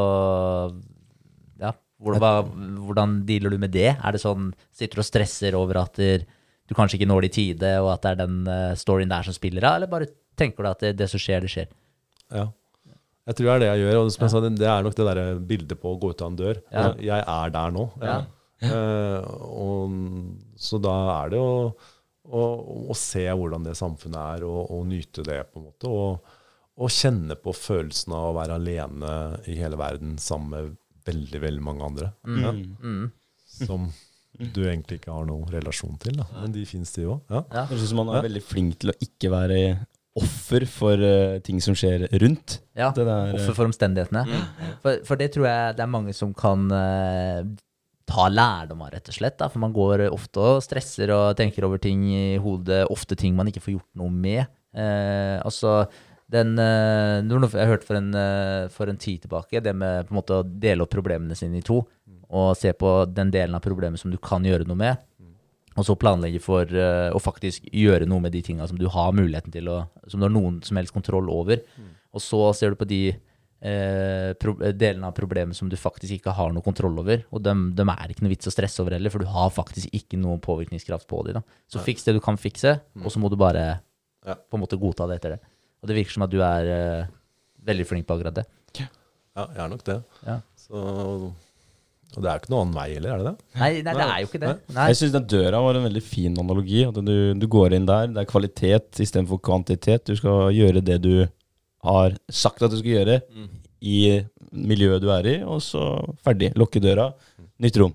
ja, 1.62 1.72
hvordan, 2.04 2.50
hvordan 2.84 3.20
dealer 3.28 3.54
du 3.54 3.60
med 3.62 3.72
det? 3.76 3.94
Er 3.94 4.16
det 4.16 4.22
sånn, 4.24 4.50
sitter 4.74 5.00
du 5.00 5.04
og 5.04 5.08
stresser 5.08 5.56
over 5.58 5.80
at 5.84 6.00
du 6.00 6.76
kanskje 6.76 7.00
ikke 7.00 7.08
når 7.08 7.24
det 7.24 7.32
i 7.32 7.36
tide, 7.38 7.72
og 7.84 7.94
at 7.94 8.04
det 8.04 8.12
er 8.12 8.20
den 8.24 8.42
eh, 8.50 8.74
storyen 8.80 9.12
der 9.12 9.24
som 9.24 9.36
spiller 9.36 9.64
av, 9.68 9.78
eller 9.78 9.92
bare 9.92 10.12
tenker 10.36 10.64
du 10.64 10.70
at 10.72 10.84
det, 10.84 10.94
det 11.00 11.08
som 11.12 11.22
skjer, 11.22 11.44
det 11.44 11.56
skjer? 11.56 11.72
ja. 12.34 12.50
Jeg 13.24 13.38
tror 13.38 13.46
det 13.46 13.52
er 13.54 13.62
det 13.62 13.68
jeg 13.70 13.80
gjør. 13.84 13.98
Og 14.02 14.10
som 14.12 14.24
jeg 14.26 14.32
sa, 14.34 14.40
det, 14.44 14.48
det 14.60 14.66
er 14.68 14.84
nok 14.84 14.96
det 14.98 15.04
der 15.08 15.20
bildet 15.48 15.80
på 15.80 15.94
å 15.94 15.98
gå 16.00 16.10
ut 16.12 16.22
av 16.24 16.28
en 16.28 16.34
dør. 16.36 16.58
Ja. 16.68 16.88
Jeg 17.00 17.24
er 17.24 17.52
der 17.54 17.72
nå. 17.72 17.84
Ja. 18.02 18.16
Uh, 18.64 19.20
og, 19.48 19.94
så 20.60 20.80
da 20.82 20.92
er 21.14 21.32
det 21.32 21.40
å, 21.40 21.72
å, 22.24 22.42
og 22.88 22.96
se 22.96 23.26
hvordan 23.28 23.64
det 23.66 23.76
samfunnet 23.76 24.38
er, 24.38 24.44
og, 24.48 24.70
og 24.72 24.86
nyte 24.88 25.24
det, 25.26 25.40
på 25.52 25.60
en 25.60 25.66
måte. 25.68 25.90
Og, 25.90 26.32
og 26.80 26.90
kjenne 26.90 27.36
på 27.38 27.52
følelsen 27.54 28.14
av 28.16 28.30
å 28.30 28.36
være 28.38 28.56
alene 28.58 29.12
i 29.50 29.58
hele 29.60 29.76
verden 29.78 30.16
sammen 30.18 30.50
med 30.54 30.72
veldig, 31.06 31.40
veldig 31.44 31.62
mange 31.62 31.84
andre. 31.90 32.12
Ja, 32.24 32.52
Mm. 32.54 33.10
som 33.54 33.90
du 34.34 34.64
egentlig 34.64 34.96
ikke 34.98 35.12
har 35.14 35.26
noen 35.28 35.44
relasjon 35.52 35.98
til. 36.02 36.16
Da. 36.18 36.24
Men 36.40 36.50
de 36.56 36.64
fins, 36.66 36.90
de 36.96 37.04
òg. 37.06 37.20
Ja. 37.30 37.44
Ja. 37.52 37.66
Jeg 37.70 37.78
syns 37.84 37.92
man 37.94 38.08
er 38.10 38.16
Ja. 38.16 38.22
veldig 38.26 38.42
flink 38.42 38.78
til 38.82 38.90
å 38.90 38.96
ikke 39.04 39.30
være 39.30 39.60
offer 40.16 40.64
for 40.66 40.94
uh, 40.98 41.38
ting 41.42 41.60
som 41.62 41.74
skjer 41.74 42.08
rundt. 42.22 42.60
Ja, 42.74 42.90
der, 42.94 43.06
eh, 43.10 43.34
offer 43.34 43.54
for 43.54 43.66
omstendighetene. 43.70 44.24
For, 44.82 45.00
for 45.04 45.16
det 45.16 45.32
tror 45.34 45.46
jeg 45.46 45.76
det 45.76 45.82
er 45.82 45.90
mange 45.90 46.14
som 46.14 46.32
kan 46.34 46.66
eh, 46.70 47.42
ta 48.08 48.26
lærdom 48.28 48.82
av, 48.84 48.92
rett 48.94 49.08
og 49.10 49.16
slett. 49.16 49.38
Da. 49.40 49.48
For 49.52 49.62
man 49.62 49.74
går 49.74 50.06
ofte 50.10 50.42
og 50.42 50.64
stresser 50.64 51.12
og 51.14 51.36
tenker 51.38 51.66
over 51.68 51.80
ting 51.82 52.04
i 52.12 52.36
hodet, 52.42 52.84
ofte 52.92 53.16
ting 53.18 53.36
man 53.36 53.50
ikke 53.50 53.62
får 53.64 53.76
gjort 53.78 53.90
noe 54.00 54.12
med. 54.12 54.44
Eh, 54.74 55.38
altså, 55.40 55.84
den, 56.34 56.58
eh, 56.58 57.22
jeg 57.22 57.70
hørte 57.70 57.86
for 57.86 57.98
en, 57.98 58.14
eh, 58.14 58.68
for 58.68 58.90
en 58.90 59.00
tid 59.00 59.22
tilbake, 59.22 59.62
det 59.62 59.74
med 59.74 60.10
måte 60.10 60.40
å 60.40 60.44
dele 60.44 60.82
opp 60.82 60.90
problemene 60.90 61.36
sine 61.36 61.58
i 61.58 61.64
to, 61.64 61.82
og 62.30 62.56
se 62.56 62.72
på 62.72 63.04
den 63.12 63.30
delen 63.30 63.54
av 63.54 63.62
problemet 63.62 64.00
som 64.00 64.10
du 64.10 64.18
kan 64.18 64.42
gjøre 64.42 64.66
noe 64.66 64.76
med, 64.76 64.96
og 65.76 65.84
så 65.86 65.96
planlegge 65.98 66.40
for 66.42 66.62
eh, 66.62 67.10
å 67.10 67.20
faktisk 67.22 67.66
gjøre 67.72 68.06
noe 68.06 68.22
med 68.22 68.32
de 68.32 68.42
tinga 68.46 68.66
som 68.70 68.78
du 68.78 68.86
har 68.88 69.12
muligheten 69.12 69.52
til 69.54 69.68
å 69.68 69.88
Som 70.06 70.20
du 70.20 70.26
har 70.28 70.34
noen 70.34 70.62
som 70.62 70.76
helst 70.76 70.92
kontroll 70.92 71.30
over. 71.32 71.62
Og 72.14 72.20
så 72.20 72.54
ser 72.54 72.70
du 72.70 72.76
på 72.76 72.86
de 72.86 73.16
delene 73.64 75.08
av 75.08 75.14
problemet 75.16 75.56
som 75.56 75.70
du 75.72 75.76
faktisk 75.80 76.18
ikke 76.18 76.34
har 76.36 76.52
noe 76.52 76.64
kontroll 76.64 76.98
over. 77.00 77.22
Og 77.32 77.40
dem, 77.44 77.70
dem 77.76 77.88
er 77.94 78.12
ikke 78.12 78.26
noe 78.26 78.34
vits 78.34 78.50
å 78.50 78.52
stresse 78.52 78.82
over 78.84 78.96
heller, 78.98 79.12
for 79.12 79.24
du 79.24 79.30
har 79.30 79.52
faktisk 79.54 79.88
ikke 79.96 80.20
noen 80.20 80.42
påvirkningskraft 80.44 81.08
på 81.08 81.22
dem. 81.26 81.38
Da. 81.40 81.42
Så 81.72 81.80
fiks 81.84 82.04
det 82.04 82.16
du 82.18 82.20
kan 82.24 82.36
fikse, 82.40 82.76
og 83.00 83.08
så 83.12 83.22
må 83.22 83.30
du 83.32 83.38
bare 83.40 83.80
Ja. 84.24 84.34
på 84.36 84.56
en 84.56 84.62
måte 84.64 84.78
godta 84.80 85.06
det 85.08 85.16
etter 85.20 85.34
det. 85.36 85.40
Og 85.82 85.88
det 85.88 85.96
virker 85.98 86.16
som 86.16 86.22
at 86.24 86.30
du 86.32 86.38
er 86.40 86.68
uh, 87.04 87.06
veldig 87.64 87.84
flink 87.88 88.06
på 88.08 88.14
akkurat 88.16 88.38
det. 88.38 88.44
ja, 88.80 88.86
jeg 89.48 89.64
er 89.64 89.68
nok 89.68 89.84
det. 89.84 89.98
Ja. 90.24 90.38
Så 90.56 90.72
Og 92.14 92.22
det 92.22 92.28
er 92.30 92.36
jo 92.36 92.40
ikke 92.44 92.52
noen 92.54 92.68
annen 92.68 92.76
vei 92.78 92.86
heller, 92.94 93.10
er 93.10 93.18
det 93.18 93.26
det? 93.26 93.36
Nei, 93.58 93.70
nei, 93.82 93.94
det 93.98 94.04
er 94.04 94.18
jo 94.22 94.28
ikke 94.28 94.40
det. 94.44 94.52
Nei. 94.76 94.84
Jeg 94.92 94.96
syns 95.00 95.14
den 95.16 95.26
døra 95.26 95.60
var 95.64 95.74
en 95.80 95.86
veldig 95.88 96.02
fin 96.06 96.36
analogi. 96.38 96.84
At 96.86 97.00
du, 97.02 97.16
du 97.34 97.46
går 97.50 97.74
inn 97.74 97.88
der, 97.88 98.06
det 98.14 98.22
er 98.22 98.28
kvalitet 98.30 99.00
istedenfor 99.02 99.40
kvantitet. 99.42 100.06
Du 100.06 100.14
skal 100.16 100.52
gjøre 100.54 100.80
det 100.84 101.00
du 101.02 101.26
har 101.84 102.16
sagt 102.32 102.64
at 102.64 102.72
du 102.72 102.78
skal 102.80 102.96
gjøre 102.98 103.20
i 103.84 103.98
miljøet 104.54 105.02
du 105.02 105.10
er 105.12 105.28
i, 105.28 105.36
og 105.44 105.60
så 105.64 105.84
ferdig. 106.24 106.52
Lukke 106.58 106.82
døra, 106.82 107.10
nytt 107.62 107.78
rom. 107.82 107.94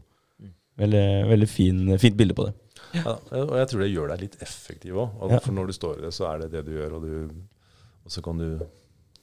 Veldig, 0.80 1.06
veldig 1.28 1.50
fin, 1.52 1.86
fint 2.00 2.18
bilde 2.20 2.36
på 2.38 2.48
det. 2.48 2.56
Ja, 2.96 3.16
og 3.44 3.56
jeg 3.60 3.70
tror 3.70 3.84
det 3.84 3.92
gjør 3.92 4.12
deg 4.14 4.24
litt 4.24 4.38
effektiv 4.46 4.98
òg. 5.04 5.18
Ja. 5.34 5.42
For 5.44 5.56
når 5.56 5.70
du 5.70 5.76
står 5.76 6.00
i 6.00 6.06
det, 6.08 6.14
så 6.16 6.30
er 6.32 6.44
det 6.44 6.54
det 6.56 6.64
du 6.70 6.72
gjør, 6.78 6.98
og, 6.98 7.06
du, 7.06 7.76
og 8.06 8.14
så 8.14 8.24
kan 8.26 8.40
du 8.40 8.64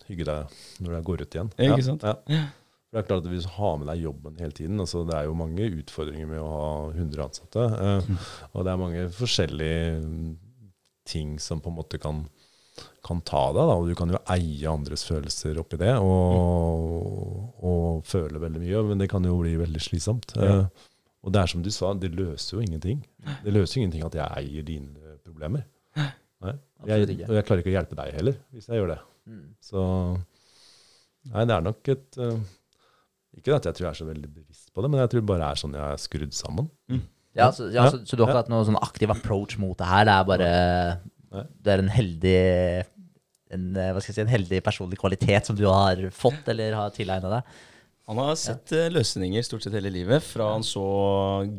hygge 0.06 0.26
deg 0.28 0.56
når 0.84 0.94
du 0.94 1.08
går 1.08 1.24
ut 1.24 1.36
igjen. 1.38 1.52
Ja, 1.58 1.74
ikke 1.74 1.88
sant? 1.88 2.06
Ja. 2.06 2.44
Det 2.94 3.02
er 3.02 3.08
klart 3.08 3.24
at 3.26 3.32
Hvis 3.32 3.44
du 3.44 3.54
har 3.56 3.74
med 3.80 3.88
deg 3.90 4.04
jobben 4.06 4.36
hele 4.40 4.54
tiden 4.54 4.80
altså 4.80 5.02
Det 5.04 5.16
er 5.18 5.26
jo 5.26 5.34
mange 5.36 5.66
utfordringer 5.80 6.28
med 6.30 6.38
å 6.40 6.46
ha 6.48 6.68
100 6.94 7.24
ansatte. 7.24 7.64
Eh, 7.82 8.28
og 8.52 8.62
det 8.64 8.72
er 8.72 8.80
mange 8.80 9.02
forskjellige 9.12 9.88
mm, 10.04 10.30
ting 11.10 11.34
som 11.42 11.60
på 11.60 11.72
en 11.72 11.76
måte 11.76 12.00
kan, 12.02 12.22
kan 13.06 13.22
ta 13.26 13.46
deg. 13.54 13.62
Da, 13.62 13.78
og 13.78 13.88
Du 13.88 13.94
kan 13.98 14.12
jo 14.12 14.20
eie 14.34 14.70
andres 14.70 15.06
følelser 15.08 15.60
oppi 15.62 15.78
det 15.80 15.94
og, 16.02 17.62
og 17.62 18.04
føle 18.06 18.42
veldig 18.42 18.62
mye, 18.62 18.84
men 18.90 19.02
det 19.02 19.10
kan 19.12 19.24
jo 19.26 19.38
bli 19.40 19.54
veldig 19.60 19.82
slitsomt. 19.82 20.36
Ja. 20.36 20.60
Uh, 20.66 20.92
og 21.26 21.34
det 21.34 21.40
er 21.42 21.50
som 21.50 21.62
du 21.64 21.72
sa, 21.74 21.90
det 21.98 22.12
løser 22.14 22.58
jo 22.58 22.62
ingenting. 22.62 23.00
Det 23.42 23.50
løser 23.54 23.80
ingenting 23.80 24.04
at 24.06 24.14
jeg 24.14 24.42
eier 24.44 24.66
dine 24.66 25.16
problemer. 25.26 25.64
Nei. 25.98 26.54
Jeg, 26.86 27.08
og 27.24 27.32
jeg 27.34 27.46
klarer 27.48 27.62
ikke 27.62 27.72
å 27.72 27.74
hjelpe 27.74 27.96
deg 27.98 28.14
heller, 28.14 28.36
hvis 28.54 28.68
jeg 28.68 28.78
gjør 28.78 28.92
det. 28.92 28.98
Mm. 29.26 29.46
Så 29.64 29.82
Nei, 31.32 31.42
det 31.48 31.56
er 31.56 31.64
nok 31.66 31.88
et 31.90 32.18
uh, 32.22 32.36
Ikke 33.34 33.56
at 33.56 33.64
jeg 33.66 33.74
tror 33.74 33.88
jeg 33.88 33.90
er 33.90 33.98
så 33.98 34.06
veldig 34.06 34.28
bevisst 34.30 34.68
på 34.70 34.84
det, 34.84 34.90
men 34.92 35.00
jeg 35.02 35.10
tror 35.10 35.24
det 35.24 35.30
bare 35.32 35.48
er 35.50 35.58
sånn 35.58 35.74
jeg 35.74 35.82
er 35.82 35.98
skrudd 35.98 36.36
sammen. 36.36 36.68
Ja, 37.36 37.50
så, 37.52 37.66
ja, 37.74 37.88
så, 37.90 37.98
så 38.06 38.16
du 38.16 38.22
har 38.22 38.30
ikke 38.30 38.44
hatt 38.44 38.52
noen 38.52 38.68
sånn 38.68 38.78
aktiv 38.78 39.10
approach 39.12 39.58
mot 39.60 39.74
det 39.80 39.88
her? 39.90 40.06
Det 40.06 40.14
er 40.14 40.28
bare 40.30 41.48
Du 41.58 41.72
er 41.72 41.82
en 41.82 41.90
heldig 41.92 42.38
en, 43.54 43.70
eh, 43.76 43.92
hva 43.94 44.02
skal 44.02 44.12
jeg 44.12 44.18
si, 44.18 44.24
en 44.24 44.34
heldig 44.34 44.60
personlig 44.66 44.98
kvalitet 45.00 45.48
som 45.48 45.58
du 45.58 45.66
har 45.68 46.00
fått 46.14 46.48
eller 46.52 46.76
har 46.78 46.94
tilegna 46.94 47.38
deg? 47.38 47.56
Han 48.06 48.20
har 48.22 48.36
sett 48.38 48.70
ja. 48.70 48.84
løsninger 48.94 49.42
stort 49.42 49.64
sett 49.64 49.74
hele 49.74 49.90
livet. 49.90 50.22
Fra 50.22 50.52
han 50.52 50.62
så 50.66 50.84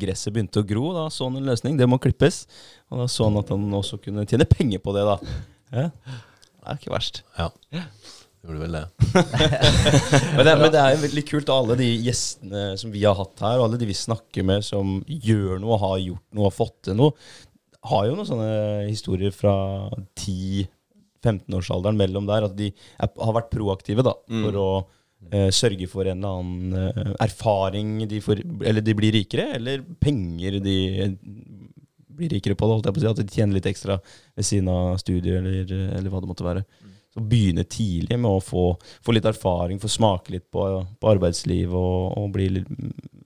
gresset 0.00 0.32
begynte 0.32 0.62
å 0.62 0.68
gro, 0.68 0.86
da 0.96 1.08
så 1.12 1.28
han 1.28 1.36
en 1.36 1.48
løsning. 1.48 1.76
Det 1.76 1.88
må 1.88 2.00
klippes. 2.00 2.46
Og 2.88 3.02
da 3.02 3.08
så 3.12 3.28
han 3.28 3.36
at 3.40 3.52
han 3.52 3.66
også 3.76 4.00
kunne 4.00 4.24
tjene 4.28 4.48
penger 4.48 4.80
på 4.80 4.94
det, 4.96 5.04
da. 5.04 5.18
Ja. 5.68 5.90
Det 5.92 6.72
er 6.72 6.80
ikke 6.80 6.94
verst. 6.94 7.20
Ja. 7.36 7.50
Gjorde 8.38 8.62
vel 8.62 8.78
det. 8.78 8.84
Men 10.38 10.40
det, 10.46 10.52
er, 10.52 10.60
men 10.60 10.70
det 10.72 10.80
er 10.80 10.92
jo 10.94 11.02
veldig 11.02 11.24
kult, 11.26 11.50
alle 11.52 11.76
de 11.80 11.88
gjestene 12.06 12.62
som 12.80 12.92
vi 12.94 13.02
har 13.02 13.16
hatt 13.18 13.42
her, 13.42 13.58
og 13.58 13.66
alle 13.66 13.80
de 13.80 13.88
vi 13.88 13.96
snakker 13.98 14.46
med 14.46 14.64
som 14.64 15.00
gjør 15.04 15.58
noe, 15.60 15.76
har 15.82 15.96
gjort 15.98 16.24
noe, 16.30 16.46
har 16.46 16.54
fått 16.54 16.76
til 16.86 16.96
noe, 17.00 17.16
har 17.90 18.06
jo 18.06 18.14
noen 18.14 18.28
sånne 18.28 18.52
historier 18.86 19.34
fra 19.34 19.56
10-15-årsalderen 21.28 21.98
mellom 22.00 22.28
der, 22.28 22.48
at 22.48 22.56
de 22.58 22.70
er, 22.72 23.10
har 23.10 23.36
vært 23.36 23.52
proaktive 23.52 24.04
da, 24.06 24.14
for 24.30 24.58
å 24.62 24.68
eh, 25.30 25.48
sørge 25.54 25.88
for 25.90 26.08
en 26.08 26.22
eller 26.22 26.40
annen 26.40 26.78
eh, 26.82 27.14
erfaring 27.28 27.94
de 28.10 28.20
får, 28.24 28.42
eller 28.64 28.84
de 28.84 28.96
blir 28.98 29.14
rikere, 29.18 29.50
eller 29.58 29.84
penger 30.00 30.58
de 30.64 30.78
blir 32.18 32.34
rikere 32.34 32.58
på 32.58 32.66
det, 32.66 32.76
holdt 32.76 32.90
jeg 32.90 32.96
på 32.96 33.00
å 33.00 33.04
si, 33.04 33.10
at 33.12 33.22
de 33.22 33.38
tjener 33.38 33.58
litt 33.58 33.70
ekstra 33.70 33.98
ved 34.02 34.46
siden 34.46 34.70
av 34.72 34.96
studiet, 35.00 35.38
eller, 35.38 35.74
eller 35.98 36.12
hva 36.12 36.22
det 36.22 36.30
måtte 36.30 36.46
være. 36.46 36.64
Så 37.14 37.22
begynne 37.24 37.64
tidlig 37.64 38.18
med 38.18 38.30
å 38.30 38.42
få, 38.44 38.64
få 39.04 39.14
litt 39.16 39.28
erfaring, 39.28 39.80
få 39.80 39.90
smake 39.90 40.34
litt 40.34 40.48
på, 40.52 40.66
på 41.00 41.10
arbeidsliv 41.10 41.72
og, 41.78 42.18
og 42.18 42.28
bli 42.34 42.50
litt, 42.58 42.68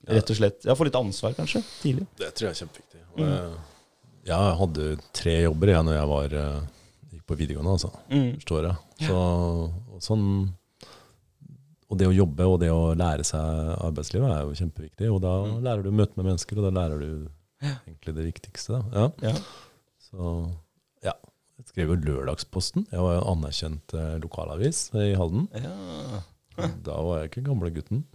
rett 0.09 0.33
og 0.33 0.39
slett 0.39 0.69
Ja, 0.69 0.77
få 0.79 0.87
litt 0.87 0.99
ansvar, 0.99 1.35
kanskje, 1.39 1.65
tidlig. 1.83 2.07
Det 2.21 2.31
tror 2.37 2.49
jeg 2.49 2.55
er 2.55 2.61
kjempeviktig. 2.63 3.03
Mm. 3.13 3.27
jeg, 3.27 4.31
jeg 4.31 4.55
hadde 4.61 4.87
tre 5.13 5.35
jobber 5.43 5.75
jeg 5.75 5.89
når 5.89 5.99
jeg 5.99 6.11
var, 6.13 6.37
eh, 6.43 6.82
på 7.33 7.41
videregående, 7.41 7.77
altså. 7.79 7.93
Mm. 8.13 8.35
Forstår 8.41 8.69
jeg. 8.69 9.09
Så, 9.09 9.23
og 9.97 10.05
sånn 10.05 10.27
og 11.93 11.99
det 12.01 12.09
å 12.09 12.15
jobbe 12.17 12.47
og 12.49 12.55
det 12.63 12.71
å 12.73 12.95
lære 12.97 13.25
seg 13.27 13.73
arbeidslivet 13.85 14.31
er 14.33 14.47
jo 14.47 14.57
kjempeviktig. 14.57 15.11
Og 15.13 15.21
da 15.21 15.35
lærer 15.61 15.85
du 15.85 15.91
å 15.91 15.99
møte 15.99 16.17
med 16.17 16.31
mennesker, 16.31 16.57
og 16.57 16.65
da 16.65 16.73
lærer 16.73 17.03
du 17.03 17.11
egentlig 17.69 18.15
det 18.17 18.29
viktigste. 18.31 18.79
Da. 18.79 19.03
Ja. 19.21 19.33
Ja. 19.33 19.83
Så 20.01 20.31
ja. 21.05 21.13
Jeg 21.61 21.69
skrev 21.69 21.93
jo 21.93 21.99
Lørdagsposten. 22.01 22.87
Jeg 22.89 23.05
var 23.05 23.19
jo 23.19 23.27
anerkjent 23.35 23.93
eh, 23.99 24.15
lokalavis 24.25 24.87
i 24.97 25.13
Halden. 25.21 25.51
Ja. 25.53 26.23
Da 26.85 26.97
var 27.05 27.21
jeg 27.21 27.31
ikke 27.31 27.45
gamle 27.51 27.71
gutten. 27.73 28.07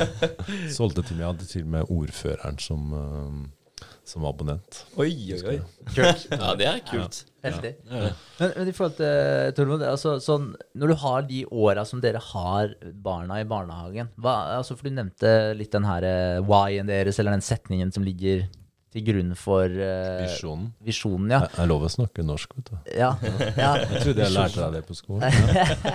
Solgte 0.76 1.02
til 1.06 1.14
meg, 1.14 1.22
jeg 1.22 1.30
hadde 1.30 1.48
til 1.50 1.64
og 1.64 1.70
med 1.76 1.94
ordføreren 1.94 2.58
som, 2.62 2.90
eh, 2.98 3.86
som 4.10 4.26
abonnent. 4.26 4.82
Oi, 4.98 5.12
oi, 5.38 5.40
oi. 5.54 5.56
Kult. 5.94 6.26
Ja, 6.34 6.52
det 6.58 6.68
er 6.70 6.82
kult. 6.90 7.22
Heftig. 7.44 7.74
Men, 7.90 8.52
men 8.56 8.70
i 8.70 8.74
forhold 8.74 8.96
til 8.98 9.54
Tormod, 9.58 9.84
altså, 9.86 10.16
sånn, 10.22 10.50
når 10.80 10.92
du 10.92 10.96
har 11.04 11.26
de 11.28 11.42
åra 11.52 11.84
som 11.88 12.00
dere 12.02 12.22
har 12.32 12.74
barna 13.04 13.40
i 13.42 13.48
barnehagen 13.48 14.10
hva, 14.16 14.56
altså, 14.58 14.78
For 14.78 14.88
du 14.88 14.96
nevnte 14.96 15.52
litt 15.58 15.74
den 15.74 15.86
her 15.88 16.06
eh, 16.08 16.42
why-en 16.44 16.90
deres, 16.90 17.20
eller 17.20 17.36
den 17.36 17.44
setningen 17.44 17.92
som 17.94 18.06
ligger 18.06 18.46
til 18.94 19.02
grunn 19.08 19.32
for 19.38 19.66
uh, 19.66 20.22
Visjonen. 20.22 20.68
visjonen. 20.84 21.32
Ja. 21.34 21.40
Jeg 21.48 21.62
er 21.64 21.70
lov 21.70 21.86
å 21.86 21.90
snakke 21.90 22.24
norsk, 22.26 22.52
vet 22.58 22.70
du. 22.70 22.76
ja, 22.94 23.10
ja. 23.58 23.70
Jeg 23.94 24.02
trodde 24.04 24.22
jeg 24.22 24.34
lærte 24.34 24.60
deg 24.62 24.76
det 24.76 24.82
på 24.86 24.96
skolen. 24.96 25.34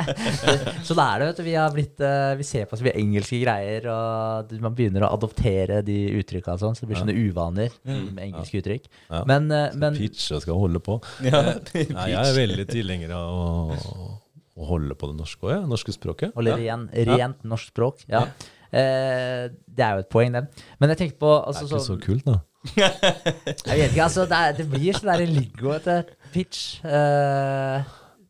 Så 0.87 0.97
det 0.97 1.05
er 1.05 1.21
det, 1.21 1.29
vet 1.29 1.39
du. 1.39 1.43
Vi, 1.47 1.55
har 1.55 1.73
blitt, 1.75 2.03
uh, 2.03 2.33
vi 2.39 2.47
ser 2.47 2.67
på 2.67 2.79
så 2.79 2.85
mye 2.85 2.95
engelske 2.99 3.39
greier, 3.41 3.87
og 3.93 4.53
man 4.63 4.75
begynner 4.75 5.07
å 5.07 5.13
adoptere 5.15 5.79
de 5.85 5.97
uttrykka 6.19 6.57
og 6.57 6.63
sånn, 6.63 6.75
så 6.75 6.83
det 6.83 6.91
blir 6.91 7.01
sånne 7.01 7.15
uvaner 7.15 7.75
med 7.87 8.23
engelske 8.27 8.61
uttrykk. 8.61 8.91
Ja. 9.07 9.23
Men, 9.29 9.47
uh, 9.53 9.69
men 9.79 9.95
Pitch 9.99 10.29
og 10.35 10.43
skal 10.43 10.59
holde 10.59 10.83
på. 10.83 10.99
Ja, 11.23 11.43
Nei, 11.95 12.09
jeg 12.11 12.19
er 12.19 12.35
veldig 12.35 12.67
tilhenger 12.69 13.15
av 13.15 13.31
å, 13.31 14.13
å 14.59 14.71
holde 14.73 14.99
på 14.99 15.11
det 15.11 15.19
norske 15.21 15.47
òg, 15.47 15.55
ja. 15.55 15.65
norske 15.69 15.95
språket. 15.95 16.35
Holde 16.35 16.57
ja. 16.57 16.75
ren, 16.75 16.89
rent 17.13 17.47
norsk 17.47 17.71
språk. 17.71 18.03
Ja. 18.11 18.27
Eh, 18.69 19.49
det 19.49 19.81
er 19.81 19.97
jo 19.97 20.03
et 20.03 20.11
poeng, 20.11 20.35
det. 20.35 20.45
Men 20.81 20.93
jeg 20.93 21.01
tenkte 21.03 21.19
på 21.23 21.31
Det 21.33 21.47
altså, 21.47 21.63
er 21.63 21.69
ikke 21.69 21.79
så 21.79 21.95
så 21.95 21.99
kult, 22.03 22.25
da. 22.27 22.37
Jeg 22.75 23.77
vet 23.79 23.91
ikke, 23.93 24.03
altså. 24.03 24.25
Det, 24.29 24.39
er, 24.39 24.57
det 24.57 24.65
blir 24.71 24.97
sånn 24.97 25.11
der 25.13 25.23
lingo 25.29 25.71
etter 25.75 26.09
pitch. 26.33 26.79
Uh, 26.83 27.79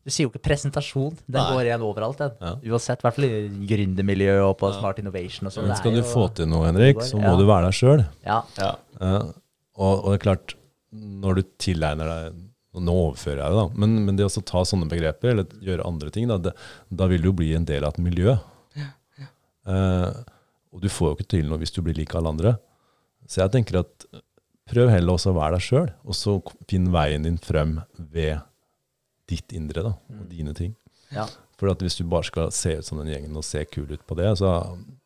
du 0.00 0.12
sier 0.12 0.26
jo 0.26 0.30
ikke 0.32 0.42
presentasjon. 0.46 1.16
Den 1.26 1.40
Nei. 1.40 1.48
går 1.56 1.68
igjen 1.70 1.82
overalt, 1.86 2.20
den. 2.22 2.36
Ja. 2.40 2.52
Uansett, 2.72 3.02
i 3.02 3.06
hvert 3.08 3.18
fall 3.18 3.26
i 3.28 3.40
gründermiljøet 3.72 4.44
og 4.46 4.54
på 4.62 4.70
Smart 4.78 5.00
Innovation 5.02 5.50
og 5.50 5.54
sånn. 5.56 5.68
Men 5.68 5.80
skal 5.80 5.98
du 5.98 6.02
få 6.06 6.28
til 6.38 6.48
noe, 6.50 6.68
Henrik, 6.70 7.02
så 7.04 7.18
må 7.20 7.32
Ja. 7.32 7.36
du 7.40 7.44
være 7.50 7.68
deg 7.68 7.76
sjøl. 7.80 8.04
Ja. 8.26 8.38
Ja. 8.58 8.70
og, 9.76 9.92
og 10.04 10.06
det 10.12 10.16
er 10.20 10.24
klart, 10.24 10.54
når 10.94 11.40
du 11.40 11.42
tilegner 11.62 12.08
deg 12.14 12.38
og 12.70 12.84
Nå 12.86 12.92
overfører 12.94 13.40
jeg 13.42 13.50
det, 13.50 13.58
da. 13.58 13.78
Men, 13.82 13.94
men 14.06 14.14
det 14.18 14.28
å 14.28 14.42
ta 14.46 14.60
sånne 14.62 14.86
begreper, 14.86 15.32
eller 15.32 15.54
gjøre 15.66 15.86
andre 15.88 16.10
ting, 16.14 16.28
da, 16.30 16.36
det, 16.38 16.52
da 16.94 17.08
vil 17.10 17.18
du 17.24 17.26
jo 17.32 17.38
bli 17.40 17.48
en 17.58 17.64
del 17.66 17.82
av 17.82 17.96
et 17.96 18.04
miljø. 18.04 18.36
Eh, 19.66 20.12
og 20.70 20.80
du 20.82 20.86
får 20.88 21.10
jo 21.10 21.16
ikke 21.18 21.26
til 21.34 21.48
noe 21.50 21.58
hvis 21.60 21.74
du 21.74 21.80
blir 21.82 21.98
lik 21.98 22.14
alle 22.14 22.30
andre. 22.30 22.52
Så 23.30 23.44
jeg 23.44 23.52
tenker 23.54 23.80
at 23.84 24.06
prøv 24.70 24.90
heller 24.90 25.14
også 25.14 25.32
å 25.32 25.38
være 25.38 25.58
deg 25.58 25.66
sjøl, 25.66 25.88
og 26.06 26.16
så 26.18 26.36
finn 26.70 26.90
veien 26.94 27.26
din 27.26 27.38
frem 27.42 27.78
ved 27.94 28.42
ditt 29.30 29.54
indre 29.54 29.84
da, 29.86 29.94
og 29.94 30.26
dine 30.30 30.54
ting. 30.58 30.74
Ja. 31.14 31.26
For 31.60 31.70
at 31.70 31.82
hvis 31.84 31.98
du 31.98 32.06
bare 32.08 32.26
skal 32.26 32.52
se 32.54 32.76
ut 32.78 32.86
som 32.86 32.98
den 33.00 33.10
gjengen 33.12 33.36
og 33.36 33.46
se 33.46 33.62
kul 33.68 33.90
ut 33.90 34.02
på 34.08 34.16
det, 34.18 34.30
så 34.40 34.52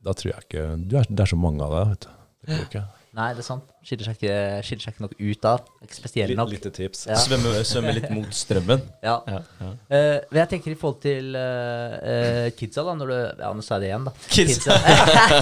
da 0.05 0.15
tror 0.16 0.32
jeg 0.32 0.47
ikke 0.47 0.66
du 0.85 0.98
er, 1.01 1.09
Det 1.09 1.24
er 1.24 1.32
så 1.32 1.40
mange 1.40 1.65
av 1.65 1.74
deg, 1.74 1.94
vet 1.94 2.07
du. 2.07 2.12
Det 2.44 2.55
går 2.55 2.69
ikke. 2.69 2.85
Nei, 3.15 3.28
det 3.31 3.45
er 3.45 3.47
sant. 3.47 3.69
Skiller 3.86 4.09
seg 4.09 4.16
ikke, 4.16 4.36
skiller 4.66 4.82
seg 4.82 4.95
ikke 4.97 5.03
nok 5.05 5.12
ut 5.20 5.45
av. 5.47 5.66
Ikke 5.85 5.95
spesiell 6.01 6.32
Litt, 6.32 6.39
nok. 6.41 6.49
lite 6.51 6.70
tips. 6.74 7.05
Ja. 7.07 7.19
Svømme, 7.23 7.53
svømme 7.69 7.93
litt 7.95 8.09
mot 8.11 8.27
strømmen. 8.35 8.82
Ja. 9.07 9.15
Ja, 9.31 9.39
ja. 9.61 9.69
Uh, 9.70 10.16
men 10.32 10.41
jeg 10.41 10.51
tenker 10.51 10.73
i 10.73 10.78
forhold 10.81 10.99
til 11.05 11.39
eh, 11.39 11.95
eh, 12.15 12.49
kidsa, 12.59 12.82
da, 12.89 12.97
når 12.99 13.12
du 13.12 13.16
Ja, 13.45 13.53
nå 13.55 13.62
sa 13.62 13.78
jeg 13.78 13.85
det 13.85 13.91
igjen, 13.93 14.09
da. 14.09 14.15
Kidsa. 14.35 14.78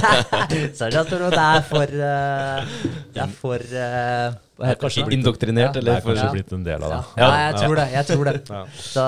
Sorry, 0.82 0.93
jeg 0.99 1.09
tror 1.15 1.24
det 1.32 1.40
er 1.47 1.65
for 1.70 1.97
uh, 1.97 2.77
Det 3.16 3.24
er 3.24 3.35
for 3.40 3.65
Hva 3.73 4.69
heter 4.69 4.82
kanskje 4.85 5.07
det? 5.09 5.16
Indoktrinert, 5.16 5.81
Ja. 5.81 5.86
Det 5.89 5.97
er 5.97 6.05
kanskje 6.05 6.28
Ja. 6.28 6.32
blitt 6.36 6.53
en 6.53 6.69
del 6.69 6.85
av 6.85 6.93
det. 6.93 7.03
Ja, 7.23 7.28
ja, 7.32 7.43
jeg 7.49 7.61
tror 7.62 7.81
det. 7.81 7.86
Jeg 7.97 8.11
tror 8.12 8.28
det. 8.28 8.39
Ja. 8.53 8.65
Så, 8.93 9.05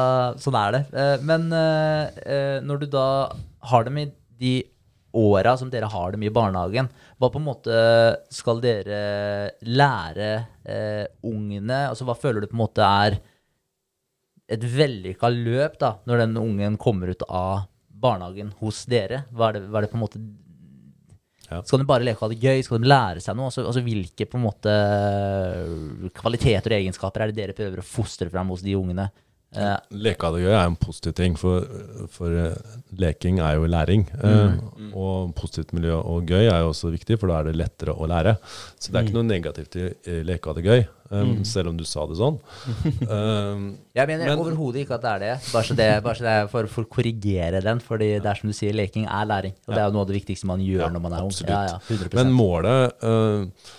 sånn 0.47 0.57
er 0.65 0.79
det. 0.79 0.85
Men 1.29 1.51
når 2.65 2.81
du 2.81 2.87
da 2.97 3.09
har 3.75 3.85
dem 3.85 4.01
i 4.01 4.09
de 4.41 4.55
åra 5.15 5.53
som 5.61 5.69
dere 5.71 5.87
har 5.93 6.17
dem 6.17 6.25
i 6.27 6.33
barnehagen, 6.33 6.89
hva 7.25 7.33
på 7.33 7.41
en 7.41 7.47
måte 7.49 7.77
skal 8.33 8.61
dere 8.63 8.99
lære 9.67 10.31
eh, 10.63 11.05
ungene 11.27 11.87
Altså 11.91 12.07
hva 12.07 12.17
føler 12.19 12.45
du 12.45 12.51
på 12.51 12.59
en 12.59 12.65
måte 12.65 12.85
er 12.85 13.19
et 14.55 14.65
vellykka 14.69 15.31
løp 15.33 15.79
da, 15.81 15.95
når 16.05 16.21
den 16.21 16.37
ungen 16.37 16.75
kommer 16.81 17.09
ut 17.15 17.25
av 17.27 17.65
barnehagen 17.89 18.53
hos 18.61 18.83
dere? 18.91 19.23
Hva 19.33 19.49
er 19.49 19.57
det, 19.57 19.63
hva 19.71 19.81
er 19.81 19.87
det 19.87 19.93
på 19.95 20.01
en 20.01 20.05
måte 20.07 20.25
Ja. 21.45 21.59
Skal 21.61 21.83
de 21.83 21.85
bare 21.89 22.05
leke 22.05 22.23
og 22.23 22.29
ha 22.29 22.33
det 22.33 22.41
gøy? 22.41 22.63
Skal 22.65 22.81
de 22.81 22.89
lære 22.89 23.21
seg 23.21 23.37
noe? 23.37 23.51
Altså, 23.51 23.67
altså 23.69 23.83
Hvilke 23.85 24.25
på 24.29 24.39
en 24.39 24.47
måte 24.47 24.73
kvaliteter 26.17 26.73
og 26.73 26.79
egenskaper 26.79 27.25
er 27.25 27.33
det 27.33 27.37
dere 27.37 27.57
prøver 27.57 27.83
å 27.83 27.85
fostre 27.85 28.31
fram 28.33 28.53
hos 28.53 28.65
de 28.65 28.77
ungene? 28.79 29.11
Leke 29.95 30.27
av 30.29 30.35
det 30.37 30.43
gøy 30.45 30.53
er 30.55 30.65
en 30.67 30.77
positiv 30.81 31.15
ting, 31.19 31.37
for, 31.39 31.63
for 32.11 32.33
eh, 32.35 32.57
leking 32.99 33.39
er 33.45 33.55
jo 33.61 33.69
læring. 33.71 34.07
Eh, 34.19 34.57
og 34.95 35.33
positivt 35.39 35.73
miljø 35.77 35.97
og 36.01 36.27
gøy 36.31 36.49
er 36.49 36.61
jo 36.65 36.73
også 36.73 36.91
viktig, 36.95 37.19
for 37.21 37.31
da 37.31 37.41
er 37.43 37.51
det 37.53 37.57
lettere 37.61 37.95
å 37.95 38.09
lære. 38.11 38.37
Så 38.79 38.91
det 38.93 38.99
er 39.01 39.07
ikke 39.09 39.17
noe 39.19 39.29
negativt 39.31 39.77
i 39.81 40.19
leka 40.27 40.55
det 40.59 40.65
gøy, 40.67 40.83
eh, 40.85 41.31
selv 41.47 41.71
om 41.73 41.79
du 41.79 41.85
sa 41.89 42.07
det 42.11 42.19
sånn. 42.21 42.41
Eh, 43.05 43.63
Jeg 43.95 44.09
mener 44.11 44.27
Men- 44.33 44.41
overhodet 44.43 44.83
ikke 44.85 44.97
at 44.99 45.03
det 45.05 45.11
er 45.15 45.19
det. 45.23 45.35
Bare 45.53 45.65
så 45.69 45.75
det, 45.79 45.89
bare 46.03 46.15
så 46.19 46.25
det 46.27 46.33
er 46.41 46.49
for, 46.51 46.67
for 46.67 46.83
å 46.87 46.91
korrigere 46.97 47.61
den. 47.63 47.79
Fordi 47.85 48.09
det 48.19 48.27
er 48.27 48.35
som 48.41 48.51
du 48.51 48.55
sier, 48.57 48.75
leking 48.75 49.07
er 49.07 49.29
læring. 49.31 49.55
Og 49.69 49.75
det 49.75 49.81
er 49.83 49.87
jo 49.87 49.95
noe 49.95 50.03
av 50.03 50.11
det 50.11 50.17
viktigste 50.19 50.49
man 50.51 50.61
gjør 50.65 50.87
Ja, 50.89 50.91
når 50.91 51.05
man 51.05 51.13
er 51.15 51.23
ung. 51.23 51.31
absolutt. 51.31 51.55
Ja, 51.55 51.63
ja, 51.77 51.79
100 51.87 52.19
Men 52.19 52.33
målet 52.35 53.07
eh, 53.07 53.71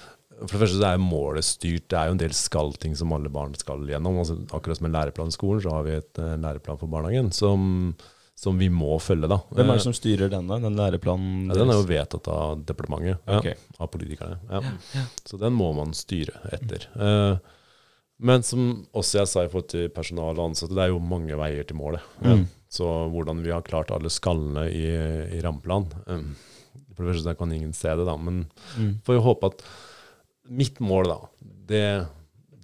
For 0.41 0.52
det 0.52 0.62
første 0.66 0.80
så 0.80 0.90
er 0.90 1.02
målet 1.02 1.48
styrt. 1.48 1.88
Det 1.91 1.98
er 1.99 2.10
jo 2.10 2.16
en 2.18 2.20
del 2.22 2.36
skal-ting 2.36 2.95
som 2.99 3.14
alle 3.16 3.32
barn 3.32 3.56
skal 3.60 3.86
gjennom. 3.88 4.20
Altså, 4.22 4.36
akkurat 4.56 4.80
som 4.80 4.90
en 4.90 4.98
læreplan 4.98 5.32
i 5.32 5.36
skolen, 5.36 5.64
så 5.64 5.72
har 5.72 5.88
vi 5.88 5.95
et 5.95 6.22
uh, 6.22 6.36
læreplan 6.41 6.80
for 6.82 6.91
barnehagen 6.91 7.32
som, 7.36 7.95
som 8.36 8.60
vi 8.60 8.68
må 8.74 8.98
følge. 9.03 9.30
da. 9.32 9.40
Hvem 9.56 9.72
er 9.72 9.80
det 9.80 9.86
som 9.88 9.95
styrer 9.95 10.32
denne? 10.34 10.60
Den 10.64 10.76
læreplanen? 10.80 11.45
Ja, 11.49 11.60
den 11.62 11.72
er 11.72 11.80
jo 11.80 11.88
vedtatt 11.90 12.28
av 12.32 12.64
departementet, 12.68 13.22
ja, 13.24 13.40
Ok. 13.40 13.68
av 13.80 13.91
politikerne. 13.94 14.40
Ja. 14.52 14.64
Så 15.24 15.40
den 15.41 15.56
må 15.56 15.72
man 15.78 15.95
styre 15.98 16.41
etter. 16.57 16.90
Uh, 16.99 17.40
men 18.26 18.44
som 18.48 18.86
også 18.95 19.22
jeg 19.22 19.28
sa 19.32 19.44
i 19.44 19.49
forhold 19.52 19.72
til 19.74 19.90
personal 19.91 20.38
og 20.38 20.52
ansatte, 20.52 20.76
det 20.76 20.86
er 20.86 20.94
jo 20.94 21.02
mange 21.03 21.36
veier 21.40 21.68
til 21.68 21.80
målet. 21.80 22.03
Ja. 22.24 22.38
Så 22.72 22.88
hvordan 23.12 23.41
vi 23.44 23.52
har 23.52 23.64
klart 23.64 23.91
alle 23.95 24.12
skallene 24.12 24.68
i, 24.72 24.86
i 25.36 25.41
rammeplan 25.44 25.86
um, 26.12 26.30
For 26.95 27.03
det 27.06 27.12
første 27.14 27.24
så 27.24 27.36
kan 27.40 27.52
ingen 27.56 27.76
se 27.76 27.91
det, 27.95 28.07
da, 28.07 28.16
men 28.20 28.45
får 29.06 29.16
jo 29.20 29.24
håpe 29.30 29.52
at 29.53 29.64
Mitt 30.49 30.80
mål, 30.84 31.09
da, 31.09 31.19
det, 31.69 31.84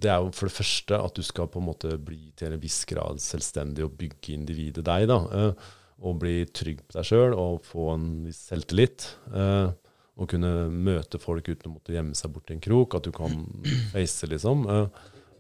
det 0.01 0.09
er 0.13 0.21
jo 0.21 0.31
for 0.35 0.49
det 0.49 0.55
første 0.57 0.97
at 1.01 1.15
du 1.17 1.23
skal 1.25 1.49
på 1.49 1.61
en 1.61 1.69
måte 1.71 1.95
bli 1.97 2.31
til 2.37 2.53
en 2.53 2.61
viss 2.61 2.83
grad 2.89 3.21
selvstendig 3.23 3.85
og 3.85 3.95
bygge 3.97 4.35
individet 4.35 4.85
deg. 4.85 5.07
da, 5.09 5.21
eh, 5.37 5.69
Og 6.01 6.19
bli 6.21 6.45
trygg 6.49 6.79
på 6.87 6.97
deg 6.97 7.05
sjøl 7.05 7.33
og 7.37 7.61
få 7.65 7.91
en 7.95 8.07
viss 8.25 8.43
selvtillit. 8.49 9.15
eh, 9.33 9.71
Og 10.17 10.29
kunne 10.29 10.69
møte 10.69 11.17
folk 11.17 11.47
uten 11.47 11.71
å 11.71 11.75
måtte 11.79 11.93
gjemme 11.95 12.13
seg 12.17 12.33
bort 12.33 12.51
i 12.51 12.53
en 12.53 12.61
krok. 12.61 12.95
At 12.95 13.03
du 13.07 13.11
kan 13.11 13.45
face, 13.93 14.27
liksom. 14.27 14.67
eh. 14.69 14.87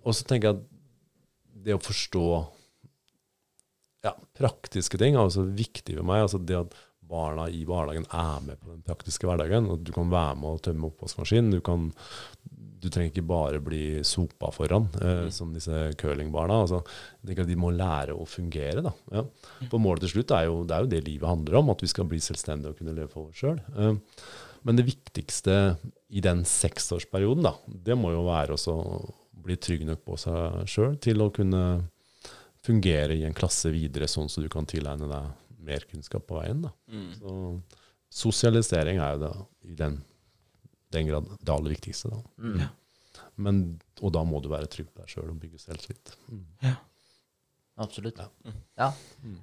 Og 0.05 0.15
så 0.15 0.25
tenker 0.25 0.49
jeg 0.49 0.57
at 0.57 0.63
det 1.65 1.75
å 1.75 1.81
forstå 1.83 2.25
ja, 4.05 4.15
praktiske 4.33 4.97
ting 4.97 5.13
er 5.13 5.27
også 5.27 5.43
viktig 5.45 5.97
for 5.99 6.07
meg. 6.07 6.23
altså 6.23 6.39
det 6.41 6.57
at 6.57 6.73
barna 7.11 7.47
i 7.51 7.61
barnehagen 7.67 8.07
er 8.07 8.41
med 8.45 8.59
på 8.61 8.71
den 8.71 8.81
praktiske 8.87 9.27
hverdagen. 9.27 9.69
og 9.69 9.85
Du 9.85 9.93
kan 9.95 10.11
være 10.11 10.37
med 10.39 10.49
å 10.49 10.61
tømme 10.63 10.89
oppvaskmaskinen. 10.89 11.51
Du, 11.53 11.59
kan, 11.65 11.89
du 12.81 12.87
trenger 12.89 13.11
ikke 13.11 13.27
bare 13.27 13.61
bli 13.63 14.01
sopa 14.07 14.51
foran, 14.55 14.87
eh, 15.03 15.27
som 15.35 15.53
disse 15.55 15.91
curlingbarna. 16.01 16.61
Altså, 16.65 16.81
jeg 17.19 17.31
tenker 17.31 17.45
at 17.45 17.51
De 17.51 17.59
må 17.59 17.73
lære 17.75 18.15
å 18.15 18.27
fungere. 18.27 18.85
da. 18.87 18.95
Ja. 19.11 19.25
For 19.67 19.83
Målet 19.83 20.07
til 20.07 20.15
slutt 20.15 20.35
er 20.37 20.47
jo 20.49 20.61
det, 20.63 20.77
er 20.77 20.85
jo 20.87 20.93
det 20.95 21.03
livet 21.07 21.29
handler 21.29 21.61
om, 21.61 21.73
at 21.75 21.83
vi 21.83 21.91
skal 21.91 22.09
bli 22.09 22.21
selvstendige 22.23 22.73
og 22.73 22.81
kunne 22.81 22.95
leve 22.97 23.11
for 23.13 23.29
oss 23.29 23.43
sjøl. 23.43 23.59
Eh, 23.75 23.95
men 24.67 24.77
det 24.77 24.85
viktigste 24.85 25.55
i 26.13 26.21
den 26.21 26.43
seksårsperioden, 26.45 27.45
da, 27.47 27.55
det 27.65 27.97
må 27.97 28.11
jo 28.13 28.27
være 28.27 28.57
å 28.57 28.77
bli 29.41 29.57
trygg 29.57 29.87
nok 29.87 30.03
på 30.05 30.17
seg 30.21 30.69
sjøl 30.69 30.97
til 31.01 31.23
å 31.23 31.31
kunne 31.33 31.63
fungere 32.61 33.15
i 33.17 33.23
en 33.25 33.33
klasse 33.33 33.71
videre, 33.73 34.05
sånn 34.09 34.29
så 34.29 34.43
du 34.43 34.49
kan 34.51 34.67
tilegne 34.69 35.09
deg 35.09 35.40
mer 35.65 35.85
kunnskap 35.89 36.27
på 36.29 36.39
veien. 36.39 36.65
Da. 36.65 36.73
Mm. 36.91 37.09
Så 37.17 37.35
sosialisering 38.11 38.99
er 38.99 39.15
jo 39.15 39.23
da, 39.25 39.31
i 39.67 39.75
den, 39.77 39.99
den 40.93 41.09
grad 41.09 41.27
det 41.39 41.53
aller 41.53 41.75
viktigste. 41.75 42.11
Da. 42.11 42.21
Mm. 42.41 42.63
Men, 43.41 43.61
og 44.01 44.13
da 44.15 44.23
må 44.27 44.41
du 44.43 44.49
være 44.51 44.69
trygg 44.71 44.89
på 44.91 45.03
deg 45.03 45.11
sjøl 45.13 45.29
og 45.31 45.37
bygge 45.41 45.61
selvtillit. 45.61 46.15
Mm. 46.31 46.73
Absolutt. 47.81 48.19
Ja. 48.19 48.27
Ja. 48.77 48.89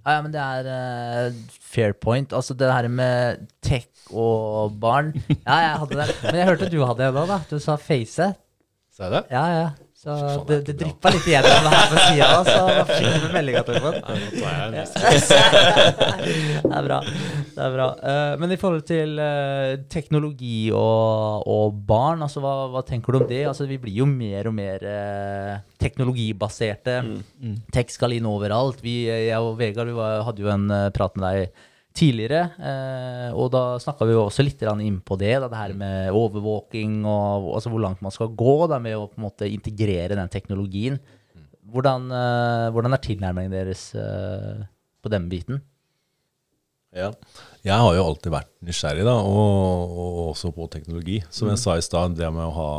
ja, 0.04 0.18
men 0.22 0.34
det 0.34 0.42
er 0.42 0.68
uh, 0.68 1.38
fair 1.48 1.94
point. 1.96 2.32
Altså 2.36 2.54
det 2.54 2.68
her 2.70 2.86
med 2.92 3.48
tech 3.64 3.88
og 4.12 4.76
barn 4.80 5.10
Ja, 5.16 5.56
jeg 5.64 5.72
hadde 5.82 5.98
det. 5.98 6.08
Men 6.22 6.38
jeg 6.38 6.50
hørte 6.50 6.70
du 6.70 6.78
hadde 6.84 7.08
det 7.08 7.22
òg, 7.24 7.32
da. 7.32 7.40
Du 7.50 7.58
sa 7.62 7.78
face. 7.80 8.28
Sa 8.94 9.08
jeg 9.08 9.14
det? 9.16 9.24
Ja, 9.34 9.44
ja. 9.56 9.68
Så 9.98 10.14
det, 10.46 10.60
det 10.62 10.66
det 10.68 10.74
dryppa 10.78 11.10
litt 11.10 11.24
igjennom 11.26 11.64
her 11.72 11.88
på 11.90 12.02
sida, 12.04 12.26
så 12.46 12.84
fikk 12.86 13.16
du 13.24 13.32
meldinga, 13.34 13.64
Tormod. 13.66 13.96
Det 16.62 16.76
er 16.78 16.84
bra. 16.86 16.98
Det 17.56 17.64
er 17.64 17.72
bra. 17.74 17.86
Eh, 17.98 18.34
men 18.38 18.54
i 18.54 18.58
forhold 18.60 18.84
til 18.86 19.18
eh, 19.18 19.72
teknologi 19.90 20.68
og, 20.70 21.42
og 21.50 21.80
barn, 21.88 22.22
altså 22.22 22.44
hva, 22.44 22.52
hva 22.70 22.84
tenker 22.86 23.10
du 23.10 23.18
om 23.24 23.26
det? 23.26 23.40
Altså 23.50 23.66
Vi 23.66 23.80
blir 23.82 23.98
jo 24.04 24.06
mer 24.06 24.46
og 24.46 24.54
mer 24.54 24.86
eh, 24.86 25.56
teknologibaserte. 25.82 27.00
Tech 27.74 27.90
skal 27.90 28.14
inn 28.14 28.30
overalt. 28.30 28.78
Vi, 28.86 29.00
jeg 29.10 29.42
og 29.42 29.58
Vegard 29.58 29.90
vi 29.90 29.98
var, 29.98 30.22
hadde 30.28 30.46
jo 30.46 30.54
en 30.54 30.70
prat 30.94 31.18
med 31.18 31.26
deg 31.26 31.66
tidligere, 31.98 32.42
eh, 32.62 33.30
og 33.34 33.50
da 33.52 33.62
snakka 33.82 34.06
vi 34.06 34.14
jo 34.14 34.24
også 34.24 34.44
litt 34.46 34.62
inn 34.62 35.00
på 35.04 35.18
det. 35.20 35.34
Da, 35.42 35.48
det 35.50 35.60
her 35.60 35.74
med 35.78 36.14
overvåking 36.14 37.00
og 37.02 37.50
altså 37.58 37.72
hvor 37.72 37.82
langt 37.82 38.04
man 38.04 38.14
skal 38.14 38.30
gå 38.38 38.58
da, 38.70 38.78
med 38.82 38.96
å 38.96 39.08
på 39.08 39.18
en 39.18 39.26
måte 39.26 39.50
integrere 39.50 40.18
den 40.18 40.30
teknologien. 40.32 41.00
Hvordan, 41.68 42.08
eh, 42.14 42.68
hvordan 42.72 42.94
er 42.94 43.04
tilnærmingen 43.04 43.52
deres 43.52 43.90
eh, 43.98 44.64
på 45.02 45.12
den 45.12 45.28
biten? 45.28 45.60
Ja. 46.96 47.12
Jeg 47.66 47.76
har 47.76 47.94
jo 47.94 48.06
alltid 48.06 48.32
vært 48.32 48.50
nysgjerrig, 48.64 49.04
da, 49.04 49.18
og, 49.20 49.92
og 49.92 50.20
også 50.30 50.54
på 50.56 50.70
teknologi. 50.72 51.18
Som 51.34 51.50
jeg 51.52 51.60
sa 51.60 51.76
i 51.76 51.84
stad, 51.84 52.16
det 52.16 52.30
med 52.32 52.46
å 52.46 52.54
ha 52.56 52.72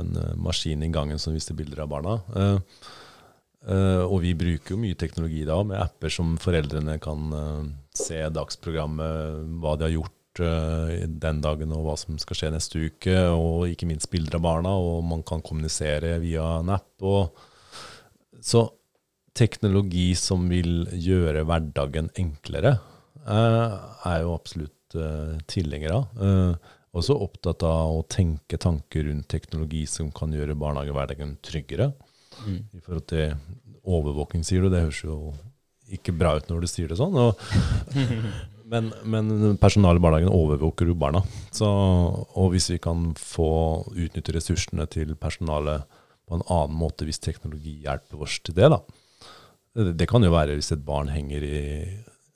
en 0.00 0.16
eh, 0.16 0.34
maskin 0.40 0.82
i 0.82 0.90
gangen 0.92 1.18
som 1.18 1.34
viste 1.34 1.56
bilder 1.56 1.84
av 1.84 1.90
barna. 1.92 2.18
Eh, 2.36 2.58
eh, 3.68 4.02
og 4.04 4.20
vi 4.24 4.34
bruker 4.38 4.76
jo 4.76 4.80
mye 4.80 4.98
teknologi 4.98 5.44
da, 5.48 5.58
med 5.66 5.80
apper 5.82 6.12
som 6.12 6.36
foreldrene 6.40 6.98
kan 7.02 7.32
se 7.96 8.18
dagsprogrammet, 8.32 9.48
hva 9.60 9.76
de 9.76 9.86
har 9.86 9.94
gjort 9.94 10.42
eh, 10.44 11.06
den 11.06 11.40
dagen 11.44 11.74
og 11.76 11.86
hva 11.86 11.96
som 12.00 12.18
skal 12.20 12.38
skje 12.38 12.52
neste 12.54 12.84
uke, 12.88 13.16
og 13.36 13.68
ikke 13.70 13.88
minst 13.90 14.10
bilder 14.12 14.38
av 14.38 14.46
barna, 14.46 14.74
og 14.76 15.02
man 15.08 15.24
kan 15.28 15.44
kommunisere 15.44 16.16
via 16.22 16.46
en 16.60 16.72
app. 16.76 16.92
Og, 17.04 17.42
så 18.42 18.66
teknologi 19.36 20.10
som 20.18 20.48
vil 20.50 20.86
gjøre 20.90 21.44
hverdagen 21.48 22.10
enklere, 22.20 22.76
eh, 23.22 23.74
er 24.08 24.22
jo 24.24 24.36
absolutt 24.36 24.96
eh, 24.98 25.36
tilhenger 25.48 25.98
av. 25.98 26.22
Også 26.92 27.14
opptatt 27.24 27.62
av 27.64 27.94
å 27.94 28.02
tenke 28.04 28.58
tanker 28.60 29.06
rundt 29.06 29.30
teknologi 29.32 29.86
som 29.88 30.10
kan 30.12 30.34
gjøre 30.34 30.58
barnehagehverdagen 30.60 31.38
tryggere. 31.40 31.86
I 32.44 32.80
forhold 32.82 33.06
til 33.08 33.32
overvåking, 33.88 34.44
sier 34.44 34.64
du. 34.64 34.68
Det 34.68 34.82
høres 34.82 35.00
jo 35.00 35.16
ikke 35.96 36.14
bra 36.16 36.36
ut 36.38 36.48
når 36.50 36.64
du 36.64 36.70
sier 36.70 36.90
det 36.90 36.98
sånn. 37.00 37.16
Og, 37.20 37.40
men, 38.72 38.90
men 39.04 39.56
personalet 39.62 40.00
i 40.00 40.04
barnehagen 40.04 40.32
overvåker 40.32 40.88
jo 40.90 40.98
barna. 40.98 41.22
Så, 41.54 41.68
og 41.68 42.52
hvis 42.54 42.70
vi 42.72 42.80
kan 42.82 43.10
få 43.18 43.50
utnytte 43.92 44.36
ressursene 44.36 44.88
til 44.90 45.14
personalet 45.20 45.86
på 46.28 46.38
en 46.38 46.46
annen 46.46 46.78
måte 46.78 47.06
hvis 47.08 47.20
teknologi 47.22 47.80
hjelper 47.84 48.24
oss 48.24 48.38
til 48.44 48.56
det, 48.56 48.72
da. 48.72 48.80
Det, 49.72 49.92
det 50.00 50.08
kan 50.08 50.24
jo 50.24 50.32
være 50.32 50.56
hvis 50.58 50.72
et 50.74 50.84
barn 50.84 51.08
henger 51.08 51.44
i 51.46 51.60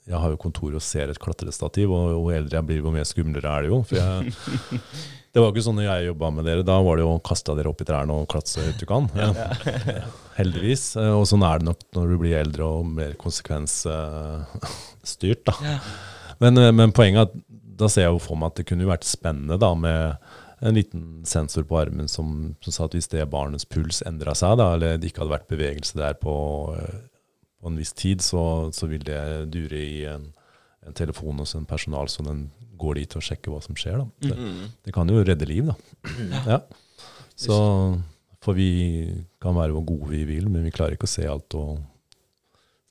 Jeg 0.07 0.19
har 0.23 0.31
jo 0.31 0.39
kontor 0.41 0.73
og 0.77 0.81
ser 0.81 1.11
et 1.11 1.19
klatrestativ, 1.21 1.91
og 1.91 2.13
jo 2.13 2.21
eldre 2.33 2.61
jeg 2.61 2.67
blir, 2.69 2.81
jo 2.81 2.93
mer 2.95 3.07
skumlere 3.07 3.51
er 3.51 3.65
det 3.65 3.73
jo. 3.73 3.81
For 3.89 3.99
jeg, 3.99 4.81
det 5.37 5.41
var 5.43 5.51
ikke 5.53 5.61
sånn 5.67 5.75
når 5.77 5.85
jeg 5.85 6.07
jobba 6.07 6.27
med 6.33 6.47
dere. 6.49 6.63
Da 6.65 6.79
var 6.81 6.97
det 6.97 7.03
jo 7.05 7.11
å 7.13 7.19
kaste 7.21 7.53
dere 7.53 7.69
opp 7.69 7.77
i 7.83 7.85
trærne 7.85 8.09
og 8.17 8.25
klatse 8.31 8.57
så 8.57 8.63
høyt 8.65 8.79
du 8.81 8.87
kan. 8.89 9.05
Heldigvis. 10.39 10.85
Eh, 10.97 11.13
Og 11.13 11.27
sånn 11.29 11.45
er 11.45 11.61
det 11.61 11.67
nok 11.67 11.77
når 11.93 12.05
du 12.09 12.15
blir 12.23 12.33
eldre 12.39 12.65
og 12.65 12.87
mer 12.89 13.13
konsekvensstyrt, 13.21 15.45
da. 15.45 15.53
Men, 16.41 16.57
eh, 16.57 16.73
men 16.73 16.89
poenget 16.97 17.21
er 17.21 17.29
at 17.29 17.37
da 17.77 17.85
ser 17.93 18.07
jeg 18.07 18.15
jo 18.15 18.23
for 18.23 18.33
meg 18.41 18.49
at 18.49 18.57
det 18.63 18.69
kunne 18.71 18.89
vært 18.89 19.05
spennende 19.05 19.61
da 19.61 19.69
med 19.77 20.17
en 20.65 20.73
liten 20.73 21.21
sensor 21.29 21.61
på 21.69 21.77
armen 21.77 22.09
som, 22.09 22.55
som 22.65 22.73
sa 22.73 22.87
at 22.87 22.95
hvis 22.97 23.11
det 23.13 23.29
barnets 23.29 23.69
puls 23.69 24.01
endra 24.09 24.33
seg, 24.33 24.57
da, 24.57 24.73
eller 24.73 24.97
det 24.97 25.05
ikke 25.11 25.21
hadde 25.21 25.35
vært 25.35 25.51
bevegelse 25.53 25.93
der 25.99 26.17
på, 26.17 26.33
eh, 26.73 27.05
på 27.61 27.69
en 27.69 27.77
viss 27.77 27.93
tid, 27.93 28.25
så, 28.25 28.73
så 28.73 28.89
vil 28.89 29.05
det 29.05 29.21
dure 29.53 29.77
i 29.77 30.01
en, 30.09 30.33
en 30.87 30.95
telefon 30.97 31.37
hos 31.43 31.53
en 31.53 31.69
personal, 31.69 32.09
som 32.09 32.25
den 32.25 32.47
går 32.77 32.95
dit 33.01 33.15
og 33.19 33.23
sjekker 33.25 33.51
hva 33.53 33.61
som 33.63 33.75
skjer. 33.79 33.97
Da. 34.03 34.05
Det, 34.29 34.37
Mm. 34.37 34.69
det 34.85 34.93
kan 34.95 35.07
jo 35.09 35.23
redde 35.23 35.47
liv, 35.49 35.65
da. 35.71 35.75
Ja. 36.53 36.61
Så 37.37 37.57
For 38.41 38.53
vi 38.55 39.25
kan 39.41 39.55
være 39.57 39.73
hvor 39.75 39.83
gode 39.85 40.09
vi 40.13 40.23
vil, 40.25 40.47
men 40.49 40.63
vi 40.63 40.71
klarer 40.71 40.93
ikke 40.95 41.07
å 41.09 41.11
se 41.11 41.25
alt, 41.27 41.53
og, 41.57 41.81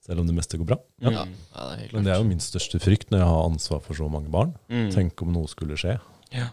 selv 0.05 0.21
om 0.21 0.27
det 0.29 0.35
meste 0.37 0.59
går 0.61 0.67
bra. 0.69 0.77
Ja. 1.03 1.11
ja, 1.25 1.65
det 1.79 1.93
Men 1.95 2.05
det 2.05 2.13
er 2.13 2.21
jo 2.21 2.27
min 2.29 2.43
største 2.43 2.79
frykt 2.83 3.11
når 3.11 3.23
jeg 3.23 3.31
har 3.31 3.47
ansvar 3.49 3.81
for 3.83 3.95
så 3.99 4.09
mange 4.13 4.29
barn. 4.31 4.53
Mm. 4.69 4.91
Tenk 4.95 5.23
om 5.25 5.33
noe 5.35 5.49
skulle 5.51 5.79
skje. 5.81 5.97
Ja. 6.35 6.51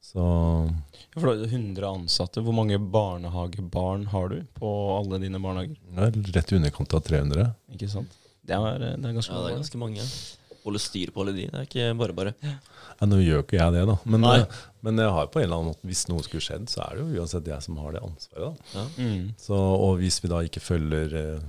Så 0.00 0.22
Ja, 0.22 1.20
For 1.20 1.34
det 1.34 1.48
er 1.50 1.56
100 1.58 1.84
ansatte. 1.88 2.40
Hvor 2.44 2.54
mange 2.54 2.78
barnehagebarn 2.78 4.06
har 4.12 4.28
du 4.32 4.38
på 4.56 4.70
alle 4.96 5.18
dine 5.20 5.40
barnehager? 5.42 5.76
det 5.98 6.06
er 6.06 6.32
rett 6.38 6.52
i 6.52 6.56
underkant 6.60 6.94
av 6.94 7.02
300. 7.04 7.48
Ikke 7.74 7.90
sant? 7.90 8.14
Det 8.48 8.56
er, 8.56 8.78
det 8.78 9.04
er 9.04 9.16
ganske 9.18 9.34
Ja, 9.34 9.42
det 9.42 9.50
er 9.50 9.50
mange. 9.50 9.58
ganske 9.58 9.78
mange. 9.82 10.06
Holde 10.64 10.80
styr 10.82 11.12
på 11.14 11.22
alle 11.22 11.34
de. 11.36 11.46
Det 11.50 11.60
er 11.60 11.68
ikke 11.68 11.90
bare 12.00 12.16
bare. 12.16 12.32
Ja, 12.44 13.06
nå 13.06 13.20
gjør 13.22 13.44
ikke 13.44 13.60
jeg 13.60 13.74
det, 13.76 13.84
da. 13.88 13.94
Men, 14.10 14.24
eh, 14.26 14.62
men 14.86 15.02
jeg 15.04 15.14
har 15.14 15.28
på 15.32 15.40
en 15.40 15.46
eller 15.46 15.60
annen 15.60 15.72
måte, 15.72 15.86
hvis 15.88 16.06
noe 16.10 16.24
skulle 16.26 16.44
skjedd, 16.44 16.66
så 16.72 16.82
er 16.86 16.98
det 16.98 17.04
jo 17.04 17.22
uansett 17.22 17.52
jeg 17.52 17.66
som 17.68 17.78
har 17.82 17.94
det 17.94 18.02
ansvaret. 18.04 18.64
da. 18.72 18.80
Ja. 18.80 18.86
Mm. 18.98 19.28
Så, 19.38 19.58
og 19.58 20.00
hvis 20.02 20.18
vi 20.24 20.32
da 20.32 20.42
ikke 20.46 20.64
følger 20.64 21.14
eh, 21.22 21.46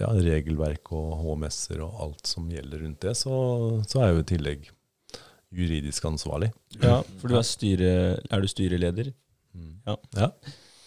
ja, 0.00 0.12
regelverk 0.14 0.92
og 0.96 1.16
HMS-er 1.24 1.82
og 1.84 1.98
alt 2.06 2.30
som 2.30 2.46
gjelder 2.52 2.86
rundt 2.86 3.02
det, 3.04 3.16
så, 3.18 3.34
så 3.88 4.00
er 4.00 4.08
jeg 4.10 4.16
jo 4.16 4.22
i 4.22 4.30
tillegg 4.32 4.70
juridisk 5.52 6.04
ansvarlig. 6.08 6.52
Ja, 6.80 7.02
for 7.20 7.28
du 7.28 7.36
er 7.36 7.46
styre... 7.46 7.92
Er 8.32 8.40
du 8.40 8.48
styreleder? 8.48 9.12
Ja. 9.86 9.96
Ja, 10.16 10.28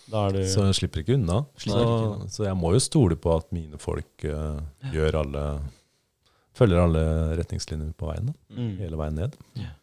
Da 0.10 0.28
er 0.28 0.34
du 0.34 0.40
Så 0.50 0.66
jeg 0.66 0.78
slipper 0.80 1.04
ikke 1.04 1.18
unna. 1.20 1.44
Slipper 1.58 1.84
så, 1.84 1.86
ikke 1.86 2.10
unna. 2.16 2.30
så 2.34 2.46
jeg 2.48 2.58
må 2.58 2.72
jo 2.74 2.82
stole 2.84 3.18
på 3.20 3.34
at 3.36 3.52
mine 3.56 3.78
folk 3.82 4.26
uh, 4.26 4.62
gjør 4.94 5.20
alle 5.22 5.44
følger 6.56 6.82
alle 6.82 7.06
retningslinjer 7.40 7.94
på 8.00 8.10
veien. 8.10 8.34
Mm. 8.50 8.76
hele 8.82 9.00
veien 9.00 9.18
ned. 9.20 9.36
Yeah. 9.60 9.74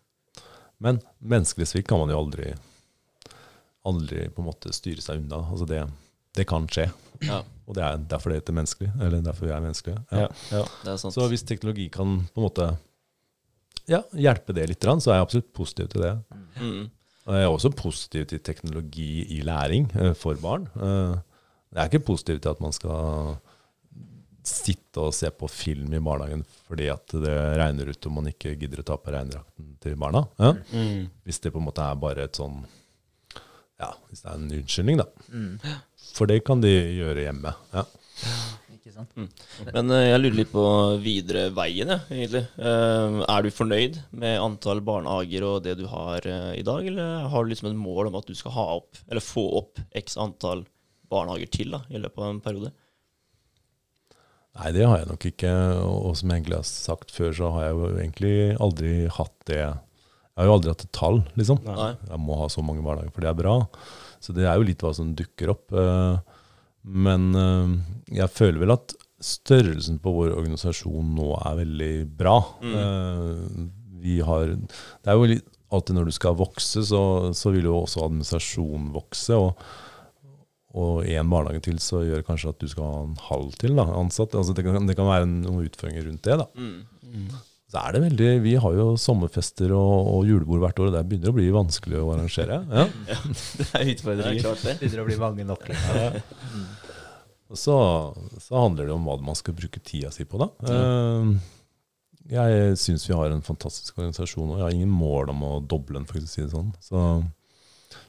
Men 0.83 0.99
menneskelig 1.19 1.69
svikt 1.71 1.91
kan 1.91 2.01
man 2.03 2.11
jo 2.11 2.19
aldri 2.19 2.53
aldri 3.89 4.29
på 4.31 4.43
en 4.43 4.49
måte 4.49 4.73
styre 4.75 5.03
seg 5.03 5.23
unna. 5.23 5.43
Altså 5.51 5.67
det, 5.69 5.83
det 6.39 6.47
kan 6.51 6.69
skje. 6.71 6.89
Ja, 7.23 7.43
Og 7.67 7.77
det 7.79 7.85
er 7.87 8.01
derfor 8.11 8.33
det 8.33 8.41
heter 8.41 8.57
menneskelig. 8.57 8.91
Eller 9.01 9.23
derfor 9.25 9.49
vi 9.49 9.55
er 9.55 9.63
menneskelige. 9.63 10.01
Ja. 10.11 10.29
Ja, 10.53 10.63
er. 10.87 10.97
Så 11.03 11.29
hvis 11.31 11.45
teknologi 11.47 11.89
kan 11.93 12.23
på 12.33 12.43
en 12.43 12.47
måte 12.47 12.69
ja, 13.91 14.03
hjelpe 14.15 14.55
det 14.55 14.69
litt, 14.71 14.87
så 14.87 15.13
er 15.13 15.21
jeg 15.21 15.27
absolutt 15.27 15.53
positiv 15.55 15.91
til 15.93 16.05
det. 16.07 16.13
Mm. 16.61 16.83
Jeg 17.23 17.45
er 17.47 17.51
også 17.51 17.71
positiv 17.79 18.27
til 18.31 18.43
teknologi 18.43 19.25
i 19.37 19.41
læring 19.47 19.89
eh, 19.95 20.13
for 20.19 20.39
barn. 20.43 20.69
Eh, 20.75 21.19
jeg 21.73 21.81
er 21.81 21.91
ikke 21.91 22.07
positiv 22.11 22.41
til 22.43 22.51
at 22.51 22.63
man 22.63 22.75
skal 22.75 23.37
sitte 24.47 25.07
og 25.07 25.15
se 25.15 25.31
på 25.31 25.49
film 25.51 25.93
i 25.95 26.01
barnehagen 26.03 26.43
fordi 26.67 26.89
at 26.93 27.15
det 27.23 27.35
regner 27.61 27.93
ut 27.93 28.09
om 28.09 28.17
man 28.19 28.31
ikke 28.31 28.55
gidder 28.59 28.83
å 28.83 28.87
ta 28.87 28.97
på 28.99 29.13
regndrakten 29.15 29.75
til 29.83 29.99
barna. 30.01 30.25
Ja? 30.41 30.55
Mm. 30.73 31.11
Hvis 31.27 31.43
det 31.43 31.53
på 31.55 31.63
en 31.63 31.69
måte 31.69 31.85
er 31.87 32.01
bare 32.01 32.27
et 32.27 32.39
sånn 32.39 32.63
Ja, 33.83 33.93
hvis 34.09 34.23
det 34.23 34.31
er 34.31 34.39
en 34.39 34.51
unnskyldning, 34.61 34.99
da. 35.01 35.07
Mm. 35.31 35.55
For 36.13 36.31
det 36.31 36.43
kan 36.47 36.61
de 36.63 36.71
gjøre 36.71 37.25
hjemme. 37.25 37.55
Ja. 37.75 37.87
Ikke 38.77 38.93
sant? 38.95 39.39
Men 39.73 39.95
eh, 39.95 40.09
jeg 40.09 40.21
lurer 40.21 40.37
litt 40.37 40.53
på 40.53 40.67
videre 41.03 41.47
veien, 41.55 41.91
jeg, 41.95 42.05
egentlig. 42.11 42.45
Eh, 42.59 43.19
er 43.25 43.43
du 43.43 43.51
fornøyd 43.55 43.99
med 44.23 44.43
antall 44.43 44.83
barnehager 44.87 45.49
og 45.49 45.65
det 45.67 45.77
du 45.81 45.87
har 45.91 46.27
eh, 46.29 46.53
i 46.59 46.67
dag, 46.67 46.87
eller 46.91 47.27
har 47.33 47.43
du 47.43 47.53
liksom 47.53 47.73
et 47.73 47.79
mål 47.79 48.11
om 48.11 48.21
at 48.21 48.31
du 48.31 48.39
skal 48.39 48.55
ha 48.59 48.69
opp, 48.81 48.99
eller 49.09 49.25
få 49.25 49.47
opp 49.63 49.83
x 50.03 50.19
antall 50.21 50.67
barnehager 51.13 51.51
til 51.59 51.75
da, 51.75 51.83
i 51.91 52.01
løpet 52.03 52.23
av 52.23 52.31
en 52.31 52.43
periode? 52.45 52.73
Nei, 54.59 54.73
det 54.77 54.85
har 54.85 54.99
jeg 55.01 55.09
nok 55.09 55.25
ikke. 55.31 55.53
Og 55.87 56.13
som 56.19 56.29
jeg 56.33 56.43
egentlig 56.43 56.59
har 56.59 56.69
sagt 56.69 57.15
før, 57.15 57.31
så 57.39 57.51
har 57.55 57.65
jeg 57.69 57.77
jo 57.79 57.87
egentlig 57.97 58.35
aldri 58.61 58.93
hatt 59.17 59.35
det 59.49 59.61
Jeg 59.63 60.41
har 60.41 60.49
jo 60.49 60.57
aldri 60.59 60.73
hatt 60.75 60.85
et 60.87 60.93
tall, 60.97 61.23
liksom. 61.41 61.63
Nei. 61.65 61.93
Jeg 62.09 62.21
må 62.21 62.37
ha 62.41 62.49
så 62.53 62.65
mange 62.65 62.85
hverdager, 62.85 63.13
for 63.15 63.25
det 63.25 63.31
er 63.33 63.39
bra. 63.41 63.55
Så 64.23 64.35
det 64.37 64.45
er 64.49 64.57
jo 64.61 64.67
litt 64.69 64.83
hva 64.85 64.93
som 64.97 65.15
dukker 65.19 65.53
opp. 65.55 65.73
eh, 65.73 66.19
Men 66.85 67.31
eh, 67.39 67.73
jeg 68.21 68.33
føler 68.35 68.61
vel 68.65 68.75
at 68.77 68.95
størrelsen 69.23 70.01
på 70.03 70.11
vår 70.17 70.33
organisasjon 70.35 71.13
nå 71.15 71.29
er 71.47 71.61
veldig 71.63 71.93
bra. 72.19 72.37
Mm. 72.61 73.69
Vi 74.03 74.17
har 74.27 74.57
Det 74.59 75.07
er 75.13 75.15
jo 75.21 75.29
litt 75.31 75.47
alltid 75.73 75.97
når 75.97 76.09
du 76.11 76.13
skal 76.13 76.35
vokse, 76.37 76.83
så, 76.85 77.03
så 77.33 77.53
vil 77.55 77.69
jo 77.71 77.77
også 77.85 78.03
administrasjonen 78.09 78.91
vokse. 78.93 79.33
og 79.39 79.55
og 80.73 81.05
én 81.05 81.29
barnehage 81.33 81.61
til, 81.69 81.79
så 81.85 82.01
gjør 82.07 82.23
det 82.23 82.27
kanskje 82.29 82.53
at 82.55 82.61
du 82.63 82.69
skal 82.73 82.87
ha 82.89 83.01
en 83.05 83.17
halv 83.29 83.55
til 83.61 83.75
da, 83.77 83.85
ansatt. 83.99 84.35
Altså 84.39 84.55
det, 84.57 84.65
kan, 84.65 84.87
det 84.89 84.97
kan 84.97 85.09
være 85.11 85.27
noen 85.29 85.67
utfordringer 85.67 86.07
rundt 86.09 86.23
det. 86.25 86.39
da. 86.41 86.47
Mm. 86.57 87.33
Så 87.73 87.81
er 87.81 87.95
det 87.97 88.01
veldig, 88.05 88.31
Vi 88.45 88.55
har 88.61 88.75
jo 88.77 88.87
sommerfester 89.01 89.71
og, 89.73 90.09
og 90.13 90.27
julebord 90.29 90.61
hvert 90.65 90.81
år, 90.83 90.91
og 90.91 90.97
det 90.97 91.05
begynner 91.09 91.33
å 91.33 91.37
bli 91.39 91.47
vanskelig 91.55 92.01
å 92.03 92.11
arrangere. 92.15 92.59
Ja. 92.69 92.87
Det 93.09 93.17
er 93.17 93.29
Det 93.61 93.69
er 93.81 93.93
utfordringer. 93.95 94.43
klart 94.45 94.65
det. 94.67 94.75
Begynner 94.83 95.05
å 95.05 95.09
bli 95.09 95.19
mange 95.23 95.47
nok. 95.49 95.69
Ja. 95.73 96.11
Og 97.53 97.59
så, 97.61 97.77
så 98.41 98.61
handler 98.63 98.89
det 98.89 98.95
om 98.97 99.05
hva 99.09 99.19
man 99.21 99.37
skal 99.37 99.57
bruke 99.57 99.81
tida 99.85 100.09
si 100.13 100.25
på, 100.29 100.41
da. 100.41 100.49
Eh, 100.73 101.33
Jeg 102.33 102.77
syns 102.81 103.05
vi 103.09 103.17
har 103.19 103.33
en 103.35 103.43
fantastisk 103.45 103.99
organisasjon, 103.99 104.53
og 104.55 104.61
jeg 104.61 104.65
har 104.69 104.77
ingen 104.77 104.93
mål 104.93 105.33
om 105.35 105.43
å 105.49 105.55
doble 105.69 105.99
den, 105.99 106.07
for 106.09 106.17
å 106.21 106.29
si 106.29 106.41
det 106.45 106.53
sånn. 106.55 106.71
Så, 106.81 107.03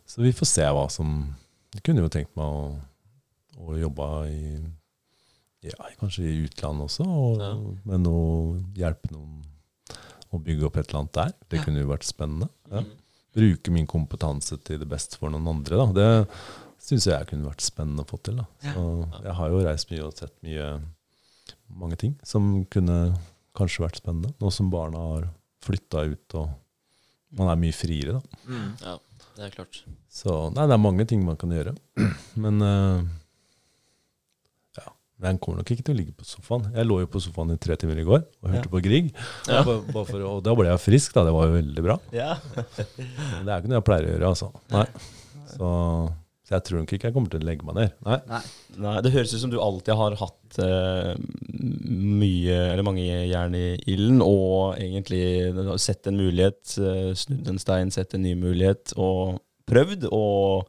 så 0.07 0.23
vi 0.23 0.31
får 0.35 0.47
se 0.47 0.67
hva 0.75 0.85
som 0.91 1.15
Jeg 1.73 1.83
kunne 1.87 2.03
jo 2.05 2.09
tenkt 2.13 2.35
meg 2.37 2.45
å, 2.45 2.79
å 3.63 3.77
jobbe 3.79 4.07
i 4.29 4.41
ja, 5.63 5.77
kanskje 5.99 6.25
i 6.27 6.41
utlandet 6.45 6.89
også, 6.89 7.05
og, 7.07 7.39
Ja. 7.41 7.53
men 7.87 8.05
å 8.09 8.17
hjelpe 8.77 9.11
noen 9.13 9.39
å 10.33 10.39
bygge 10.41 10.65
opp 10.67 10.77
et 10.81 10.89
eller 10.89 11.03
annet 11.03 11.13
der. 11.19 11.31
Det 11.49 11.61
kunne 11.63 11.83
jo 11.83 11.91
vært 11.91 12.05
spennende. 12.07 12.49
Ja. 12.71 12.81
Mm. 12.81 12.91
Bruke 13.33 13.71
min 13.73 13.87
kompetanse 13.89 14.57
til 14.65 14.79
det 14.81 14.87
beste 14.89 15.17
for 15.17 15.29
noen 15.33 15.47
andre. 15.49 15.77
Da. 15.77 15.85
Det 15.97 16.81
syns 16.83 17.07
jeg 17.09 17.27
kunne 17.29 17.47
vært 17.49 17.63
spennende 17.65 18.03
å 18.03 18.09
få 18.09 18.19
til. 18.25 18.41
Da. 18.41 18.45
Så 18.73 18.83
jeg 19.23 19.35
har 19.39 19.53
jo 19.53 19.61
reist 19.65 19.89
mye 19.93 20.03
og 20.05 20.17
sett 20.17 20.33
mye, 20.45 20.67
mange 21.73 21.97
ting 22.01 22.13
som 22.27 22.51
kunne 22.73 22.97
kanskje 23.57 23.85
vært 23.85 24.01
spennende. 24.01 24.33
Nå 24.41 24.51
som 24.53 24.69
barna 24.73 25.01
har 25.13 25.29
flytta 25.65 26.03
ut 26.11 26.37
og 26.41 26.49
man 27.37 27.49
er 27.49 27.57
mye 27.63 27.73
friere, 27.73 28.19
da. 28.19 28.41
Mm. 28.49 28.67
Ja, 28.83 28.97
det 29.37 29.47
er 29.47 29.53
klart. 29.55 29.81
Så 30.13 30.33
nei, 30.53 30.65
det 30.69 30.75
er 30.75 30.81
mange 30.81 31.05
ting 31.09 31.23
man 31.25 31.37
kan 31.41 31.51
gjøre. 31.53 31.73
Men 32.43 32.61
uh, 32.61 33.03
ja. 34.77 34.85
den 35.25 35.39
kommer 35.41 35.61
nok 35.61 35.71
ikke 35.73 35.85
til 35.87 35.95
å 35.95 35.99
ligge 35.99 36.15
på 36.17 36.27
sofaen. 36.27 36.67
Jeg 36.75 36.85
lå 36.89 36.99
jo 37.03 37.09
på 37.13 37.21
sofaen 37.23 37.53
i 37.55 37.59
tre 37.61 37.77
timer 37.81 38.01
i 38.01 38.05
går 38.07 38.21
og 38.23 38.49
hørte 38.51 38.67
Ja. 38.69 38.73
på 38.75 38.83
Grieg. 38.85 39.09
Ja. 39.49 39.63
Bare, 39.67 39.81
bare 39.89 40.05
for, 40.09 40.25
og 40.29 40.43
da 40.45 40.53
ble 40.57 40.69
jeg 40.69 40.83
frisk, 40.85 41.15
da. 41.17 41.25
Det 41.27 41.33
var 41.35 41.49
jo 41.49 41.57
veldig 41.59 41.85
bra. 41.89 41.97
Ja. 42.15 42.35
Men 42.57 43.47
det 43.47 43.49
er 43.49 43.57
ikke 43.57 43.71
noe 43.73 43.79
jeg 43.81 43.87
pleier 43.89 44.09
å 44.09 44.13
gjøre, 44.15 44.33
altså. 44.35 44.51
Nei. 44.73 44.85
Så, 45.53 45.71
så 46.43 46.57
jeg 46.57 46.65
tror 46.67 46.81
nok 46.81 46.91
ikke 46.91 47.07
jeg 47.07 47.15
kommer 47.15 47.31
til 47.31 47.39
å 47.39 47.47
legge 47.47 47.63
meg 47.67 47.77
ned. 47.77 47.91
Nei. 48.03 48.17
Nei. 48.27 48.41
Nei, 48.83 48.97
det 49.05 49.13
høres 49.13 49.31
ut 49.31 49.39
som 49.45 49.51
du 49.53 49.61
alltid 49.63 49.95
har 49.95 50.15
hatt 50.19 50.57
uh, 50.59 51.13
mye, 51.87 52.57
eller 52.73 52.83
mange 52.83 53.05
jern 53.05 53.55
i 53.55 53.77
ilden, 53.93 54.19
og 54.25 54.75
egentlig 54.75 55.23
sett 55.79 56.11
en 56.11 56.19
mulighet, 56.19 56.61
uh, 56.83 57.13
snudd 57.15 57.47
en 57.47 57.61
stein, 57.63 57.93
sett 57.95 58.17
en 58.17 58.25
ny 58.27 58.35
mulighet, 58.35 58.91
og 58.99 59.39
prøvd, 59.71 60.09
og 60.11 60.67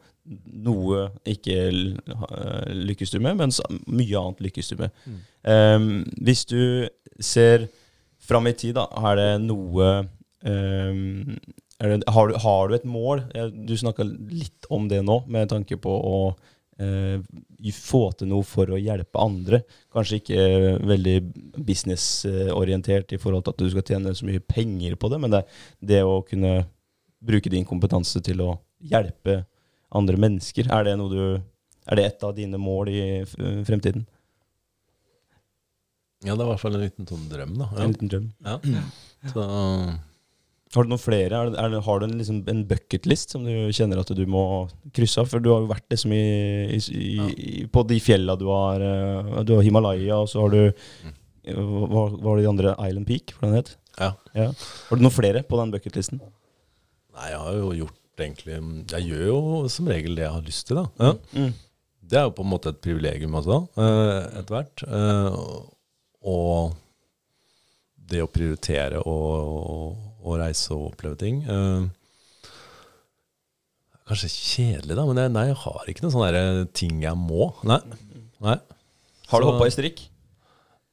noe 0.65 1.09
ikke 1.29 1.59
uh, 1.75 2.71
lykkes 2.71 3.17
du 3.17 3.19
med, 3.19 3.43
men 3.43 3.55
mye 3.91 4.23
annet 4.23 4.47
lykkes 4.47 4.71
du 4.71 4.85
med. 4.85 4.95
Em, 5.43 5.89
hvis 6.23 6.47
du 6.49 6.87
ser 7.19 7.67
fram 8.23 8.47
i 8.47 8.55
tid, 8.55 8.79
da, 8.79 8.87
er 9.11 9.19
det 9.19 9.31
noe 9.43 9.91
er 10.45 10.93
det, 11.91 12.03
har, 12.09 12.29
du, 12.29 12.35
har 12.41 12.69
du 12.69 12.75
et 12.77 12.89
mål? 12.89 13.25
Du 13.67 13.75
snakka 13.79 14.07
litt 14.07 14.69
om 14.73 14.89
det 14.91 15.03
nå, 15.05 15.21
med 15.31 15.51
tanke 15.51 15.79
på 15.81 15.95
å 15.95 16.19
eh, 16.81 17.19
få 17.75 18.03
til 18.19 18.31
noe 18.31 18.47
for 18.47 18.71
å 18.73 18.81
hjelpe 18.81 19.23
andre. 19.23 19.63
Kanskje 19.95 20.21
ikke 20.21 20.45
eh, 20.45 20.69
veldig 20.87 21.17
businessorientert 21.59 23.17
i 23.17 23.21
forhold 23.21 23.47
til 23.47 23.57
at 23.57 23.65
du 23.65 23.73
skal 23.73 23.87
tjene 23.91 24.15
så 24.17 24.29
mye 24.29 24.45
penger 24.45 24.97
på 25.01 25.11
det, 25.13 25.21
men 25.25 25.35
det, 25.35 25.45
det 25.81 26.03
å 26.07 26.23
kunne 26.27 26.63
bruke 27.25 27.53
din 27.53 27.67
kompetanse 27.69 28.21
til 28.25 28.43
å 28.45 28.55
hjelpe 28.85 29.43
andre 29.95 30.19
mennesker, 30.21 30.69
er 30.75 30.89
det 30.89 30.97
du 30.99 31.41
er 31.85 32.01
det 32.01 32.05
et 32.09 32.25
av 32.25 32.33
dine 32.37 32.59
mål 32.61 32.89
i 32.89 33.01
fremtiden? 33.69 34.07
Ja, 36.25 36.33
det 36.33 36.41
er 36.41 36.47
i 36.47 36.51
hvert 36.55 36.63
fall 36.63 36.79
en 36.79 36.85
liten 36.87 37.09
sånn 37.09 37.27
drøm, 37.29 37.57
da. 37.61 37.69
En 37.77 37.93
liten 37.93 38.09
drøm. 38.09 38.29
Ja. 38.47 38.85
Så, 39.29 39.45
Har 40.75 40.87
du 40.87 40.91
noen 40.91 41.03
flere? 41.03 41.41
Er 41.45 41.55
er 41.61 41.81
har 41.87 42.01
du 42.01 42.07
en, 42.07 42.17
liksom, 42.19 42.41
en 42.51 42.63
bucketlist 42.69 43.35
som 43.35 43.45
du 43.47 43.71
kjenner 43.75 44.01
at 44.03 44.11
du 44.17 44.25
må 44.27 44.45
krysse 44.95 45.23
av? 45.23 45.29
For 45.31 45.43
du 45.43 45.51
har 45.53 45.63
jo 45.63 45.71
vært 45.71 45.87
liksom 45.95 46.15
i, 46.17 46.25
i, 46.77 46.81
i, 46.91 47.17
i, 47.35 47.67
på 47.71 47.85
de 47.87 48.01
fjella 48.03 48.37
du 48.41 48.49
har 48.51 48.83
eh, 48.83 49.43
Du 49.47 49.55
har 49.57 49.67
Himalaya, 49.67 50.19
og 50.23 50.31
så 50.33 50.45
har 50.45 50.55
du 50.55 50.63
Hva 51.45 51.89
hva 51.93 52.07
var 52.17 52.39
det 52.39 52.47
de 52.47 52.51
andre? 52.51 52.77
Island 52.89 53.07
Peak? 53.07 53.35
for 53.37 53.47
det 53.47 53.63
het 53.63 53.75
ja. 54.01 54.11
ja. 54.35 54.49
Har 54.89 54.99
du 54.99 55.05
noen 55.05 55.15
flere 55.15 55.45
på 55.47 55.59
den 55.61 55.71
bucketlisten? 55.75 56.19
Nei, 57.15 57.29
jeg 57.31 57.43
har 57.45 57.59
jo 57.61 57.69
gjort 57.79 58.25
egentlig 58.25 58.57
Jeg 58.91 59.07
gjør 59.11 59.29
jo 59.29 59.39
som 59.71 59.91
regel 59.91 60.19
det 60.19 60.27
jeg 60.27 60.35
har 60.35 60.49
lyst 60.49 60.67
til, 60.67 60.81
da. 60.81 60.87
Ja. 60.99 61.13
Mm. 61.39 61.53
Det 62.05 62.19
er 62.19 62.27
jo 62.27 62.35
på 62.37 62.45
en 62.45 62.51
måte 62.51 62.73
et 62.75 62.81
privilegium 62.85 63.37
også, 63.39 63.61
eh, 63.81 64.41
etter 64.41 64.57
hvert. 64.57 64.83
Eh, 64.85 65.39
og 66.35 66.75
det 68.11 68.21
å 68.25 68.29
prioritere 68.31 69.01
og, 69.01 69.95
og 70.25 70.41
reise 70.41 70.73
og 70.75 70.89
oppleve 70.93 71.19
ting. 71.21 71.43
Eh, 71.45 72.51
kanskje 74.09 74.33
kjedelig, 74.33 74.97
da, 74.97 75.05
men 75.09 75.21
jeg, 75.21 75.33
nei, 75.37 75.47
jeg 75.51 75.61
har 75.63 75.93
ikke 75.93 76.07
noen 76.07 76.17
sånne 76.17 76.43
ting 76.77 77.05
jeg 77.05 77.21
må. 77.21 77.53
Nei. 77.69 77.81
nei. 78.45 78.59
Har 79.31 79.41
du 79.41 79.51
hoppa 79.53 79.69
i 79.69 79.75
strikk? 79.75 80.07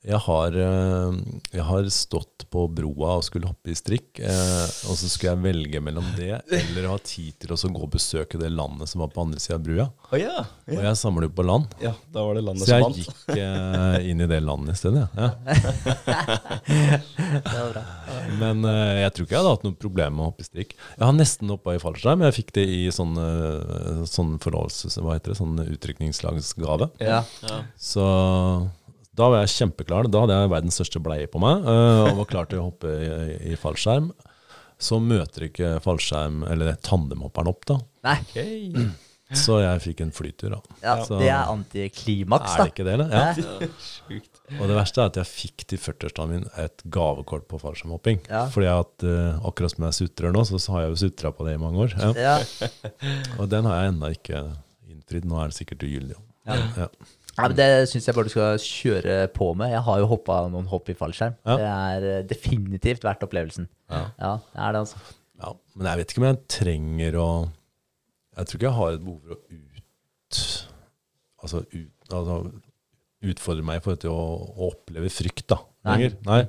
Jeg 0.01 0.17
har, 0.17 0.55
eh, 0.57 1.17
jeg 1.53 1.61
har 1.61 1.87
stått 1.93 2.47
på 2.49 2.63
broa 2.73 3.19
og 3.19 3.25
skulle 3.27 3.45
hoppe 3.45 3.69
i 3.69 3.75
strikk, 3.77 4.17
eh, 4.17 4.63
og 4.89 4.97
så 4.97 5.05
skulle 5.05 5.35
jeg 5.35 5.43
velge 5.43 5.81
mellom 5.85 6.07
det 6.17 6.39
eller 6.57 6.87
ha 6.89 6.95
tid 7.05 7.35
til 7.43 7.53
å 7.53 7.59
gå 7.69 7.83
og 7.85 7.91
besøke 7.93 8.39
det 8.41 8.49
landet 8.49 8.89
som 8.89 9.03
var 9.03 9.11
på 9.13 9.21
andre 9.21 9.37
sida 9.39 9.59
av 9.59 9.67
brua. 9.67 9.85
Oh, 10.09 10.17
yeah, 10.17 10.49
yeah. 10.65 10.79
Og 10.79 10.87
jeg 10.89 10.99
samler 11.03 11.27
jo 11.29 11.35
på 11.37 11.45
land, 11.45 11.77
ja. 11.83 11.93
Da 12.09 12.25
var 12.25 12.39
det 12.39 12.43
landet 12.47 12.65
så 12.65 12.71
som 12.71 12.79
jeg 12.79 12.87
vant. 12.87 12.97
gikk 12.97 13.37
eh, 13.37 14.09
inn 14.09 14.25
i 14.25 14.29
det 14.33 14.41
landet 14.41 14.73
i 14.73 14.81
stedet. 14.81 15.05
Ja. 15.13 15.29
Det 17.31 17.55
var 17.55 17.69
bra. 17.71 17.81
Men 18.41 18.65
eh, 18.67 19.03
jeg 19.03 19.13
tror 19.13 19.25
ikke 19.25 19.35
jeg 19.35 19.41
hadde 19.43 19.53
hatt 19.53 19.63
noe 19.67 19.77
problem 19.85 20.17
med 20.17 20.25
å 20.25 20.29
hoppe 20.31 20.43
i 20.43 20.49
strikk. 20.49 20.75
Jeg 20.97 21.05
har 21.05 21.15
nesten 21.15 21.53
hoppa 21.53 21.77
i 21.77 21.81
fallskjerm, 21.81 22.19
men 22.19 22.31
jeg 22.31 22.39
fikk 22.41 22.53
det 22.57 22.65
i 22.65 22.81
sånn, 22.93 23.13
sånn. 24.09 24.33
Hva 24.41 25.15
heter 25.15 25.31
det? 25.31 25.37
Sånn 25.39 25.61
utrykningslagsgave. 25.61 26.89
Ja. 27.03 27.21
Ja. 27.45 27.61
Så 27.79 28.05
da 29.17 29.27
var 29.29 29.41
jeg 29.43 29.51
kjempeklar. 29.57 30.07
Da 30.11 30.21
hadde 30.23 30.37
jeg 30.41 30.51
verdens 30.53 30.77
største 30.79 31.01
bleie 31.03 31.27
på 31.31 31.41
meg 31.43 31.65
eh, 31.67 32.01
og 32.11 32.19
var 32.23 32.29
klar 32.31 32.49
til 32.51 32.61
å 32.61 32.67
hoppe 32.69 32.91
i, 32.95 33.53
i 33.53 33.57
fallskjerm. 33.59 34.11
Så 34.81 34.97
møter 35.03 35.45
ikke 35.49 35.75
fallskjerm, 35.83 36.41
eller 36.49 36.77
tandemhopperen 36.81 37.51
opp, 37.51 37.65
da. 37.69 37.75
Nei, 38.07 38.17
Så 39.37 39.59
jeg 39.61 39.79
fikk 39.79 40.01
en 40.03 40.09
flytur, 40.11 40.55
da. 40.57 40.57
ja, 40.83 40.95
Så- 41.05 41.19
det 41.21 41.29
er 41.31 41.45
antiklimaks, 41.47 42.51
Er 42.51 42.57
da. 42.57 42.63
det 42.65 42.73
ikke 42.73 42.83
det, 42.87 42.93
eller? 42.97 43.11
Ja. 43.13 44.57
Og 44.59 44.65
det 44.67 44.75
verste 44.75 44.99
er 44.99 45.05
at 45.11 45.19
jeg 45.21 45.29
fikk 45.29 45.63
til 45.71 45.79
40-årsdagen 45.79 46.33
min 46.33 46.47
et 46.59 46.83
gavekort 46.91 47.45
på 47.47 47.59
fallskjermhopping. 47.61 48.19
Ja. 48.27 48.41
Fordi 48.51 48.67
at 48.73 49.05
eh, 49.07 49.37
akkurat 49.47 49.71
som 49.75 49.85
jeg 49.87 49.99
sutrer 50.01 50.33
nå, 50.35 50.43
så, 50.49 50.59
så 50.59 50.73
har 50.75 50.81
jeg 50.87 50.95
jo 50.95 50.99
sutra 51.05 51.31
på 51.31 51.45
det 51.47 51.53
i 51.55 51.61
mange 51.61 51.85
år. 51.85 51.95
Ja. 51.95 52.11
Ja. 52.41 52.67
Og 53.39 53.47
den 53.53 53.69
har 53.69 53.83
jeg 53.85 53.93
ennå 53.93 54.11
ikke 54.17 54.41
innfridd. 54.91 55.29
Nå 55.31 55.39
er 55.39 55.53
det 55.53 55.59
sikkert 55.61 55.85
ugyldig. 55.87 56.17
Ja. 56.49 56.57
Ja. 56.75 56.87
Ja, 57.41 57.47
men 57.49 57.57
Det 57.57 57.69
syns 57.89 58.07
jeg 58.07 58.17
bare 58.17 58.29
du 58.29 58.33
skal 58.33 58.61
kjøre 58.61 59.15
på 59.33 59.47
med. 59.57 59.73
Jeg 59.73 59.81
har 59.87 60.01
jo 60.01 60.09
hoppa 60.11 60.43
noen 60.51 60.69
hopp 60.69 60.91
i 60.93 60.97
fallskjerm. 60.97 61.35
Ja. 61.47 61.57
Det 61.57 61.71
er 61.71 62.07
eh, 62.11 62.21
definitivt 62.29 63.05
verdt 63.07 63.25
opplevelsen. 63.25 63.67
Ja. 63.91 64.03
Ja, 64.21 64.35
det 64.53 64.61
er 64.67 64.75
det, 64.75 64.83
altså. 64.85 65.01
Ja, 65.41 65.55
men 65.73 65.89
jeg 65.89 66.01
vet 66.01 66.13
ikke 66.13 66.21
om 66.21 66.27
jeg 66.29 66.41
trenger 66.53 67.17
å 67.17 67.29
Jeg 68.37 68.47
tror 68.47 68.59
ikke 68.59 68.67
jeg 68.67 68.77
har 68.77 68.95
et 68.95 69.05
behov 69.05 69.23
for 69.25 69.33
å 69.33 69.39
ut 69.49 70.41
Altså, 71.41 71.63
ut, 71.73 72.13
altså 72.13 72.35
utfordre 73.31 73.65
meg 73.65 73.79
i 73.79 73.83
forhold 73.83 74.01
til 74.03 74.13
å, 74.13 74.25
å 74.53 74.69
oppleve 74.71 75.09
frykt, 75.13 75.47
da. 75.51 75.57
Nei. 75.85 75.97
Lenger. 75.97 76.15
Nei. 76.29 76.41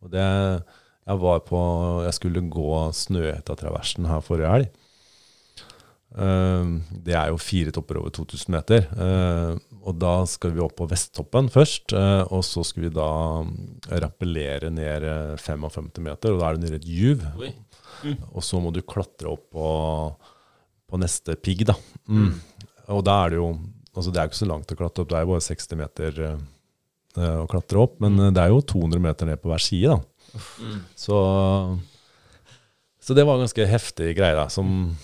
Og 0.00 0.12
det 0.12 0.26
Jeg 0.26 1.22
var 1.24 1.40
på 1.46 1.60
Jeg 2.04 2.16
skulle 2.18 2.42
gå 2.50 2.68
Snøhetta-traversen 3.00 4.10
her 4.10 4.22
forrige 4.26 4.52
helg. 4.54 4.76
Uh, 6.10 6.82
det 7.06 7.14
er 7.14 7.30
jo 7.30 7.38
fire 7.38 7.70
topper 7.74 8.00
over 8.00 8.10
2000 8.14 8.50
meter. 8.50 8.86
Eh, 8.90 9.52
og 9.80 9.96
da 10.00 10.12
skal 10.28 10.52
vi 10.54 10.62
opp 10.64 10.76
på 10.78 10.88
Vesttoppen 10.90 11.48
først. 11.52 11.94
eh, 11.96 12.22
og 12.28 12.44
så 12.44 12.64
skal 12.66 12.86
vi 12.86 12.92
da 12.94 13.10
rappellere 14.02 14.70
ned 14.72 15.06
eh, 15.08 15.36
55 15.40 15.90
meter, 16.04 16.34
og 16.34 16.40
da 16.40 16.48
er 16.50 16.58
det 16.58 16.64
nede 16.64 16.78
i 16.78 16.82
et 16.82 16.90
juv. 16.90 17.24
Mm. 18.04 18.16
Og 18.32 18.44
så 18.44 18.60
må 18.60 18.72
du 18.72 18.82
klatre 18.82 19.32
opp 19.32 19.50
på, 19.54 19.68
på 20.88 21.00
neste 21.00 21.36
pigg, 21.40 21.66
da. 21.68 21.76
Mm. 22.08 22.34
Og 22.90 23.04
da 23.06 23.20
er 23.24 23.34
det 23.34 23.42
jo 23.42 23.52
Altså, 23.90 24.12
det 24.14 24.20
er 24.20 24.28
jo 24.28 24.30
ikke 24.30 24.38
så 24.38 24.46
langt 24.46 24.70
å 24.70 24.76
klatre 24.78 25.02
opp, 25.02 25.08
det 25.10 25.16
er 25.18 25.24
jo 25.24 25.30
bare 25.32 25.42
60 25.42 25.78
meter 25.80 26.18
eh, 26.22 26.42
eh, 27.18 27.38
å 27.42 27.48
klatre 27.50 27.80
opp. 27.82 27.96
Men 27.98 28.20
eh, 28.22 28.28
det 28.36 28.44
er 28.44 28.52
jo 28.52 28.60
200 28.62 29.02
meter 29.02 29.26
ned 29.26 29.40
på 29.42 29.50
hver 29.50 29.64
side, 29.64 29.96
da. 29.96 30.42
Mm. 30.62 30.76
Så, 30.94 31.16
så 33.02 33.16
det 33.18 33.24
var 33.26 33.40
ganske 33.42 33.66
heftig 33.66 34.12
greie, 34.14 34.36
da. 34.38 34.46
Som 34.46 34.94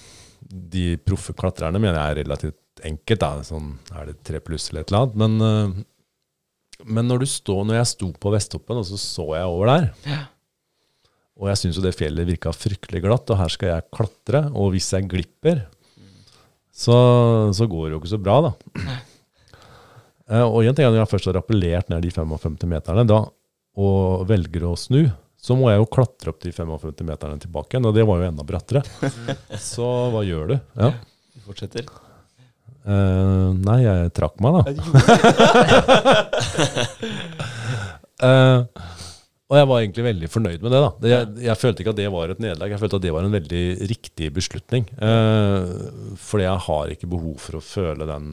de 0.47 0.85
proffe 1.03 1.35
klatrerne 1.35 1.83
mener 1.83 1.99
jeg 1.99 2.15
er 2.15 2.21
relativt 2.23 2.61
enkelt, 2.85 3.21
da. 3.23 3.33
Sånn 3.47 3.75
er 3.97 4.11
det 4.11 4.21
tre 4.27 4.41
pluss 4.45 4.71
eller 4.71 4.85
et 4.85 4.93
eller 4.93 5.05
annet. 5.05 5.21
Men, 5.23 5.37
eh, 5.47 6.87
men 6.87 7.09
når, 7.09 7.25
du 7.25 7.31
står, 7.31 7.65
når 7.65 7.81
jeg 7.81 7.93
sto 7.95 8.11
på 8.21 8.33
Vesttoppen, 8.35 8.81
og 8.83 8.89
så 8.89 8.99
så 9.01 9.31
jeg 9.39 9.49
over 9.49 9.73
der 9.73 10.27
og 11.37 11.51
jeg 11.51 11.61
syns 11.61 11.77
jo 11.77 11.85
det 11.85 11.97
fjellet 11.97 12.29
virka 12.29 12.53
fryktelig 12.55 13.03
glatt, 13.05 13.29
og 13.29 13.37
her 13.37 13.53
skal 13.53 13.75
jeg 13.75 13.89
klatre. 13.93 14.41
Og 14.57 14.73
hvis 14.73 14.89
jeg 14.95 15.09
glipper, 15.11 15.67
så, 16.73 16.97
så 17.57 17.69
går 17.69 17.87
det 17.87 17.93
jo 17.95 18.01
ikke 18.01 18.15
så 18.15 18.23
bra, 18.23 18.41
da. 18.49 18.55
Eh, 20.27 20.43
og 20.43 20.65
en 20.67 20.75
ting 20.75 20.83
er 20.83 20.91
når 20.91 21.05
jeg 21.05 21.11
først 21.13 21.29
har 21.29 21.37
rappellert 21.39 21.87
ned 21.93 22.03
de 22.03 22.09
55 22.11 22.65
meterne, 22.67 23.05
da, 23.07 23.21
og 23.79 24.25
velger 24.27 24.65
å 24.67 24.73
snu, 24.75 25.05
så 25.39 25.55
må 25.55 25.69
jeg 25.71 25.79
jo 25.79 25.87
klatre 25.87 26.33
opp 26.33 26.41
de 26.43 26.51
55 26.51 27.07
meterne 27.07 27.39
tilbake 27.45 27.77
igjen, 27.77 27.87
og 27.87 27.95
det 27.95 28.03
var 28.11 28.19
jo 28.19 28.27
enda 28.33 28.47
brattere. 28.49 28.83
Så 29.69 29.87
hva 30.11 30.25
gjør 30.27 30.51
du? 30.51 30.57
Ja. 30.83 30.91
Du 31.31 31.47
fortsetter. 31.47 31.87
Eh, 32.87 33.49
nei, 33.67 33.81
jeg 33.83 34.13
trakk 34.15 34.39
meg, 34.45 34.61
da. 34.61 34.63
uh, 38.23 38.61
og 39.51 39.57
jeg 39.59 39.69
var 39.71 39.81
egentlig 39.81 40.05
veldig 40.07 40.31
fornøyd 40.31 40.63
med 40.63 40.71
det. 40.71 40.83
da. 40.85 40.91
Det, 41.03 41.11
jeg, 41.11 41.27
jeg 41.49 41.61
følte 41.63 41.83
ikke 41.83 41.95
at 41.97 41.99
det 41.99 42.09
var 42.15 42.31
et 42.31 42.43
nederlag, 42.45 42.75
jeg 42.77 42.83
følte 42.85 43.01
at 43.01 43.07
det 43.09 43.15
var 43.17 43.27
en 43.27 43.35
veldig 43.35 43.65
riktig 43.91 44.31
beslutning. 44.39 44.87
Uh, 45.03 46.15
fordi 46.23 46.47
jeg 46.47 46.65
har 46.69 46.95
ikke 46.95 47.11
behov 47.11 47.37
for 47.43 47.59
å 47.59 47.65
føle 47.75 48.07
den 48.07 48.33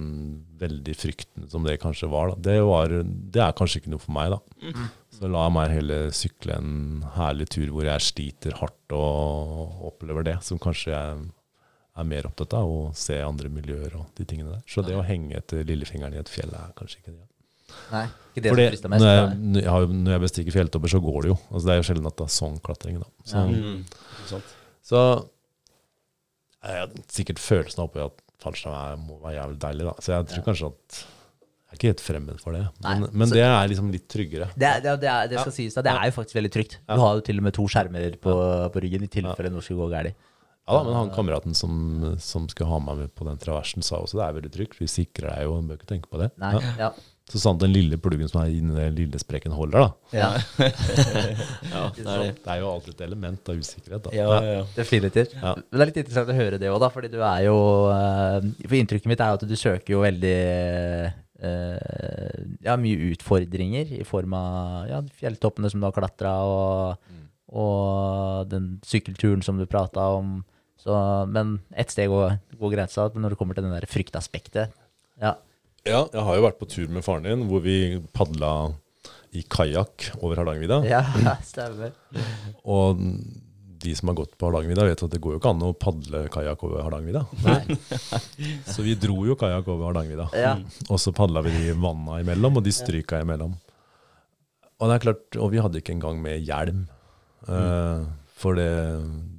veldig 0.62 0.98
frykten 1.02 1.50
som 1.50 1.66
det 1.66 1.80
kanskje 1.82 2.12
var. 2.14 2.36
da. 2.36 2.52
Det, 2.52 2.60
var, 2.70 3.00
det 3.04 3.42
er 3.48 3.58
kanskje 3.58 3.82
ikke 3.82 3.96
noe 3.96 4.06
for 4.06 4.14
meg, 4.16 4.38
da. 4.38 4.88
Så 5.14 5.30
la 5.30 5.48
meg 5.54 5.74
heller 5.74 6.14
sykle 6.14 6.58
en 6.60 6.74
herlig 7.18 7.50
tur 7.54 7.70
hvor 7.74 7.86
jeg 7.90 8.06
sliter 8.06 8.58
hardt 8.62 8.94
og 8.98 9.90
opplever 9.90 10.26
det, 10.30 10.40
som 10.46 10.62
kanskje 10.62 10.94
jeg 10.94 11.26
er 11.96 12.04
mer 12.10 12.26
opptatt 12.26 12.54
av, 12.58 12.66
å 12.66 12.94
se 12.98 13.20
andre 13.22 13.50
miljøer 13.54 13.94
og 14.00 14.08
de 14.18 14.26
tingene 14.26 14.56
der. 14.56 14.64
Så 14.68 14.82
det 14.86 14.96
å 14.98 15.04
henge 15.06 15.38
etter 15.38 15.64
lillefingeren 15.68 16.16
i 16.16 16.22
et 16.22 16.32
fjell 16.32 16.50
er 16.58 16.72
kanskje 16.78 17.02
ikke 17.04 17.14
det. 17.14 17.28
Nei, 17.92 18.04
ikke 18.34 18.42
det 18.46 18.52
Fordi 18.54 18.66
som 18.82 18.92
mest. 18.94 19.02
når, 19.04 19.14
jeg, 19.14 19.38
når 19.54 19.62
jeg 19.68 19.88
når 20.00 20.12
jeg 20.16 20.22
bestiger 20.24 20.52
fjelltopper, 20.58 20.92
så 20.94 21.00
går 21.02 21.22
det 21.22 21.30
jo. 21.34 21.38
Altså, 21.52 21.66
det 21.68 21.74
er 21.74 21.80
jo 21.82 21.86
sjelden 21.90 22.10
at 22.10 22.18
det 22.18 22.26
er 22.26 22.34
sånn 22.40 22.58
klatring. 22.66 23.00
da. 23.02 23.08
Så, 23.24 23.34
Ja. 23.34 23.46
Mm. 23.48 23.86
Så 24.84 25.00
jeg 26.64 26.80
har 26.80 26.94
sikkert 27.12 27.42
følelsen 27.44 27.84
av 27.84 27.98
at 28.06 28.22
fallskjerm 28.44 28.76
er- 28.76 28.98
må 29.08 29.20
være 29.22 29.38
jævlig 29.40 29.60
deilig. 29.60 29.86
da. 29.90 29.94
Så 30.00 30.14
jeg 30.14 30.28
tror 30.34 30.46
kanskje 30.50 30.68
at 30.74 31.04
jeg 31.04 31.74
er 31.74 31.76
ikke 31.78 31.90
helt 31.94 32.04
fremmed 32.06 32.40
for 32.42 32.54
det. 32.54 32.68
Men, 32.84 33.02
Nei, 33.02 33.10
men 33.12 33.28
så- 33.28 33.34
det 33.34 33.44
er 33.44 33.68
liksom 33.68 33.92
litt 33.92 34.08
tryggere. 34.08 34.48
Det, 34.58 34.68
er- 34.70 34.82
det, 34.82 34.90
er- 34.92 34.98
det, 34.98 35.30
det 35.32 35.40
skal 35.40 35.52
sies 35.52 35.74
da, 35.74 35.82
det 35.82 35.92
er 35.92 36.06
jo 36.12 36.12
faktisk 36.22 36.36
veldig 36.42 36.52
trygt. 36.52 36.78
Du 36.88 37.00
har 37.00 37.16
jo 37.16 37.22
til 37.22 37.38
og 37.38 37.44
med 37.44 37.54
to 37.54 37.64
skjermer 37.68 38.18
på, 38.20 38.34
på 38.74 38.82
ryggen 38.82 39.04
i 39.04 39.08
tilfelle 39.08 39.52
noe 39.52 39.62
skulle 39.62 39.82
gå 39.82 39.90
galt. 39.90 40.16
Ja 40.64 40.78
da, 40.80 40.84
Men 40.88 40.94
han 40.96 41.10
kameraten 41.12 41.56
som, 41.58 41.74
som 42.24 42.46
skulle 42.48 42.70
ha 42.72 42.78
meg 42.80 43.02
med 43.02 43.10
på 43.20 43.26
den 43.28 43.40
traversen, 43.42 43.84
sa 43.84 43.98
også 44.00 44.20
det 44.22 44.28
er 44.30 44.38
veldig 44.38 44.52
trygt. 44.54 44.78
Vi 44.80 44.88
sikrer 44.88 45.34
deg 45.34 45.48
jo, 45.50 45.58
bør 45.68 45.76
ikke 45.82 45.90
tenke 45.90 46.08
på 46.12 46.22
det. 46.22 46.30
Nei, 46.40 46.54
Ja. 46.60 46.76
ja. 46.88 46.94
Så 47.32 47.40
sant 47.40 47.62
den 47.64 47.72
lille 47.72 47.96
pluggen 48.04 48.28
som 48.28 48.42
er 48.42 48.50
inni 48.52 48.74
den 48.76 48.96
lille 48.98 49.20
sprekken 49.20 49.54
holder, 49.56 49.86
da. 49.86 49.92
ja. 50.12 50.26
Ja, 50.60 51.84
det 51.96 52.04
er 52.04 52.20
det. 52.20 52.34
Det 52.44 52.52
er 52.52 52.58
jo 52.60 52.68
alltid 52.74 52.94
et 52.98 53.04
element 53.06 53.48
av 53.50 53.62
usikkerhet. 53.64 54.04
da. 54.04 54.12
Ja, 54.16 54.26
ja, 54.44 54.52
ja. 54.58 54.66
Definitivt. 54.76 55.36
Ja. 55.40 55.54
Men 55.56 55.80
det 55.80 55.86
er 55.86 55.90
litt 55.92 56.00
interessant 56.02 56.32
å 56.34 56.36
høre 56.36 56.60
det 56.60 56.68
òg, 56.72 56.80
da. 56.84 56.90
Fordi 56.92 57.10
du 57.14 57.20
er 57.24 57.46
jo 57.48 57.56
eh, 57.96 58.50
For 58.68 58.76
inntrykket 58.80 59.08
mitt 59.14 59.24
er 59.24 59.32
jo 59.32 59.40
at 59.40 59.48
du 59.48 59.56
søker 59.56 59.96
jo 59.96 60.04
veldig 60.04 60.36
eh, 61.48 62.40
Ja, 62.68 62.76
mye 62.80 63.10
utfordringer 63.14 63.96
i 64.00 64.04
form 64.08 64.36
av 64.38 64.88
ja, 64.92 65.02
fjelltoppene 65.24 65.72
som 65.72 65.80
du 65.84 65.88
har 65.88 65.96
klatra, 65.96 66.34
og, 66.44 67.14
og 67.56 68.50
den 68.52 68.74
sykkelturen 68.88 69.44
som 69.48 69.60
du 69.60 69.66
prata 69.70 70.12
om. 70.20 70.42
Så, 70.84 70.94
men 71.32 71.58
ett 71.80 71.92
steg 71.94 72.12
går, 72.12 72.38
går 72.60 72.74
grensa 72.76 73.08
når 73.16 73.34
det 73.34 73.40
kommer 73.40 73.56
til 73.56 73.64
den 73.66 73.76
der 73.76 73.88
fryktaspektet. 73.88 74.74
Ja. 75.22 75.38
Ja, 75.84 76.06
jeg 76.12 76.24
har 76.24 76.38
jo 76.38 76.44
vært 76.46 76.60
på 76.60 76.68
tur 76.72 76.92
med 76.92 77.04
faren 77.04 77.26
din, 77.28 77.46
hvor 77.50 77.64
vi 77.64 77.78
padla 78.16 78.52
i 79.36 79.42
kajakk 79.50 80.12
over 80.22 80.40
Hardangervidda. 80.40 80.84
ja, 80.88 81.02
stemmer. 81.48 81.96
Og 82.64 83.02
de 83.84 83.92
som 84.00 84.12
har 84.12 84.16
gått 84.16 84.38
på 84.40 84.48
Hardangervidda, 84.48 84.86
vet 84.88 85.04
at 85.08 85.12
det 85.16 85.20
går 85.24 85.36
jo 85.36 85.40
ikke 85.42 85.52
an 85.52 85.66
å 85.68 85.74
padle 85.76 86.22
kajakk 86.32 86.64
over 86.70 86.86
Hardangervidda. 86.86 87.26
Så 88.74 88.86
vi 88.86 88.96
dro 89.00 89.18
jo 89.28 89.36
kajakk 89.40 89.68
over 89.74 89.90
Hardangervidda. 89.90 90.30
Ja. 90.40 90.54
Og 90.88 91.02
så 91.04 91.12
padla 91.16 91.44
vi 91.44 91.52
de 91.58 91.76
vanna 91.76 92.22
imellom, 92.24 92.62
og 92.62 92.68
de 92.68 92.76
stryka 92.76 93.20
imellom. 93.26 93.56
Og 94.80 94.90
det 94.90 94.96
er 94.96 95.04
klart, 95.08 95.40
og 95.40 95.52
vi 95.52 95.60
hadde 95.64 95.80
ikke 95.82 95.96
engang 95.98 96.20
med 96.24 96.44
hjelm. 96.48 96.86
Eh, 97.48 98.06
for 98.44 98.60
det, 98.60 98.70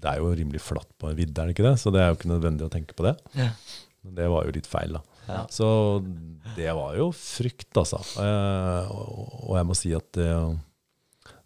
det 0.02 0.10
er 0.10 0.20
jo 0.22 0.34
rimelig 0.34 0.62
flatt 0.64 0.90
på 1.00 1.10
en 1.10 1.18
vidde, 1.18 1.36
er 1.36 1.50
det 1.50 1.56
ikke 1.56 1.66
det? 1.66 1.76
Så 1.82 1.92
det 1.94 2.02
er 2.02 2.10
jo 2.10 2.18
ikke 2.18 2.32
nødvendig 2.32 2.66
å 2.66 2.72
tenke 2.72 2.96
på 2.96 3.06
det. 3.06 3.14
Ja. 3.36 3.50
Men 4.04 4.16
det 4.18 4.28
var 4.32 4.46
jo 4.46 4.54
litt 4.56 4.68
feil, 4.68 4.96
da. 4.98 5.02
Ja. 5.24 5.40
Så 5.52 5.66
det 6.56 6.68
var 6.76 6.96
jo 6.98 7.08
frykt, 7.16 7.72
altså. 7.80 8.00
Eh, 8.20 8.92
og, 8.92 9.54
jeg 9.56 9.68
må 9.68 9.76
si 9.78 9.94
at 9.96 10.08
det, 10.16 10.28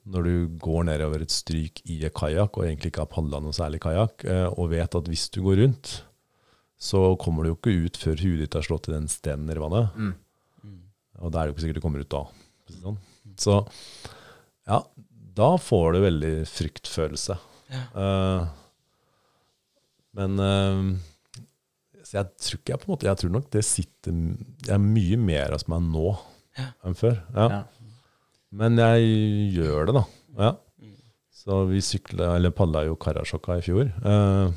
når 0.09 0.27
du 0.27 0.59
går 0.63 0.89
nedover 0.89 1.23
et 1.23 1.35
stryk 1.35 1.83
i 1.87 2.01
kajakk, 2.09 2.59
og 2.59 2.67
egentlig 2.67 2.93
ikke 2.93 3.05
har 3.05 3.13
padla 3.13 3.43
noe 3.45 3.55
særlig 3.57 3.83
kajakk, 3.85 4.27
eh, 4.27 4.47
og 4.51 4.73
vet 4.75 4.99
at 4.99 5.11
hvis 5.11 5.29
du 5.35 5.43
går 5.47 5.63
rundt, 5.63 5.99
så 6.79 7.03
kommer 7.19 7.45
du 7.45 7.53
jo 7.53 7.59
ikke 7.59 7.77
ut 7.87 7.99
før 7.99 8.23
huet 8.23 8.43
ditt 8.43 8.55
har 8.55 8.67
slått 8.67 8.91
i 8.91 8.95
den 8.95 9.09
stenen 9.11 9.49
nedi 9.49 9.63
vannet. 9.63 9.95
Mm. 9.99 10.15
Og 11.19 11.33
da 11.35 11.41
er 11.41 11.49
det 11.49 11.51
jo 11.51 11.57
ikke 11.57 11.65
sikkert 11.67 11.81
du 11.81 11.85
kommer 11.85 12.05
ut 12.05 12.15
da. 12.15 12.23
Sånn. 12.79 12.99
Så 13.39 13.55
ja, 14.69 14.83
da 15.39 15.49
får 15.59 15.95
du 15.95 16.01
veldig 16.05 16.33
fryktfølelse. 16.51 17.39
Eh, 17.69 18.47
men 20.19 20.41
eh, 20.41 20.85
så 22.09 22.21
jeg 22.21 22.31
tror 22.41 22.61
ikke 22.61 22.73
jeg 22.73 22.81
på 22.81 22.89
en 22.89 22.93
måte 22.95 23.09
Jeg 23.09 23.21
tror 23.21 23.33
nok 23.35 23.49
det 23.53 23.61
sitter 23.69 24.15
Jeg 24.65 24.73
er 24.73 24.81
mye 24.81 25.19
mer 25.21 25.53
hos 25.53 25.67
meg 25.69 25.85
nå 25.85 26.15
enn 26.59 26.97
før. 26.99 27.21
Ja. 27.37 27.49
Ja. 27.53 27.61
Men 28.59 28.81
jeg 28.81 29.11
gjør 29.55 29.91
det, 29.91 29.95
da. 29.99 30.05
Ja. 30.39 30.55
Så 31.39 31.59
vi 31.69 31.83
sykla, 31.85 32.33
eller 32.39 32.55
padla 32.57 32.83
jo 32.89 32.97
Karasjokka 32.99 33.59
i 33.61 33.63
fjor. 33.63 33.93
Uh, 34.03 34.51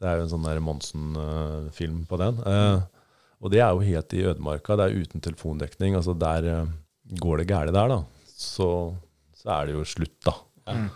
det 0.00 0.08
er 0.08 0.18
jo 0.18 0.24
en 0.24 0.32
sånn 0.32 0.48
der 0.48 0.58
Monsen-film 0.64 2.02
på 2.10 2.18
den. 2.20 2.40
Uh, 2.42 2.82
og 3.44 3.52
det 3.52 3.60
er 3.62 3.70
jo 3.70 3.84
helt 3.86 4.16
i 4.16 4.24
ødemarka. 4.32 4.78
Det 4.80 4.88
er 4.88 5.04
uten 5.04 5.24
telefondekning. 5.24 5.94
Altså 6.00 6.16
der 6.18 6.48
uh, 6.50 6.74
går 7.20 7.42
det 7.42 7.48
gærent 7.52 7.76
der, 7.76 7.94
da, 7.94 8.00
så, 8.34 8.68
så 9.36 9.54
er 9.58 9.68
det 9.68 9.78
jo 9.78 9.86
slutt, 9.88 10.18
da. 10.26 10.34
Mm. 10.72 10.88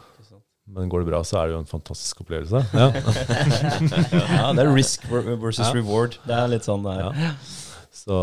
Men 0.74 0.90
går 0.93 1.01
det 1.05 1.09
bra, 1.11 1.23
så 1.24 1.39
er 1.40 1.49
det 1.49 1.55
jo 1.57 1.61
en 1.62 1.70
fantastisk 1.70 2.20
opplevelse. 2.24 2.61
Ja. 2.77 2.89
ja, 4.39 4.53
det 4.53 4.65
er 4.66 4.73
risk 4.74 5.07
versus 5.09 5.65
Ja. 5.65 5.73
reward. 5.74 6.19
Det 6.28 6.36
er 6.36 6.51
litt 6.53 6.66
sånn 6.69 6.85
det 6.85 6.93
er. 6.99 7.23
Ja. 7.24 7.32
Så 7.99 8.19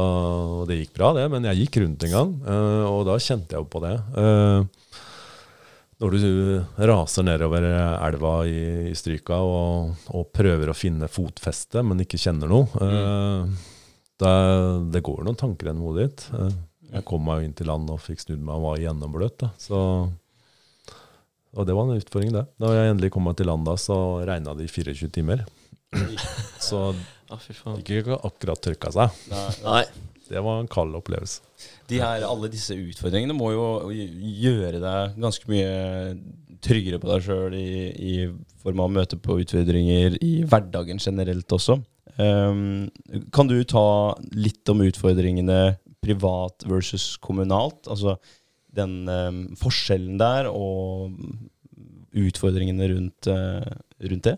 det 0.70 0.78
gikk 0.80 0.94
bra, 0.98 1.10
det. 1.18 1.26
Men 1.34 1.48
jeg 1.50 1.66
gikk 1.66 1.82
rundt 1.84 2.06
en 2.08 2.14
gang, 2.14 2.34
eh, 2.46 2.84
og 2.88 3.06
da 3.10 3.18
kjente 3.22 3.56
jeg 3.58 3.64
jo 3.64 3.70
på 3.74 3.82
det. 3.84 3.96
Eh, 4.22 5.02
når 6.04 6.16
du 6.20 6.86
raser 6.90 7.24
nedover 7.24 7.64
elva 7.66 8.34
i, 8.48 8.92
i 8.92 8.96
Stryka 9.00 9.38
og, 9.42 9.94
og 10.12 10.26
prøver 10.36 10.70
å 10.72 10.76
finne 10.78 11.08
fotfeste, 11.12 11.82
men 11.88 12.04
ikke 12.04 12.20
kjenner 12.20 12.52
noe, 12.52 12.68
eh, 12.84 13.72
det, 14.22 14.34
det 14.96 15.04
går 15.08 15.24
noen 15.28 15.40
tanker 15.40 15.70
gjennom 15.72 15.90
hodet 15.90 16.08
ditt. 16.10 16.28
Eh, 16.36 16.56
jeg 16.96 17.08
kom 17.10 17.26
meg 17.26 17.42
jo 17.42 17.48
inn 17.50 17.56
til 17.58 17.68
land 17.72 17.90
og 17.92 18.00
fikk 18.04 18.22
snudd 18.22 18.44
meg 18.46 18.56
og 18.60 18.68
var 18.70 18.84
gjennombløt. 18.86 19.38
Da. 19.42 19.50
Så, 19.60 19.80
og 21.56 21.68
det 21.68 21.76
var 21.76 21.88
en 21.88 22.00
utfordring, 22.00 22.34
det. 22.36 22.46
Da 22.62 22.72
jeg 22.76 22.94
endelig 22.94 23.14
kom 23.16 23.26
meg 23.28 23.38
til 23.40 23.50
land, 23.50 23.70
så 23.82 23.98
regna 24.28 24.56
det 24.58 24.68
i 24.68 24.72
24 24.72 25.12
timer. 25.16 25.46
Så 26.60 26.90
fy 27.40 27.54
faen. 27.56 27.80
ikke 27.80 28.18
akkurat 28.18 28.62
tørka 28.64 28.92
seg. 28.96 29.24
Nei. 29.64 29.86
Det 30.26 30.42
var 30.42 30.58
en 30.58 30.70
kald 30.70 30.96
opplevelse. 30.98 31.44
De 31.90 32.00
her, 32.02 32.24
alle 32.26 32.50
disse 32.50 32.74
utfordringene 32.74 33.36
må 33.38 33.52
jo 33.54 33.66
gjøre 33.94 34.82
deg 34.82 35.20
ganske 35.22 35.50
mye 35.52 36.16
tryggere 36.66 36.98
på 37.02 37.12
deg 37.12 37.26
sjøl 37.28 37.58
i, 37.58 37.68
i 37.94 38.14
form 38.64 38.82
av 38.82 38.94
møte 38.96 39.20
på 39.22 39.38
utfordringer 39.44 40.18
i 40.26 40.40
hverdagen 40.50 41.02
generelt 41.02 41.54
også. 41.54 41.78
Um, 42.18 42.88
kan 43.36 43.50
du 43.52 43.60
ta 43.68 44.16
litt 44.34 44.66
om 44.72 44.82
utfordringene 44.86 45.76
privat 46.06 46.66
versus 46.70 47.16
kommunalt? 47.22 47.86
Altså 47.86 48.18
den 48.76 48.98
um, 49.10 49.44
forskjellen 49.60 50.20
der 50.22 50.50
og 50.52 51.16
utfordringene 52.16 52.90
rundt, 52.94 53.30
uh, 53.32 53.64
rundt 54.10 54.28
det? 54.28 54.36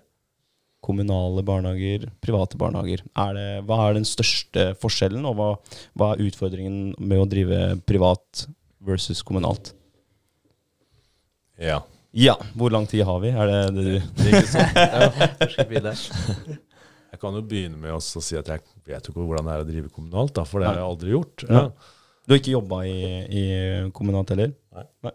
Kommunale 0.88 1.42
barnehager, 1.44 2.06
private 2.24 2.58
barnehager. 2.60 3.02
Er 3.18 3.32
det, 3.36 3.48
hva 3.68 3.78
er 3.88 3.98
den 3.98 4.08
største 4.08 4.70
forskjellen, 4.82 5.26
og 5.28 5.34
hva, 5.40 5.50
hva 5.98 6.14
er 6.14 6.26
utfordringen 6.30 6.94
med 7.02 7.24
å 7.24 7.30
drive 7.30 7.60
privat 7.90 8.46
versus 8.88 9.24
kommunalt? 9.26 9.74
Ja. 11.58 11.82
Ja, 12.18 12.34
hvor 12.58 12.72
lang 12.74 12.88
tid 12.90 13.04
har 13.06 13.20
vi? 13.22 13.30
Er 13.30 13.50
det 13.50 13.58
det 13.76 13.84
du 13.84 13.96
Det 14.18 14.30
er 14.30 14.38
ikke 14.40 14.54
sånn. 14.54 14.70
Jeg 17.08 17.20
kan 17.22 17.36
jo 17.38 17.42
begynne 17.50 17.78
med 17.82 17.94
å 17.96 18.00
si 18.04 18.36
at 18.38 18.50
jeg 18.52 18.60
vet 18.86 19.08
jo 19.08 19.14
ikke 19.14 19.24
hvordan 19.26 19.48
det 19.48 19.54
er 19.54 19.62
å 19.64 19.66
drive 19.66 19.90
kommunalt, 19.90 20.34
da, 20.38 20.44
for 20.46 20.62
det 20.62 20.68
har 20.68 20.76
jeg 20.78 20.86
aldri 20.86 21.14
gjort. 21.16 21.44
Ja. 21.48 21.62
Du 22.28 22.34
har 22.34 22.42
ikke 22.42 22.58
jobba 22.58 22.82
i, 22.84 23.00
i 23.32 23.44
kommunalt 23.96 24.34
heller? 24.34 24.52
Nei. 24.76 25.14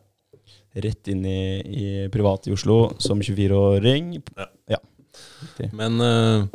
Rett 0.81 1.11
inn 1.13 1.27
i, 1.29 1.43
i 1.61 1.89
privat 2.09 2.49
i 2.49 2.55
Oslo 2.55 2.95
som 3.05 3.21
24-åring? 3.21 4.15
Ja. 4.39 4.47
ja. 4.73 4.81
Men 5.77 6.01
uh, 6.01 6.49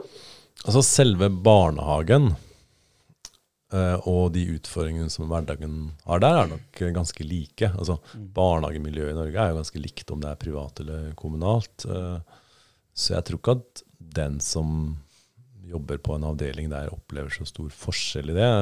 altså 0.66 0.82
selve 0.82 1.30
barnehagen 1.30 2.32
uh, 2.34 4.10
og 4.10 4.34
de 4.34 4.48
utfordringene 4.56 5.14
som 5.14 5.30
hverdagen 5.30 5.78
har 6.10 6.26
der, 6.26 6.42
er 6.42 6.52
nok 6.56 6.84
ganske 6.98 7.30
like. 7.30 7.70
Altså 7.78 8.00
Barnehagemiljøet 8.18 9.14
i 9.14 9.20
Norge 9.22 9.38
er 9.38 9.54
jo 9.54 9.62
ganske 9.62 9.86
likt 9.86 10.10
om 10.16 10.26
det 10.26 10.34
er 10.34 10.42
privat 10.42 10.82
eller 10.82 11.12
kommunalt. 11.22 11.86
Uh, 11.86 12.18
så 12.98 13.20
jeg 13.20 13.30
tror 13.30 13.44
ikke 13.44 13.60
at 13.62 13.88
den 14.18 14.42
som 14.42 14.96
jobber 15.70 16.02
på 16.02 16.18
en 16.18 16.32
avdeling 16.34 16.74
der, 16.74 16.90
opplever 16.90 17.30
så 17.30 17.46
stor 17.46 17.70
forskjell 17.70 18.34
i 18.34 18.42
det. 18.42 18.54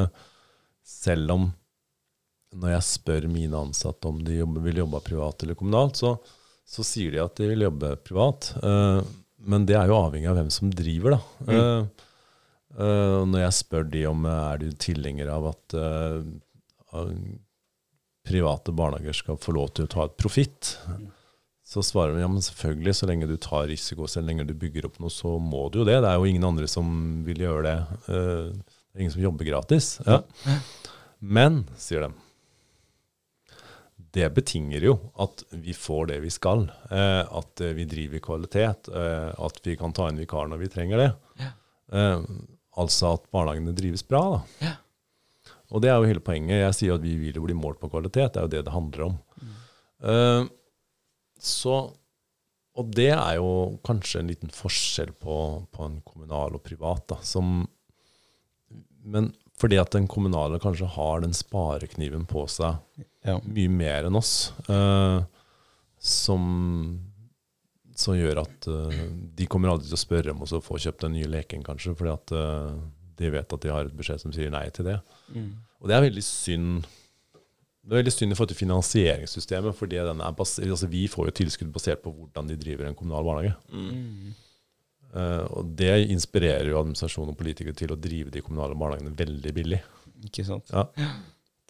Selv 0.83 1.39
om 1.39 1.53
når 2.55 2.75
jeg 2.75 2.87
spør 2.87 3.27
mine 3.31 3.59
ansatte 3.67 4.09
om 4.09 4.21
de 4.23 4.39
jobber, 4.39 4.63
vil 4.65 4.81
jobbe 4.83 5.03
privat 5.05 5.43
eller 5.43 5.57
kommunalt, 5.59 5.99
så, 5.99 6.15
så 6.67 6.85
sier 6.87 7.15
de 7.15 7.23
at 7.23 7.35
de 7.39 7.49
vil 7.51 7.65
jobbe 7.67 7.95
privat. 8.05 8.51
Uh, 8.63 9.01
men 9.45 9.67
det 9.67 9.77
er 9.77 9.91
jo 9.91 9.99
avhengig 9.99 10.29
av 10.31 10.39
hvem 10.39 10.51
som 10.53 10.71
driver, 10.73 11.17
da. 11.17 11.19
Mm. 11.45 11.57
Uh, 11.59 12.07
uh, 12.79 13.19
når 13.27 13.45
jeg 13.45 13.59
spør 13.59 13.91
de 13.91 14.05
om 14.09 14.25
er 14.31 14.63
du 14.63 14.69
tilhenger 14.87 15.31
av 15.35 15.51
at 15.51 15.77
private 18.25 18.71
barnehager 18.73 19.13
skal 19.19 19.37
få 19.41 19.53
lov 19.53 19.73
til 19.75 19.85
å 19.85 19.91
ta 19.91 20.05
et 20.07 20.15
profitt, 20.17 20.71
så 21.65 21.81
svarer 21.83 22.15
de 22.15 22.23
ja, 22.23 22.29
men 22.31 22.45
selvfølgelig, 22.45 22.93
så 22.95 23.09
lenge 23.09 23.27
du 23.29 23.35
tar 23.41 23.67
risiko, 23.67 24.07
så 24.07 24.23
lenge 24.23 24.45
du 24.47 24.53
bygger 24.57 24.87
opp 24.87 24.99
noe, 25.03 25.11
så 25.11 25.35
må 25.41 25.65
du 25.73 25.81
jo 25.81 25.87
det. 25.89 25.97
Det 26.05 26.09
er 26.09 26.21
jo 26.21 26.29
ingen 26.29 26.45
andre 26.47 26.69
som 26.71 26.87
vil 27.25 27.43
gjøre 27.43 27.65
det. 27.65 27.75
Det 28.07 28.21
er 28.95 29.03
ingen 29.03 29.13
som 29.17 29.25
jobber 29.25 29.49
gratis. 29.49 29.89
Ja. 30.07 30.21
Men, 31.19 31.63
sier 31.81 32.05
de, 32.05 32.13
det 34.15 34.29
betinger 34.35 34.85
jo 34.87 34.95
at 35.21 35.43
vi 35.51 35.73
får 35.75 36.07
det 36.13 36.21
vi 36.23 36.31
skal. 36.33 36.65
Eh, 36.89 37.21
at 37.39 37.61
eh, 37.63 37.73
vi 37.75 37.85
driver 37.89 38.21
kvalitet. 38.23 38.87
Eh, 38.87 39.29
at 39.47 39.59
vi 39.65 39.75
kan 39.79 39.93
ta 39.95 40.07
inn 40.09 40.21
vikar 40.21 40.47
når 40.51 40.61
vi 40.63 40.71
trenger 40.71 41.01
det. 41.03 41.11
Eh, 41.91 42.23
altså 42.79 43.15
at 43.17 43.27
barnehagene 43.35 43.75
drives 43.75 44.05
bra. 44.07 44.23
da. 44.37 44.73
Og 45.73 45.81
det 45.83 45.89
er 45.91 45.99
jo 45.99 46.07
hele 46.07 46.23
poenget. 46.23 46.61
Jeg 46.61 46.77
sier 46.77 46.95
at 46.95 47.03
vi 47.03 47.15
vil 47.19 47.41
bli 47.43 47.57
målt 47.57 47.81
på 47.81 47.89
kvalitet. 47.91 48.33
Det 48.35 48.39
er 48.39 48.47
jo 48.47 48.53
det 48.53 48.63
det 48.67 48.75
handler 48.75 49.07
om. 49.09 49.19
Eh, 50.05 50.49
så 51.41 51.77
Og 52.75 52.89
det 52.91 53.11
er 53.15 53.37
jo 53.37 53.79
kanskje 53.87 54.19
en 54.19 54.27
liten 54.27 54.49
forskjell 54.51 55.13
på, 55.23 55.35
på 55.71 55.85
en 55.85 56.01
kommunal 56.03 56.57
og 56.57 56.63
privat. 56.63 57.05
da, 57.07 57.15
som 57.23 57.67
Men 59.03 59.29
fordi 59.55 59.77
at 59.79 59.93
den 59.95 60.07
kommunale 60.11 60.59
kanskje 60.59 60.89
har 60.97 61.21
den 61.23 61.31
sparekniven 61.31 62.25
på 62.27 62.43
seg 62.51 62.75
Ja. 63.25 63.39
mye 63.41 63.71
mer 63.73 64.07
enn 64.07 64.17
oss, 64.19 64.53
uh, 64.69 65.23
som, 65.97 66.43
som 67.97 68.17
gjør 68.17 68.43
at 68.43 68.67
uh, 68.69 68.99
de 69.37 69.47
kommer 69.49 69.73
aldri 69.73 69.89
til 69.89 69.97
å 69.97 70.03
spørre 70.03 70.35
om 70.35 70.43
å 70.45 70.61
få 70.61 70.77
kjøpt 70.83 71.07
den 71.07 71.17
nye 71.17 71.31
leken, 71.31 71.65
kanskje, 71.65 71.95
fordi 71.97 72.13
at 72.13 72.35
uh, 72.37 72.77
de 73.17 73.31
vet 73.33 73.57
at 73.57 73.65
de 73.65 73.73
har 73.73 73.89
et 73.89 73.97
budsjett 73.97 74.21
som 74.21 74.33
sier 74.35 74.53
nei 74.53 74.67
til 74.75 74.91
det. 74.91 74.99
Og 75.81 75.89
det 75.89 75.97
er 75.97 76.05
veldig 76.05 76.23
synd. 76.25 76.87
Det 77.85 77.93
er 77.93 78.01
veldig 78.01 78.13
synd 78.13 78.33
i 78.33 78.37
forhold 78.37 78.51
til 78.51 78.63
finansieringssystemet, 78.63 79.77
fordi 79.77 80.01
den 80.05 80.23
er 80.25 80.33
bas 80.35 80.57
altså 80.59 80.89
vi 80.91 81.05
får 81.11 81.29
jo 81.29 81.35
tilskudd 81.39 81.71
basert 81.73 82.01
på 82.03 82.11
hvordan 82.13 82.49
de 82.49 82.57
driver 82.59 82.89
en 82.89 82.97
kommunal 82.97 83.25
barnehage. 83.27 83.53
Eh, 85.15 85.43
og 85.55 85.75
det 85.79 85.93
inspirerer 86.11 86.67
jo 86.71 86.79
administrasjon 86.81 87.31
og 87.31 87.37
politikere 87.39 87.77
til 87.77 87.93
å 87.93 87.99
drive 87.99 88.33
de 88.33 88.43
kommunale 88.43 88.75
barnehagene 88.79 89.15
veldig 89.15 89.53
billig. 89.55 89.79
Ikke 90.27 90.43
sant? 90.47 90.71
Ja. 90.73 91.11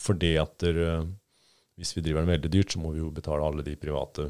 Fordi 0.02 0.34
at 0.42 0.56
der, 0.64 1.06
hvis 1.80 1.96
vi 1.98 2.04
driver 2.06 2.24
den 2.24 2.34
veldig 2.34 2.52
dyrt, 2.54 2.74
så 2.74 2.82
må 2.82 2.94
vi 2.96 3.02
jo 3.04 3.12
betale 3.14 3.46
alle 3.46 3.66
de 3.66 3.76
private 3.80 4.30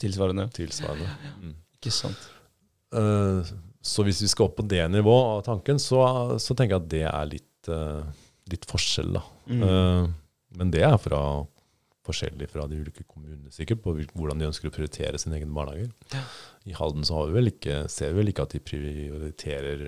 Tilsvarende. 0.00 0.48
tilsvarende. 0.56 1.10
Mm. 1.42 1.54
Ikke 1.76 1.92
sant. 1.92 2.22
Uh, 2.94 3.44
så 3.84 4.04
hvis 4.06 4.22
vi 4.24 4.30
skal 4.32 4.48
opp 4.48 4.56
på 4.58 4.66
det 4.68 4.82
nivået 4.90 5.28
av 5.36 5.44
tanken, 5.46 5.78
så, 5.82 6.00
så 6.40 6.56
tenker 6.56 6.76
jeg 6.76 6.82
at 6.82 6.90
det 6.92 7.04
er 7.10 7.30
litt, 7.30 7.70
uh, 7.70 8.08
litt 8.50 8.66
forskjell, 8.68 9.12
da. 9.18 9.24
Mm. 9.50 9.64
Uh, 9.64 10.38
men 10.58 10.72
det 10.74 10.82
er 10.88 10.96
fra 11.00 11.20
forskjellig 12.10 12.48
fra 12.50 12.64
de 12.66 12.80
ulike 12.80 13.04
kommunene, 13.04 13.52
sikkert, 13.54 13.82
på 13.84 13.94
hvordan 14.16 14.40
de 14.40 14.48
ønsker 14.48 14.70
å 14.70 14.74
prioritere 14.74 15.20
sine 15.20 15.36
egne 15.38 15.52
barnehager. 15.54 15.92
I 16.66 16.74
Halden 16.76 17.04
så 17.06 17.18
har 17.18 17.28
vi 17.28 17.36
vel 17.36 17.52
ikke, 17.52 17.82
ser 17.92 18.14
vi 18.14 18.22
vel 18.22 18.32
ikke 18.32 18.46
at 18.48 18.56
de 18.56 18.62
prioriterer 18.64 19.84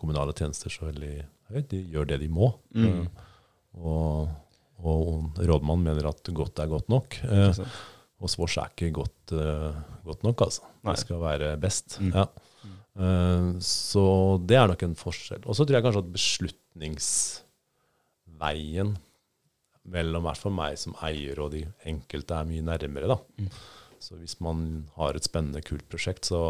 kommunale 0.00 0.32
tjenester 0.36 0.72
så 0.72 0.86
veldig 0.88 1.16
høyt. 1.50 1.66
De 1.72 1.82
gjør 1.92 2.08
det 2.12 2.20
de 2.22 2.30
må. 2.32 2.52
Mm. 2.72 3.10
Og, 3.76 4.30
og 4.80 5.36
rådmannen 5.36 5.84
mener 5.90 6.04
at 6.10 6.22
godt 6.34 6.58
er 6.62 6.68
godt 6.70 6.88
nok. 6.92 7.08
Eh, 7.26 7.50
og 8.20 8.28
sant? 8.30 8.58
er 8.60 8.68
ikke 8.74 8.92
godt, 9.00 9.24
eh, 9.32 9.74
godt 10.04 10.22
nok, 10.26 10.38
altså. 10.46 10.62
Nei. 10.84 10.92
Det 10.92 11.00
skal 11.04 11.18
være 11.22 11.48
best. 11.60 11.88
Mm. 12.00 12.12
Ja. 12.14 12.24
Eh, 13.00 13.46
så 13.64 14.04
det 14.44 14.56
er 14.58 14.66
nok 14.70 14.82
en 14.86 14.98
forskjell. 14.98 15.42
Og 15.46 15.52
så 15.56 15.62
tror 15.64 15.76
jeg 15.78 15.84
kanskje 15.86 16.04
at 16.04 16.14
beslutningsveien 16.16 18.90
mellom 19.90 20.22
hvert 20.26 20.40
fall 20.40 20.54
meg 20.54 20.78
som 20.78 20.94
eier 21.06 21.36
og 21.42 21.48
de 21.54 21.62
enkelte 21.88 22.32
er 22.36 22.48
mye 22.48 22.66
nærmere. 22.66 23.06
da. 23.10 23.16
Mm. 23.40 23.50
Så 24.00 24.12
hvis 24.16 24.36
man 24.40 24.86
har 24.96 25.16
et 25.16 25.26
spennende, 25.26 25.62
kult 25.64 25.88
prosjekt, 25.92 26.24
så, 26.30 26.40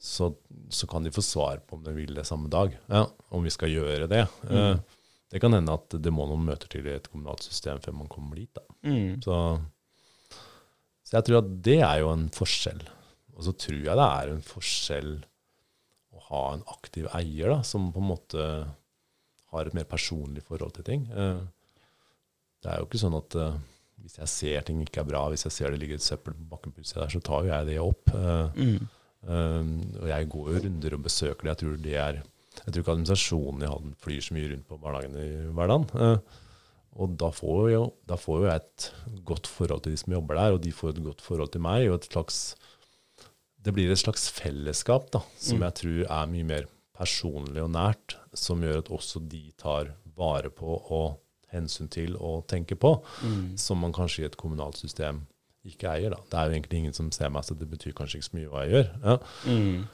så, 0.00 0.34
så 0.72 0.84
kan 0.88 1.04
de 1.04 1.12
få 1.12 1.22
svar 1.24 1.56
på 1.66 1.76
om 1.76 1.82
de 1.84 1.92
vil 1.96 2.14
det 2.16 2.26
samme 2.28 2.48
dag. 2.52 2.68
Ja, 2.88 3.06
om 3.32 3.44
vi 3.44 3.50
skal 3.52 3.72
gjøre 3.72 4.06
det. 4.10 4.24
Eh, 4.48 4.76
det 5.32 5.40
kan 5.40 5.54
hende 5.56 5.72
at 5.72 5.94
det 6.04 6.12
må 6.12 6.26
noen 6.28 6.44
møter 6.44 6.68
til 6.68 6.84
i 6.86 6.92
et 6.92 7.06
kommunalt 7.08 7.44
system 7.46 7.80
før 7.80 7.94
man 8.02 8.10
kommer 8.12 8.36
dit. 8.36 8.58
Mm. 8.84 9.22
Så, 9.24 9.36
så 11.08 11.16
jeg 11.18 11.26
tror 11.28 11.38
at 11.40 11.50
det 11.64 11.78
er 11.80 12.02
jo 12.02 12.10
en 12.12 12.26
forskjell. 12.36 12.82
Og 13.32 13.46
så 13.46 13.54
tror 13.56 13.78
jeg 13.80 13.96
det 13.96 14.06
er 14.20 14.32
en 14.34 14.44
forskjell 14.44 15.10
å 16.12 16.22
ha 16.28 16.42
en 16.58 16.64
aktiv 16.74 17.08
eier 17.16 17.48
da, 17.54 17.62
som 17.64 17.88
på 17.94 18.02
en 18.02 18.10
måte 18.12 18.46
har 19.52 19.68
et 19.68 19.76
mer 19.76 19.88
personlig 19.88 20.44
forhold 20.48 20.76
til 20.78 20.84
ting. 20.90 21.08
Eh, 21.12 21.40
Det 22.62 22.70
er 22.70 22.78
jo 22.78 22.86
ikke 22.86 23.00
sånn 23.00 23.16
at 23.18 23.34
eh, 23.40 23.56
hvis 24.04 24.18
jeg 24.20 24.28
ser 24.30 24.66
ting 24.68 24.82
ikke 24.84 25.00
er 25.02 25.08
bra, 25.08 25.24
hvis 25.32 25.46
jeg 25.48 25.54
ser 25.56 25.72
det 25.72 25.80
ligger 25.82 25.98
et 25.98 26.04
søppel 26.04 26.36
på 26.36 26.46
bakken 26.52 26.72
der, 26.76 27.08
så 27.10 27.20
tar 27.24 27.44
jo 27.46 27.50
jeg 27.54 27.66
det 27.72 27.78
opp. 27.80 28.12
Eh, 28.14 28.60
Mm. 29.22 29.80
Og 30.02 30.08
jeg 30.10 30.26
går 30.34 30.46
jo 30.50 30.60
runder 30.64 30.94
og 30.96 31.02
besøker 31.04 31.46
det. 31.46 31.50
Jeg 31.52 31.58
tror 31.60 31.76
det 31.84 31.92
er 31.94 32.16
Jeg 32.60 32.72
tror 32.74 32.82
ikke 32.82 32.92
administrasjonen 32.96 33.62
i 33.64 33.70
Halden 33.70 33.94
flyr 34.02 34.20
så 34.22 34.34
mye 34.36 34.50
rundt 34.52 34.66
på 34.68 34.78
barnehagene 34.82 35.22
i 35.24 35.52
hverdagen. 35.56 35.86
Uh, 35.94 36.18
og 37.02 37.14
da 37.16 37.30
får, 37.32 37.70
jo, 37.72 37.82
da 38.06 38.18
får 38.20 38.42
jo 38.42 38.48
jeg 38.50 38.60
et 38.60 38.88
godt 39.24 39.46
forhold 39.48 39.82
til 39.86 39.92
de 39.94 40.00
som 40.02 40.12
jobber 40.12 40.36
der, 40.36 40.52
og 40.52 40.60
de 40.62 40.72
får 40.76 40.90
et 40.92 41.02
godt 41.06 41.22
forhold 41.24 41.50
til 41.54 41.60
meg. 41.64 41.88
og 41.88 41.94
et 42.02 42.08
slags 42.12 42.54
Det 43.64 43.72
blir 43.72 43.90
et 43.94 43.98
slags 43.98 44.28
fellesskap 44.30 45.10
da, 45.14 45.20
som 45.38 45.58
Mm. 45.58 45.62
jeg 45.62 45.74
tror 45.74 46.10
er 46.10 46.26
mye 46.26 46.44
mer 46.44 46.64
personlig 46.98 47.62
og 47.62 47.70
nært, 47.70 48.16
som 48.34 48.60
gjør 48.60 48.78
at 48.78 48.88
også 48.90 49.20
de 49.28 49.52
tar 49.56 49.92
vare 50.16 50.50
på 50.50 50.66
og 50.90 51.18
hensyn 51.52 51.88
til 51.88 52.16
og 52.16 52.46
tenker 52.48 52.74
på, 52.76 53.02
Mm. 53.22 53.56
som 53.56 53.78
man 53.78 53.92
kanskje 53.92 54.22
i 54.22 54.26
et 54.26 54.36
kommunalt 54.36 54.76
system 54.76 55.26
ikke 55.64 55.86
eier. 55.88 56.10
da. 56.10 56.16
Det 56.28 56.34
er 56.34 56.44
jo 56.50 56.58
egentlig 56.60 56.78
ingen 56.78 56.92
som 56.92 57.10
ser 57.12 57.28
meg, 57.30 57.44
så 57.44 57.54
det 57.56 57.70
betyr 57.70 57.92
kanskje 57.94 58.18
ikke 58.18 58.30
så 58.30 58.34
mye 58.36 58.48
hva 58.50 58.66
jeg 58.66 58.72
gjør. 58.72 58.88
Ja. 59.04 59.16
Mm. 59.46 59.88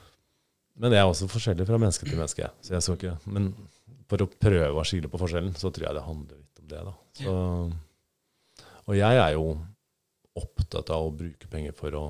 Men 0.79 0.93
det 0.93 0.99
er 0.99 1.07
også 1.07 1.27
forskjellig 1.31 1.67
fra 1.67 1.79
menneske 1.81 2.07
til 2.07 2.19
menneske. 2.19 2.49
Så 2.63 2.75
jeg 2.75 2.85
skal 2.85 2.97
ikke, 2.97 3.15
men 3.35 3.51
for 4.09 4.23
å 4.23 4.29
prøve 4.31 4.79
å 4.79 4.87
skille 4.87 5.11
på 5.11 5.19
forskjellen, 5.21 5.53
så 5.59 5.71
tror 5.73 5.89
jeg 5.89 5.97
det 5.97 6.05
handler 6.05 6.39
litt 6.39 6.63
om 6.63 6.69
det. 6.71 6.83
da. 6.87 6.93
Så, 7.19 7.35
og 8.89 8.97
jeg 8.97 9.21
er 9.21 9.35
jo 9.35 9.45
opptatt 10.39 10.91
av 10.95 11.07
å 11.09 11.13
bruke 11.13 11.49
penger 11.51 11.75
for 11.77 11.97
å, 11.99 12.03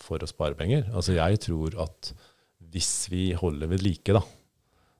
for 0.00 0.22
å 0.22 0.28
spare 0.28 0.58
penger. 0.58 0.88
Altså 0.92 1.14
jeg 1.16 1.40
tror 1.46 1.78
at 1.86 2.10
hvis 2.74 3.06
vi 3.12 3.28
holder 3.38 3.70
ved 3.70 3.84
like, 3.86 4.16
da 4.16 4.24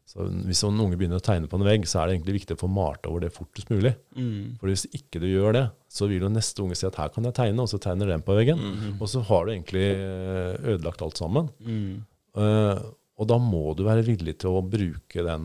så 0.04 0.26
Hvis 0.28 0.60
en 0.66 0.76
unge 0.78 0.98
begynner 1.00 1.18
å 1.18 1.24
tegne 1.24 1.48
på 1.48 1.56
en 1.58 1.64
vegg, 1.64 1.86
så 1.88 2.02
er 2.02 2.06
det 2.06 2.18
egentlig 2.18 2.36
viktig 2.36 2.58
å 2.58 2.60
få 2.60 2.68
malt 2.70 3.06
over 3.08 3.24
det 3.24 3.32
fortest 3.32 3.70
mulig. 3.72 3.94
Mm. 4.12 4.60
For 4.60 4.68
hvis 4.70 4.84
ikke 4.92 5.22
du 5.22 5.26
gjør 5.30 5.56
det, 5.56 5.62
så 5.90 6.06
vil 6.10 6.26
jo 6.26 6.30
neste 6.30 6.60
unge 6.62 6.76
si 6.78 6.84
at 6.86 6.98
her 7.00 7.08
kan 7.14 7.24
jeg 7.24 7.36
tegne, 7.38 7.64
og 7.64 7.70
så 7.72 7.80
tegner 7.82 8.12
den 8.12 8.24
på 8.26 8.36
veggen. 8.36 8.60
Mm. 8.60 8.98
Og 8.98 9.08
så 9.10 9.22
har 9.24 9.46
du 9.46 9.54
egentlig 9.54 9.86
eh, 9.96 10.60
ødelagt 10.74 11.02
alt 11.02 11.18
sammen. 11.18 11.48
Mm. 11.64 12.04
Eh, 12.36 12.80
og 13.14 13.28
da 13.30 13.36
må 13.38 13.74
du 13.78 13.84
være 13.86 14.02
villig 14.06 14.38
til 14.42 14.56
å 14.58 14.62
bruke 14.66 15.22
den 15.26 15.44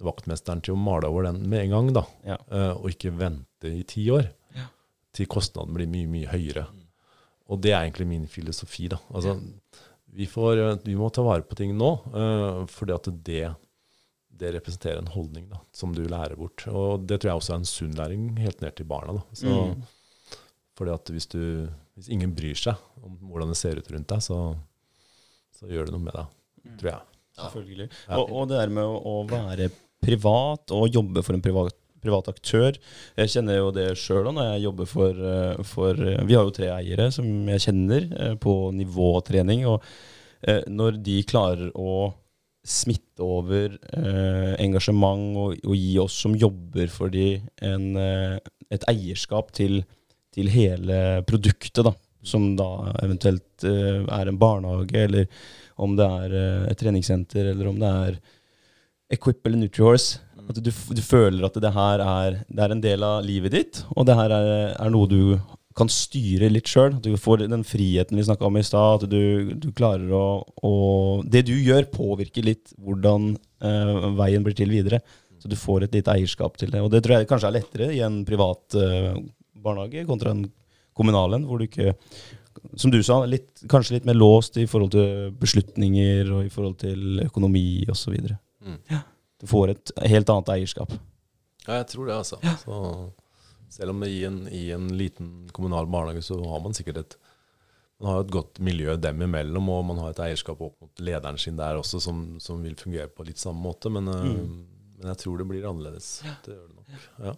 vaktmesteren 0.00 0.62
til 0.64 0.76
å 0.76 0.80
male 0.80 1.08
over 1.10 1.26
den 1.28 1.42
med 1.50 1.66
en 1.66 1.74
gang, 1.74 1.92
da. 1.98 2.04
Ja. 2.24 2.36
Eh, 2.50 2.72
og 2.78 2.86
ikke 2.92 3.12
vente 3.18 3.68
i 3.68 3.82
ti 3.88 4.06
år 4.14 4.28
Ja. 4.56 4.68
til 5.12 5.26
kostnaden 5.26 5.74
blir 5.74 5.88
mye, 5.90 6.06
mye 6.08 6.30
høyere. 6.30 6.66
Og 7.50 7.60
det 7.60 7.72
er 7.72 7.82
egentlig 7.84 8.06
min 8.06 8.26
filosofi, 8.26 8.88
da. 8.88 8.98
Altså, 9.12 9.34
vi, 10.14 10.26
får, 10.26 10.58
eh, 10.58 10.76
vi 10.84 10.94
må 10.96 11.10
ta 11.12 11.22
vare 11.22 11.42
på 11.42 11.56
ting 11.56 11.74
nå, 11.76 11.90
uh, 12.14 12.64
fordi 12.66 12.94
at 12.94 13.08
det, 13.24 13.54
det 14.38 14.52
representerer 14.54 14.98
en 15.02 15.12
holdning 15.12 15.48
da, 15.50 15.58
som 15.72 15.92
du 15.92 16.02
lærer 16.06 16.36
bort. 16.36 16.64
Og 16.68 17.06
det 17.06 17.20
tror 17.20 17.32
jeg 17.32 17.40
også 17.42 17.52
er 17.54 17.60
en 17.62 17.68
sunn 17.68 17.94
læring 17.98 18.26
helt 18.38 18.60
ned 18.62 18.76
til 18.76 18.86
barna. 18.86 19.18
da. 19.18 19.22
Så, 19.34 19.48
Mm. 19.48 19.82
fordi 20.78 20.92
at 20.94 21.04
hvis, 21.10 21.26
du, 21.26 21.68
hvis 21.96 22.08
ingen 22.08 22.32
bryr 22.34 22.54
seg 22.54 22.76
om 23.02 23.16
hvordan 23.28 23.48
det 23.48 23.56
ser 23.58 23.76
ut 23.80 23.90
rundt 23.90 24.06
deg, 24.08 24.20
så, 24.22 24.56
så 25.58 25.68
gjør 25.70 25.88
det 25.88 25.94
noe 25.96 26.06
med 26.06 26.14
deg, 26.14 26.34
tror 26.78 26.92
jeg. 26.92 27.04
Selvfølgelig. 27.38 27.88
Og, 28.16 28.32
og 28.34 28.48
det 28.50 28.58
der 28.58 28.72
med 28.74 28.86
å, 28.86 28.96
å 28.98 29.18
være 29.28 29.68
privat 30.02 30.74
og 30.74 30.94
jobbe 30.94 31.24
for 31.26 31.36
en 31.36 31.42
privat, 31.42 31.74
privat 32.02 32.30
aktør 32.30 32.76
Jeg 33.18 33.32
kjenner 33.32 33.58
jo 33.58 33.72
det 33.74 33.88
sjøl 33.98 34.30
når 34.30 34.52
jeg 34.52 34.64
jobber 34.68 34.88
for, 34.90 35.24
eh, 35.32 35.64
for 35.66 35.98
eh, 35.98 36.22
Vi 36.28 36.36
har 36.38 36.46
jo 36.46 36.54
tre 36.54 36.70
eiere 36.76 37.10
som 37.14 37.26
jeg 37.50 37.64
kjenner 37.66 38.06
eh, 38.06 38.34
på 38.40 38.60
nivåtrening. 38.78 39.66
Og 39.70 39.82
når 40.70 41.00
de 41.02 41.16
klarer 41.26 41.72
å 41.74 42.12
smitte 42.62 43.24
over 43.26 43.72
eh, 43.74 44.52
engasjement 44.62 45.32
og, 45.34 45.56
og 45.66 45.74
gi 45.74 45.96
oss 45.98 46.14
som 46.22 46.36
jobber 46.38 46.92
for 46.94 47.10
de 47.10 47.40
en, 47.66 47.88
et 47.98 48.86
eierskap 48.92 49.50
til, 49.56 49.80
til 50.36 50.52
hele 50.54 51.24
produktet, 51.26 51.82
da. 51.88 51.96
Som 52.26 52.50
da 52.58 52.92
eventuelt 53.02 53.66
eh, 53.66 54.02
er 54.02 54.30
en 54.30 54.40
barnehage, 54.40 55.04
eller 55.06 55.28
om 55.78 55.94
det 55.98 56.06
er 56.06 56.38
eh, 56.38 56.64
et 56.72 56.80
treningssenter, 56.80 57.52
eller 57.52 57.70
om 57.70 57.78
det 57.78 57.92
er 58.08 58.18
Equip 59.14 59.46
eller 59.46 59.62
Nutrihorse. 59.62 60.24
At 60.48 60.58
du, 60.64 60.70
du 60.72 61.02
føler 61.04 61.44
at 61.44 61.56
det 61.60 61.70
her 61.74 62.02
er, 62.02 62.40
det 62.48 62.64
er 62.64 62.72
en 62.72 62.82
del 62.82 63.04
av 63.04 63.20
livet 63.24 63.54
ditt, 63.54 63.82
og 63.94 64.08
det 64.08 64.16
her 64.16 64.32
er, 64.32 64.50
er 64.74 64.92
noe 64.92 65.08
du 65.10 65.38
kan 65.78 65.90
styre 65.92 66.50
litt 66.50 66.68
sjøl. 66.70 66.96
At 66.98 67.06
du 67.06 67.14
får 67.20 67.46
den 67.46 67.64
friheten 67.66 68.18
vi 68.18 68.26
snakka 68.26 68.48
om 68.48 68.58
i 68.58 68.64
stad. 68.66 69.04
At 69.04 69.12
du, 69.12 69.54
du 69.60 69.70
klarer 69.76 70.10
å, 70.14 70.26
å 70.66 70.74
Det 71.22 71.44
du 71.48 71.54
gjør, 71.54 71.88
påvirker 71.92 72.46
litt 72.46 72.74
hvordan 72.82 73.32
eh, 73.36 73.94
veien 74.18 74.46
blir 74.46 74.56
til 74.58 74.72
videre. 74.74 75.02
Så 75.38 75.50
du 75.50 75.54
får 75.58 75.86
et 75.86 75.98
lite 76.00 76.14
eierskap 76.16 76.58
til 76.58 76.72
det. 76.74 76.82
Og 76.82 76.90
det 76.92 77.04
tror 77.04 77.18
jeg 77.18 77.30
kanskje 77.30 77.52
er 77.52 77.58
lettere 77.60 77.90
i 77.94 78.02
en 78.04 78.22
privat 78.26 78.78
eh, 78.78 79.12
barnehage 79.58 80.06
kontra 80.08 80.34
en 80.34 80.48
kommunal 80.98 81.38
en, 81.38 81.46
hvor 81.48 81.60
du 81.62 81.66
ikke 81.68 81.94
som 82.76 82.90
du 82.90 82.98
sa, 83.06 83.20
litt, 83.30 83.62
kanskje 83.70 83.94
litt 83.98 84.06
mer 84.08 84.16
låst 84.18 84.56
i 84.58 84.64
forhold 84.66 84.90
til 84.96 85.30
beslutninger 85.38 86.32
og 86.34 86.48
i 86.48 86.50
forhold 86.50 86.74
til 86.82 87.20
økonomi 87.22 87.84
osv. 87.92 88.16
Mm. 88.66 88.80
Ja. 88.90 88.98
Du 89.38 89.46
får 89.46 89.70
et 89.76 89.92
helt 90.10 90.32
annet 90.34 90.50
eierskap. 90.56 90.90
Ja, 91.68 91.76
jeg 91.78 91.86
tror 91.92 92.08
det, 92.10 92.16
altså. 92.18 92.40
Så, 92.64 92.80
selv 93.70 93.92
om 93.94 94.02
det 94.02 94.10
i 94.10 94.24
en, 94.26 94.40
i 94.50 94.64
en 94.74 94.88
liten 94.98 95.30
kommunal 95.54 95.86
barnehage 95.92 96.24
så 96.26 96.38
har 96.50 96.62
man 96.64 96.74
sikkert 96.76 97.02
et 97.04 97.18
man 97.98 98.12
har 98.12 98.20
et 98.22 98.30
godt 98.30 98.60
miljø 98.62 98.92
dem 99.02 99.22
imellom, 99.26 99.68
og 99.74 99.80
man 99.88 99.98
har 99.98 100.12
et 100.12 100.20
eierskap 100.28 100.60
opp 100.62 100.76
mot 100.84 101.00
lederen 101.02 101.38
sin 101.38 101.56
der 101.58 101.80
også, 101.80 101.98
som, 102.02 102.20
som 102.42 102.60
vil 102.62 102.76
fungere 102.78 103.08
på 103.10 103.24
litt 103.26 103.40
samme 103.42 103.58
måte. 103.64 103.90
Men, 103.90 104.06
eh, 104.12 104.28
Mm. 104.28 104.60
men 105.00 105.08
jeg 105.10 105.18
tror 105.18 105.38
det 105.40 105.46
blir 105.50 105.66
annerledes. 105.66 106.10
Det 106.46 106.54
gjør 106.54 106.68
det 106.68 106.76
nok. 106.76 107.08
Ja. 107.26 107.32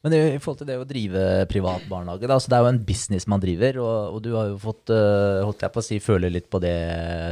Men 0.00 0.14
i 0.16 0.38
forhold 0.40 0.62
til 0.62 0.68
det 0.70 0.78
å 0.80 0.86
drive 0.88 1.22
privat 1.50 1.82
barnehage, 1.90 2.28
da, 2.30 2.38
så 2.40 2.48
det 2.48 2.56
er 2.56 2.64
jo 2.64 2.70
en 2.70 2.84
business 2.88 3.26
man 3.28 3.42
driver, 3.42 3.80
og, 3.82 4.14
og 4.16 4.22
du 4.24 4.30
har 4.32 4.46
jo 4.48 4.60
fått, 4.62 4.92
øh, 4.96 5.42
holdt 5.44 5.64
jeg 5.66 5.74
på 5.74 5.82
å 5.82 5.84
si, 5.84 5.98
føle 6.00 6.30
litt 6.32 6.48
på 6.48 6.60
det 6.64 6.76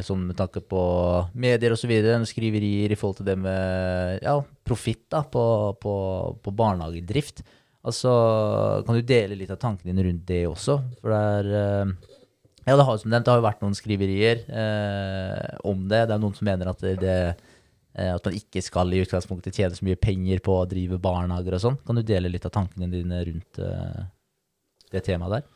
som 0.04 0.26
med 0.28 0.36
tanke 0.36 0.60
på 0.60 0.82
medier 1.32 1.72
osv., 1.72 1.94
skriverier 2.28 2.92
i 2.92 2.98
forhold 3.00 3.22
til 3.22 3.30
det 3.30 3.38
med 3.40 4.20
ja, 4.20 4.36
profitt 4.68 5.16
på, 5.32 5.46
på, 5.80 5.94
på 6.44 6.54
barnehagedrift. 6.60 7.40
Altså, 7.88 8.12
kan 8.84 8.98
du 8.98 9.06
dele 9.06 9.38
litt 9.38 9.54
av 9.54 9.62
tankene 9.62 9.94
dine 9.94 10.04
rundt 10.04 10.28
det 10.28 10.44
også? 10.50 10.76
For 11.00 11.14
det 11.14 11.24
er 11.40 11.52
øh, 11.62 11.96
ja, 12.68 12.76
det 12.76 12.84
har, 12.84 12.98
som 13.00 13.08
nevnt, 13.08 13.24
det 13.24 13.32
har 13.32 13.40
jo 13.40 13.48
vært 13.48 13.62
noen 13.64 13.76
skriverier 13.76 14.42
eh, 14.44 15.52
om 15.64 15.86
det. 15.88 16.02
Det 16.04 16.18
er 16.18 16.20
noen 16.20 16.36
som 16.36 16.48
mener 16.50 16.68
at 16.68 16.82
det, 16.84 16.98
det 17.00 17.14
eh, 17.30 17.47
at 18.14 18.26
man 18.28 18.36
ikke 18.38 18.62
skal 18.64 18.92
i 18.94 19.02
utgangspunktet 19.02 19.56
tjene 19.58 19.76
så 19.76 19.86
mye 19.86 19.98
penger 20.00 20.42
på 20.44 20.54
å 20.60 20.66
drive 20.70 21.00
barnehager 21.02 21.56
og 21.56 21.62
sånn. 21.64 21.78
Kan 21.86 21.98
du 21.98 22.04
dele 22.06 22.30
litt 22.32 22.46
av 22.46 22.54
tankene 22.54 22.90
dine 22.92 23.22
rundt 23.26 23.60
eh, 23.64 24.02
det 24.92 25.02
temaet 25.08 25.38
der? 25.38 25.48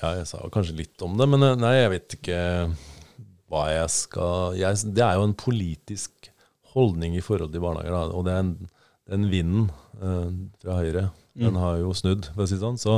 Ja, 0.00 0.12
jeg 0.18 0.28
sa 0.30 0.42
kanskje 0.52 0.78
litt 0.80 1.02
om 1.06 1.16
det, 1.18 1.28
men 1.30 1.46
eh, 1.46 1.56
nei, 1.60 1.74
jeg 1.78 1.92
vet 1.94 2.16
ikke 2.18 2.38
hva 3.52 3.66
jeg 3.70 3.90
skal 3.92 4.56
jeg, 4.58 4.94
Det 4.96 5.04
er 5.04 5.18
jo 5.18 5.26
en 5.28 5.36
politisk 5.38 6.30
holdning 6.74 7.14
i 7.14 7.22
forhold 7.22 7.52
til 7.54 7.62
barnehager, 7.62 7.94
da, 7.94 8.06
og 8.10 8.24
det 8.26 8.34
er 8.34 8.42
en, 8.42 8.54
den 9.12 9.28
vinden 9.30 9.68
eh, 10.00 10.32
fra 10.64 10.80
Høyre, 10.80 11.04
den 11.38 11.58
har 11.58 11.78
jo 11.82 11.92
snudd, 11.94 12.28
for 12.34 12.44
å 12.44 12.48
si 12.48 12.56
det 12.56 12.62
sånn. 12.62 12.80
Så, 12.80 12.96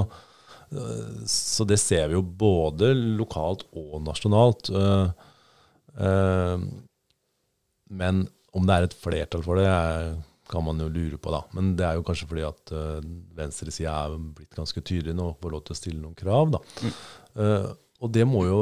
eh, 0.73 1.27
så 1.29 1.67
det 1.69 1.79
ser 1.83 2.09
vi 2.11 2.17
jo 2.19 2.25
både 2.25 2.93
lokalt 2.95 3.67
og 3.77 3.99
nasjonalt. 4.05 4.71
eh, 4.73 5.29
eh, 6.09 6.67
men 7.87 8.27
om 8.57 8.67
det 8.67 8.77
er 8.77 8.87
et 8.87 8.97
flertall 8.97 9.45
for 9.45 9.61
det, 9.61 9.71
kan 10.51 10.63
man 10.63 10.79
jo 10.79 10.87
lure 10.93 11.19
på, 11.19 11.33
da. 11.35 11.43
Men 11.57 11.73
det 11.79 11.87
er 11.89 11.97
jo 11.99 12.05
kanskje 12.07 12.29
fordi 12.31 12.45
at 12.47 12.73
uh, 12.75 13.01
venstresida 13.37 13.97
er 14.07 14.15
blitt 14.37 14.55
ganske 14.55 14.83
tydelig 14.87 15.17
nå 15.19 15.33
og 15.33 15.41
får 15.43 15.55
lov 15.57 15.65
til 15.67 15.75
å 15.75 15.79
stille 15.81 16.03
noen 16.03 16.17
krav, 16.19 16.55
da. 16.55 16.63
Eh, 17.37 17.67
og 18.01 18.13
det 18.13 18.25
må 18.29 18.43
jo 18.47 18.59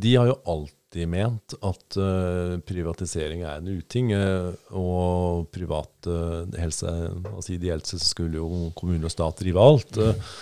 De 0.00 0.10
har 0.16 0.26
jo 0.28 0.38
alltid 0.48 1.08
ment 1.08 1.54
at 1.64 1.96
uh, 2.00 2.56
privatisering 2.66 3.44
er 3.44 3.60
en 3.60 3.68
uting. 3.70 4.10
Uh, 4.16 4.50
og 4.76 5.46
privat 5.54 6.08
uh, 6.10 6.42
helse 6.58 6.88
altså 6.88 7.54
Ideelt 7.54 7.88
sett 7.88 8.02
skulle 8.04 8.40
jo 8.40 8.72
kommune 8.76 9.06
og 9.06 9.14
stat 9.14 9.40
drive 9.44 9.66
alt. 9.70 10.00
eh. 10.02 10.32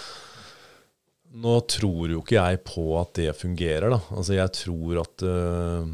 nå 1.44 1.58
tror 1.68 2.14
jo 2.14 2.22
ikke 2.22 2.38
jeg 2.38 2.62
på 2.66 2.86
at 2.98 3.14
det 3.18 3.34
fungerer, 3.36 3.92
da. 3.92 4.00
Altså 4.16 4.38
jeg 4.38 4.54
tror 4.56 5.02
at 5.02 5.26
eh, 5.28 5.90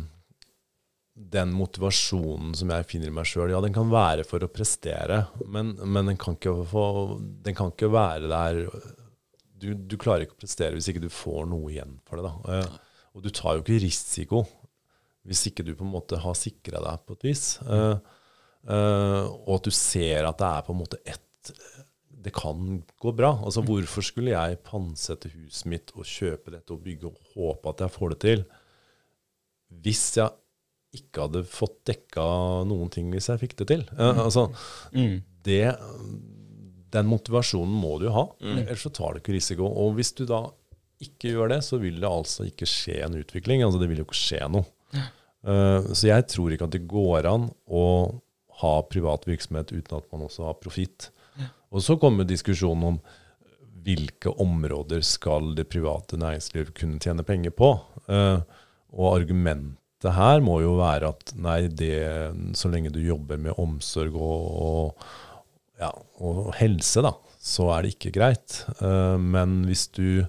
den 1.15 1.53
motivasjonen 1.55 2.57
som 2.59 2.73
jeg 2.75 2.87
finner 2.91 3.11
i 3.11 3.15
meg 3.15 3.29
sjøl, 3.31 3.53
ja, 3.53 3.61
den 3.63 3.75
kan 3.75 3.93
være 3.93 4.25
for 4.27 4.43
å 4.43 4.51
prestere, 4.51 5.21
men, 5.47 5.77
men 5.87 6.11
den, 6.11 6.19
kan 6.19 6.35
få, 6.41 6.87
den 7.47 7.55
kan 7.55 7.71
ikke 7.71 7.93
være 7.95 8.31
der 8.33 8.65
du, 9.65 9.71
du 9.75 9.97
klarer 10.01 10.27
ikke 10.27 10.37
å 10.37 10.43
prestere 10.43 10.77
hvis 10.77 10.91
ikke 10.91 11.05
du 11.05 11.13
får 11.13 11.47
noe 11.51 11.71
igjen 11.73 11.97
for 12.09 12.19
det. 12.19 12.27
da. 12.27 12.59
Eh, 12.59 13.05
og 13.15 13.25
du 13.25 13.31
tar 13.31 13.57
jo 13.57 13.65
ikke 13.65 13.81
risiko 13.85 14.43
hvis 15.25 15.47
ikke 15.49 15.65
du 15.65 15.73
på 15.79 15.87
en 15.87 15.95
måte 15.95 16.19
har 16.21 16.37
sikra 16.37 16.83
deg 16.85 17.05
på 17.07 17.17
et 17.17 17.27
vis. 17.31 17.45
Eh, 17.63 17.95
eh, 18.69 19.23
og 19.25 19.55
at 19.57 19.69
du 19.69 19.73
ser 19.73 20.29
at 20.29 20.41
det 20.41 20.51
er 20.51 20.67
på 20.67 20.75
en 20.75 20.83
måte 20.83 21.01
ett 21.05 21.23
Det 22.25 22.33
kan 22.33 22.79
gå 23.01 23.13
bra. 23.13 23.35
Altså 23.45 23.61
Hvorfor 23.65 24.05
skulle 24.05 24.33
jeg 24.33 24.61
pantsette 24.65 25.29
huset 25.29 25.67
mitt 25.69 25.91
og 25.93 26.09
kjøpe 26.09 26.55
dette 26.55 26.73
og 26.73 26.81
bygge 26.85 27.11
og 27.11 27.35
håpe 27.35 27.73
at 27.73 27.83
jeg 27.85 27.93
får 27.93 28.15
det 28.15 28.19
til, 28.23 28.45
hvis 29.85 30.05
jeg 30.17 30.33
ikke 30.95 31.25
hadde 31.27 31.43
fått 31.49 31.81
dekka 31.91 32.25
noen 32.69 32.91
ting 32.95 33.11
hvis 33.15 33.29
jeg 33.33 33.41
fikk 33.43 33.57
det 33.61 33.67
til? 33.73 33.83
Eh, 33.99 34.21
altså, 34.25 34.49
Mm. 34.95 35.23
det, 35.45 35.77
den 36.95 37.07
motivasjonen 37.11 37.75
må 37.75 37.97
du 38.01 38.09
ha, 38.15 38.27
ellers 38.41 38.85
så 38.87 38.93
tar 38.95 39.15
du 39.17 39.21
ikke 39.23 39.35
risiko. 39.37 39.67
Og 39.67 39.97
hvis 39.99 40.13
du 40.15 40.25
da 40.31 40.45
ikke 41.03 41.33
gjør 41.35 41.51
det, 41.51 41.61
så 41.67 41.81
vil 41.83 41.99
det 42.01 42.09
altså 42.09 42.47
ikke 42.49 42.69
skje 42.71 43.01
en 43.05 43.19
utvikling. 43.19 43.65
Altså 43.67 43.81
det 43.83 43.89
vil 43.91 43.99
jo 44.01 44.07
ikke 44.07 44.21
skje 44.21 44.45
noe. 44.55 44.65
Eh, 44.95 45.91
så 45.93 46.09
jeg 46.09 46.29
tror 46.33 46.55
ikke 46.55 46.69
at 46.71 46.77
det 46.79 46.87
går 46.89 47.27
an 47.29 47.51
å 47.69 47.85
ha 48.63 48.75
privat 48.87 49.27
virksomhet 49.27 49.73
uten 49.75 49.99
at 49.99 50.07
man 50.15 50.23
også 50.29 50.47
har 50.47 50.55
profitt. 50.63 51.11
Og 51.75 51.83
så 51.83 51.97
kommer 51.99 52.23
diskusjonen 52.25 52.85
om 52.95 52.99
hvilke 53.85 54.31
områder 54.41 55.03
skal 55.05 55.51
det 55.59 55.67
private 55.69 56.17
næringsliv 56.17 56.71
kunne 56.79 57.01
tjene 57.03 57.25
penger 57.27 57.51
på. 57.59 57.73
Eh, 58.09 58.39
og 58.95 59.09
argumentet 59.19 59.81
viktigste 60.05 60.13
her 60.13 60.43
må 60.43 60.61
jo 60.63 60.77
være 60.79 61.13
at 61.13 61.35
nei, 61.37 61.69
det, 61.69 62.55
så 62.55 62.69
lenge 62.69 62.93
du 62.93 63.01
jobber 63.01 63.39
med 63.39 63.57
omsorg 63.57 64.15
og, 64.15 64.45
og, 64.61 65.05
ja, 65.81 65.91
og 66.21 66.55
helse, 66.59 67.03
da, 67.03 67.13
så 67.41 67.71
er 67.73 67.83
det 67.83 67.95
ikke 67.95 68.13
greit. 68.13 68.65
Eh, 68.81 69.19
men 69.19 69.65
hvis 69.67 69.89
du 69.89 70.25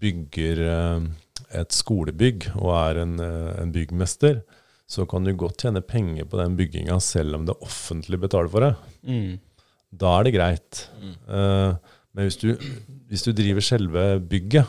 bygger 0.00 0.60
eh, 0.64 1.04
et 1.60 1.72
skolebygg 1.72 2.50
og 2.56 2.72
er 2.74 3.02
en, 3.04 3.18
eh, 3.20 3.62
en 3.62 3.72
byggmester, 3.72 4.42
så 4.86 5.06
kan 5.06 5.24
du 5.24 5.34
godt 5.34 5.64
tjene 5.64 5.80
penger 5.80 6.26
på 6.28 6.38
den 6.38 6.56
bygginga 6.56 6.98
selv 7.00 7.36
om 7.36 7.46
det 7.46 7.56
offentlige 7.60 8.20
betaler 8.20 8.50
for 8.52 8.60
det. 8.60 8.74
Mm. 9.02 9.38
Da 9.94 10.18
er 10.18 10.26
det 10.26 10.34
greit. 10.34 10.88
Mm. 11.00 11.14
men 12.14 12.26
hvis 12.26 12.36
du, 12.36 12.50
hvis 13.08 13.22
du 13.22 13.30
driver 13.32 13.62
selve 13.62 14.02
bygget 14.20 14.66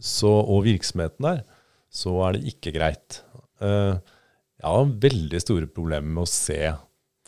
så, 0.00 0.32
og 0.42 0.64
virksomheten 0.64 1.24
der, 1.24 1.44
så 1.92 2.12
er 2.26 2.36
det 2.36 2.52
ikke 2.52 2.74
greit. 2.74 3.20
Eh, 3.60 3.94
jeg 4.56 4.72
har 4.72 4.92
veldig 5.06 5.40
store 5.42 5.70
problemer 5.70 6.08
med 6.08 6.24
å 6.24 6.30
se 6.30 6.60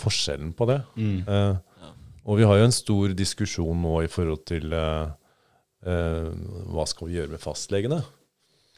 forskjellen 0.00 0.52
på 0.56 0.68
det. 0.70 0.78
Mm. 0.98 1.18
Eh, 1.24 1.90
og 2.28 2.40
vi 2.40 2.46
har 2.48 2.60
jo 2.60 2.68
en 2.68 2.76
stor 2.76 3.14
diskusjon 3.16 3.82
nå 3.82 3.94
i 4.04 4.12
forhold 4.12 4.44
til 4.48 4.72
eh, 4.76 5.10
hva 5.88 6.86
skal 6.88 7.08
vi 7.08 7.18
gjøre 7.18 7.32
med 7.34 7.42
fastlegene. 7.42 8.02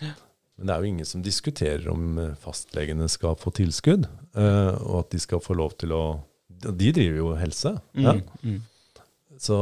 Men 0.00 0.68
det 0.68 0.74
er 0.74 0.82
jo 0.82 0.90
ingen 0.90 1.08
som 1.08 1.22
diskuterer 1.24 1.88
om 1.88 2.18
fastlegene 2.42 3.08
skal 3.08 3.38
få 3.40 3.52
tilskudd, 3.56 4.04
og 4.36 4.96
at 4.98 5.14
de 5.14 5.20
skal 5.22 5.40
få 5.40 5.56
lov 5.56 5.72
til 5.80 5.94
å 5.96 6.02
De 6.60 6.90
driver 6.92 7.16
jo 7.16 7.30
helse. 7.40 7.72
Ja. 7.96 8.12
Mm. 8.12 8.26
Mm. 8.44 8.58
Så 9.40 9.56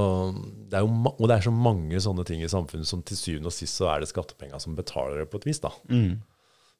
det 0.67 0.81
er 0.81 0.83
jo 0.83 0.91
og 1.13 1.29
det 1.31 1.37
er 1.37 1.45
så 1.47 1.53
mange 1.55 2.01
sånne 2.03 2.25
ting 2.27 2.43
i 2.43 2.51
samfunnet 2.51 2.89
som 2.89 3.05
til 3.07 3.19
syvende 3.19 3.53
og 3.53 3.55
sist 3.55 3.79
så 3.79 3.87
er 3.93 4.03
det 4.03 4.11
skattepenger 4.11 4.59
som 4.63 4.75
betaler 4.75 5.23
det 5.23 5.29
på 5.31 5.39
et 5.39 5.47
vis. 5.47 5.61
da. 5.63 5.71
Mm. 5.87 6.19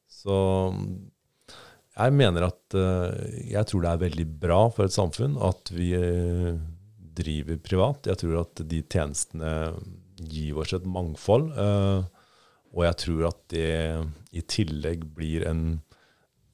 Så 0.09 0.35
jeg 1.99 2.13
mener 2.15 2.47
at 2.47 2.75
eh, 2.77 3.49
Jeg 3.51 3.67
tror 3.69 3.83
det 3.83 3.91
er 3.93 4.03
veldig 4.05 4.25
bra 4.41 4.59
for 4.73 4.87
et 4.87 4.95
samfunn 4.95 5.35
at 5.43 5.71
vi 5.75 5.91
eh, 5.97 6.55
driver 7.19 7.57
privat. 7.63 8.07
Jeg 8.07 8.21
tror 8.21 8.41
at 8.45 8.61
de 8.71 8.81
tjenestene 8.87 9.51
gir 10.19 10.57
oss 10.59 10.73
et 10.75 10.87
mangfold. 10.87 11.51
eh, 11.59 12.07
og 12.69 12.83
jeg 12.85 12.97
tror 13.01 13.27
at 13.31 13.39
det 13.49 13.69
i 14.37 14.41
tillegg 14.45 15.07
blir 15.17 15.45
en 15.49 15.63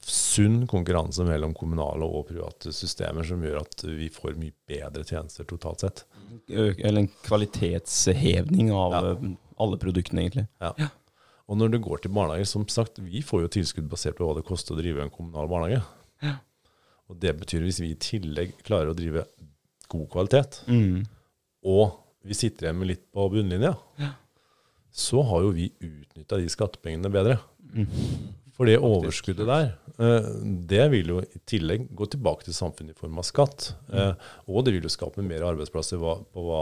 sunn 0.06 0.62
konkurranse 0.70 1.26
mellom 1.28 1.52
kommunale 1.58 2.06
og 2.08 2.28
private 2.30 2.72
systemer 2.72 3.26
som 3.28 3.42
gjør 3.44 3.58
at 3.64 3.84
vi 3.90 4.08
får 4.14 4.38
mye 4.40 4.54
bedre 4.70 5.04
tjenester 5.04 5.48
totalt 5.50 5.82
sett. 5.84 6.04
Eller 6.48 7.02
en 7.02 7.10
kvalitetshevning 7.26 8.70
av 8.72 8.96
Ja. 8.96 9.16
alle 9.60 9.78
produktene, 9.82 10.24
egentlig. 10.28 10.46
Og 11.50 11.58
når 11.60 11.76
det 11.76 11.82
går 11.86 12.02
til 12.02 12.12
barnehager, 12.16 12.48
som 12.50 12.64
sagt, 12.68 12.98
vi 13.06 13.22
får 13.22 13.44
jo 13.46 13.52
tilskudd 13.60 13.90
basert 13.92 14.18
på 14.18 14.26
hva 14.26 14.34
det 14.40 14.46
koster 14.48 14.74
å 14.74 14.80
drive 14.80 15.04
en 15.04 15.12
kommunal 15.14 15.48
barnehage. 15.52 15.84
Ja. 16.26 16.38
Og 17.10 17.20
det 17.22 17.36
betyr 17.38 17.62
hvis 17.68 17.80
vi 17.84 17.92
i 17.94 18.00
tillegg 18.02 18.56
klarer 18.66 18.90
å 18.90 18.98
drive 18.98 19.28
god 19.94 20.08
kvalitet, 20.10 20.64
Mm. 20.66 21.04
og 21.64 22.00
vi 22.26 22.34
sitter 22.34 22.66
igjen 22.66 22.80
med 22.80 22.88
litt 22.90 23.04
på 23.14 23.28
bunnlinja, 23.30 23.76
så 24.92 25.22
har 25.30 25.44
jo 25.46 25.52
vi 25.54 25.68
utnytta 25.84 26.40
de 26.42 26.50
skattepengene 26.50 27.12
bedre. 27.14 27.38
Mm. 27.76 27.86
For 28.56 28.70
det 28.70 28.78
overskuddet 28.80 29.48
der, 29.50 29.66
eh, 30.00 30.28
det 30.72 30.86
vil 30.94 31.10
jo 31.12 31.18
i 31.22 31.40
tillegg 31.46 31.90
gå 31.92 32.06
tilbake 32.14 32.46
til 32.48 32.56
samfunnet 32.56 32.96
i 32.96 33.00
form 33.02 33.18
av 33.20 33.26
skatt. 33.28 33.74
Mm. 33.92 34.16
Og 34.48 34.64
det 34.64 34.74
vil 34.78 34.86
jo 34.88 34.92
skape 34.94 35.24
mer 35.26 35.44
arbeidsplasser 35.44 36.00
på 36.00 36.46
hva 36.46 36.62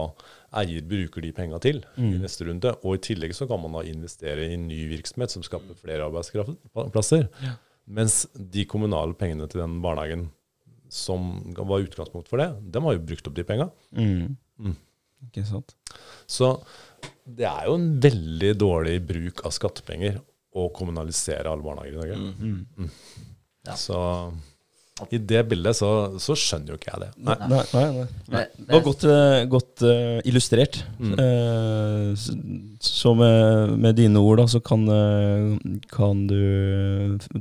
eier 0.63 0.81
bruker 0.89 1.21
de 1.21 1.31
penga 1.37 1.59
til 1.61 1.83
i 1.97 2.01
Mm. 2.01 2.21
neste 2.23 2.47
runde. 2.49 2.73
Og 2.83 2.95
i 2.95 3.03
tillegg 3.13 3.35
så 3.37 3.47
kan 3.47 3.61
man 3.61 3.73
da 3.77 3.83
investere 3.85 4.49
i 4.51 4.57
ny 4.57 4.87
virksomhet 4.89 5.29
som 5.29 5.43
skaper 5.45 5.75
flere 5.77 6.09
arbeidsplasser. 6.09 7.27
Mens 7.87 8.25
de 8.33 8.65
kommunale 8.65 9.13
pengene 9.13 9.47
til 9.49 9.61
den 9.61 9.79
barnehagen 9.83 10.29
som 10.89 11.53
var 11.53 11.81
utgangspunkt 11.83 12.27
for 12.29 12.37
det, 12.37 12.49
de 12.71 12.79
har 12.81 12.93
jo 12.93 13.05
brukt 13.05 13.27
opp 13.27 13.35
de 13.35 13.43
penga. 13.43 13.69
Mm. 13.95 14.35
Mm. 14.59 14.75
Ikke 15.27 15.45
sant. 15.45 15.75
Så 16.27 16.55
det 17.25 17.45
er 17.45 17.65
jo 17.67 17.75
en 17.75 17.99
veldig 18.03 18.57
dårlig 18.57 18.97
bruk 19.07 19.45
av 19.45 19.51
skattepenger 19.51 20.19
å 20.55 20.67
kommunalisere 20.75 21.49
alle 21.49 21.65
barnehager 21.65 21.93
i 21.93 22.01
Norge. 22.01 22.17
Mm. 22.39 22.89
Ja. 23.67 23.77
Så 23.79 23.99
i 25.11 25.17
det 25.17 25.39
bildet 25.49 25.73
så, 25.75 25.87
så 26.21 26.35
skjønner 26.37 26.69
jo 26.69 26.75
ikke 26.77 26.91
jeg 26.93 26.99
det. 27.01 27.07
Nei. 27.25 27.33
Nei, 27.49 27.61
nei, 27.73 27.85
nei. 27.95 28.03
Nei, 28.35 28.41
Det 28.59 28.75
var 28.75 28.83
godt, 28.85 29.05
eh, 29.09 29.37
godt 29.49 29.81
eh, 29.89 30.19
illustrert. 30.29 30.77
Mm. 31.01 31.15
Eh, 31.17 32.67
så 32.85 33.13
med, 33.17 33.73
med 33.81 33.97
dine 33.97 34.21
ord 34.21 34.37
da, 34.43 34.45
så 34.53 34.61
kan, 34.63 34.85
kan 35.91 36.21
du 36.29 36.37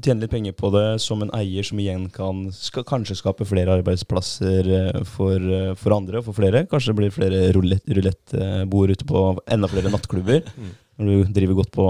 tjene 0.01 0.23
litt 0.25 0.33
penger 0.33 0.57
på 0.59 0.71
det 0.75 0.87
som 1.05 1.23
en 1.27 1.33
eier, 1.37 1.67
som 1.69 1.79
igjen 1.83 2.09
kan 2.15 2.47
skal 2.57 2.87
kanskje 2.89 3.19
skape 3.21 3.45
flere 3.47 3.77
arbeidsplasser 3.83 4.73
for, 5.13 5.45
for 5.79 5.97
andre 5.99 6.23
og 6.23 6.31
for 6.31 6.39
flere. 6.41 6.65
Kanskje 6.73 6.95
det 6.95 6.99
blir 7.03 7.15
flere 7.15 7.45
rulett- 7.55 7.95
rulettbord 8.01 8.97
ute 8.97 9.07
på 9.13 9.27
enda 9.53 9.69
flere 9.71 9.93
nattklubber 9.93 10.43
Mm. 10.57 10.73
når 10.99 11.07
du 11.27 11.33
driver 11.37 11.61
godt 11.61 11.71
på 11.77 11.85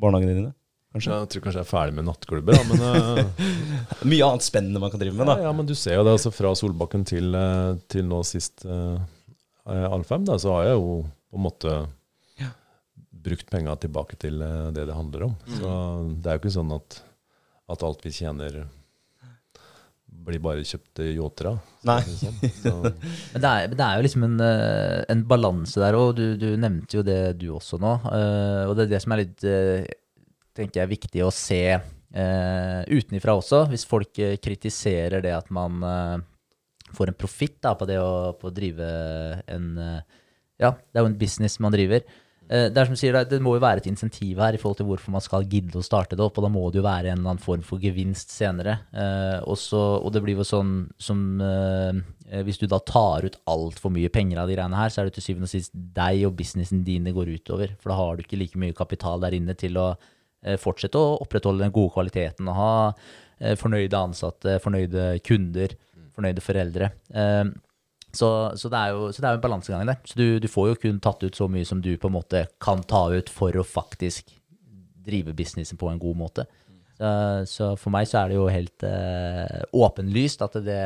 barnehagene 0.00 0.34
dine. 0.40 0.50
Kanskje. 0.92 1.14
Jeg 1.14 1.28
tror 1.32 1.44
kanskje 1.46 1.60
jeg 1.60 1.64
er 1.64 1.70
ferdig 1.70 1.96
med 1.96 2.04
nattklubber, 2.04 2.58
da, 2.58 2.64
men 2.68 2.82
eh, 2.84 3.46
Mye 4.10 4.26
annet 4.26 4.44
spennende 4.44 4.82
man 4.82 4.92
kan 4.92 5.00
drive 5.00 5.16
med, 5.16 5.24
da. 5.30 5.38
ja, 5.40 5.48
ja, 5.48 5.52
men 5.56 5.68
du 5.68 5.72
ser 5.78 5.96
jo 5.96 6.04
det. 6.04 6.18
altså 6.18 6.32
Fra 6.34 6.52
Solbakken 6.58 7.06
til, 7.08 7.32
eh, 7.38 7.70
til 7.88 8.04
nå 8.10 8.20
sist 8.28 8.66
uh, 8.68 9.00
Alfheim, 9.64 10.26
da, 10.28 10.36
så 10.42 10.52
har 10.58 10.68
jeg 10.68 10.76
jo 10.76 11.00
på 11.32 11.40
en 11.40 11.46
måte 11.46 11.78
brukt 13.22 13.48
penga 13.54 13.76
tilbake 13.78 14.18
til 14.20 14.42
uh, 14.42 14.68
det 14.74 14.84
det 14.90 14.98
handler 14.98 15.28
om. 15.30 15.34
Så 15.48 15.72
det 16.20 16.28
er 16.28 16.36
jo 16.36 16.42
ikke 16.42 16.56
sånn 16.58 16.76
at, 16.76 17.00
at 17.72 17.84
alt 17.88 18.04
vi 18.04 18.12
tjener 18.12 18.64
blir 20.22 20.42
bare 20.42 20.64
kjøpt 20.66 21.02
yachter 21.12 21.50
av. 21.52 21.58
Nei. 21.88 21.98
Sånn. 22.06 22.36
Så, 22.60 22.72
Men 23.32 23.44
det 23.44 23.50
er, 23.50 23.72
det 23.72 23.86
er 23.86 23.98
jo 23.98 24.06
liksom 24.06 24.26
en, 24.28 24.36
eh, 24.44 24.98
en 25.12 25.24
balanse 25.28 25.82
der, 25.82 25.98
og 25.98 26.14
du, 26.18 26.24
du 26.40 26.52
nevnte 26.60 26.98
jo 26.98 27.04
det 27.06 27.20
du 27.40 27.48
også 27.56 27.80
nå. 27.82 27.96
Uh, 28.06 28.68
og 28.68 28.76
det 28.78 28.86
er 28.86 28.94
det 28.94 29.02
som 29.04 29.14
er 29.14 29.22
litt 29.24 29.46
eh, 29.48 29.88
tenker 30.56 30.80
jeg, 30.80 30.86
er 30.86 30.94
viktig 30.94 31.24
å 31.24 31.32
se 31.34 31.62
eh, 31.72 32.82
utenifra 32.92 33.36
også. 33.38 33.64
Hvis 33.72 33.86
folk 33.88 34.18
eh, 34.22 34.38
kritiserer 34.42 35.24
det 35.24 35.34
at 35.36 35.52
man 35.54 35.84
eh, 35.86 36.16
får 36.96 37.12
en 37.12 37.20
profitt 37.20 37.62
på 37.62 37.88
det 37.88 38.00
å, 38.00 38.34
på 38.38 38.52
drive 38.54 38.90
en 39.46 39.70
eh, 39.78 40.02
Ja, 40.62 40.76
det 40.76 41.00
er 41.00 41.06
jo 41.06 41.10
en 41.10 41.18
business 41.18 41.58
man 41.64 41.74
driver. 41.74 42.04
Eh, 42.52 42.68
Det 42.70 42.78
er 42.78 42.86
som 42.90 42.98
sier, 42.98 43.16
det 43.26 43.40
må 43.42 43.56
jo 43.56 43.64
være 43.64 43.80
et 43.82 43.88
insentiv 43.90 44.38
her 44.44 44.54
i 44.54 44.60
forhold 44.60 44.78
til 44.78 44.86
hvorfor 44.90 45.14
man 45.14 45.24
skal 45.24 45.46
gidde 45.48 45.80
å 45.80 45.86
starte 45.86 46.18
det 46.18 46.22
opp, 46.22 46.38
og 46.38 46.46
da 46.46 46.52
må 46.52 46.68
det 46.70 46.82
jo 46.82 46.86
være 46.86 47.10
en 47.10 47.22
eller 47.22 47.32
annen 47.32 47.42
form 47.42 47.64
for 47.66 47.82
gevinst 47.82 48.30
senere. 48.34 48.76
Eh, 48.92 49.40
og, 49.42 50.12
det 50.12 50.22
blir 50.22 50.38
jo 50.38 50.46
sånn 50.46 50.74
som 51.00 51.40
Hvis 52.32 52.60
du 52.60 52.66
da 52.66 52.78
tar 52.80 53.26
ut 53.26 53.34
altfor 53.50 53.92
mye 53.92 54.08
penger 54.12 54.38
av 54.40 54.48
de 54.48 54.54
greiene 54.56 54.78
her, 54.78 54.88
så 54.88 55.02
er 55.02 55.08
det 55.08 55.18
til 55.18 55.26
syvende 55.26 55.48
og 55.48 55.52
sist 55.52 55.72
deg 55.72 56.22
og 56.28 56.36
businessen 56.38 56.84
din 56.84 57.04
det 57.04 57.12
går 57.16 57.28
utover. 57.40 57.74
For 57.80 57.92
da 57.92 57.98
har 57.98 58.16
du 58.16 58.22
ikke 58.22 58.38
like 58.40 58.60
mye 58.60 58.76
kapital 58.76 59.20
der 59.20 59.36
inne 59.36 59.56
til 59.58 59.76
å 59.76 59.90
fortsette 60.60 60.98
å 60.98 61.18
opprettholde 61.22 61.64
den 61.64 61.74
gode 61.74 61.94
kvaliteten 61.94 62.48
og 62.50 62.58
ha 62.58 62.72
eh, 63.40 63.54
fornøyde 63.58 63.98
ansatte, 63.98 64.58
fornøyde 64.62 65.12
kunder, 65.26 65.76
fornøyde 66.16 66.44
foreldre. 66.44 66.90
Eh, 67.14 67.44
så, 68.12 68.28
så, 68.58 68.68
det 68.68 68.80
er 68.80 68.92
jo, 68.92 69.06
det 69.08 69.24
er 69.24 69.36
jo 69.36 69.40
en 69.40 69.44
balansegang 69.46 69.86
der. 69.88 70.00
Så 70.04 70.18
du, 70.18 70.26
du 70.42 70.48
får 70.50 70.72
jo 70.72 70.80
kun 70.82 71.00
tatt 71.02 71.22
ut 71.24 71.38
så 71.38 71.48
mye 71.48 71.68
som 71.68 71.80
du 71.84 71.94
på 71.96 72.10
en 72.10 72.18
måte 72.18 72.44
kan 72.62 72.82
ta 72.84 73.06
ut 73.14 73.32
for 73.32 73.56
å 73.56 73.64
faktisk 73.64 74.34
drive 75.02 75.32
businessen 75.34 75.80
på 75.80 75.88
en 75.90 76.02
god 76.02 76.18
måte. 76.20 76.44
Så 77.50 77.72
for 77.80 77.90
meg 77.90 78.04
så 78.06 78.20
er 78.20 78.28
det 78.30 78.36
jo 78.36 78.44
helt 78.52 78.84
eh, 78.86 79.62
åpenlyst 79.74 80.44
at 80.44 80.60
det 80.62 80.82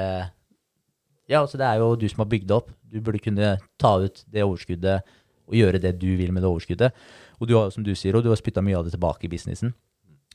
Ja, 1.28 1.42
altså 1.42 1.58
det 1.60 1.66
er 1.66 1.82
jo 1.82 1.90
du 1.98 2.06
som 2.08 2.22
har 2.22 2.30
bygd 2.30 2.46
det 2.48 2.56
opp. 2.56 2.70
Du 2.88 3.02
burde 3.04 3.20
kunne 3.20 3.50
ta 3.76 3.90
ut 4.00 4.22
det 4.32 4.46
overskuddet 4.46 5.04
og 5.46 5.58
gjøre 5.58 5.82
det 5.82 5.96
du 6.00 6.08
vil 6.18 6.32
med 6.34 6.42
det 6.42 6.50
overskuddet. 6.50 6.94
Og 7.40 7.50
du 7.50 7.56
har, 7.58 7.70
som 7.74 7.84
du 7.84 7.92
sier, 7.98 8.16
og 8.16 8.24
du 8.24 8.30
har 8.32 8.40
spytta 8.40 8.62
mye 8.64 8.78
av 8.78 8.86
det 8.86 8.94
tilbake 8.96 9.28
i 9.28 9.32
businessen. 9.32 9.74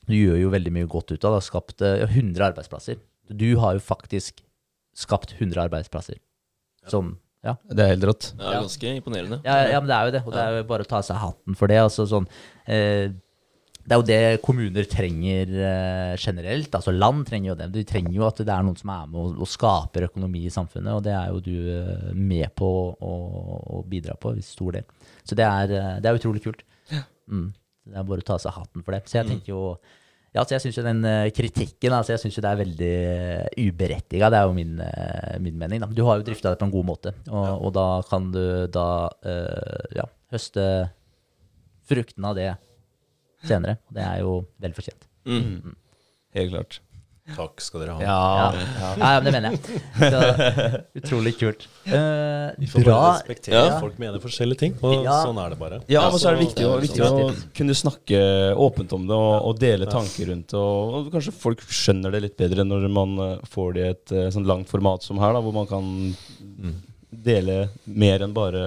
Du 0.09 0.15
gjør 0.17 0.39
jo 0.41 0.51
veldig 0.53 0.73
mye 0.75 0.89
godt 0.89 1.11
ut 1.13 1.17
av 1.17 1.35
det. 1.35 1.35
Du 1.35 1.39
har 1.39 1.47
skapt 1.47 1.81
eh, 1.85 1.97
ja, 2.03 2.07
100 2.09 2.47
arbeidsplasser. 2.51 3.01
Du 3.31 3.49
har 3.61 3.77
jo 3.77 3.83
faktisk 3.83 4.41
skapt 4.97 5.35
100 5.39 5.67
arbeidsplasser. 5.69 6.19
Som 6.89 7.17
Ja. 7.41 7.55
Det 7.65 7.81
er 7.81 7.95
helt 7.95 8.03
rått. 8.05 8.25
Det 8.37 8.45
er 8.45 8.59
ganske 8.59 8.89
imponerende. 8.99 9.41
Ja, 9.45 9.55
ja, 9.71 9.79
men 9.81 9.89
det 9.89 9.95
er 9.97 10.05
jo 10.05 10.11
det. 10.13 10.19
Og 10.27 10.33
det 10.35 10.41
er 10.43 10.57
jo 10.59 10.65
bare 10.69 10.85
å 10.85 10.89
ta 10.89 10.99
seg 11.01 11.17
hatten 11.17 11.55
for 11.57 11.71
det. 11.71 11.79
Altså 11.81 12.05
sånn 12.05 12.27
eh, 12.69 13.09
Det 13.81 13.95
er 13.95 13.97
jo 13.97 14.05
det 14.05 14.41
kommuner 14.45 14.85
trenger 14.85 15.49
eh, 15.49 16.11
generelt. 16.21 16.69
Altså 16.77 16.93
land 16.93 17.25
trenger 17.25 17.49
jo 17.53 17.55
det. 17.57 17.71
De 17.73 17.83
trenger 17.89 18.13
jo 18.13 18.27
at 18.27 18.43
det 18.45 18.53
er 18.53 18.67
noen 18.67 18.77
som 18.77 18.91
er 18.93 19.07
med 19.09 19.17
og, 19.23 19.39
og 19.41 19.49
skaper 19.49 20.05
økonomi 20.05 20.43
i 20.45 20.53
samfunnet, 20.53 20.93
og 20.93 21.01
det 21.07 21.15
er 21.17 21.31
jo 21.33 21.41
du 21.41 21.55
eh, 21.79 22.11
med 22.13 22.53
på 22.53 22.69
å, 22.93 23.15
å 23.79 23.81
bidra 23.89 24.13
på 24.21 24.35
i 24.37 24.45
stor 24.45 24.77
del. 24.77 24.85
Så 25.25 25.37
det 25.39 25.47
er, 25.47 25.73
eh, 25.79 25.97
det 25.97 26.11
er 26.11 26.21
utrolig 26.21 26.43
kult. 26.45 26.61
Mm. 27.31 27.49
Det 27.91 27.97
er 27.97 28.07
bare 28.07 28.23
å 28.23 28.27
ta 28.27 28.37
seg 28.41 28.55
hatten 28.55 28.85
for 28.85 28.95
det. 28.95 29.01
Så 29.09 29.19
jeg 29.19 29.29
tenker 29.31 29.53
jo 29.53 29.63
ja, 30.31 30.45
så 30.45 30.55
jeg 30.55 30.63
syns 30.63 30.77
jo 30.79 30.83
den 30.85 31.01
eh, 31.03 31.29
kritikken 31.35 31.91
altså 31.91 32.13
jeg 32.13 32.21
synes 32.21 32.37
jo 32.37 32.43
det 32.45 32.51
er 32.53 32.59
veldig 32.61 32.91
uberettiga. 33.65 34.29
Det 34.31 34.39
er 34.39 34.45
jo 34.47 34.53
min, 34.55 34.77
eh, 34.85 35.33
min 35.43 35.57
mening. 35.59 35.81
Da. 35.83 35.89
Du 35.91 36.05
har 36.07 36.19
jo 36.19 36.27
drifta 36.27 36.53
det 36.53 36.61
på 36.61 36.69
en 36.69 36.71
god 36.71 36.87
måte, 36.87 37.11
og, 37.27 37.49
og 37.67 37.73
da 37.75 37.87
kan 38.07 38.29
du 38.31 38.43
da 38.71 38.85
uh, 39.11 39.81
ja, 39.97 40.05
høste 40.31 40.63
fruktene 41.89 42.31
av 42.31 42.39
det 42.39 42.47
senere. 43.43 43.81
Og 43.89 43.97
det 43.97 44.07
er 44.07 44.23
jo 44.23 44.37
vel 44.63 44.77
fortjent. 44.77 45.09
Mm. 45.27 45.75
Helt 46.37 46.55
klart. 46.55 46.79
Takk 47.35 47.61
skal 47.63 47.81
dere 47.83 47.95
ha. 47.95 48.01
Ja, 48.01 48.17
ja. 48.97 49.11
men 49.21 49.27
det 49.27 49.33
mener 49.35 49.55
jeg. 49.55 49.81
Så, 49.97 50.21
utrolig 51.01 51.33
kult. 51.39 51.67
Eh, 51.85 52.51
Vi 52.59 52.67
får 52.71 52.83
bra. 52.85 52.95
bare 52.97 53.13
respektere 53.19 53.53
Ja. 53.55 53.63
at 53.75 53.81
folk 53.81 53.97
mener 54.01 54.19
forskjellige 54.23 54.57
ting, 54.63 54.75
og 54.83 55.03
Ja. 55.05 55.17
sånn 55.25 55.39
er 55.45 55.49
det 55.55 55.59
bare. 55.59 55.79
Ja, 55.87 56.01
Ja, 56.01 56.09
men 56.09 56.19
så 56.19 56.29
er 56.31 56.35
det 56.37 56.45
viktig, 56.47 56.65
å, 56.67 56.75
er 56.77 56.81
viktig 56.85 57.01
å 57.05 57.31
kunne 57.57 57.77
snakke 57.77 58.21
åpent 58.55 58.93
om 58.97 59.07
det 59.07 59.15
og, 59.15 59.45
og 59.51 59.59
dele 59.59 59.85
tanker 59.89 60.27
rundt 60.33 60.47
det. 60.53 60.59
Og, 60.59 60.93
og 61.07 61.11
kanskje 61.13 61.33
folk 61.33 61.61
skjønner 61.67 62.11
det 62.11 62.21
litt 62.27 62.37
bedre 62.37 62.63
når 62.67 62.89
man 62.91 63.17
eh, 63.19 63.37
får 63.49 63.73
det 63.77 63.81
i 63.85 63.89
et 63.95 64.11
eh, 64.11 64.29
sånn 64.35 64.45
langt 64.49 64.67
format 64.71 65.03
som 65.03 65.17
her, 65.21 65.33
da, 65.33 65.41
hvor 65.41 65.53
man 65.53 65.67
kan 65.67 65.91
dele 67.11 67.69
mer 67.85 68.23
enn 68.25 68.33
bare 68.35 68.61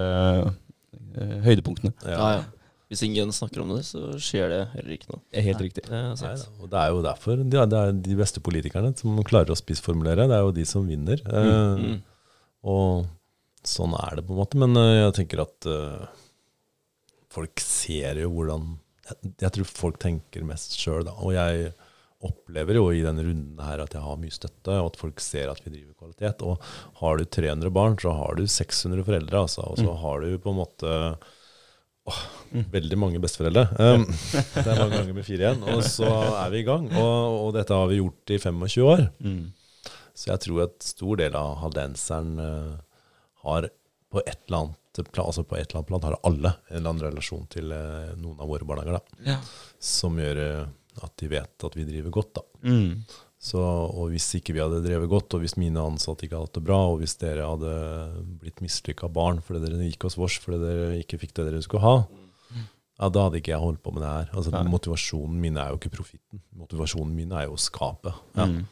eh, 1.15 1.39
høydepunktene. 1.45 1.93
Ja, 2.05 2.29
ja. 2.37 2.43
Hvis 2.91 3.01
ingen 3.07 3.31
snakker 3.33 3.63
om 3.63 3.71
det, 3.73 3.81
så 3.87 4.13
skjer 4.21 4.51
det 4.51 4.59
heller 4.75 4.93
ikke 4.93 5.09
noe. 5.09 5.21
Det 5.33 5.39
er 5.41 5.45
helt 5.47 5.63
riktig. 5.63 5.83
Det 5.87 5.97
er 5.97 6.11
Nei, 6.21 6.33
og 6.61 6.67
det 6.69 6.81
er 6.81 6.91
jo 6.93 6.99
derfor 7.05 7.39
er, 7.41 7.47
det 7.49 7.79
er 7.79 7.95
de 8.07 8.17
beste 8.19 8.43
politikerne 8.45 8.91
som 8.99 9.17
klarer 9.25 9.55
å 9.55 9.57
spissformulere. 9.57 10.27
Det 10.29 10.37
er 10.37 10.43
jo 10.45 10.53
de 10.53 10.65
som 10.69 10.85
vinner. 10.85 11.23
Mm. 11.25 11.81
Mm. 11.81 11.95
Og 12.69 13.07
sånn 13.65 13.95
er 13.97 14.19
det 14.19 14.27
på 14.27 14.35
en 14.35 14.41
måte. 14.43 14.61
Men 14.61 14.77
eh, 14.77 14.99
jeg 14.99 15.15
tenker 15.17 15.41
at 15.45 15.69
uh, 15.69 16.05
folk 17.33 17.63
ser 17.63 18.21
jo 18.21 18.29
hvordan 18.35 18.75
jeg, 19.05 19.33
jeg 19.41 19.53
tror 19.57 19.69
folk 19.69 19.97
tenker 20.01 20.45
mest 20.45 20.77
sjøl, 20.77 21.03
da. 21.07 21.15
Og 21.21 21.33
jeg 21.35 21.71
opplever 22.25 22.79
jo 22.79 22.87
i 22.93 23.03
denne 23.05 23.25
runden 23.25 23.59
her 23.61 23.81
at 23.83 23.93
jeg 23.93 24.01
har 24.01 24.19
mye 24.21 24.33
støtte, 24.33 24.77
og 24.79 24.91
at 24.91 24.99
folk 24.99 25.21
ser 25.21 25.51
at 25.51 25.61
vi 25.65 25.73
driver 25.73 25.97
kvalitet. 26.05 26.45
Og 26.45 26.61
har 27.01 27.17
du 27.17 27.25
300 27.25 27.73
barn, 27.73 27.97
så 28.01 28.13
har 28.17 28.37
du 28.37 28.45
600 28.49 29.05
foreldre, 29.05 29.41
altså. 29.45 29.65
Og 29.71 29.81
så 29.81 29.97
har 30.05 30.25
du 30.25 30.37
på 30.41 30.53
en 30.53 30.61
måte 30.61 30.93
åh, 32.11 32.21
veldig 32.73 32.97
mange 33.01 33.19
besteforeldre. 33.23 33.65
Um, 33.81 34.05
det 34.55 34.65
er 34.65 34.79
mange 34.81 34.99
ganger 34.99 35.17
med 35.17 35.25
fire 35.27 35.47
igjen. 35.49 35.63
Og 35.73 35.83
så 35.87 36.09
er 36.43 36.49
vi 36.53 36.61
i 36.63 36.67
gang. 36.67 36.87
Og, 36.93 37.37
og 37.47 37.53
dette 37.57 37.75
har 37.77 37.89
vi 37.91 37.99
gjort 38.01 38.33
i 38.35 38.39
25 38.41 38.85
år. 38.91 39.05
Mm. 39.25 39.43
Så 40.15 40.29
jeg 40.31 40.43
tror 40.45 40.63
at 40.69 40.85
stor 40.85 41.19
del 41.19 41.35
av 41.35 41.57
haldenseren 41.63 42.35
uh, 42.39 42.75
har 43.43 43.69
på 44.13 44.21
et 44.23 44.37
eller 44.47 44.61
annet 44.63 45.11
plan, 45.11 45.25
altså 45.27 45.43
på 45.43 45.57
et 45.59 45.65
eller 45.67 45.81
annet 45.81 45.89
plan 45.89 46.05
har 46.07 46.15
alle 46.23 46.51
en 46.69 46.77
eller 46.77 46.89
annen 46.93 47.03
relasjon 47.03 47.47
til 47.51 47.73
eh, 47.75 48.13
noen 48.15 48.37
av 48.39 48.47
våre 48.47 48.63
barnehager, 48.69 48.95
da, 48.95 49.17
Ja. 49.33 49.33
som 49.83 50.15
gjør 50.21 50.39
eh, 50.39 50.61
at 51.03 51.11
de 51.19 51.27
vet 51.33 51.65
at 51.67 51.75
vi 51.75 51.83
driver 51.89 52.13
godt. 52.15 52.29
da. 52.37 52.43
Mm. 52.63 53.01
Så, 53.45 53.59
og 53.61 54.09
hvis 54.09 54.25
ikke 54.39 54.55
vi 54.55 54.61
hadde 54.63 54.79
drevet 54.81 55.09
godt, 55.11 55.35
og 55.37 55.43
hvis 55.43 55.53
mine 55.61 55.77
ansatte 55.83 56.25
ikke 56.25 56.33
hadde 56.39 56.47
hatt 56.49 56.57
det 56.57 56.63
bra, 56.65 56.79
og 56.89 57.01
hvis 57.03 57.13
dere 57.21 57.45
hadde 57.45 57.73
blitt 58.41 58.61
mislykka 58.65 59.09
barn 59.13 59.41
fordi 59.45 59.61
dere 59.67 59.85
gikk 59.91 60.07
hos 60.07 60.15
vårs 60.17 60.39
fordi 60.41 60.57
dere 60.63 60.87
ikke 61.03 61.19
fikk 61.21 61.35
det 61.37 61.45
dere 61.51 61.61
skulle 61.61 61.83
ha, 61.85 61.95
ja, 62.95 63.09
da 63.11 63.25
hadde 63.27 63.41
ikke 63.41 63.51
jeg 63.51 63.59
holdt 63.61 63.81
på 63.83 63.91
med 63.93 64.01
det 64.05 64.09
her. 64.13 64.29
Altså, 64.39 64.53
Nei. 64.55 64.63
motivasjonen 64.71 65.35
min 65.43 65.57
er 65.61 65.73
jo 65.73 65.77
ikke 65.77 65.91
profitten. 65.97 66.39
Motivasjonen 66.57 67.11
min 67.17 67.33
er 67.35 67.45
jo 67.49 67.57
å 67.57 67.61
skape 67.61 68.13
ja, 68.39 68.45
Mm. 68.47 68.63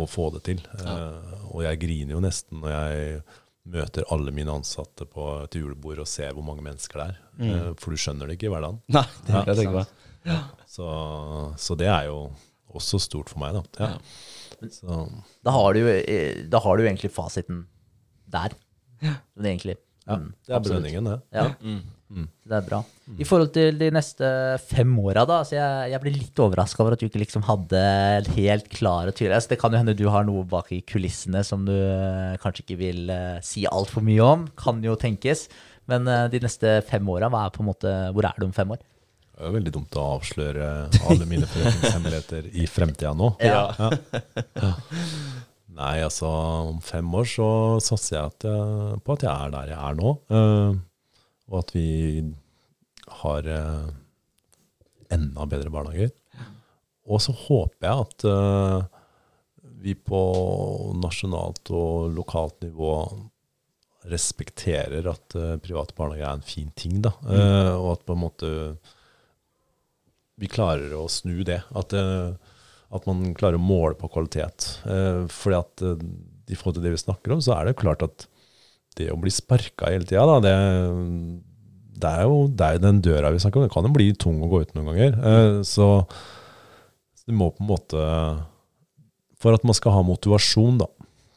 og 0.00 0.08
få 0.10 0.30
det 0.34 0.40
til. 0.48 0.62
Eh, 0.80 1.34
og 1.52 1.60
jeg 1.62 1.78
griner 1.84 2.16
jo 2.16 2.22
nesten 2.24 2.58
når 2.64 2.72
jeg 2.74 3.20
møter 3.68 4.08
alle 4.10 4.32
mine 4.34 4.50
ansatte 4.56 5.04
på 5.06 5.26
et 5.44 5.54
julebord 5.60 6.00
og 6.02 6.08
ser 6.08 6.32
hvor 6.34 6.42
mange 6.48 6.64
mennesker 6.64 6.98
det 7.02 7.06
er. 7.12 7.18
Mm. 7.38 7.50
Uh, 7.52 7.70
for 7.78 7.92
du 7.94 8.00
skjønner 8.00 8.26
det 8.26 8.38
ikke 8.38 8.48
i 8.48 8.52
hverdagen. 8.56 8.80
Nei, 8.96 9.04
det 9.28 9.34
Ja. 9.36 9.42
kan 9.44 9.54
jeg 9.54 9.60
tenke 9.60 9.84
meg. 9.84 10.42
Så, 10.66 10.88
så 11.60 11.76
det 11.78 11.86
er 11.92 12.08
jo 12.08 12.18
også 12.74 13.00
stort 13.00 13.30
for 13.32 13.40
meg, 13.42 13.54
da. 13.56 13.62
Ja. 13.78 14.68
Så, 14.74 15.04
Da 15.46 15.52
har 15.54 15.74
du 15.76 15.84
eh, 15.86 16.42
da 16.50 16.58
har 16.64 16.76
du 16.76 16.84
egentlig 16.86 17.10
fasiten 17.14 17.66
der. 18.28 18.56
Men 19.36 19.46
egentlig. 19.54 19.76
ja, 20.08 20.16
Mm, 20.16 20.32
det 20.46 20.48
er 20.52 20.56
absolutt. 20.56 20.82
belønningen, 20.82 21.04
det. 21.04 21.20
Ja, 21.36 21.42
Mm. 22.10 22.26
det 22.48 22.52
er 22.56 22.62
bra. 22.64 22.78
I 23.20 23.24
forhold 23.28 23.52
til 23.52 23.76
de 23.78 23.90
neste 23.92 24.58
fem 24.64 24.98
åra, 24.98 25.26
da. 25.28 25.42
Så 25.44 25.52
jeg, 25.52 25.90
jeg 25.92 26.00
blir 26.00 26.14
litt 26.16 26.40
overraska 26.40 26.80
over 26.80 26.92
at 26.96 26.98
du 27.00 27.06
ikke 27.06 27.20
liksom 27.20 27.42
hadde 27.44 28.24
helt 28.34 28.70
klar 28.72 29.06
og 29.06 29.14
tydelig 29.14 29.36
altså, 29.36 29.50
Det 29.50 29.58
kan 29.60 29.70
jo 29.72 29.76
hende 29.82 29.94
du 29.94 30.08
har 30.08 30.24
noe 30.24 30.44
bak 30.48 30.72
i 30.72 30.80
kulissene 30.80 31.44
som 31.44 31.66
du 31.68 31.74
eh, 31.76 32.38
kanskje 32.40 32.64
ikke 32.64 32.78
vil 32.80 33.10
uh, 33.12 33.38
si 33.44 33.66
altfor 33.68 34.00
mye 34.02 34.24
om. 34.24 34.46
Kan 34.56 34.80
jo 34.82 34.96
tenkes. 34.96 35.48
Men 35.86 36.08
uh, 36.08 36.26
de 36.32 36.40
neste 36.40 36.82
fem 36.88 37.04
åra, 37.08 37.28
hvor 37.28 38.24
er 38.24 38.40
du 38.40 38.46
om 38.48 38.52
fem 38.56 38.70
år? 38.72 38.80
Det 39.38 39.44
er 39.46 39.52
jo 39.52 39.54
veldig 39.54 39.70
dumt 39.76 39.96
å 40.00 40.04
avsløre 40.16 40.68
alle 41.06 41.26
mine 41.30 41.46
forretningshemmeligheter 41.46 42.48
i 42.58 42.64
fremtida 42.66 43.12
nå. 43.14 43.28
Ja. 43.38 43.68
Ja. 43.78 44.72
Nei, 45.78 45.92
altså 46.02 46.26
om 46.72 46.80
fem 46.82 47.06
år 47.14 47.28
så 47.30 47.46
satser 47.86 48.16
jeg 48.16 48.32
at 48.32 48.46
jeg, 48.48 48.98
på 49.06 49.14
at 49.14 49.22
jeg 49.28 49.30
er 49.30 49.52
der 49.54 49.70
jeg 49.70 49.78
er 49.78 49.98
nå. 50.00 50.10
eh, 50.34 50.80
og 51.48 51.60
at 51.60 51.70
vi 51.76 51.84
har 53.20 53.46
eh, 53.54 53.86
enda 55.14 55.46
bedre 55.54 55.70
barnehager. 55.70 56.10
Og 57.06 57.22
så 57.22 57.30
håper 57.46 57.86
jeg 57.86 58.08
at 58.08 58.26
eh, 58.34 58.82
vi 59.86 59.94
på 59.94 60.18
nasjonalt 60.98 61.70
og 61.78 62.10
lokalt 62.18 62.58
nivå 62.66 62.90
respekterer 64.10 65.06
at 65.14 65.38
private 65.62 65.94
barnehager 65.94 66.26
er 66.26 66.38
en 66.40 66.46
fin 66.50 66.74
ting, 66.74 66.98
da. 67.06 67.14
Eh, 67.22 67.74
og 67.78 67.92
at 67.94 68.06
på 68.08 68.18
en 68.18 68.24
måte 68.26 68.52
vi 70.38 70.50
klarer 70.50 70.94
å 70.96 71.06
snu 71.10 71.42
det. 71.46 71.60
At, 71.76 71.94
eh, 71.96 72.32
at 72.94 73.06
man 73.08 73.34
klarer 73.38 73.58
å 73.58 73.62
måle 73.62 73.98
på 73.98 74.10
kvalitet. 74.12 74.70
Eh, 74.88 75.24
fordi 75.32 75.58
at 75.58 75.84
eh, 75.84 76.04
i 76.48 76.58
forhold 76.58 76.78
til 76.78 76.86
det 76.86 76.94
vi 76.94 77.04
snakker 77.04 77.34
om, 77.34 77.42
så 77.44 77.56
er 77.56 77.66
det 77.66 77.74
jo 77.74 77.82
klart 77.82 78.04
at 78.06 78.28
det 78.98 79.10
å 79.12 79.18
bli 79.20 79.30
sparka 79.30 79.92
hele 79.92 80.06
tida, 80.08 80.38
det, 80.42 80.54
det, 82.00 82.10
er 82.10 82.24
jo, 82.26 82.46
det 82.50 82.66
er 82.66 82.80
den 82.82 83.02
døra 83.04 83.32
vi 83.34 83.42
snakker 83.42 83.60
om. 83.60 83.66
Det 83.68 83.74
kan 83.74 83.86
jo 83.86 83.94
bli 83.94 84.08
tung 84.18 84.40
å 84.42 84.50
gå 84.50 84.62
ut 84.64 84.72
noen 84.74 84.88
ganger. 84.90 85.18
Så 85.66 85.90
det 87.28 87.36
må 87.36 87.50
på 87.52 87.62
en 87.62 87.68
måte 87.68 88.06
For 89.38 89.54
at 89.54 89.66
man 89.68 89.76
skal 89.76 89.92
ha 89.94 90.00
motivasjon 90.02 90.80
da, 90.80 90.88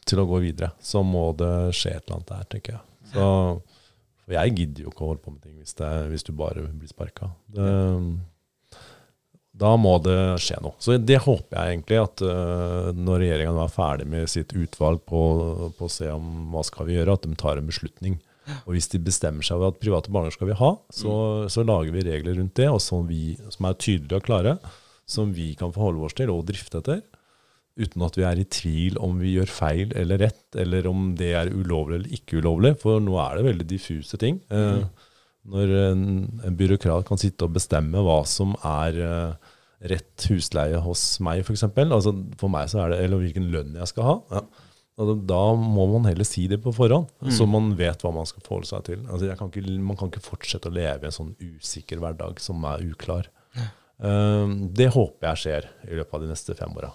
til 0.08 0.22
å 0.22 0.26
gå 0.26 0.40
videre, 0.42 0.72
så 0.82 1.04
må 1.06 1.28
det 1.38 1.52
skje 1.78 1.92
et 1.92 2.02
eller 2.08 2.16
annet 2.16 2.32
der, 2.32 2.48
tenker 2.50 2.74
jeg. 2.74 2.82
Så, 3.12 3.26
for 4.24 4.34
jeg 4.34 4.56
gidder 4.56 4.86
jo 4.86 4.90
ikke 4.90 5.04
å 5.04 5.12
holde 5.12 5.22
på 5.22 5.34
med 5.36 5.44
ting 5.44 5.60
hvis, 5.60 5.76
det, 5.78 5.92
hvis 6.10 6.26
du 6.26 6.32
bare 6.34 6.64
blir 6.66 6.90
sparka. 6.90 7.30
Da 9.62 9.76
må 9.78 9.94
det 10.02 10.18
skje 10.42 10.58
noe. 10.64 10.74
Så 10.82 10.96
det 10.98 11.20
håper 11.22 11.54
jeg 11.54 11.76
egentlig 11.76 12.00
at 12.02 12.22
øh, 12.26 12.90
når 12.98 13.22
regjeringa 13.22 13.54
er 13.62 13.72
ferdig 13.72 14.08
med 14.10 14.30
sitt 14.32 14.54
utvalg 14.58 15.04
på, 15.06 15.22
på 15.78 15.86
å 15.86 15.92
se 15.92 16.10
om 16.10 16.50
hva 16.50 16.64
skal 16.66 16.88
vi 16.88 16.98
gjøre, 16.98 17.14
at 17.14 17.26
de 17.28 17.38
tar 17.38 17.60
en 17.60 17.70
beslutning. 17.70 18.18
Og 18.66 18.74
hvis 18.74 18.90
de 18.90 18.98
bestemmer 19.02 19.46
seg 19.46 19.60
for 19.60 19.70
at 19.70 19.80
private 19.82 20.10
barnehager 20.10 20.34
skal 20.34 20.50
vi 20.50 20.58
ha, 20.58 20.70
så, 20.90 21.14
så 21.52 21.64
lager 21.66 21.94
vi 21.94 22.06
regler 22.08 22.38
rundt 22.40 22.56
det, 22.58 22.68
og 22.72 22.80
som, 22.82 23.06
vi, 23.06 23.36
som 23.54 23.68
er 23.68 23.78
tydelige 23.78 24.18
og 24.18 24.26
klare, 24.26 24.56
som 25.08 25.30
vi 25.36 25.52
kan 25.58 25.74
forholde 25.74 26.02
oss 26.08 26.16
til 26.18 26.32
og 26.32 26.46
drifte 26.48 26.82
etter. 26.82 27.04
Uten 27.78 28.04
at 28.04 28.18
vi 28.18 28.26
er 28.28 28.40
i 28.40 28.48
tvil 28.52 28.98
om 29.00 29.16
vi 29.22 29.36
gjør 29.36 29.48
feil 29.48 29.94
eller 29.96 30.20
rett, 30.26 30.44
eller 30.58 30.90
om 30.90 31.12
det 31.16 31.30
er 31.38 31.52
ulovlig 31.54 32.00
eller 32.00 32.18
ikke 32.18 32.42
ulovlig. 32.42 32.74
For 32.82 33.00
nå 33.00 33.16
er 33.22 33.38
det 33.38 33.46
veldig 33.48 33.68
diffuse 33.70 34.20
ting. 34.20 34.42
Mm. 34.50 34.84
når 35.52 35.72
en, 35.88 36.02
en 36.46 36.58
byråkrat 36.58 37.06
kan 37.08 37.18
sitte 37.18 37.48
og 37.48 37.56
bestemme 37.56 38.02
hva 38.04 38.20
som 38.28 38.52
er 38.68 38.98
eh, 39.02 39.51
rett 39.90 40.26
husleie 40.30 40.78
hos 40.84 41.02
meg, 41.24 41.42
f.eks. 41.42 41.64
Altså, 41.66 42.12
for 42.38 42.52
meg 42.52 42.70
så 42.70 42.84
er 42.84 42.92
det, 42.92 43.00
eller 43.06 43.22
hvilken 43.22 43.48
lønn 43.54 43.74
jeg 43.80 43.90
skal 43.90 44.08
ha. 44.08 44.14
Ja. 44.36 44.44
Da 45.02 45.40
må 45.56 45.86
man 45.88 46.04
heller 46.06 46.26
si 46.28 46.44
det 46.50 46.60
på 46.62 46.70
forhånd, 46.76 47.08
så 47.32 47.46
man 47.48 47.72
vet 47.78 48.02
hva 48.04 48.12
man 48.14 48.28
skal 48.28 48.44
forholde 48.44 48.68
seg 48.68 48.84
til. 48.90 49.00
Altså, 49.08 49.30
kan 49.38 49.50
ikke, 49.50 49.78
man 49.82 49.98
kan 49.98 50.12
ikke 50.12 50.22
fortsette 50.22 50.68
å 50.68 50.74
leve 50.74 51.06
i 51.06 51.08
en 51.08 51.16
sånn 51.16 51.32
usikker 51.40 52.02
hverdag 52.02 52.42
som 52.44 52.62
er 52.68 52.84
uklar. 52.92 53.30
Eh, 53.56 54.52
det 54.76 54.90
håper 54.94 55.30
jeg 55.30 55.42
skjer 55.42 55.70
i 55.88 55.98
løpet 55.98 56.18
av 56.18 56.24
de 56.26 56.30
neste 56.30 56.56
fem 56.58 56.76
åra. 56.76 56.92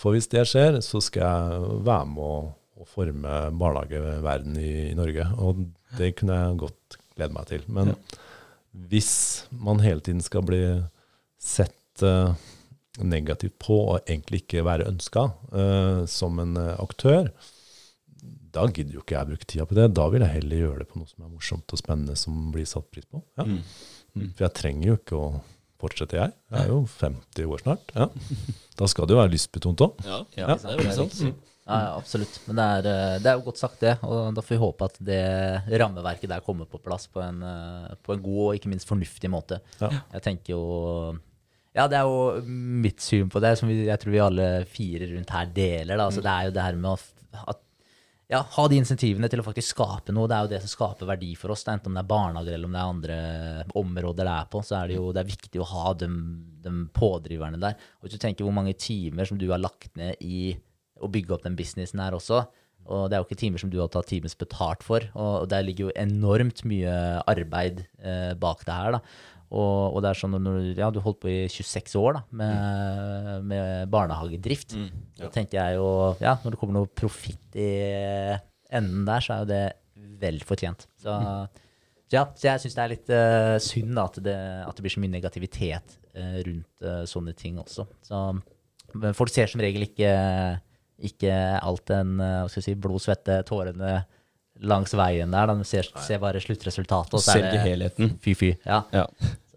For 0.00 0.16
hvis 0.16 0.30
det 0.32 0.46
skjer, 0.48 0.80
så 0.84 1.00
skal 1.04 1.22
jeg 1.22 1.80
være 1.86 2.10
med 2.10 2.24
å, 2.26 2.38
å 2.80 2.88
forme 2.88 3.38
barnehageverden 3.60 4.56
i, 4.60 4.72
i 4.90 4.96
Norge. 4.98 5.28
Og 5.44 5.66
det 5.98 6.14
kunne 6.18 6.38
jeg 6.40 6.60
godt 6.64 7.00
glede 7.14 7.36
meg 7.36 7.50
til. 7.52 7.66
Men 7.70 7.94
hvis 8.90 9.12
man 9.52 9.82
hele 9.84 10.02
tiden 10.04 10.24
skal 10.24 10.44
bli 10.46 10.62
sett 11.40 12.04
eh, 12.04 12.34
negativt 13.00 13.56
på 13.62 13.78
og 13.94 14.02
egentlig 14.04 14.42
ikke 14.44 14.64
være 14.66 14.88
ønska 14.90 15.26
som 16.10 16.40
en 16.42 16.56
eh, 16.60 16.74
aktør, 16.82 17.30
da 18.50 18.66
gidder 18.66 18.96
jo 18.98 19.04
ikke 19.04 19.14
jeg 19.16 19.30
bruke 19.30 19.46
tida 19.48 19.66
på 19.68 19.76
det. 19.78 19.86
Da 19.94 20.08
vil 20.10 20.24
jeg 20.24 20.34
heller 20.40 20.62
gjøre 20.64 20.82
det 20.82 20.90
på 20.90 21.00
noe 21.00 21.10
som 21.10 21.24
er 21.24 21.30
morsomt 21.30 21.70
og 21.74 21.80
spennende, 21.80 22.16
som 22.18 22.50
blir 22.54 22.66
satt 22.68 22.88
pris 22.90 23.06
på. 23.06 23.22
Ja. 23.38 23.46
Mm. 23.46 24.32
For 24.34 24.46
jeg 24.46 24.56
trenger 24.58 24.88
jo 24.88 24.96
ikke 24.98 25.20
å 25.20 25.28
fortsette, 25.80 26.18
jeg. 26.18 26.34
Jeg 26.50 26.66
er 26.66 26.72
jo 26.72 26.80
50 26.92 27.54
år 27.54 27.62
snart. 27.62 27.94
Ja. 27.96 28.08
Da 28.80 28.88
skal 28.90 29.06
det 29.06 29.14
jo 29.14 29.20
være 29.20 29.32
lystbetont 29.36 29.86
òg. 29.86 30.02
Ja, 30.04 30.18
Ja, 30.36 30.58
sant. 30.58 31.22
Ja, 31.70 31.76
ja, 31.84 31.90
absolutt. 31.94 32.40
Men 32.48 32.58
det 32.58 32.64
er, 32.74 32.86
eh, 32.90 33.16
det 33.22 33.30
er 33.30 33.38
jo 33.38 33.44
godt 33.46 33.60
sagt, 33.60 33.78
det. 33.84 33.92
Og 34.02 34.34
da 34.34 34.42
får 34.42 34.56
vi 34.56 34.60
håpe 34.64 34.86
at 34.90 34.96
det 35.06 35.20
rammeverket 35.78 36.32
der 36.32 36.42
kommer 36.42 36.66
på 36.66 36.80
plass 36.82 37.06
på 37.06 37.22
en, 37.22 37.42
eh, 37.46 37.94
på 38.02 38.16
en 38.16 38.24
god 38.24 38.40
og 38.48 38.54
ikke 38.58 38.72
minst 38.72 38.88
fornuftig 38.90 39.30
måte. 39.30 39.60
Ja. 39.78 39.92
Jeg 40.16 40.24
tenker 40.26 40.56
jo 40.56 40.62
Ja, 41.76 41.86
det 41.86 42.00
er 42.00 42.06
jo 42.08 42.42
mitt 42.46 43.02
syn 43.04 43.28
på 43.30 43.42
det, 43.42 43.54
som 43.60 43.70
vi, 43.70 43.84
jeg 43.86 44.02
tror 44.02 44.14
vi 44.14 44.22
alle 44.22 44.46
fire 44.66 45.06
rundt 45.12 45.34
her 45.34 45.50
deler. 45.54 45.96
Da. 45.96 46.06
Altså, 46.08 46.22
Det 46.24 46.32
er 46.32 46.48
jo 46.48 46.54
det 46.56 46.64
her 46.66 46.78
med 46.78 46.94
å 46.94 47.42
at 47.50 47.60
ja, 48.30 48.44
ha 48.54 48.64
de 48.70 48.78
insentivene 48.78 49.26
til 49.30 49.40
å 49.42 49.44
faktisk 49.46 49.74
skape 49.74 50.14
noe. 50.14 50.28
Det 50.30 50.36
er 50.36 50.44
jo 50.46 50.50
det 50.52 50.60
som 50.62 50.70
skaper 50.70 51.08
verdi 51.08 51.32
for 51.38 51.50
oss. 51.50 51.64
Er 51.66 51.74
enten 51.74 51.90
om 51.90 51.96
det 51.98 52.04
er 52.04 52.10
barnehager 52.12 52.54
eller 52.54 52.68
om 52.68 52.76
det 52.76 52.80
er 52.80 52.92
andre 52.94 53.16
områder 53.80 54.28
det 54.28 54.34
er 54.36 54.50
på, 54.52 54.62
så 54.66 54.76
er 54.78 54.90
det 54.90 54.98
jo 55.00 55.08
det 55.14 55.24
er 55.24 55.30
viktig 55.32 55.62
å 55.62 55.66
ha 55.72 55.94
de, 55.98 56.08
de 56.62 56.74
pådriverne 56.94 57.58
der. 57.62 57.74
Og 57.98 58.06
hvis 58.06 58.14
du 58.14 58.22
tenker 58.22 58.46
hvor 58.46 58.54
mange 58.54 58.76
timer 58.78 59.26
som 59.26 59.40
du 59.40 59.48
har 59.50 59.62
lagt 59.62 59.90
ned 59.98 60.22
i 60.22 60.52
å 61.02 61.10
bygge 61.10 61.34
opp 61.34 61.46
den 61.48 61.58
businessen 61.58 62.02
her 62.02 62.14
også, 62.14 62.44
og 62.90 63.10
det 63.10 63.16
er 63.16 63.22
jo 63.22 63.26
ikke 63.28 63.40
timer 63.42 63.62
som 63.62 63.70
du 63.72 63.80
har 63.80 63.90
tatt 63.92 64.08
times 64.10 64.38
betalt 64.38 64.86
for, 64.86 65.04
og 65.18 65.50
der 65.50 65.66
ligger 65.66 65.88
jo 65.88 65.96
enormt 65.98 66.62
mye 66.66 66.94
arbeid 67.30 67.84
eh, 67.98 68.32
bak 68.38 68.62
det 68.66 68.78
her, 68.78 68.98
da. 68.98 69.02
Og, 69.50 69.96
og 69.96 70.02
det 70.02 70.12
er 70.12 70.18
sånn 70.18 70.36
når 70.36 70.58
du, 70.60 70.66
ja, 70.78 70.88
du 70.94 71.00
holdt 71.02 71.18
på 71.24 71.30
i 71.30 71.38
26 71.50 71.96
år 71.98 72.20
da, 72.20 72.22
med, 72.38 73.48
med 73.50 73.90
barnehagedrift. 73.90 74.76
Da 75.18 75.30
tenker 75.34 75.58
jeg 75.58 75.80
jo, 75.80 75.88
ja, 76.22 76.36
når 76.44 76.54
det 76.54 76.60
kommer 76.60 76.78
noe 76.78 76.90
profitt 77.00 77.58
i 77.58 77.70
enden 78.70 79.02
der, 79.08 79.24
så 79.24 79.34
er 79.34 79.42
jo 79.42 79.50
det 79.50 79.64
vel 80.20 80.38
fortjent. 80.46 80.86
Så, 81.02 81.16
så 82.06 82.14
ja, 82.14 82.24
så 82.38 82.46
jeg 82.52 82.62
syns 82.62 82.78
det 82.78 82.84
er 82.84 82.92
litt 82.94 83.12
uh, 83.14 83.56
synd 83.64 83.98
da, 83.98 84.06
at, 84.06 84.22
det, 84.22 84.38
at 84.68 84.78
det 84.78 84.86
blir 84.86 84.94
så 84.94 85.02
mye 85.02 85.16
negativitet 85.16 85.98
uh, 86.14 86.38
rundt 86.46 86.86
uh, 86.86 87.02
sånne 87.10 87.34
ting 87.38 87.58
også. 87.62 87.88
Så, 88.06 88.22
folk 89.18 89.30
ser 89.30 89.50
som 89.50 89.62
regel 89.62 89.86
ikke, 89.86 90.14
ikke 91.10 91.34
alt 91.58 91.84
den 91.90 92.16
si, 92.50 92.74
blod, 92.74 93.02
svette, 93.02 93.36
tårene 93.46 94.00
langs 94.62 94.92
veien 94.94 95.30
der. 95.34 95.46
De 95.54 95.64
ser, 95.64 95.88
ser 96.06 96.18
bare 96.22 96.40
sluttresultatet. 96.40 97.14
og 97.14 97.20
så 97.24 97.38
er 97.38 97.50
det 97.52 97.60
helheten. 97.66 98.18
Fy-fy. 98.24 98.54
Ja. 98.66 98.82
Ja. 98.92 99.06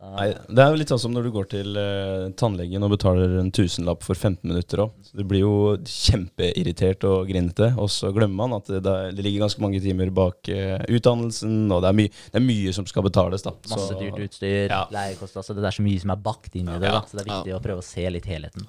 Nei, 0.03 0.33
det 0.51 0.59
er 0.59 0.73
jo 0.73 0.75
litt 0.81 0.89
sånn 0.91 0.99
som 0.99 1.13
når 1.15 1.23
du 1.23 1.31
går 1.31 1.45
til 1.47 1.77
uh, 1.79 2.25
tannlegen 2.35 2.83
og 2.83 2.89
betaler 2.91 3.37
en 3.39 3.47
tusenlapp 3.55 4.01
for 4.03 4.19
15 4.19 4.43
minutter 4.51 4.81
òg. 4.83 4.91
Du 5.15 5.21
blir 5.23 5.45
jo 5.45 5.51
kjempeirritert 5.87 7.05
og 7.07 7.29
grinete, 7.29 7.69
og 7.79 7.87
så 7.93 8.11
glemmer 8.11 8.35
man 8.43 8.57
at 8.57 8.67
det, 8.67 8.81
det, 8.83 8.91
er- 8.99 9.13
det 9.15 9.23
ligger 9.23 9.45
ganske 9.45 9.63
mange 9.63 9.79
timer 9.79 10.11
bak 10.11 10.51
uh, 10.51 10.83
utdannelsen, 10.91 11.55
og 11.71 11.85
det 11.85 11.93
er, 11.93 12.19
det 12.33 12.41
er 12.41 12.45
mye 12.49 12.73
som 12.75 12.85
skal 12.91 13.07
betales, 13.07 13.45
da. 13.47 13.55
Masse 13.71 13.93
Så- 13.93 13.99
dyrt 14.01 14.19
utstyr, 14.27 14.67
Ja. 14.75 14.81
leiekost. 14.91 15.39
Altså, 15.39 15.55
det 15.55 15.63
er 15.71 15.77
så 15.79 15.85
mye 15.87 16.03
som 16.03 16.11
er 16.17 16.19
bakt 16.27 16.59
inn 16.59 16.67
i 16.67 16.75
det. 16.83 16.91
Ja. 16.91 16.99
Da. 16.99 17.05
Så 17.07 17.17
det 17.17 17.23
er 17.23 17.31
viktig 17.31 17.55
å 17.55 17.63
prøve 17.63 17.79
å 17.85 17.87
se 17.93 18.09
litt 18.17 18.27
helheten. 18.27 18.67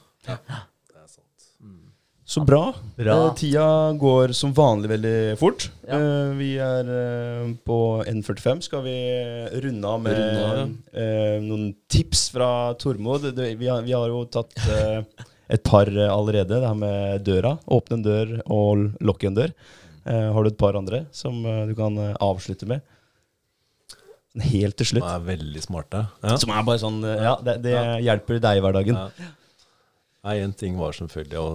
Så 2.24 2.40
bra. 2.40 2.72
Bra. 2.96 3.26
Eh, 3.26 3.34
tida 3.36 3.92
går 4.00 4.32
som 4.32 4.52
vanlig 4.56 4.88
veldig 4.94 5.16
fort. 5.38 5.66
Ja. 5.84 5.98
Eh, 5.98 6.30
vi 6.38 6.54
er 6.62 6.88
eh, 6.88 7.50
på 7.68 7.76
N45. 8.08 8.62
Skal 8.64 8.82
vi 8.86 8.94
runde 9.60 9.90
av 9.90 10.00
med 10.00 10.16
Runde 10.16 10.46
ja. 10.46 10.64
eh, 11.02 11.36
noen 11.44 11.74
tips 11.92 12.30
fra 12.32 12.48
Tormod? 12.80 13.28
Det, 13.36 13.50
vi, 13.60 13.68
har, 13.68 13.84
vi 13.84 13.92
har 13.92 14.08
jo 14.08 14.22
tatt 14.32 14.56
eh, 14.72 15.02
et 15.52 15.62
par 15.68 15.90
allerede. 15.92 16.48
Det 16.56 16.64
her 16.64 16.80
med 16.80 17.28
døra. 17.28 17.58
Åpne 17.68 18.00
en 18.00 18.08
dør 18.08 18.34
og 18.48 18.88
lukke 19.04 19.28
en 19.28 19.38
dør. 19.42 19.54
Eh, 20.08 20.26
har 20.32 20.40
du 20.40 20.52
et 20.54 20.60
par 20.64 20.80
andre 20.80 21.04
som 21.12 21.44
du 21.44 21.76
kan 21.76 22.00
avslutte 22.24 22.68
med? 22.72 22.80
Helt 24.48 24.80
til 24.80 24.94
slutt. 24.94 25.04
Som 25.04 25.12
er 25.20 25.28
veldig 25.36 25.60
smarte. 25.62 26.06
Ja. 26.24 26.40
Som 26.40 26.56
er 26.56 26.64
bare 26.66 26.80
sånn 26.82 27.02
Ja, 27.04 27.36
det, 27.44 27.60
det 27.68 27.76
hjelper 28.08 28.40
deg 28.42 28.58
i 28.58 28.64
hverdagen. 28.64 28.96
Ja. 29.04 29.32
Nei, 30.24 30.38
En 30.40 30.54
ting 30.56 30.78
var 30.80 30.96
selvfølgelig 30.96 31.40
å, 31.40 31.48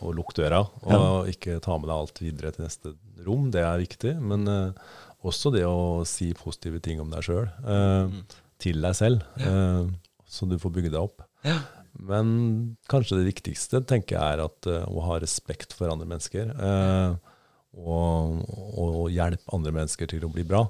å 0.00 0.12
lukke 0.16 0.38
døra 0.38 0.62
og 0.64 1.28
ikke 1.28 1.58
ta 1.64 1.76
med 1.76 1.90
deg 1.90 1.96
alt 1.96 2.22
videre 2.22 2.54
til 2.54 2.64
neste 2.64 2.94
rom. 3.26 3.50
Det 3.52 3.60
er 3.60 3.82
viktig. 3.82 4.14
Men 4.24 4.48
uh, 4.48 4.96
også 5.24 5.52
det 5.52 5.66
å 5.68 6.02
si 6.08 6.30
positive 6.38 6.80
ting 6.84 7.02
om 7.04 7.12
deg 7.12 7.26
sjøl. 7.26 7.46
til 8.64 8.80
deg 8.80 8.96
selv. 8.96 9.24
Uh, 9.44 9.92
så 10.24 10.48
du 10.48 10.56
får 10.60 10.72
bygge 10.74 10.94
deg 10.94 11.02
opp. 11.04 11.24
Men 11.94 12.76
kanskje 12.90 13.20
det 13.20 13.28
viktigste 13.28 13.80
tenker 13.86 14.16
jeg 14.16 14.36
er 14.36 14.42
at, 14.44 14.66
eh, 14.66 14.86
å 14.90 15.04
ha 15.06 15.18
respekt 15.22 15.74
for 15.76 15.92
andre 15.92 16.08
mennesker. 16.10 16.50
eh, 16.50 17.14
og, 17.74 18.42
og 18.78 19.10
hjelpe 19.10 19.50
andre 19.54 19.72
mennesker 19.74 20.06
til 20.10 20.26
å 20.26 20.30
bli 20.30 20.44
bra. 20.46 20.64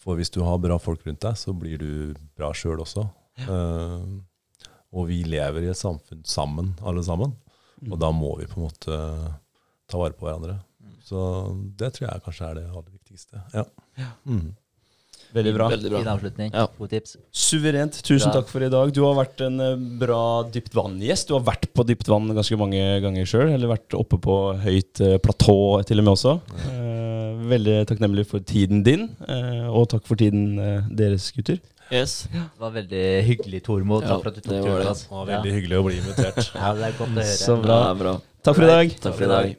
For 0.00 0.18
hvis 0.18 0.32
du 0.34 0.40
har 0.42 0.58
bra 0.58 0.78
folk 0.78 1.04
rundt 1.06 1.20
deg, 1.22 1.36
så 1.38 1.54
blir 1.54 1.78
du 1.78 2.14
bra 2.38 2.52
sjøl 2.56 2.80
også. 2.82 3.04
Eh, 3.42 4.06
og 4.90 5.06
vi 5.10 5.20
lever 5.26 5.66
i 5.66 5.70
et 5.72 5.78
samfunn 5.78 6.24
sammen, 6.26 6.72
alle 6.82 7.04
sammen. 7.06 7.36
Og 7.88 7.96
da 8.00 8.10
må 8.12 8.34
vi 8.40 8.48
på 8.50 8.58
en 8.60 8.66
måte 8.66 8.96
ta 9.90 10.00
vare 10.00 10.16
på 10.16 10.26
hverandre. 10.26 10.58
Så 11.06 11.20
det 11.78 11.94
tror 11.96 12.08
jeg 12.10 12.24
kanskje 12.26 12.48
er 12.50 12.58
det 12.60 12.66
aller 12.68 12.90
viktigste. 12.92 13.40
Ja. 13.54 13.64
Mm. 14.28 14.50
Veldig 15.34 15.52
bra. 15.54 15.68
Veldig 15.70 15.90
bra. 15.92 16.00
Fin 16.02 16.10
avslutning. 16.10 16.50
Ja. 16.54 16.64
Gode 16.78 16.90
tips. 16.96 17.16
Suverent. 17.30 18.00
Tusen 18.02 18.30
Bra. 18.30 18.40
takk 18.40 18.50
for 18.50 18.66
i 18.66 18.70
dag. 18.72 18.90
Du 18.94 19.02
har 19.04 19.14
vært 19.18 19.42
en 19.46 19.62
eh, 19.62 19.82
bra 20.00 20.22
dypt 20.50 20.74
vann-gjest. 20.74 21.30
Du 21.30 21.36
har 21.36 21.44
vært 21.46 21.68
på 21.76 21.86
dypt 21.86 22.10
vann 22.10 22.30
ganske 22.34 22.58
mange 22.58 22.82
ganger 23.04 23.28
sjøl, 23.30 23.52
eller 23.54 23.70
vært 23.70 23.94
oppe 23.98 24.18
på 24.22 24.38
høyt 24.64 25.02
eh, 25.06 25.18
platå 25.22 25.56
til 25.86 26.02
og 26.02 26.08
med 26.08 26.16
også. 26.16 26.36
Ja. 26.66 26.86
veldig 27.50 27.76
takknemlig 27.88 28.26
for 28.30 28.42
tiden 28.46 28.82
din, 28.86 29.08
eh, 29.26 29.66
og 29.70 29.88
takk 29.94 30.04
for 30.06 30.20
tiden 30.20 30.58
eh, 30.60 30.90
deres, 30.98 31.30
gutter. 31.36 31.60
Yes. 31.90 32.12
Det 32.30 32.42
var 32.62 32.70
veldig 32.76 33.04
hyggelig, 33.26 33.62
Tormod. 33.66 34.04
Ja, 34.06 34.14
Takk 34.14 34.22
for 34.22 34.30
at 34.30 34.36
du 34.38 34.44
tok 34.46 34.64
turen. 34.64 34.84
det. 34.86 35.06
Var 35.10 35.24
veldig 35.32 35.54
hyggelig 35.56 35.78
å 35.80 35.86
bli 35.88 35.96
invitert. 35.98 36.42
Ja, 36.54 36.68
det 36.78 36.84
er 36.86 36.94
godt 37.00 37.10
å 37.10 37.18
høre. 37.24 37.38
Så 37.40 37.56
bra. 37.64 37.78
Ja, 37.88 37.94
bra. 37.98 38.12
Takk 38.46 38.56
for 38.60 38.64
i 38.66 38.70
dag. 38.70 38.94
Takk 39.02 39.16
for 39.18 39.26
i 39.26 39.30
dag. 39.34 39.56